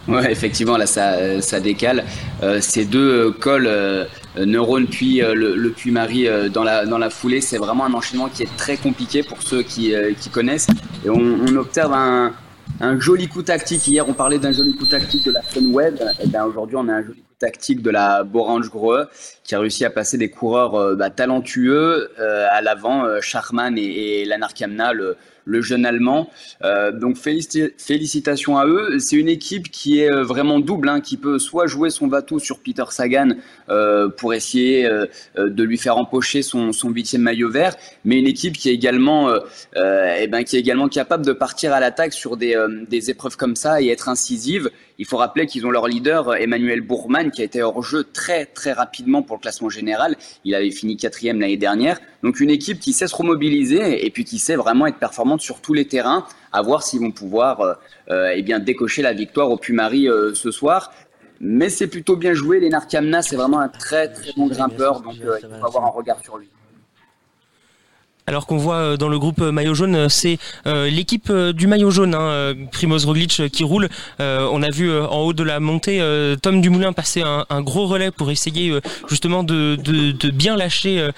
[0.07, 2.03] Ouais, effectivement, là, ça, décale.
[2.61, 3.69] Ces deux cols,
[4.37, 8.57] Neuronne puis le, le Puy-Marie euh, dans, la, foulée, c'est vraiment un enchaînement qui est
[8.57, 9.93] très compliqué pour ceux qui,
[10.31, 10.67] connaissent.
[11.05, 12.33] Et on, observe un,
[12.81, 13.87] un joli coup tactique.
[13.87, 15.95] Hier, on parlait d'un joli coup tactique de la Funweb.
[16.23, 19.07] Et bien aujourd'hui, on a un joli coup tactique de la Borange Grohe
[19.43, 23.77] qui a réussi à passer des coureurs euh, bah, talentueux euh, à l'avant, euh, Charman
[23.77, 23.81] et,
[24.21, 26.29] et Lanar Kamna, le, le jeune allemand.
[26.63, 28.99] Euh, donc félici- félicitations à eux.
[28.99, 32.37] C'est une équipe qui est euh, vraiment double, hein, qui peut soit jouer son bateau
[32.37, 33.29] sur Peter Sagan
[34.17, 34.89] pour essayer
[35.37, 39.31] de lui faire empocher son, huitième maillot vert, mais une équipe qui est également,
[39.75, 42.55] eh ben, qui est également capable de partir à l'attaque sur des,
[42.89, 44.69] des épreuves comme ça et être incisive.
[44.99, 48.03] Il faut rappeler qu'ils ont leur leader euh, Emmanuel Bourman qui a été hors jeu
[48.03, 50.15] très très rapidement pour le classement général.
[50.45, 51.99] Il avait fini quatrième l'année dernière.
[52.21, 55.61] Donc une équipe qui sait se remobiliser et puis qui sait vraiment être performante sur
[55.61, 56.27] tous les terrains.
[56.51, 57.73] À voir s'ils vont pouvoir euh,
[58.11, 60.91] euh, eh bien décocher la victoire au Puy-Marie euh, ce soir.
[61.39, 62.59] Mais c'est plutôt bien joué.
[62.59, 65.01] Lénard Kamna, c'est vraiment un très très bon grimpeur.
[65.01, 66.49] Donc euh, il faut avoir un regard sur lui.
[68.29, 71.89] Alors qu'on voit euh, dans le groupe euh, maillot jaune, euh, c'est l'équipe du maillot
[71.89, 73.89] jaune, hein, Primoz Roglic, qui roule.
[74.19, 76.03] On a vu en haut de la montée
[76.41, 78.77] Tom Dumoulin passer un, gros relais pour essayer
[79.09, 79.77] justement de,
[80.31, 81.09] bien lâcher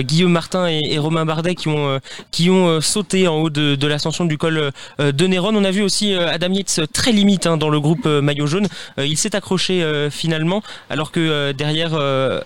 [0.00, 5.26] Guillaume Martin et, Romain Bardet qui ont sauté en haut de, l'ascension du col de
[5.26, 5.54] Néron.
[5.54, 8.68] On a vu aussi Adam Yates très limite hein, dans le groupe maillot jaune.
[8.98, 11.94] Il s'est accroché finalement, alors que derrière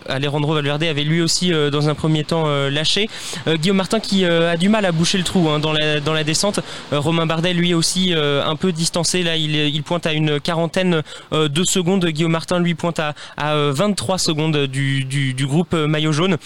[0.09, 3.09] Alejandro Valverde avait lui aussi dans un premier temps lâché.
[3.47, 6.61] Guillaume Martin qui euh, a du mal à boucher le trou hein, dans, la, descente.
[6.93, 9.23] Euh, Romain Bardet lui aussi euh, un peu distancé.
[9.23, 12.05] Là, il, pointe à une quarantaine de secondes.
[12.07, 16.37] Guillaume Martin lui pointe à, à euh, 23 secondes du, groupe maillot jaune.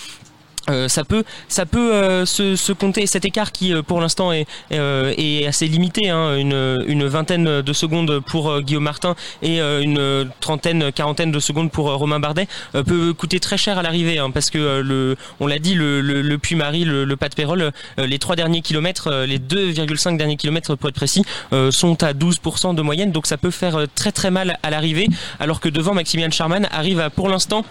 [0.68, 3.06] Euh, ça peut, ça peut euh, se, se compter.
[3.06, 7.62] Cet écart qui euh, pour l'instant est, euh, est assez limité, hein, une, une vingtaine
[7.62, 12.46] de secondes pour euh, Guillaume Martin et une trentaine, quarantaine de secondes pour Romain Bardet
[12.72, 16.22] peut coûter très cher à l'arrivée, hein, parce que le, on l'a dit, le, le,
[16.22, 20.74] le Puy-Marie, le, le pas de Pérol, les trois derniers kilomètres, les 2,5 derniers kilomètres
[20.76, 21.24] pour être précis,
[21.70, 25.08] sont à 12% de moyenne, donc ça peut faire très très mal à l'arrivée,
[25.40, 27.64] alors que devant Maximilian Charman arrive à pour l'instant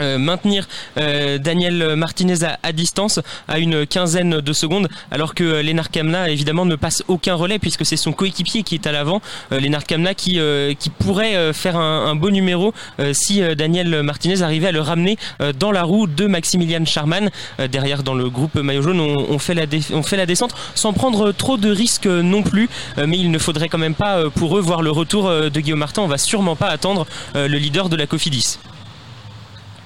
[0.00, 0.66] euh, maintenir
[0.98, 6.30] euh, Daniel Martinez à, distance à une quinzaine de secondes alors que euh, Lennart Kamna
[6.30, 9.20] évidemment ne passe aucun relais puisque c'est son coéquipier qui est à l'avant.
[9.52, 10.40] Euh, Lennart Kamna qui,
[10.78, 12.72] qui pourrait faire un, un beau numéro
[13.12, 15.16] si Daniel Martinez arrivait à le ramener
[15.58, 17.30] dans la roue de Maximilian Charman
[17.70, 21.32] derrière dans le groupe maillot jaune on, fait la on fait la descente sans prendre
[21.32, 22.68] trop de risques non plus.
[22.96, 26.02] Mais il ne faudrait quand même pas pour eux voir le retour de Guillaume Martin.
[26.02, 28.58] On va sûrement pas attendre le leader de la Cofidis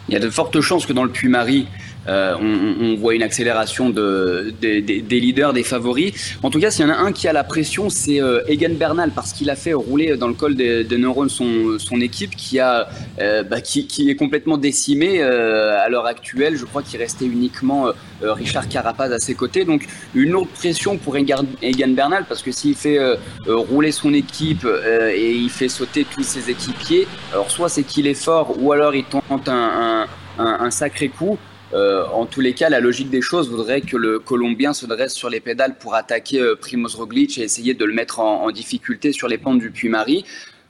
[0.09, 1.67] Il y a de fortes chances que dans le Puy-Marie,
[2.09, 6.13] euh, on, on- voit une accélération de, des- des- des leaders, des favoris.
[6.43, 8.75] En tout cas, s'il y en a un qui a la pression, c'est euh, Egan
[8.75, 12.35] Bernal, parce qu'il a fait rouler dans le col de, de Neuron son, son équipe
[12.35, 12.89] qui, a,
[13.21, 16.57] euh, bah, qui, qui est complètement décimée euh, à l'heure actuelle.
[16.57, 19.65] Je crois qu'il restait uniquement euh, Richard Carapaz à ses côtés.
[19.65, 21.45] Donc, une lourde pression pour Egan,
[21.89, 23.15] Bernal, parce que s'il fait euh,
[23.47, 27.83] euh, rouler son équipe euh, et il fait sauter tous ses équipiers, alors soit c'est
[27.85, 30.07] qu'il est fort, ou alors il tente un,
[30.39, 31.39] un- un sacré coup.
[31.75, 35.15] Euh, en tous les cas, la logique des choses voudrait que le Colombien se dresse
[35.15, 38.51] sur les pédales pour attaquer euh, Primoz Roglic et essayer de le mettre en, en
[38.51, 40.25] difficulté sur les pentes du Puy-Marie.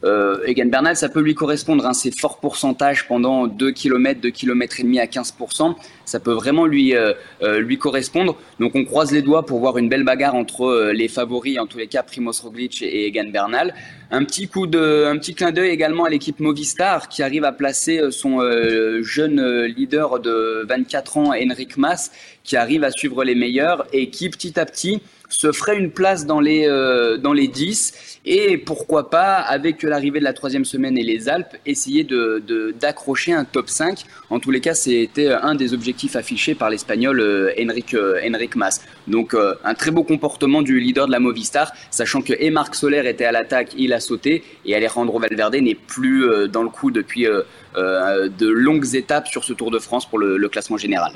[0.04, 1.86] Euh, Egan Bernal, ça peut lui correspondre.
[1.86, 6.32] Hein, ces forts pourcentages pendant 2 km, 2 km et demi à 15%, ça peut
[6.32, 7.12] vraiment lui, euh,
[7.42, 8.36] euh, lui correspondre.
[8.60, 11.66] Donc on croise les doigts pour voir une belle bagarre entre euh, les favoris, en
[11.66, 13.74] tous les cas Primoz Roglic et Egan Bernal.
[14.10, 17.52] Un petit coup de, un petit clin d'œil également à l'équipe Movistar qui arrive à
[17.52, 22.10] placer euh, son euh, jeune leader de 24 ans, Henrik Mas,
[22.42, 26.24] qui arrive à suivre les meilleurs et qui petit à petit se ferait une place
[26.24, 30.98] dans les, euh, dans les 10 et pourquoi pas, avec l'arrivée de la troisième semaine
[30.98, 34.04] et les Alpes, essayer de, de- d'accrocher un top 5.
[34.30, 38.20] En tous les cas, c'était un des objectifs affichés par l'Espagnol euh, Enric, euh,
[38.56, 38.80] Mas.
[39.06, 42.74] Donc euh, un très beau comportement du leader de la Movistar, sachant que et Marc
[42.74, 46.90] Soler était à l'attaque, il a sauté, et Alejandro Valverde n'est plus dans le coup
[46.90, 47.26] depuis
[47.74, 51.12] de longues étapes sur ce Tour de France pour le classement général.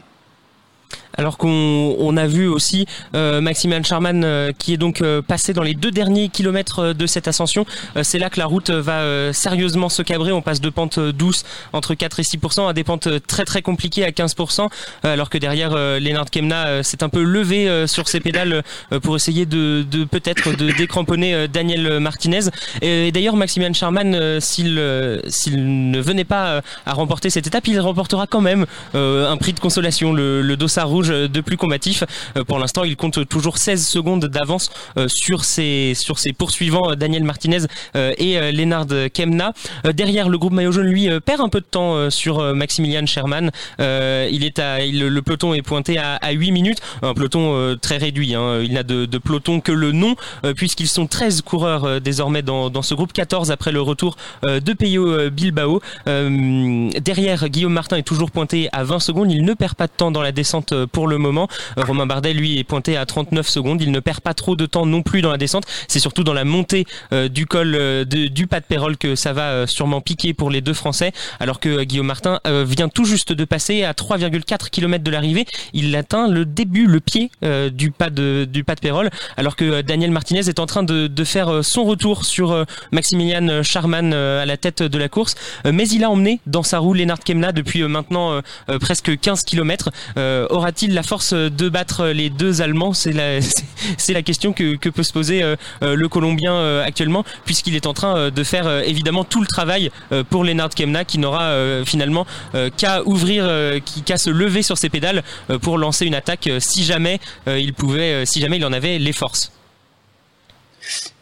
[1.18, 5.52] Alors qu'on on a vu aussi euh, Maximilian Charman euh, qui est donc euh, passé
[5.52, 7.66] dans les deux derniers kilomètres euh, de cette ascension.
[8.02, 10.32] C'est là que la route va sérieusement se cabrer.
[10.32, 14.04] On passe de pentes douces entre 4 et 6% à des pentes très très compliquées
[14.04, 14.68] à 15%
[15.04, 18.62] euh, alors que derrière Lennart Kemna s'est un peu levé sur ses pédales
[19.02, 22.50] pour essayer de, de peut-être de décramponner Daniel Martinez.
[22.80, 28.40] Et, d'ailleurs Maximilian Charman s'il ne venait pas à remporter cette étape, il remportera quand
[28.40, 32.04] même un prix de consolation, le, le dossard rouge de plus combatif.
[32.36, 36.90] Euh, pour l'instant, il compte toujours 16 secondes d'avance euh, sur ses sur ses poursuivants
[36.90, 37.58] euh, Daniel Martinez
[37.96, 39.52] euh, et euh, Lennard Kemna.
[39.86, 42.38] Euh, derrière, le groupe maillot jaune lui euh, perd un peu de temps euh, sur
[42.40, 43.50] euh, Maximilian Sherman.
[43.80, 47.76] Euh, il est à le peloton est pointé à, à 8 minutes, un peloton euh,
[47.76, 48.34] très réduit.
[48.34, 48.60] hein.
[48.62, 52.70] Il n'a de, peloton que le nom euh, puisqu'ils sont 13 coureurs euh, désormais dans,
[52.70, 55.80] dans ce groupe, 14 après le retour euh, de Peyo euh, Bilbao.
[56.08, 59.30] Euh, derrière, Guillaume Martin est toujours pointé à 20 secondes.
[59.30, 61.48] Il ne perd pas de temps dans la descente euh, pour le moment.
[61.76, 63.82] Romain Bardet, lui, est pointé à 39 secondes.
[63.82, 65.64] Il ne perd pas trop de temps non plus dans la descente.
[65.88, 69.32] C'est surtout dans la montée euh, du col euh, du pas de Pérol que ça
[69.32, 71.12] va euh, sûrement piquer pour les deux Français.
[71.40, 75.46] Alors que Guillaume Martin vient tout juste de passer à 3,4 km de l'arrivée.
[75.72, 77.30] Il atteint le début, le pied
[77.72, 79.10] du pas de du pas de Pérol.
[79.36, 84.44] Alors que Daniel Martinez est en train de, faire son retour sur Maximilian Charman à
[84.44, 85.36] la tête de la course.
[85.64, 88.40] Mais il a emmené dans sa roue Lennart Kemna depuis maintenant
[88.80, 89.90] presque 15 km.
[90.16, 92.92] Aura-t-il la force de battre les deux Allemands?
[92.94, 97.86] C'est la, question que, peut se poser euh, euh, le Colombien euh, actuellement, puisqu'il est
[97.86, 101.18] en train euh, de faire euh, évidemment tout le travail euh, pour Lennart Kemna, qui
[101.18, 105.78] n'aura euh, finalement euh, qu'à ouvrir, euh, qu'à se lever sur ses pédales euh, pour
[105.78, 108.98] lancer une attaque euh, si jamais euh, il pouvait, euh, si jamais il en avait
[108.98, 109.52] les forces.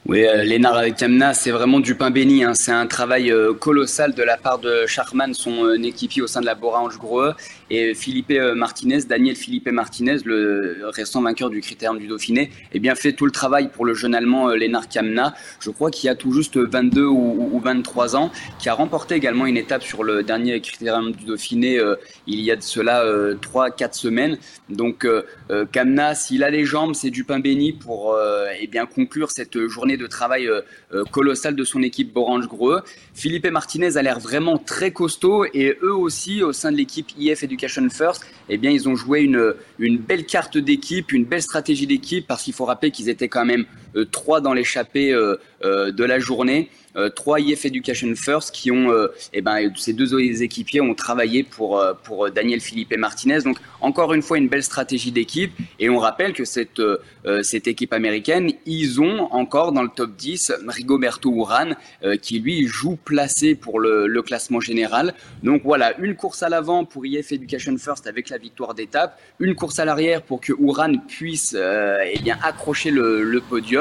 [0.07, 2.43] Oui, euh, Lénard Kemna, c'est vraiment du pain béni.
[2.43, 2.55] hein.
[2.55, 6.41] C'est un travail euh, colossal de la part de Charman, son euh, équipier au sein
[6.41, 7.35] de la Bora Grohe,
[7.69, 12.81] et Philippe euh, Martinez, Daniel Philippe Martinez, le restant vainqueur du Critérium du Dauphiné, eh
[12.81, 15.35] bien fait tout le travail pour le jeune Allemand euh, Lénard Kemna.
[15.61, 19.45] Je crois qu'il a tout juste 22 ou, ou 23 ans, qui a remporté également
[19.47, 21.95] une étape sur le dernier Critérium du Dauphiné euh,
[22.27, 23.05] il y a de cela
[23.35, 24.39] 3-4 semaines.
[24.71, 28.67] Donc euh, euh, Kamna, s'il a les jambes, c'est du pain béni pour euh, eh
[28.67, 30.63] bien conclure cette journée de travail euh,
[30.93, 32.83] euh, colossale de son équipe Borange Grohe.
[33.15, 37.43] Philippe Martinez a l'air vraiment très costaud et eux aussi au sein de l'équipe IF
[37.43, 42.27] Education First, eh bien ils ont joué une belle carte d'équipe, une belle stratégie d'équipe
[42.27, 43.65] parce qu'il faut rappeler qu'ils étaient quand même
[44.11, 46.71] trois dans l'échappée euh, euh, de la journée.
[46.97, 51.45] Euh, trois IF Education First qui ont, euh, eh ben, ces deux équipiers ont travaillé
[51.45, 53.43] pour, euh, pour Daniel Philippe Martinez.
[53.43, 55.53] Donc, encore une fois, une belle stratégie d'équipe.
[55.79, 60.17] Et on rappelle que cette, euh, cette équipe américaine, ils ont encore dans le top
[60.17, 65.15] 10 Rigoberto Urán, euh, qui lui joue placé pour le, classement général.
[65.43, 69.55] Donc voilà, une course à l'avant pour IF Education First avec la victoire d'étape, une
[69.55, 73.80] course à l'arrière pour que Urán puisse euh, eh bien, accrocher le podium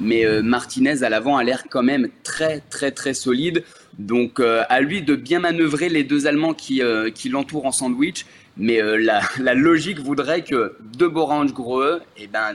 [0.00, 3.64] mais euh, Martinez à l'avant a l'air quand même très très très solide.
[3.98, 8.26] Donc euh, à lui de bien manœuvrer les deux Allemands qui, euh, l'entourent en sandwich.
[8.56, 12.54] Mais la, logique voudrait que de Borange Grohe, eh ben,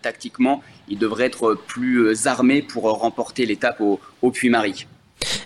[0.00, 4.86] tactiquement, il devrait être plus armé pour remporter l'étape au, au Puy-Marie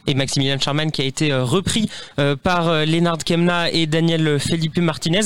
[0.06, 4.38] et Maximilian Charman qui a été euh, repris euh, par euh, Lennart Kemna et Daniel
[4.38, 5.20] Felipe Martinez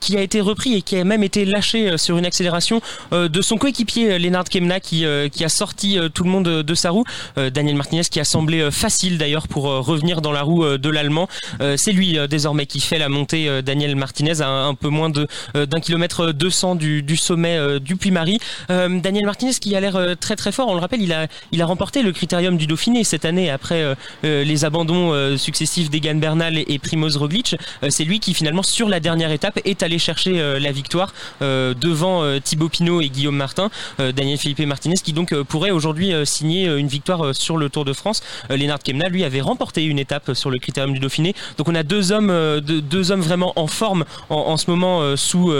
[0.00, 2.80] qui a été repris et qui a même été lâché sur une accélération
[3.12, 7.04] de son coéquipier Lennart Kemna qui, qui a sorti tout le monde de sa roue.
[7.36, 11.28] Daniel Martinez qui a semblé facile d'ailleurs pour revenir dans la roue de l'Allemand.
[11.76, 16.32] C'est lui désormais qui fait la montée Daniel Martinez à un, peu moins d'un kilomètre
[16.32, 18.38] 200 du, du sommet du Puy-Marie.
[18.68, 20.68] Daniel Martinez qui a l'air très très fort.
[20.68, 23.82] On le rappelle il a, il a remporté le critérium du Dauphiné cette année après
[23.82, 23.94] euh,
[24.24, 27.56] euh, les abandons euh, successifs d'Egan Bernal et, Primoz Roglic,
[27.88, 32.68] c'est lui qui finalement sur la dernière étape est allé chercher la victoire devant Thibaut
[32.68, 37.56] Pinot et Guillaume Martin, Daniel Felipe Martinez qui donc pourrait aujourd'hui signer une victoire sur
[37.56, 38.22] le Tour de France.
[38.50, 41.34] Lennart Kemna lui avait remporté une étape sur le critérium du Dauphiné.
[41.56, 45.52] Donc on a deux hommes, deux, hommes vraiment en forme en, ce moment sous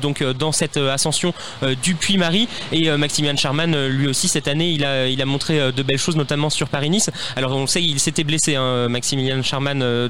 [0.00, 1.32] donc dans cette ascension
[1.82, 5.82] du Puy-Marie et Maximilian Charman lui aussi cette année il a il a montré de
[5.82, 6.68] belles choses notamment sur
[7.36, 10.08] Alors on sait il s'était blessé hein, Maximilian Charman euh,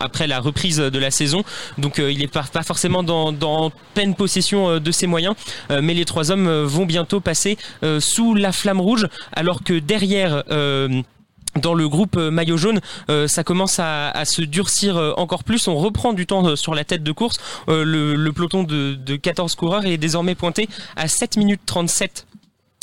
[0.00, 1.44] après la reprise de la saison.
[1.78, 5.34] Donc euh, il est pas, forcément dans, pleine possession euh, de ses moyens
[5.70, 7.56] mais les trois hommes vont bientôt passer
[8.00, 12.80] sous la flamme rouge alors que derrière dans le groupe maillot jaune,
[13.26, 15.68] ça commence à, se durcir encore plus.
[15.68, 17.38] On reprend du temps sur la tête de course.
[17.68, 22.26] Le, peloton de 14 coureurs est désormais pointé à 7 minutes 37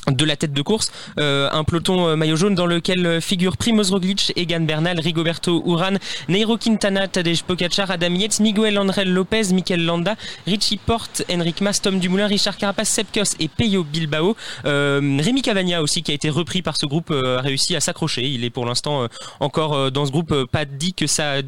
[0.07, 3.57] de la tête de course, Euh, un peloton euh, maillot jaune dans lequel euh, figurent
[3.57, 5.95] Primoz Roglic, Egan Bernal, Rigoberto Uran,
[6.29, 10.15] Nairo Quintana, Tadej Pogacar, Adam Yates, Miguel André Lopez, Mikel Landa,
[10.47, 14.35] Richie Porte, Enric Mas, Tom Dumoulin, Richard Carapace, Sepp Kuss et Peyo Bilbao.
[14.65, 18.23] Euh, Rémi Cavagna aussi qui a été repris par ce groupe a réussi à s'accrocher.
[18.27, 19.07] Il est pour l'instant
[19.39, 21.41] encore dans ce groupe, pas dit que ça.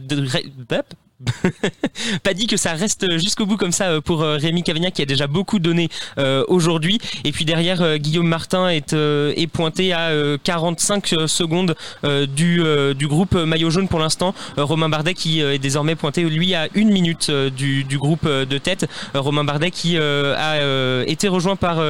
[2.23, 5.01] pas dit que ça reste jusqu'au bout comme ça euh, pour euh, Rémi Cavagna qui
[5.01, 6.99] a déjà beaucoup donné euh, aujourd'hui.
[7.23, 12.61] Et puis derrière Guillaume Martin est, est pointé à euh, 45 secondes du,
[12.95, 14.33] du groupe maillot jaune pour l'instant.
[14.57, 18.87] Romain Bardet qui est désormais pointé lui à une minute du, du groupe de tête.
[19.13, 21.81] Romain Bardet qui a été rejoint par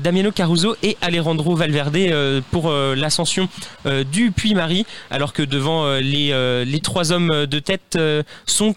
[0.00, 3.48] Damiano Caruso et Alejandro Valverde pour l'ascension
[4.12, 4.86] du Puy-Marie.
[5.10, 8.22] Alors que devant les, les trois hommes de tête euh,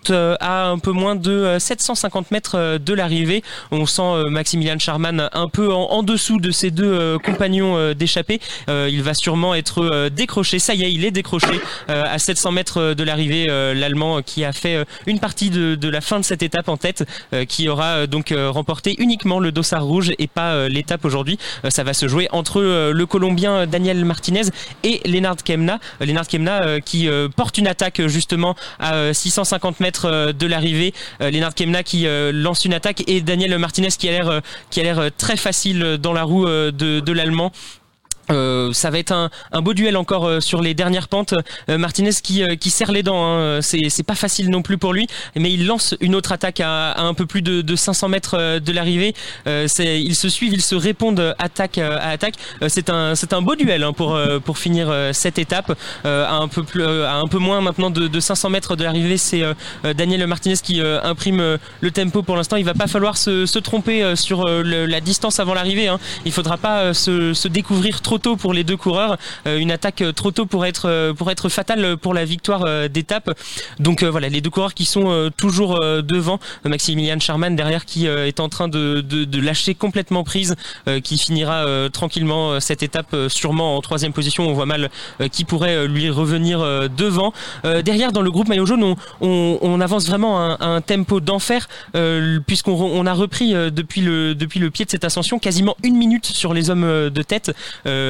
[0.09, 3.43] euh, à un peu moins de euh, 750 mètres euh, de l'arrivée.
[3.71, 8.39] On sent Maximilian Charman un peu en, dessous de ses deux compagnons d'échappée.
[8.67, 10.59] il va sûrement être décroché.
[10.59, 13.45] Ça y est, il est décroché à 700 mètres de l'arrivée.
[13.47, 17.05] L'Allemand qui a fait une partie de, la fin de cette étape en tête,
[17.47, 21.37] qui aura donc remporté uniquement le dossard rouge et pas l'étape aujourd'hui.
[21.69, 24.43] ça va se jouer entre le Colombien Daniel Martinez
[24.83, 25.79] et Lennart Kemna.
[25.99, 30.93] Lennart Kemna qui porte une attaque justement à 650 50 mètres euh, de l'arrivée.
[31.21, 34.33] Euh, Lennart Kemna qui euh, lance une attaque et Daniel Martinez qui a
[34.83, 37.51] l'air très facile dans la roue de l'allemand.
[38.31, 39.29] Euh, ça va être un,
[39.61, 41.33] beau duel encore euh, sur les dernières pentes.
[41.69, 43.59] Euh, Martinez qui, euh, qui serre les dents, hein.
[43.61, 47.13] c'est pas facile non plus pour lui, mais il lance une autre attaque à, un
[47.13, 49.13] peu plus de, de 500 mètres de l'arrivée.
[49.45, 52.35] Ils se suivent, ils se répondent attaque à attaque.
[52.67, 55.77] C'est un beau duel hein, pour finir cette étape.
[56.03, 59.43] À un peu moins maintenant de, de 500 mètres de l'arrivée, c'est
[59.95, 62.55] Daniel Martinez qui imprime le tempo pour l'instant.
[62.57, 65.87] Il va pas falloir se, tromper sur la distance avant l'arrivée.
[65.87, 65.99] Hein.
[66.25, 69.17] Il faudra pas se découvrir trop tôt pour les deux coureurs.
[69.45, 72.89] Euh, une attaque euh, trop tôt pour être euh, pour être fatale pour la victoire
[72.89, 73.37] d'étape.
[73.79, 76.39] Donc voilà, les deux coureurs qui sont toujours devant.
[76.65, 79.03] Maximilian Charman derrière qui est en train de,
[79.39, 80.55] lâcher complètement prise,
[81.03, 84.47] qui finira tranquillement cette étape sûrement en troisième position.
[84.47, 84.89] On voit mal
[85.31, 87.33] qui pourrait lui revenir devant.
[87.63, 91.67] Derrière, dans le groupe maillot jaune, on, avance vraiment un, tempo d'enfer
[92.45, 97.09] puisqu'on a repris depuis le pied de cette ascension quasiment une minute sur les hommes
[97.09, 97.51] de tête.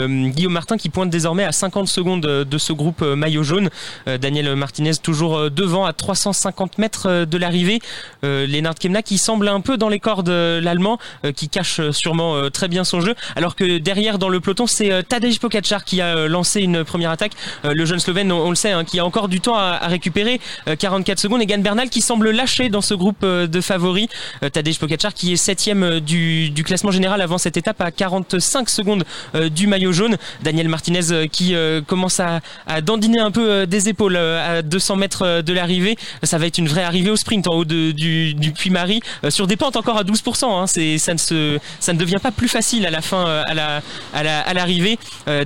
[0.05, 3.69] Guillaume Martin qui pointe désormais à 50 secondes euh, de ce groupe euh, maillot jaune.
[4.07, 7.79] Euh, Daniel Martinez toujours euh, devant à 350 mètres euh, de l'arrivée.
[8.23, 11.79] Euh, Lennart Kemna qui semble un peu dans les cordes euh, l'allemand, euh, qui cache
[11.79, 15.01] euh, sûrement euh, très bien son jeu, alors que derrière dans le peloton c'est euh,
[15.01, 17.33] Tadej Pogacar qui a euh, lancé une première attaque.
[17.65, 20.39] Euh, le jeune Slovène, on, le sait, hein, qui a encore du temps à, récupérer.
[20.67, 21.41] Euh, 44 secondes.
[21.41, 24.07] Egan Bernal qui semble lâcher dans ce groupe euh, de favoris.
[24.43, 27.91] Euh, Tadej Pogacar qui est septième euh, du, du classement général avant cette étape à
[27.91, 29.03] 45 secondes
[29.35, 30.17] euh, du maillot jaune.
[30.41, 32.41] Daniel Martinez euh, qui euh, commence à,
[32.81, 35.97] dandiner un peu euh, des épaules à 200 mètres de l'arrivée.
[36.23, 37.93] Ça va être une vraie arrivée au sprint en haut du,
[38.33, 40.45] du Puy-Marie sur des pentes encore à 12%.
[40.45, 40.67] Hein.
[40.67, 43.81] C'est, ça, ne se, ça ne devient pas plus facile à la fin, à, la,
[44.13, 44.97] à, la, à l'arrivée.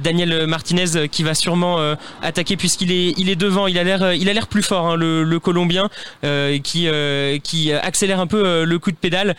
[0.01, 1.79] Daniel Martinez qui va sûrement
[2.21, 3.67] attaquer puisqu'il est, il est devant.
[3.67, 5.89] Il a l'air, il a l'air plus fort, hein, le, Colombien,
[6.63, 6.87] qui,
[7.71, 9.35] accélère un peu le coup de pédale.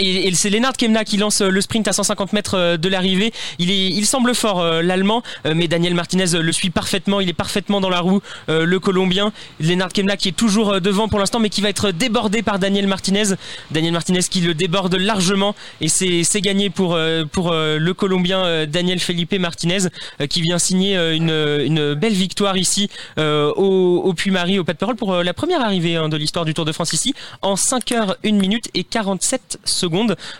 [0.00, 2.88] Et, et c'est Lennart Kemna qui lance euh, le sprint à 150 mètres euh, de
[2.88, 3.32] l'arrivée.
[3.58, 7.20] Il, est, il semble fort, euh, l'Allemand, mais Daniel Martinez le suit parfaitement.
[7.20, 9.32] Il est parfaitement dans la roue, euh, le Colombien.
[9.60, 12.86] Lennart Kemna qui est toujours devant pour l'instant, mais qui va être débordé par Daniel
[12.86, 13.34] Martinez.
[13.70, 16.98] Daniel Martinez qui le déborde largement, et c'est gagné pour,
[17.32, 19.88] pour le Colombien Daniel Felipe Martinez,
[20.28, 22.88] qui vient signer une, une belle victoire ici
[23.18, 26.54] au, au Puy-Marie, au Pas de Parole, pour la première arrivée hein, de l'histoire du
[26.54, 29.89] Tour de France ici, en 5 heures 1 minute et 47 secondes.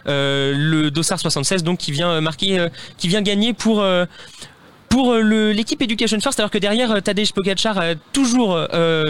[0.07, 3.85] Euh, le Dossard 76 donc qui vient euh, marquer, euh, qui vient gagner pour
[4.91, 8.59] pour euh, l'équipe Education First, alors que derrière euh, Tadej Pogacar euh, toujours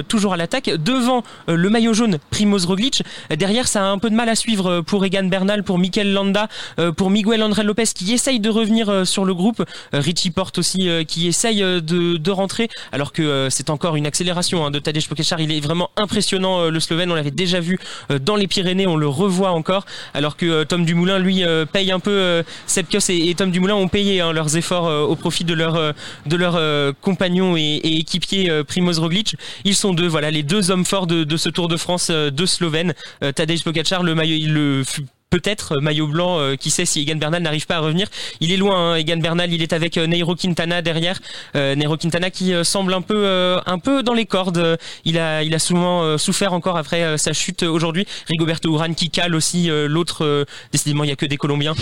[0.09, 3.02] toujours à l'attaque, devant le maillot jaune Primoz Roglic.
[3.34, 6.49] Derrière, ça a un peu de mal à suivre pour Egan Bernal, pour Mikel Landa,
[6.97, 9.65] pour Miguel André Lopez qui essaye de revenir sur le groupe.
[9.92, 11.81] Richie Porte aussi qui essaye de,
[12.17, 15.41] de rentrer, alors que c'est encore une accélération hein, de Tadej Pogacar.
[15.41, 17.10] Il est vraiment impressionnant le Slovène.
[17.10, 17.78] On l'avait déjà vu
[18.20, 19.86] dans les Pyrénées, on le revoit encore.
[20.15, 21.42] Alors que Tom Dumoulin, lui,
[21.73, 22.42] paye un peu.
[22.67, 25.92] Sepkios et, et, Tom Dumoulin ont payé hein, leurs efforts au profit de leur euh,
[26.26, 29.36] de leurs euh, compagnons et, et équipier euh, Primoz Roglic.
[29.65, 32.47] Ils sont deux, voilà, les deux hommes forts de, de ce Tour de France de
[32.47, 32.94] Slovène.
[33.34, 34.82] Tadej Pogacar, le maillot, le
[35.31, 38.09] peut-être euh, maillot blanc, euh, qui sait si Egan Bernal n'arrive pas à revenir.
[38.41, 41.18] Il est loin, hein, Egan Bernal, il est avec euh, Neiro Quintana derrière.
[41.55, 44.78] Neiro Quintana qui semble un peu, un peu dans les cordes.
[45.05, 48.07] Il a, il a souvent souffert encore après sa chute aujourd'hui.
[48.28, 50.47] Rigoberto Urán qui cale aussi l'autre.
[50.73, 51.75] décidément, il y a que des Colombiens.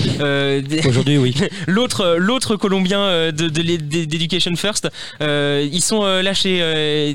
[0.86, 1.34] aujourd'hui, oui.
[1.66, 4.88] l'autre, l'autre Colombien de, d'Education First.
[5.20, 6.58] ils sont lâchés.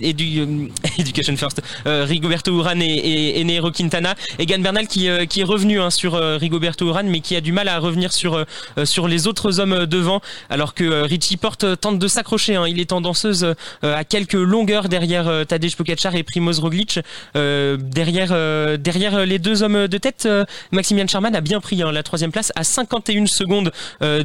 [0.01, 1.61] Edu, Education First.
[1.85, 4.15] Rigoberto Urán et, et, et, Neiro Quintana.
[4.39, 7.51] Egan Bernal qui, qui est revenu hein, sur euh, Rigoberto Urán, mais qui a du
[7.51, 8.43] mal à revenir sur euh,
[8.77, 12.55] euh, sur les autres hommes devant, alors que Richie Porte tente de s'accrocher.
[12.55, 12.67] Hein.
[12.67, 16.99] Il est en danseuse à quelques longueurs derrière Tadej Pogacar et Primoz Roglic.
[17.33, 20.27] derrière derrière les deux hommes de tête,
[20.71, 23.71] Maximian Charman a bien pris hein, la troisième place à 51 secondes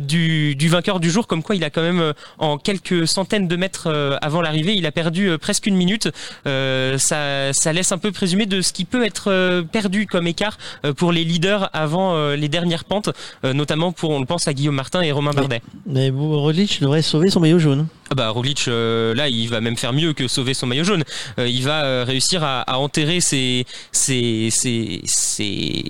[0.01, 3.57] du, du vainqueur du jour, comme quoi il a quand même en quelques centaines de
[3.57, 6.09] mètres avant l'arrivée, il a perdu presque une minute.
[6.45, 10.59] ça, ça laisse un peu présumer de ce qui peut être perdu comme écart
[10.97, 13.11] pour les leaders avant euh, les dernières pentes,
[13.45, 15.63] euh, notamment pour, on le pense, à Guillaume Martin et Romain Bardet.
[15.87, 17.87] Mais, mais Roglic devrait sauver son maillot jaune.
[18.11, 21.05] Ah bah Roglic, euh, là, il va même faire mieux que sauver son maillot jaune.
[21.39, 25.85] il va réussir à, à, enterrer ses, ses, ses, ses,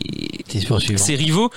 [0.96, 1.50] ses rivaux,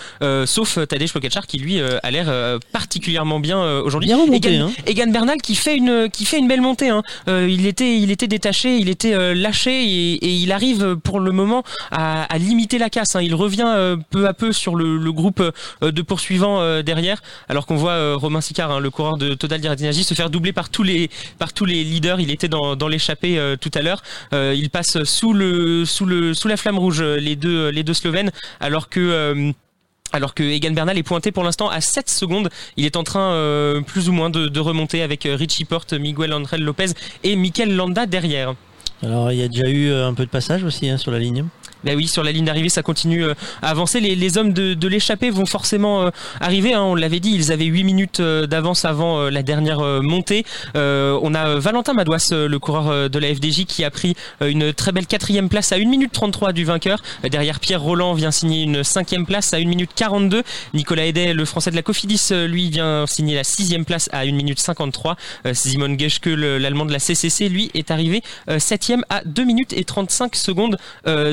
[0.45, 4.11] sauf Tadej Pogacar qui lui a l'air particulièrement bien aujourd'hui.
[4.11, 4.71] Egan, hein.
[4.85, 6.89] Egan, Bernal qui fait une qui fait une belle montée.
[6.89, 7.01] Hein.
[7.27, 11.63] il était il était détaché, il était lâché et, et, il arrive pour le moment
[11.89, 13.15] à, à limiter la casse.
[13.15, 13.21] Hein.
[13.21, 15.41] Il revient peu à peu sur le, groupe
[15.83, 19.33] euh, de poursuivants euh, derrière, alors qu'on voit euh, Romain Sicard, hein, le coureur de
[19.33, 22.19] Total Direct Energy, se faire doubler par tous les par tous les leaders.
[22.19, 24.01] Il était dans, l'échappée tout à l'heure.
[24.33, 28.31] il passe sous le sous le sous la flamme rouge les deux les deux Slovènes,
[28.59, 29.53] alors que
[30.11, 32.49] alors que Egan Bernal est pointé pour l'instant à 7 secondes.
[32.75, 36.57] Il est en train plus ou moins de, de remonter avec Richie Porte, Miguel André
[36.57, 36.91] Lopez
[37.23, 38.55] et Mikel Landa derrière.
[39.03, 41.45] Alors il y a déjà eu un peu de passage aussi hein, sur la ligne.
[41.83, 43.99] Ben oui, sur la ligne d'arrivée, ça continue euh, à avancer.
[43.99, 46.73] Les, hommes de, l'échappée vont forcément euh, arriver.
[46.73, 50.45] Hein, on l'avait dit, ils avaient 8 minutes euh, d'avance avant la dernière montée.
[50.75, 55.07] on a Valentin Madouas, le coureur de la FDJ, qui a pris une très belle
[55.07, 57.01] quatrième place à 1 minute 33 du vainqueur.
[57.23, 60.43] Derrière, Pierre Roland vient signer une cinquième place à 1 minute 42.
[60.73, 64.31] Nicolas Edet, le français de la Cofidis, lui vient signer la sixième place à 1
[64.31, 65.15] minute 53.
[65.53, 68.21] Simon Geschke, l'allemand de la CCC, lui est arrivé
[68.57, 70.77] septième à 2 minutes et 35 secondes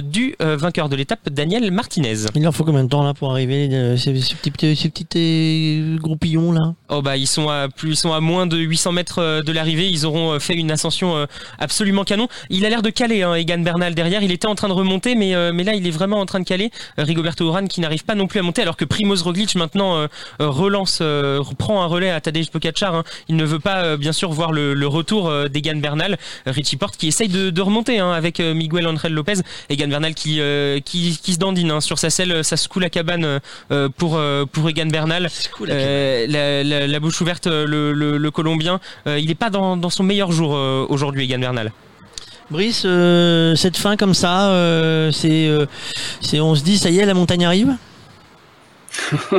[0.02, 2.14] du euh, vainqueur de l'étape, Daniel Martinez.
[2.36, 5.96] Il en faut combien de temps là pour arriver euh, ces, petits, ces petits euh,
[5.98, 6.74] groupillons là?
[6.90, 9.88] Oh bah ils sont à plus, ils sont à moins de 800 mètres de l'arrivée.
[9.90, 11.26] Ils auront fait une ascension
[11.58, 12.28] absolument canon.
[12.50, 14.22] Il a l'air de caler, hein, Egan Bernal derrière.
[14.22, 16.44] Il était en train de remonter, mais mais là il est vraiment en train de
[16.44, 16.70] caler.
[16.96, 20.06] Rigoberto Urán qui n'arrive pas non plus à monter, alors que Primoz Roglic maintenant
[20.38, 22.94] relance, reprend un relais à Tadej Pogacar.
[22.94, 23.04] Hein.
[23.28, 26.16] Il ne veut pas bien sûr voir le, retour d'Egan Bernal.
[26.46, 29.40] Richie Porte qui essaye de, remonter hein, avec Miguel Angel Lopez.
[29.68, 31.80] Egan Bernal qui euh, qui, qui, se dandine hein.
[31.80, 33.40] sur sa selle, ça se coule la cabane
[33.70, 35.28] euh, pour euh, pour Egan Bernal.
[35.66, 40.02] La, la, la, bouche ouverte, le, le, le Colombien, il n'est pas dans, dans, son
[40.02, 40.50] meilleur jour
[40.88, 41.72] aujourd'hui, Egan Bernal.
[42.50, 42.86] Brice,
[43.56, 44.52] cette fin comme ça,
[45.12, 45.50] c'est,
[46.20, 47.76] c'est, on se dit, ça y est, la montagne arrive?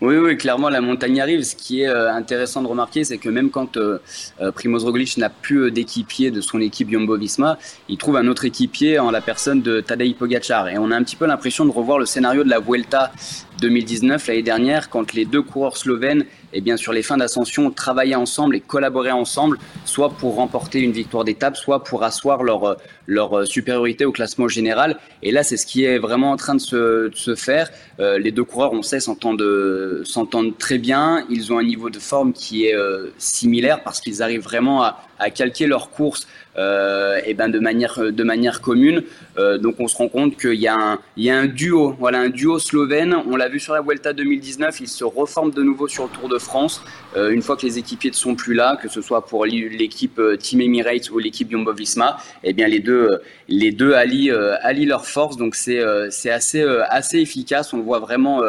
[0.00, 1.42] oui, oui, clairement, la montagne arrive.
[1.42, 3.98] Ce qui est euh, intéressant de remarquer, c'est que même quand euh,
[4.40, 8.98] euh, Primoz Roglic n'a plus d'équipier de son équipe Jumbo-Visma, il trouve un autre équipier
[8.98, 10.68] en la personne de Tadej Pogacar.
[10.68, 13.12] Et on a un petit peu l'impression de revoir le scénario de la Vuelta
[13.60, 18.14] 2019, l'année dernière, quand les deux coureurs slovènes, et bien sur les fins d'ascension, travaillaient
[18.14, 22.76] ensemble et collaboraient ensemble, soit pour remporter une victoire d'étape, soit pour asseoir leur,
[23.06, 24.98] leur supériorité au classement général.
[25.22, 27.70] Et là, c'est ce qui est vraiment en train de se, de se faire.
[28.00, 31.24] Euh, les deux coureurs, on sait, s'entendent très bien.
[31.30, 34.98] Ils ont un niveau de forme qui est euh, similaire parce qu'ils arrivent vraiment à,
[35.18, 36.26] à calquer leurs courses
[36.58, 39.02] euh, et ben de manière de manière commune.
[39.38, 41.94] Euh, donc on se rend compte qu'il y a un il y a un duo,
[41.98, 43.14] voilà un duo slovène.
[43.26, 46.28] On l'a vu sur la Vuelta 2019, il se reforme de nouveau sur le Tour
[46.28, 46.82] de France
[47.16, 50.20] euh, une fois que les équipiers ne sont plus là, que ce soit pour l'équipe
[50.38, 52.16] Team Emirates ou l'équipe Jumbo-Visma.
[52.42, 54.30] Eh bien les deux les deux allient
[54.62, 57.74] allient leurs forces, donc c'est c'est assez assez efficace.
[57.74, 58.40] On le voit vraiment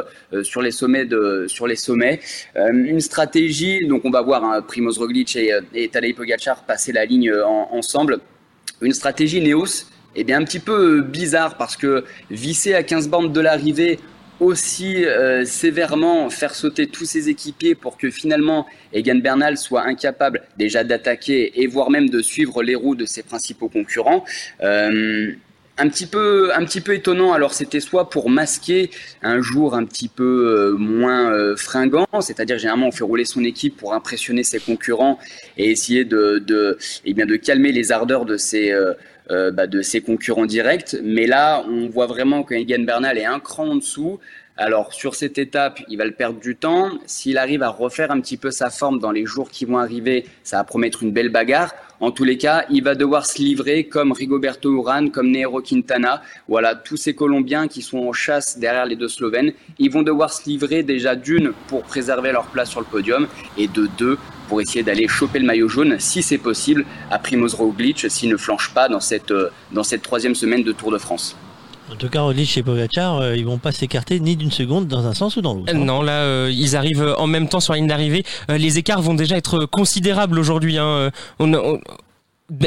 [0.43, 2.21] sur les sommets de sur les sommets.
[2.55, 7.05] Une stratégie, donc on va voir hein, Primoz Roglic et, et Tadej Pogacar passer la
[7.05, 8.19] ligne euh, en- ensemble.
[8.81, 13.33] Une stratégie Neos, eh un petit peu euh, bizarre parce que visser à 15 bandes
[13.33, 13.99] de l'arrivée
[14.39, 20.43] aussi euh, sévèrement faire sauter tous ses équipiers pour que finalement Egan Bernal soit incapable
[20.57, 24.23] déjà d'attaquer et voire même de suivre les roues de ses principaux concurrents.
[25.77, 27.33] Un petit peu, un petit peu étonnant.
[27.33, 28.89] Alors c'était soit pour masquer
[29.21, 33.43] un jour un petit peu euh, moins euh, fringant, c'est-à-dire généralement on fait rouler son
[33.43, 35.19] équipe pour impressionner ses concurrents
[35.57, 38.93] et essayer de, de, eh bien, de calmer les ardeurs de ses, euh,
[39.29, 40.95] euh, bah, de ses concurrents directs.
[41.03, 44.19] Mais là, on voit vraiment que Egan Bernal est un cran en dessous.
[44.55, 46.91] Alors sur cette étape, il va le perdre du temps.
[47.05, 50.25] S'il arrive à refaire un petit peu sa forme dans les jours qui vont arriver,
[50.43, 51.75] ça va promettre une belle bagarre.
[51.99, 56.21] En tous les cas, il va devoir se livrer comme Rigoberto Urán, comme Nero Quintana.
[56.47, 59.51] Voilà, tous ces Colombiens qui sont en chasse derrière les deux Slovènes.
[59.79, 63.27] Ils vont devoir se livrer déjà d'une pour préserver leur place sur le podium
[63.57, 67.55] et de deux pour essayer d'aller choper le maillot jaune, si c'est possible, à Primoz
[67.55, 70.99] Roglic s'il ne flanche pas dans cette, euh, dans cette troisième semaine de Tour de
[70.99, 71.35] France.
[71.91, 75.07] En tout cas, Roglic et Pogacar, euh, ils vont pas s'écarter ni d'une seconde dans
[75.07, 75.73] un sens ou dans l'autre.
[75.73, 78.23] Euh, Non, là, euh, ils arrivent en même temps sur la ligne d'arrivée.
[78.49, 80.77] Euh, les écarts vont déjà être considérables aujourd'hui.
[80.77, 81.11] Hein.
[81.39, 81.77] Euh,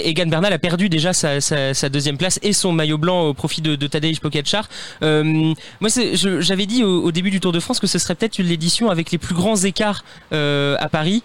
[0.02, 3.76] Egan Bernal a perdu déjà sa, deuxième place et son maillot blanc au profit de,
[3.76, 4.68] de Tadej Pogacar.
[5.02, 8.90] Euh, moi, j'avais dit au, début du Tour de France que ce serait peut-être l'édition
[8.90, 11.22] avec les plus grands écarts euh, à Paris.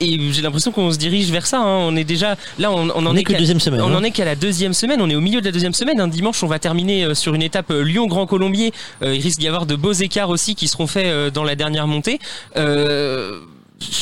[0.00, 1.58] Et j'ai l'impression qu'on se dirige vers ça.
[1.60, 1.78] hein.
[1.88, 3.94] On est déjà là, on, on en On est qu'à- deuxième semaine, On hein.
[3.96, 5.00] en est qu'à la deuxième semaine.
[5.00, 6.00] On est au milieu de la deuxième semaine.
[6.00, 8.72] Un dimanche, on va terminer euh, sur une étape euh, Lyon-Grand Colombier.
[9.02, 11.86] Euh, il risque d'y avoir de beaux écarts aussi qui seront faits dans la dernière
[11.86, 12.18] montée.
[12.56, 13.40] Euh,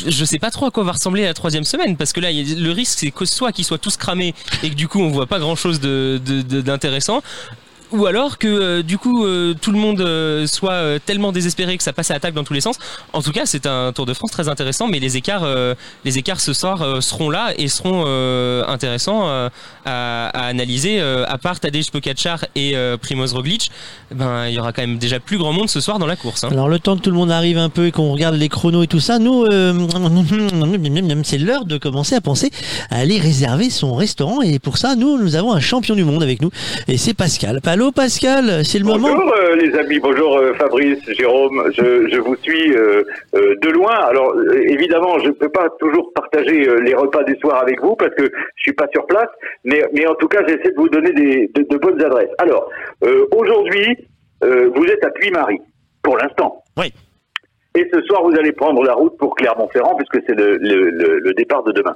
[0.06, 2.70] je sais pas trop à quoi va ressembler la troisième semaine parce que là le
[2.70, 5.38] risque c'est que soit qu'ils soient tous cramés et que du coup on voit pas
[5.40, 7.22] grand chose de, de- de- d'intéressant
[7.92, 11.82] ou alors que euh, du coup euh, tout le monde euh, soit tellement désespéré que
[11.82, 12.76] ça passe à l'attaque dans tous les sens.
[13.12, 15.46] En tout cas, c'est un Tour de France très intéressant, mais les écarts,
[16.04, 18.04] les écarts ce soir seront là et seront
[18.66, 19.28] intéressants
[19.84, 21.00] à, analyser.
[21.00, 23.70] À part Tadej Pogacar et Primoz Roglic,
[24.14, 26.44] ben il y aura quand même déjà plus grand monde ce soir dans la course.
[26.44, 26.48] hein.
[26.50, 28.82] Alors le temps que tout le monde arrive un peu et qu'on regarde les chronos
[28.82, 29.44] et tout ça, nous,
[31.24, 32.50] c'est l'heure de commencer à penser
[32.90, 34.42] à aller réserver son restaurant.
[34.42, 36.50] Et pour ça, nous, nous avons un champion du monde avec nous.
[36.88, 37.60] Et c'est Pascal.
[37.82, 39.08] Allô Pascal, c'est le moment.
[39.08, 43.02] Bonjour euh, les amis, bonjour euh, Fabrice, Jérôme, je, je vous suis euh,
[43.34, 43.96] euh, de loin.
[44.08, 47.80] Alors euh, évidemment, je ne peux pas toujours partager euh, les repas du soir avec
[47.82, 49.26] vous parce que je suis pas sur place,
[49.64, 52.30] mais, mais en tout cas j'essaie de vous donner des, de, de bonnes adresses.
[52.38, 52.70] Alors
[53.02, 53.96] euh, aujourd'hui,
[54.44, 55.60] euh, vous êtes à Puy-Marie,
[56.04, 56.62] pour l'instant.
[56.78, 56.92] Oui.
[57.74, 61.18] Et ce soir, vous allez prendre la route pour Clermont-Ferrand puisque c'est le, le, le,
[61.18, 61.94] le départ de demain.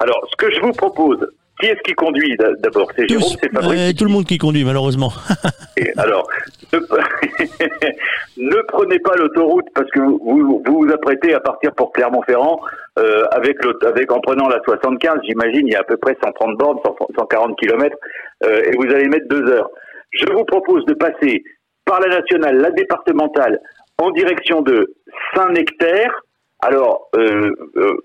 [0.00, 1.18] Alors, ce que je vous propose,
[1.60, 2.90] qui est-ce qui conduit d'abord?
[2.96, 5.12] C'est Jérôme, c'est Fabrice Euh, tout le monde qui conduit, malheureusement.
[5.76, 6.28] et alors,
[6.72, 6.78] ne,
[8.36, 12.60] ne prenez pas l'autoroute parce que vous, vous vous apprêtez à partir pour Clermont-Ferrand
[12.98, 16.56] euh, avec, avec en prenant la 75, j'imagine, il y a à peu près 130
[16.56, 17.96] bornes, 100 140 kilomètres,
[18.44, 19.70] euh, et vous allez mettre deux heures.
[20.10, 21.42] Je vous propose de passer
[21.84, 23.60] par la nationale, la départementale,
[23.98, 24.94] en direction de
[25.34, 26.22] Saint-Nectaire.
[26.60, 27.96] Alors, euh, euh,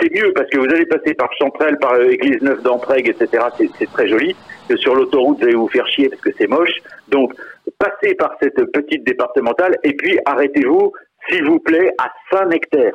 [0.00, 3.44] c'est mieux parce que vous allez passer par Chantrelle, par euh, Église Neuve d'Entraigues, etc.
[3.56, 4.34] C'est- très joli.
[4.76, 6.74] Sur l'autoroute, vous allez vous faire chier parce que c'est moche.
[7.08, 7.32] Donc,
[7.78, 10.92] passez par cette petite départementale et puis arrêtez-vous,
[11.28, 12.94] s'il vous plaît, à Saint-Nectaire.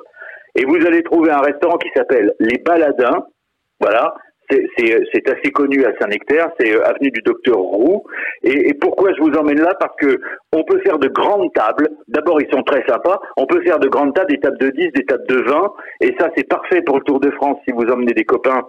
[0.55, 3.25] Et vous allez trouver un restaurant qui s'appelle Les Baladins.
[3.79, 4.13] Voilà.
[4.49, 8.03] C'est- C'est c'est assez connu à Saint-Nectaire, c'est euh, avenue du Docteur Roux.
[8.43, 9.73] Et, et pourquoi je vous emmène là?
[9.79, 10.19] Parce que
[10.51, 11.87] on peut faire de grandes tables.
[12.07, 13.19] D'abord, ils sont très sympas.
[13.37, 15.73] On peut faire de grandes tables, des tables de 10, des tables de 20.
[16.01, 18.67] Et ça, c'est parfait pour le Tour de France si vous emmenez des copains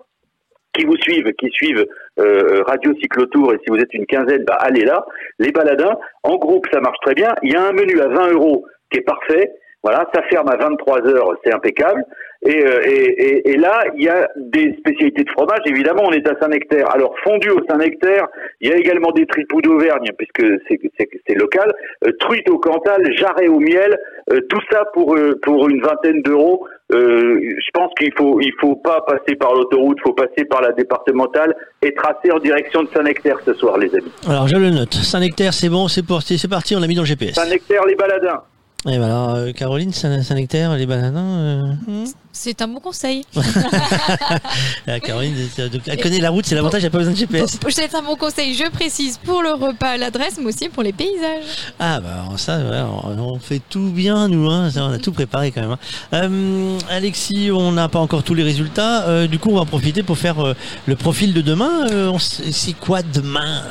[0.76, 1.86] qui vous suivent, qui suivent
[2.18, 5.04] euh, Radio Cyclotour, et si vous êtes une quinzaine, bah allez là.
[5.38, 7.32] Les baladins, en groupe, ça marche très bien.
[7.42, 9.52] Il y a un menu à 20 euros qui est parfait.
[9.84, 12.02] Voilà, ça ferme à 23 heures, c'est impeccable.
[12.46, 15.60] Et, euh, et, et, et là, il y a des spécialités de fromage.
[15.66, 16.90] Évidemment, on est à Saint-Nectaire.
[16.94, 18.26] Alors, fondu au Saint-Nectaire,
[18.60, 21.72] il y a également des tripous d'Auvergne, puisque c'est- local.
[22.06, 23.98] Euh, truite au Cantal, jarret au miel,
[24.30, 26.66] euh, tout ça pour euh, pour une vingtaine d'euros.
[26.92, 30.72] Euh, je pense qu'il faut il faut pas passer par l'autoroute, faut passer par la
[30.72, 34.12] départementale et tracer en direction de Saint-Nectaire ce soir, les amis.
[34.28, 34.92] Alors je le note.
[34.94, 37.34] Saint-Nectaire, c'est bon, c'est parti, c'est parti, on l'a mis dans le GPS.
[37.34, 38.42] Saint-Nectaire, les baladins.
[38.86, 41.14] Et bah alors, euh, Caroline, Saint- Saint-Nectaire, les bananes.
[41.16, 42.04] euh, hmm.
[42.36, 43.24] C'est un bon conseil.
[44.86, 45.34] Ah, Caroline,
[45.86, 47.58] elle connaît la route, c'est l'avantage, elle n'a pas besoin de GPS.
[47.70, 51.72] C'est un bon conseil, je précise, pour le repas, l'adresse, mais aussi pour les paysages.
[51.80, 55.12] Ah bah ça, ouais, on, on fait tout bien nous, hein, ça, on a tout
[55.12, 55.70] préparé quand même.
[55.72, 55.78] hein.
[56.12, 59.66] Euh, Alexis, on n'a pas encore tous les résultats, euh, du coup on va en
[59.66, 60.54] profiter pour faire euh,
[60.86, 61.86] le profil de demain.
[61.90, 63.62] Euh, c'est quoi demain?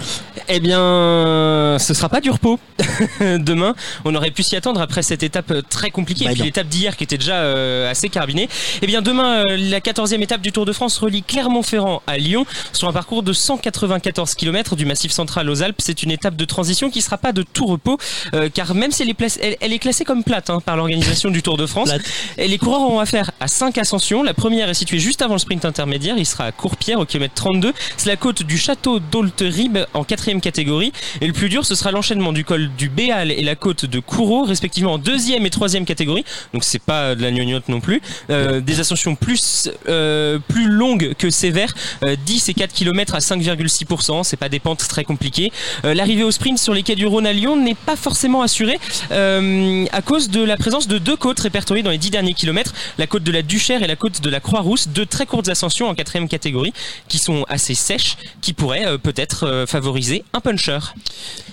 [0.50, 2.60] Eh bien, ce sera pas du repos.
[3.20, 6.44] Demain, on aurait pu s'y attendre après cette étape euh, très compliquée Bah et puis
[6.44, 8.50] l'étape d'hier qui était déjà euh, assez carbinée.
[8.82, 12.46] Eh bien, demain, euh, la 14e étape du Tour de France relie Clermont-Ferrand à Lyon
[12.72, 15.78] sur un parcours de 194 km du Massif central aux Alpes.
[15.80, 17.98] C'est une étape de transition qui sera pas de tout repos,
[18.34, 20.78] euh, car même si elle est, place- elle, elle est classée comme plate hein, par
[20.78, 21.90] l'organisation du Tour de France,
[22.38, 24.24] et les coureurs auront affaire à 5 ascensions.
[24.24, 26.16] La première est située juste avant le sprint intermédiaire.
[26.18, 27.74] Il sera à Courpierre au kilomètre 32.
[27.98, 30.92] C'est la côte du château d'Olterib en quatrième catégorie.
[31.22, 34.00] Et le plus dur, ce sera l'enchaînement du col du Béal et la côte de
[34.00, 36.24] Kourou, respectivement en deuxième et troisième catégorie.
[36.54, 38.02] Donc c'est pas de la gnognotte non plus.
[38.30, 41.74] Euh, des ascensions plus euh, plus longues que sévères.
[42.04, 44.24] Euh, 10 et 4 km à 5,6%.
[44.24, 45.52] C'est pas des pentes très compliquées.
[45.86, 48.80] Euh, L'arrivée au sprint sur les quais du Rhône à Lyon n'est pas forcément assurée
[49.12, 52.74] euh, à cause de la présence de deux côtes répertoriées dans les 10 derniers kilomètres.
[52.98, 54.88] La côte de la Duchère et la côte de la Croix-Rousse.
[54.90, 56.74] Deux très courtes ascensions en quatrième catégorie
[57.08, 60.80] qui sont assez sèches, qui pourraient euh, peut-être euh, favoriser un puncher.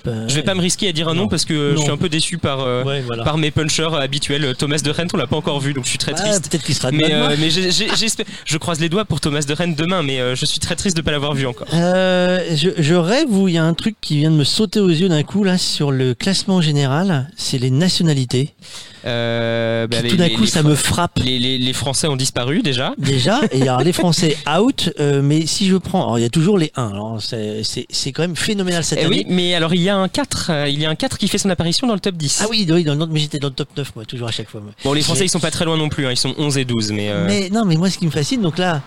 [0.05, 1.77] Je vais pas me risquer à dire un nom parce que Euh, Non.
[1.79, 3.20] je suis un peu déçu par, euh, Ouais, voilà.
[3.25, 4.55] Par mes punchers habituels.
[4.57, 6.49] Thomas de Rennes, on l'a pas encore vu, donc je suis très triste.
[6.51, 9.53] peut-être qu'il sera de mais, euh, mais j'espère- je croise les doigts pour Thomas de
[9.53, 11.67] Rennes demain, mais euh, je suis très triste de pas l'avoir vu encore.
[11.73, 14.81] Euh, je, je rêve où il y a un truc qui vient de me sauter
[14.81, 18.55] aux yeux d'un coup là sur le classement général, c'est les nationalités.
[19.07, 21.19] Euh, bah, Qui, tout d'un coup, ça me frappe.
[21.25, 22.93] Les, les- les Français ont disparu déjà.
[22.99, 26.31] Déjà, et alors les Français out, euh, mais si je prends, alors il y a
[26.31, 29.25] toujours les 1, alors c'est- quand même phénoménal cette Eh année.
[29.29, 31.29] oui, mais alors il y a un 4, euh, il y a un 4 qui
[31.29, 32.41] fait son apparition dans le top 10.
[32.43, 34.49] Ah oui, oui dans le, mais j'étais dans le top 9 moi, toujours à chaque
[34.51, 34.61] fois.
[34.61, 34.73] moi.
[34.85, 36.65] Bon, les Français ils sont pas très loin non plus, hein, ils sont 11 et
[36.65, 38.83] 12, mais, euh, Mais non, mais moi ce qui me fascine, donc là,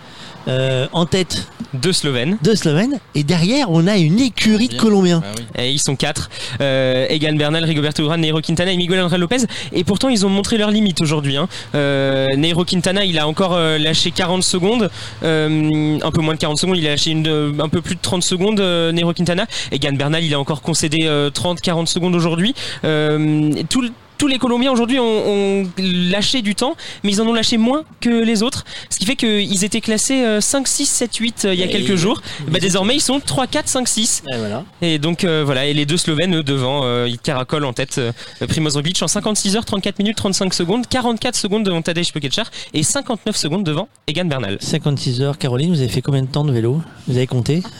[0.48, 2.38] euh, en tête, deux Slovènes.
[2.44, 5.24] deux Slovènes, et derrière on a une écurie de Colombiens.
[5.58, 6.30] Et ils sont 4.
[6.62, 9.38] Euh, Egan Bernal, Rigoberto Urán, Neiro Quintana et Miguel Angel Lopez.
[9.72, 11.38] Et pourtant, ils ont montré leurs limites aujourd'hui.
[11.38, 11.48] Hein.
[11.76, 14.90] Euh, Neiro Quintana, il a encore euh, lâché 40 secondes.
[15.24, 16.78] Euh, un peu moins de 40 secondes.
[16.78, 19.46] Il a lâché une, un peu plus de 30 secondes, euh, Neiro Quintana.
[19.72, 22.54] Egan Bernal, il a encore concédé 30-40 secondes aujourd'hui.
[22.84, 23.92] Euh, tout le-
[24.24, 27.84] tous les Colombiens aujourd'hui ont, ont lâché du temps, mais ils en ont lâché moins
[28.00, 28.64] que les autres.
[28.90, 31.66] Ce qui fait qu'ils étaient classés euh, 5, 6, 7, 8 euh, il y a
[31.66, 32.22] Et- quelques jours.
[32.48, 34.24] Bah, désormais, ils sont 3, 4, 5, 6.
[34.34, 34.64] Et voilà.
[34.82, 37.98] Et donc euh, voilà, et les deux Slovènes eux, devant, euh, ils caracolent en tête
[37.98, 38.14] euh,
[38.48, 42.82] Primoz Roglic en 56 heures, 34 minutes, 35 secondes, 44 secondes devant Tadej Pogacar et
[42.84, 44.58] 59 secondes devant Egan Bernal.
[44.62, 46.82] 56 heures, Caroline, vous avez fait combien de temps de vélo?
[47.10, 47.62] Vous avez compté?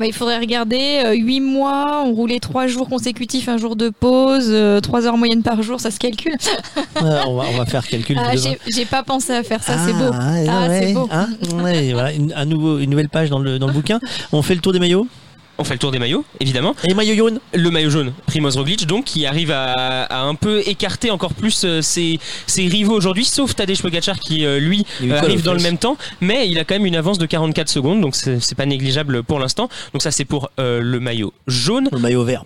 [0.00, 4.52] Bah, il faudrait regarder, 8 mois, on roulait 3 jours consécutifs, un jour de pause,
[4.82, 6.34] 3 heures moyenne par jour, ça se calcule.
[7.00, 8.32] On, va, on va faire calcul Ah,
[8.74, 10.10] j'ai pas pensé à faire ça, c'est beau.
[10.12, 11.08] Ah, Ah, ouais, c'est beau.
[11.12, 11.28] hein,
[11.92, 14.00] voilà, une, un nouveau, une nouvelle page dans le, dans le bouquin.
[14.32, 15.06] On fait le tour des maillots?
[15.58, 16.74] On fait le tour des maillots, évidemment.
[16.84, 20.62] Et maillot jaune Le maillot jaune, Primoz Roglic, donc, qui arrive à, à un peu
[20.66, 25.18] écarter encore plus euh, ses, ses rivaux aujourd'hui, sauf Tadej Pogacar qui, euh, lui, euh,
[25.18, 28.00] arrive dans le même temps, mais il a quand même une avance de 44 secondes,
[28.00, 29.68] donc c'est pas négligeable pour l'instant.
[29.92, 31.88] Donc ça, c'est pour euh, le maillot jaune.
[31.92, 32.44] Le maillot vert.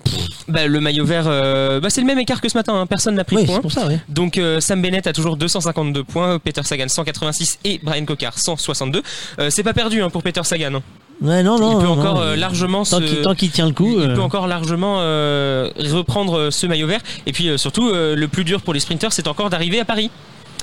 [0.49, 3.15] Bah, le maillot vert, euh, bah, c'est le même écart que ce matin, hein, personne
[3.15, 3.57] n'a pris Oui, de points.
[3.57, 3.95] c'est pour ça, oui.
[4.09, 9.03] Donc euh, Sam Bennett a toujours 252 points, Peter Sagan 186 et Brian Cocard 162.
[9.39, 10.83] Euh, c'est pas perdu hein, pour Peter Sagan.
[11.21, 11.79] Ouais, non, non.
[11.79, 12.21] il peut encore non.
[12.23, 13.95] euh, largement Tant se- qu'il tant qu'il tient le coup.
[13.99, 17.01] il euh, peut encore largement euh, reprendre euh, ce maillot vert.
[17.27, 19.85] Et puis euh, surtout, euh, le plus dur pour les sprinters, c'est encore d'arriver à
[19.85, 20.11] Paris.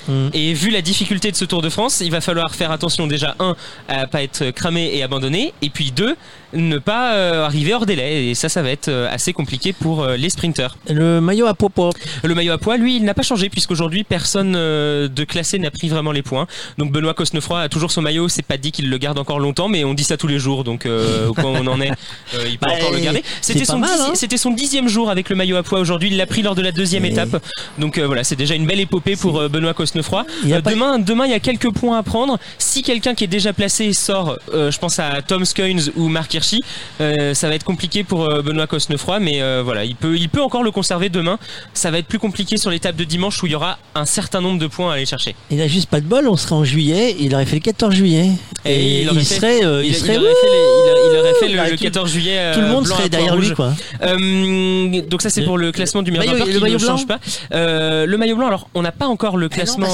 [0.07, 0.27] Mm.
[0.33, 3.35] Et vu la difficulté de ce Tour de France, il va falloir faire attention déjà
[3.39, 3.55] un
[3.89, 6.15] à pas être cramé et abandonné, et puis deux
[6.55, 8.27] ne pas euh, arriver hors délai.
[8.27, 10.77] Et ça, ça va être euh, assez compliqué pour euh, les sprinters.
[10.89, 11.91] Le maillot à popo.
[12.23, 15.71] Le maillot à poids, lui, il n'a pas changé puisqu'aujourd'hui personne euh, de classé n'a
[15.71, 16.47] pris vraiment les points.
[16.77, 18.29] Donc Benoît Cosnefroy a toujours son maillot.
[18.29, 20.63] C'est pas dit qu'il le garde encore longtemps, mais on dit ça tous les jours.
[20.63, 23.23] Donc euh, au point où on en est, euh, il peut Bah, encore le garder.
[23.41, 23.87] C'était son, hein.
[24.15, 26.09] c'était son dixième jour avec le maillot à poids aujourd'hui.
[26.09, 27.43] Il l'a pris lors de la deuxième Et- étape.
[27.77, 30.25] Donc euh, voilà, c'est déjà une belle épopée pour Benoît Cosnefroy.
[30.49, 32.37] Pas- demain, demain, il y a quelques points à prendre.
[32.57, 36.33] Si quelqu'un qui est déjà placé sort, euh, je pense à Tom Scoins ou Mark
[36.45, 36.61] Hirschi,
[37.01, 40.29] euh, ça va être compliqué pour euh, Benoît Cosnefroy, mais euh, voilà, il peut, il
[40.29, 41.39] peut encore le conserver demain.
[41.73, 44.41] Ça va être plus compliqué sur l'étape de dimanche où il y aura un certain
[44.41, 45.35] nombre de points à aller chercher.
[45.49, 47.93] Il a juste pas de bol, on serait en juillet, il aurait fait le 14
[47.93, 48.29] juillet.
[48.65, 49.59] Et, il, aurait fait- serait.
[49.83, 50.17] il, il, serait.
[50.17, 52.51] aurait fait, les- il aurait fait le, le tout- 14 juillet.
[52.53, 53.73] tout le monde serait derrière lui, quoi.
[54.01, 57.05] Donc ça c'est pour le classement du meilleur Maillot- grimpeur le qui maillot ne change
[57.07, 58.05] blanc pas.
[58.05, 59.87] Le maillot blanc, alors on n'a pas encore le Ah classement.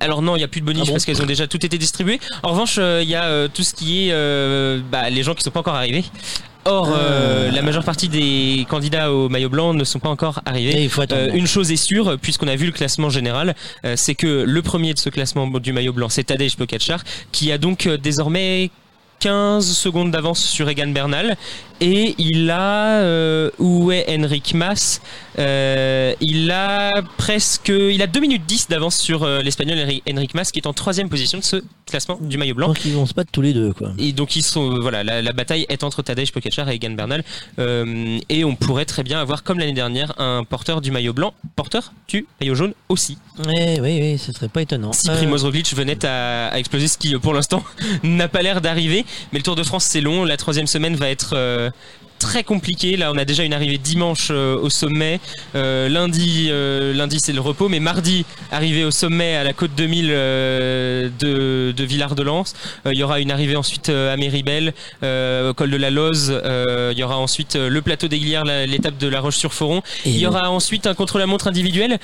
[0.00, 1.64] Alors non, il n'y a plus de bonus Ah bon parce qu'elles ont déjà tout
[1.64, 2.20] été distribuées.
[2.42, 5.34] En revanche, euh, il y a euh, tout ce qui est euh, bah, les gens
[5.34, 6.04] qui sont pas encore arrivés.
[6.66, 10.82] Or, euh, la majeure partie des candidats au maillot blanc ne sont pas encore arrivés.
[10.82, 11.02] Il faut.
[11.12, 14.62] Euh, une chose est sûre, puisqu'on a vu le classement général, euh, c'est que le
[14.62, 18.70] premier de ce classement du maillot blanc, c'est Tadej Pogacar, qui a donc désormais
[19.20, 21.36] 15 secondes d'avance sur Egan Bernal
[21.80, 25.00] et il a euh, où est Henrik Mas
[25.38, 30.32] Euh, il a presque il a 2 minutes 10 d'avance sur euh, l'espagnol Henri- Henrik
[30.34, 31.56] Mas qui est en troisième position de ce
[31.86, 33.92] classement du maillot blanc Donc ils vont se battre tous les deux, quoi.
[33.98, 37.22] et donc ils sont voilà la, la bataille est entre Tadej Pogacar et Egan Bernal
[37.58, 41.92] et on pourrait très bien avoir comme l'année dernière un porteur du maillot blanc porteur
[42.08, 43.18] du maillot jaune aussi
[43.54, 44.92] Eh oui, oui, ce serait pas étonnant.
[44.94, 47.62] si Primoz Roglic venait à, à exploser, ce qui pour l'instant
[48.02, 49.04] n'a pas l'air d'arriver.
[49.32, 51.34] Mais le Tour de France c'est long, la troisième semaine va être
[52.18, 52.96] très compliquée.
[52.96, 55.20] Là on a déjà une arrivée dimanche euh, au sommet,
[55.54, 59.72] Euh, lundi euh, lundi c'est le repos, mais mardi arrivée au sommet à la côte
[59.76, 62.44] 2000 euh, de, de Villard-de-Lans.
[62.86, 64.72] Euh, Il y aura une arrivée ensuite euh, à Méribel,
[65.02, 66.30] euh, au col de la Loze.
[66.32, 69.82] Euh, Il y aura ensuite euh, le plateau d'Aiguilière, la- l'étape de la Roche-sur-Foron.
[70.06, 71.98] Il y aura ensuite un contre-la-montre individuel.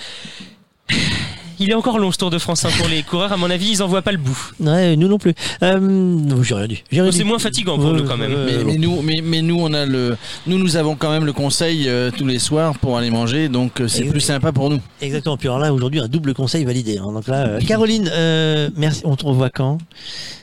[1.63, 3.33] Il est encore long ce Tour de France hein, pour les coureurs.
[3.33, 4.51] À mon avis, ils en voient pas le bout.
[4.59, 5.33] Ouais, nous non plus.
[5.63, 6.83] Euh, j'ai rien dit.
[7.13, 8.33] C'est moins fatigant pour nous quand même.
[8.67, 10.17] Mais, nous, mais, mais nous, on a le,
[10.49, 13.81] nous, nous avons quand même le conseil euh, tous les soirs pour aller manger, donc
[13.81, 14.81] euh, c'est plus sympa pour nous.
[15.01, 15.37] Exactement.
[15.37, 16.99] Puis alors là, aujourd'hui, un double conseil validé.
[16.99, 17.13] hein.
[17.13, 19.03] Donc là, euh, Caroline, euh, merci.
[19.05, 19.79] On te revoit quand?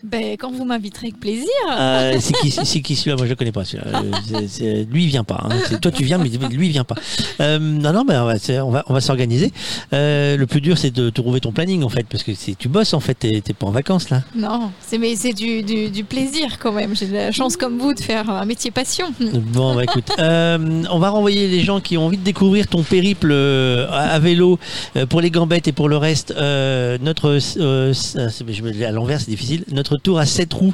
[0.03, 1.49] Ben, quand vous m'inviterez avec plaisir.
[1.77, 3.17] Euh, C'est qui, c'est qui celui-là?
[3.17, 3.65] Moi, je le connais pas.
[3.65, 4.01] celui-là.
[4.25, 5.43] C'est- c'est- lui, il vient pas.
[5.49, 5.77] hein.
[5.81, 6.95] Toi, tu viens, mais lui, il vient pas.
[7.41, 9.51] Euh, non, non, ben, on va, on va, on va s'organiser.
[9.93, 12.67] Euh, le plus dur, c'est de trouver ton planning, en fait, parce que c'est, tu
[12.69, 13.15] bosses, en fait.
[13.15, 14.23] T'es, pas en vacances là.
[14.35, 16.95] Non, c'est mais c'est du, du, du plaisir quand même.
[16.95, 19.07] J'ai de la chance comme vous de faire un métier passion.
[19.49, 22.83] Bon, bah écoute, euh, on va renvoyer les gens qui ont envie de découvrir ton
[22.83, 24.59] périple euh, à, à vélo
[24.95, 26.31] euh, pour les gambettes et pour le reste.
[26.31, 29.63] euh, notre, euh, je me à l'envers, c'est difficile.
[29.71, 30.73] Notre tour à 7 roues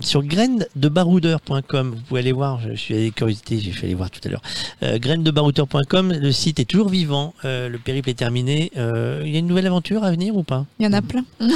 [0.00, 1.90] sur graines-de-baroudeur.com.
[1.94, 2.60] Vous pouvez aller voir.
[2.68, 4.42] Je suis allé curiosité, j'ai fait aller voir tout à l'heure.
[4.82, 6.12] Graines-de-baroudeur.com.
[6.12, 7.34] Le site est toujours vivant.
[7.44, 8.70] le périple est terminé.
[8.76, 11.02] Euh, Il y a une nouvelle aventure à venir ou pas Il y en a
[11.02, 11.24] plein.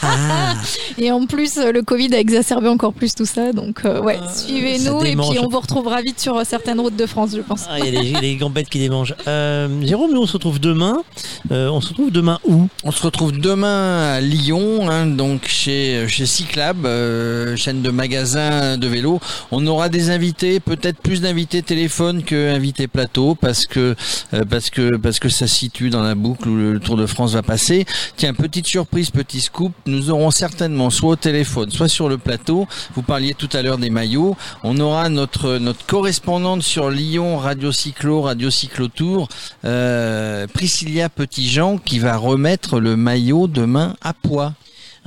[0.00, 0.54] Ah,
[0.98, 3.52] Et en plus, euh, le Covid a exacerbé encore plus tout ça.
[3.52, 6.96] Donc, euh, ouais, suivez-nous ça et puis on vous retrouvera vite sur euh, certaines routes
[6.96, 7.66] de France, je pense.
[7.68, 9.14] Ah, il y a les, les gambettes qui démangent.
[9.26, 11.02] Euh, Jérôme, nous on se retrouve demain.
[11.50, 12.68] Euh, on se retrouve demain où?
[12.84, 18.76] On se retrouve demain à Lyon, hein, donc chez, chez Cyclab, euh, chaîne de magasins
[18.76, 19.20] de vélo.
[19.50, 23.94] On aura des invités, peut-être plus d'invités téléphone que invités plateau, parce que
[24.34, 27.06] euh, parce que parce que ça se situe dans la boucle où le Tour de
[27.06, 27.86] France va passer.
[28.16, 32.66] Tiens, petite surprise, petit scoop, nous aurons certainement soit au téléphone, soit sur le plateau.
[32.94, 34.36] Vous parliez tout à l'heure des maillots.
[34.62, 39.28] On aura notre notre correspondante sur Lyon, Radio Cyclo, Radio Cyclo Tour,
[39.64, 44.54] euh, Priscilla Petitjean, qui va remettre le maillot demain à poids.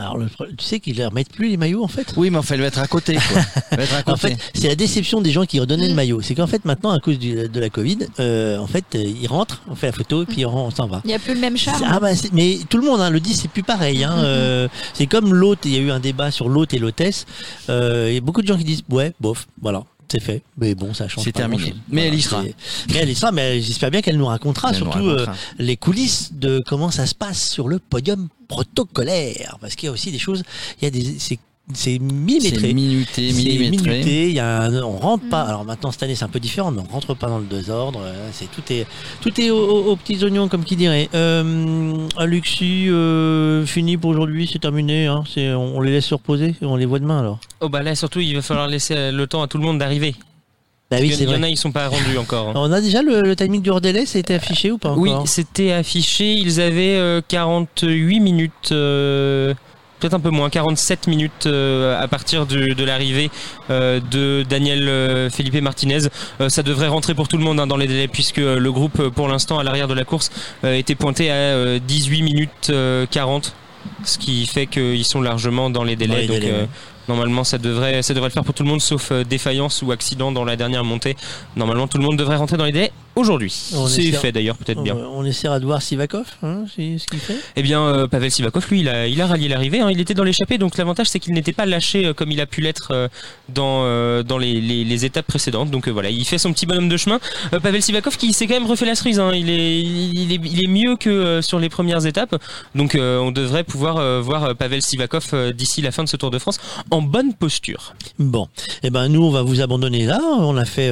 [0.01, 2.13] Alors, le tu sais qu'ils ne remettent plus les maillots en fait?
[2.17, 3.13] Oui, mais enfin, elle va être à côté.
[3.15, 3.41] Quoi.
[3.71, 4.35] Elle va être à En côté.
[4.35, 6.21] fait, c'est la déception des gens qui redonnaient le maillot.
[6.21, 9.27] C'est qu'en fait, maintenant, à cause du- de la Covid, euh, en fait, euh, ils
[9.27, 11.01] rentrent, on fait la photo et puis on, on s'en va.
[11.05, 11.83] Il n'y a plus le même charme.
[11.87, 14.03] Ah bah, mais tout le monde hein, le dit, c'est plus pareil.
[14.03, 17.25] Hein, euh, c'est comme l'hôte, il y a eu un débat sur l'hôte et l'hôtesse.
[17.69, 19.83] Euh, Il y a beaucoup de gens qui disent, ouais, bof, voilà.
[20.11, 21.23] C'est fait, mais bon, ça change.
[21.23, 21.73] C'est terminé.
[21.87, 22.43] Mais elle y sera.
[22.89, 25.31] Mais elle y sera, mais j'espère bien qu'elle nous racontera Elle nous surtout racontera.
[25.31, 29.89] euh, les coulisses de comment ça se passe sur le podium protocolaire, parce qu'il y
[29.89, 30.43] a aussi des choses,
[30.81, 31.39] il y a des, c'est
[31.73, 32.59] c'est millimétré.
[32.67, 33.91] C'est minuté, C'est millimétré.
[33.91, 35.29] minuté, il y a un- on rentre Mm.
[35.29, 35.41] pas.
[35.43, 38.01] Alors maintenant cette année c'est un peu différent, mais on rentre pas dans le désordre.
[38.03, 38.85] euh, C'est tout est
[39.21, 41.07] tout est aux, aux- aux petits oignons comme qui dirait.
[41.15, 42.07] Euh,
[42.61, 45.07] euh, fini pour aujourd'hui, c'est terminé.
[45.07, 47.39] Hein, c'est on, on les laisse se reposer, on les voit demain alors.
[47.61, 49.79] Oh bah là surtout il va falloir laisser euh, le temps à tout le monde
[49.79, 50.15] d'arriver.
[50.89, 51.47] Bah oui, Il y en- c'est il y en vrai.
[51.47, 52.49] a ils sont pas rendus encore.
[52.49, 52.53] hein.
[52.55, 54.89] On a déjà le, le timing du hors délai, ça a été affiché ou pas
[54.89, 56.33] encore Oui, c'était affiché.
[56.33, 59.53] Ils avaient euh, 48 minutes, euh,
[60.01, 63.29] peut-être un peu moins, 47 minutes euh, à partir de, de l'arrivée
[63.69, 65.99] euh, de Daniel euh, Felipe Martinez.
[66.49, 69.27] Ça devrait rentrer pour tout le monde hein, dans les délais puisque le groupe, pour
[69.27, 70.31] l'instant, à l'arrière de la course,
[70.63, 73.53] était pointé à euh, 18 minutes euh, 40.
[74.03, 76.13] Ce qui fait qu'ils sont largement dans les délais.
[76.13, 76.67] Dans les donc, délais.
[77.07, 80.31] Normalement, ça devrait, ça devrait le faire pour tout le monde, sauf défaillance ou accident
[80.31, 81.17] dans la dernière montée.
[81.55, 83.51] Normalement, tout le monde devrait rentrer dans les délais aujourd'hui.
[83.51, 84.95] C'est essaiera- fait d'ailleurs, peut-être bien.
[84.95, 87.35] On, essaiera de voir Sivakov, hein, ce qu'il fait.
[87.55, 89.79] Eh bien, euh, Pavel Sivakov, lui, il a, il a rallié l'arrivée.
[89.81, 89.89] hein.
[89.91, 92.45] Il était dans l'échappée, donc l'avantage, c'est qu'il n'était pas lâché euh, comme il a
[92.45, 93.07] pu l'être euh,
[93.49, 95.71] dans, dans les, les- les étapes précédentes.
[95.71, 97.19] Donc voilà, il fait son petit bonhomme de chemin.
[97.63, 99.19] Pavel Sivakov, qui s'est quand même refait la cerise.
[99.19, 99.31] hein.
[99.33, 102.35] Il, est, il, est, il est mieux que sur les premières étapes.
[102.75, 106.59] Donc on devrait pouvoir voir Pavel Sivakov d'ici la fin de ce Tour de France
[106.91, 107.93] en bonne posture.
[108.19, 108.47] Bon,
[108.83, 110.19] eh ben nous on va vous abandonner là.
[110.39, 110.91] On a fait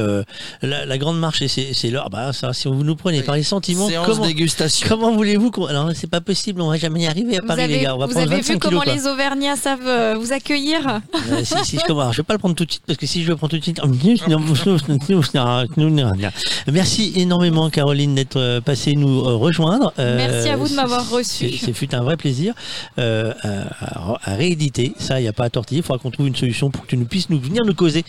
[0.61, 2.08] la, la grande marche et c'est l'heure.
[2.09, 4.87] Bah ça, si vous nous prenez par les sentiments, Séance comment, dégustation.
[4.89, 5.65] comment voulez-vous qu'on...
[5.65, 7.95] Alors c'est pas possible, on va jamais y arriver à Vous Paris avez, les gars.
[7.95, 11.01] On va vous prendre avez 25 vu comment kilos, les Auvergnats savent euh, vous accueillir
[11.31, 12.01] Euh, si, si, je commence.
[12.01, 13.47] Alors, je vais pas le prendre tout de suite parce que si je le prends
[13.47, 13.79] tout de suite.
[16.71, 19.93] Merci énormément Caroline d'être euh, passée nous euh, rejoindre.
[19.99, 21.49] Euh, Merci à vous de m'avoir reçu.
[21.51, 22.53] c'est- Ce fut un vrai plaisir
[22.97, 24.93] euh, à, à- à rééditer.
[24.99, 25.79] Ça, il n'y a pas à tortiller.
[25.79, 28.03] Il faudra qu'on trouve une solution pour que tu nous puisses nous venir nous causer.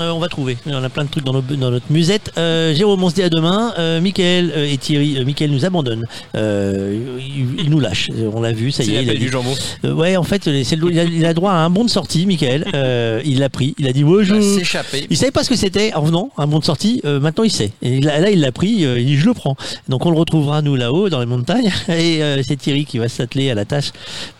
[0.00, 0.56] Euh, on va trouver.
[0.66, 2.30] En a plein de trucs dans, nos- dans notre musette.
[2.38, 3.72] Euh, Jérôme, on se dit à demain.
[3.78, 6.06] Euh, Michael euh, et Thierry, Michael nous abandonne.
[6.34, 8.08] Il, il nous lâche.
[8.34, 8.98] On l'a vu, ça y est.
[8.98, 9.54] a il a dit- du jambon.
[9.84, 12.64] Ouais, en fait, le- il, a, il a droit à un bon de sortie, Michael.
[13.24, 13.74] Il l'a pris.
[13.78, 14.34] Il a dit, je.
[14.34, 15.06] Il s'échapper.
[15.10, 17.00] Il savait pas ce que c'était en venant, un bon de sortie.
[17.04, 17.72] Maintenant, il sait.
[17.82, 18.68] Et là, il l'a pris.
[18.70, 19.56] il dit, je le prends.
[19.88, 21.70] Donc, on le retrouvera nous là-haut dans les montagnes.
[21.88, 23.90] Et c'est Thierry qui va s'atteler à la tâche.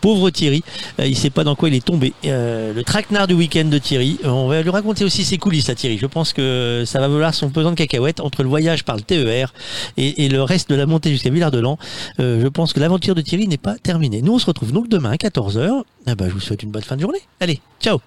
[0.01, 0.63] Pauvre Thierry.
[1.03, 2.13] Il sait pas dans quoi il est tombé.
[2.23, 4.17] Le traquenard du week-end de Thierry.
[4.23, 5.97] On va lui raconter aussi ses coulisses à Thierry.
[5.97, 9.01] Je pense que ça va valoir son pesant de cacahuètes entre le voyage par le
[9.01, 9.53] TER
[9.97, 11.77] et, le reste de la montée jusqu'à Villard-de-Lans.
[12.19, 14.21] Euh, je pense que l'aventure de Thierry n'est pas terminée.
[14.21, 15.83] Nous, on se retrouve donc demain à 14h.
[16.05, 17.21] Ah bah, je vous souhaite une bonne fin de journée.
[17.39, 17.99] Allez, ciao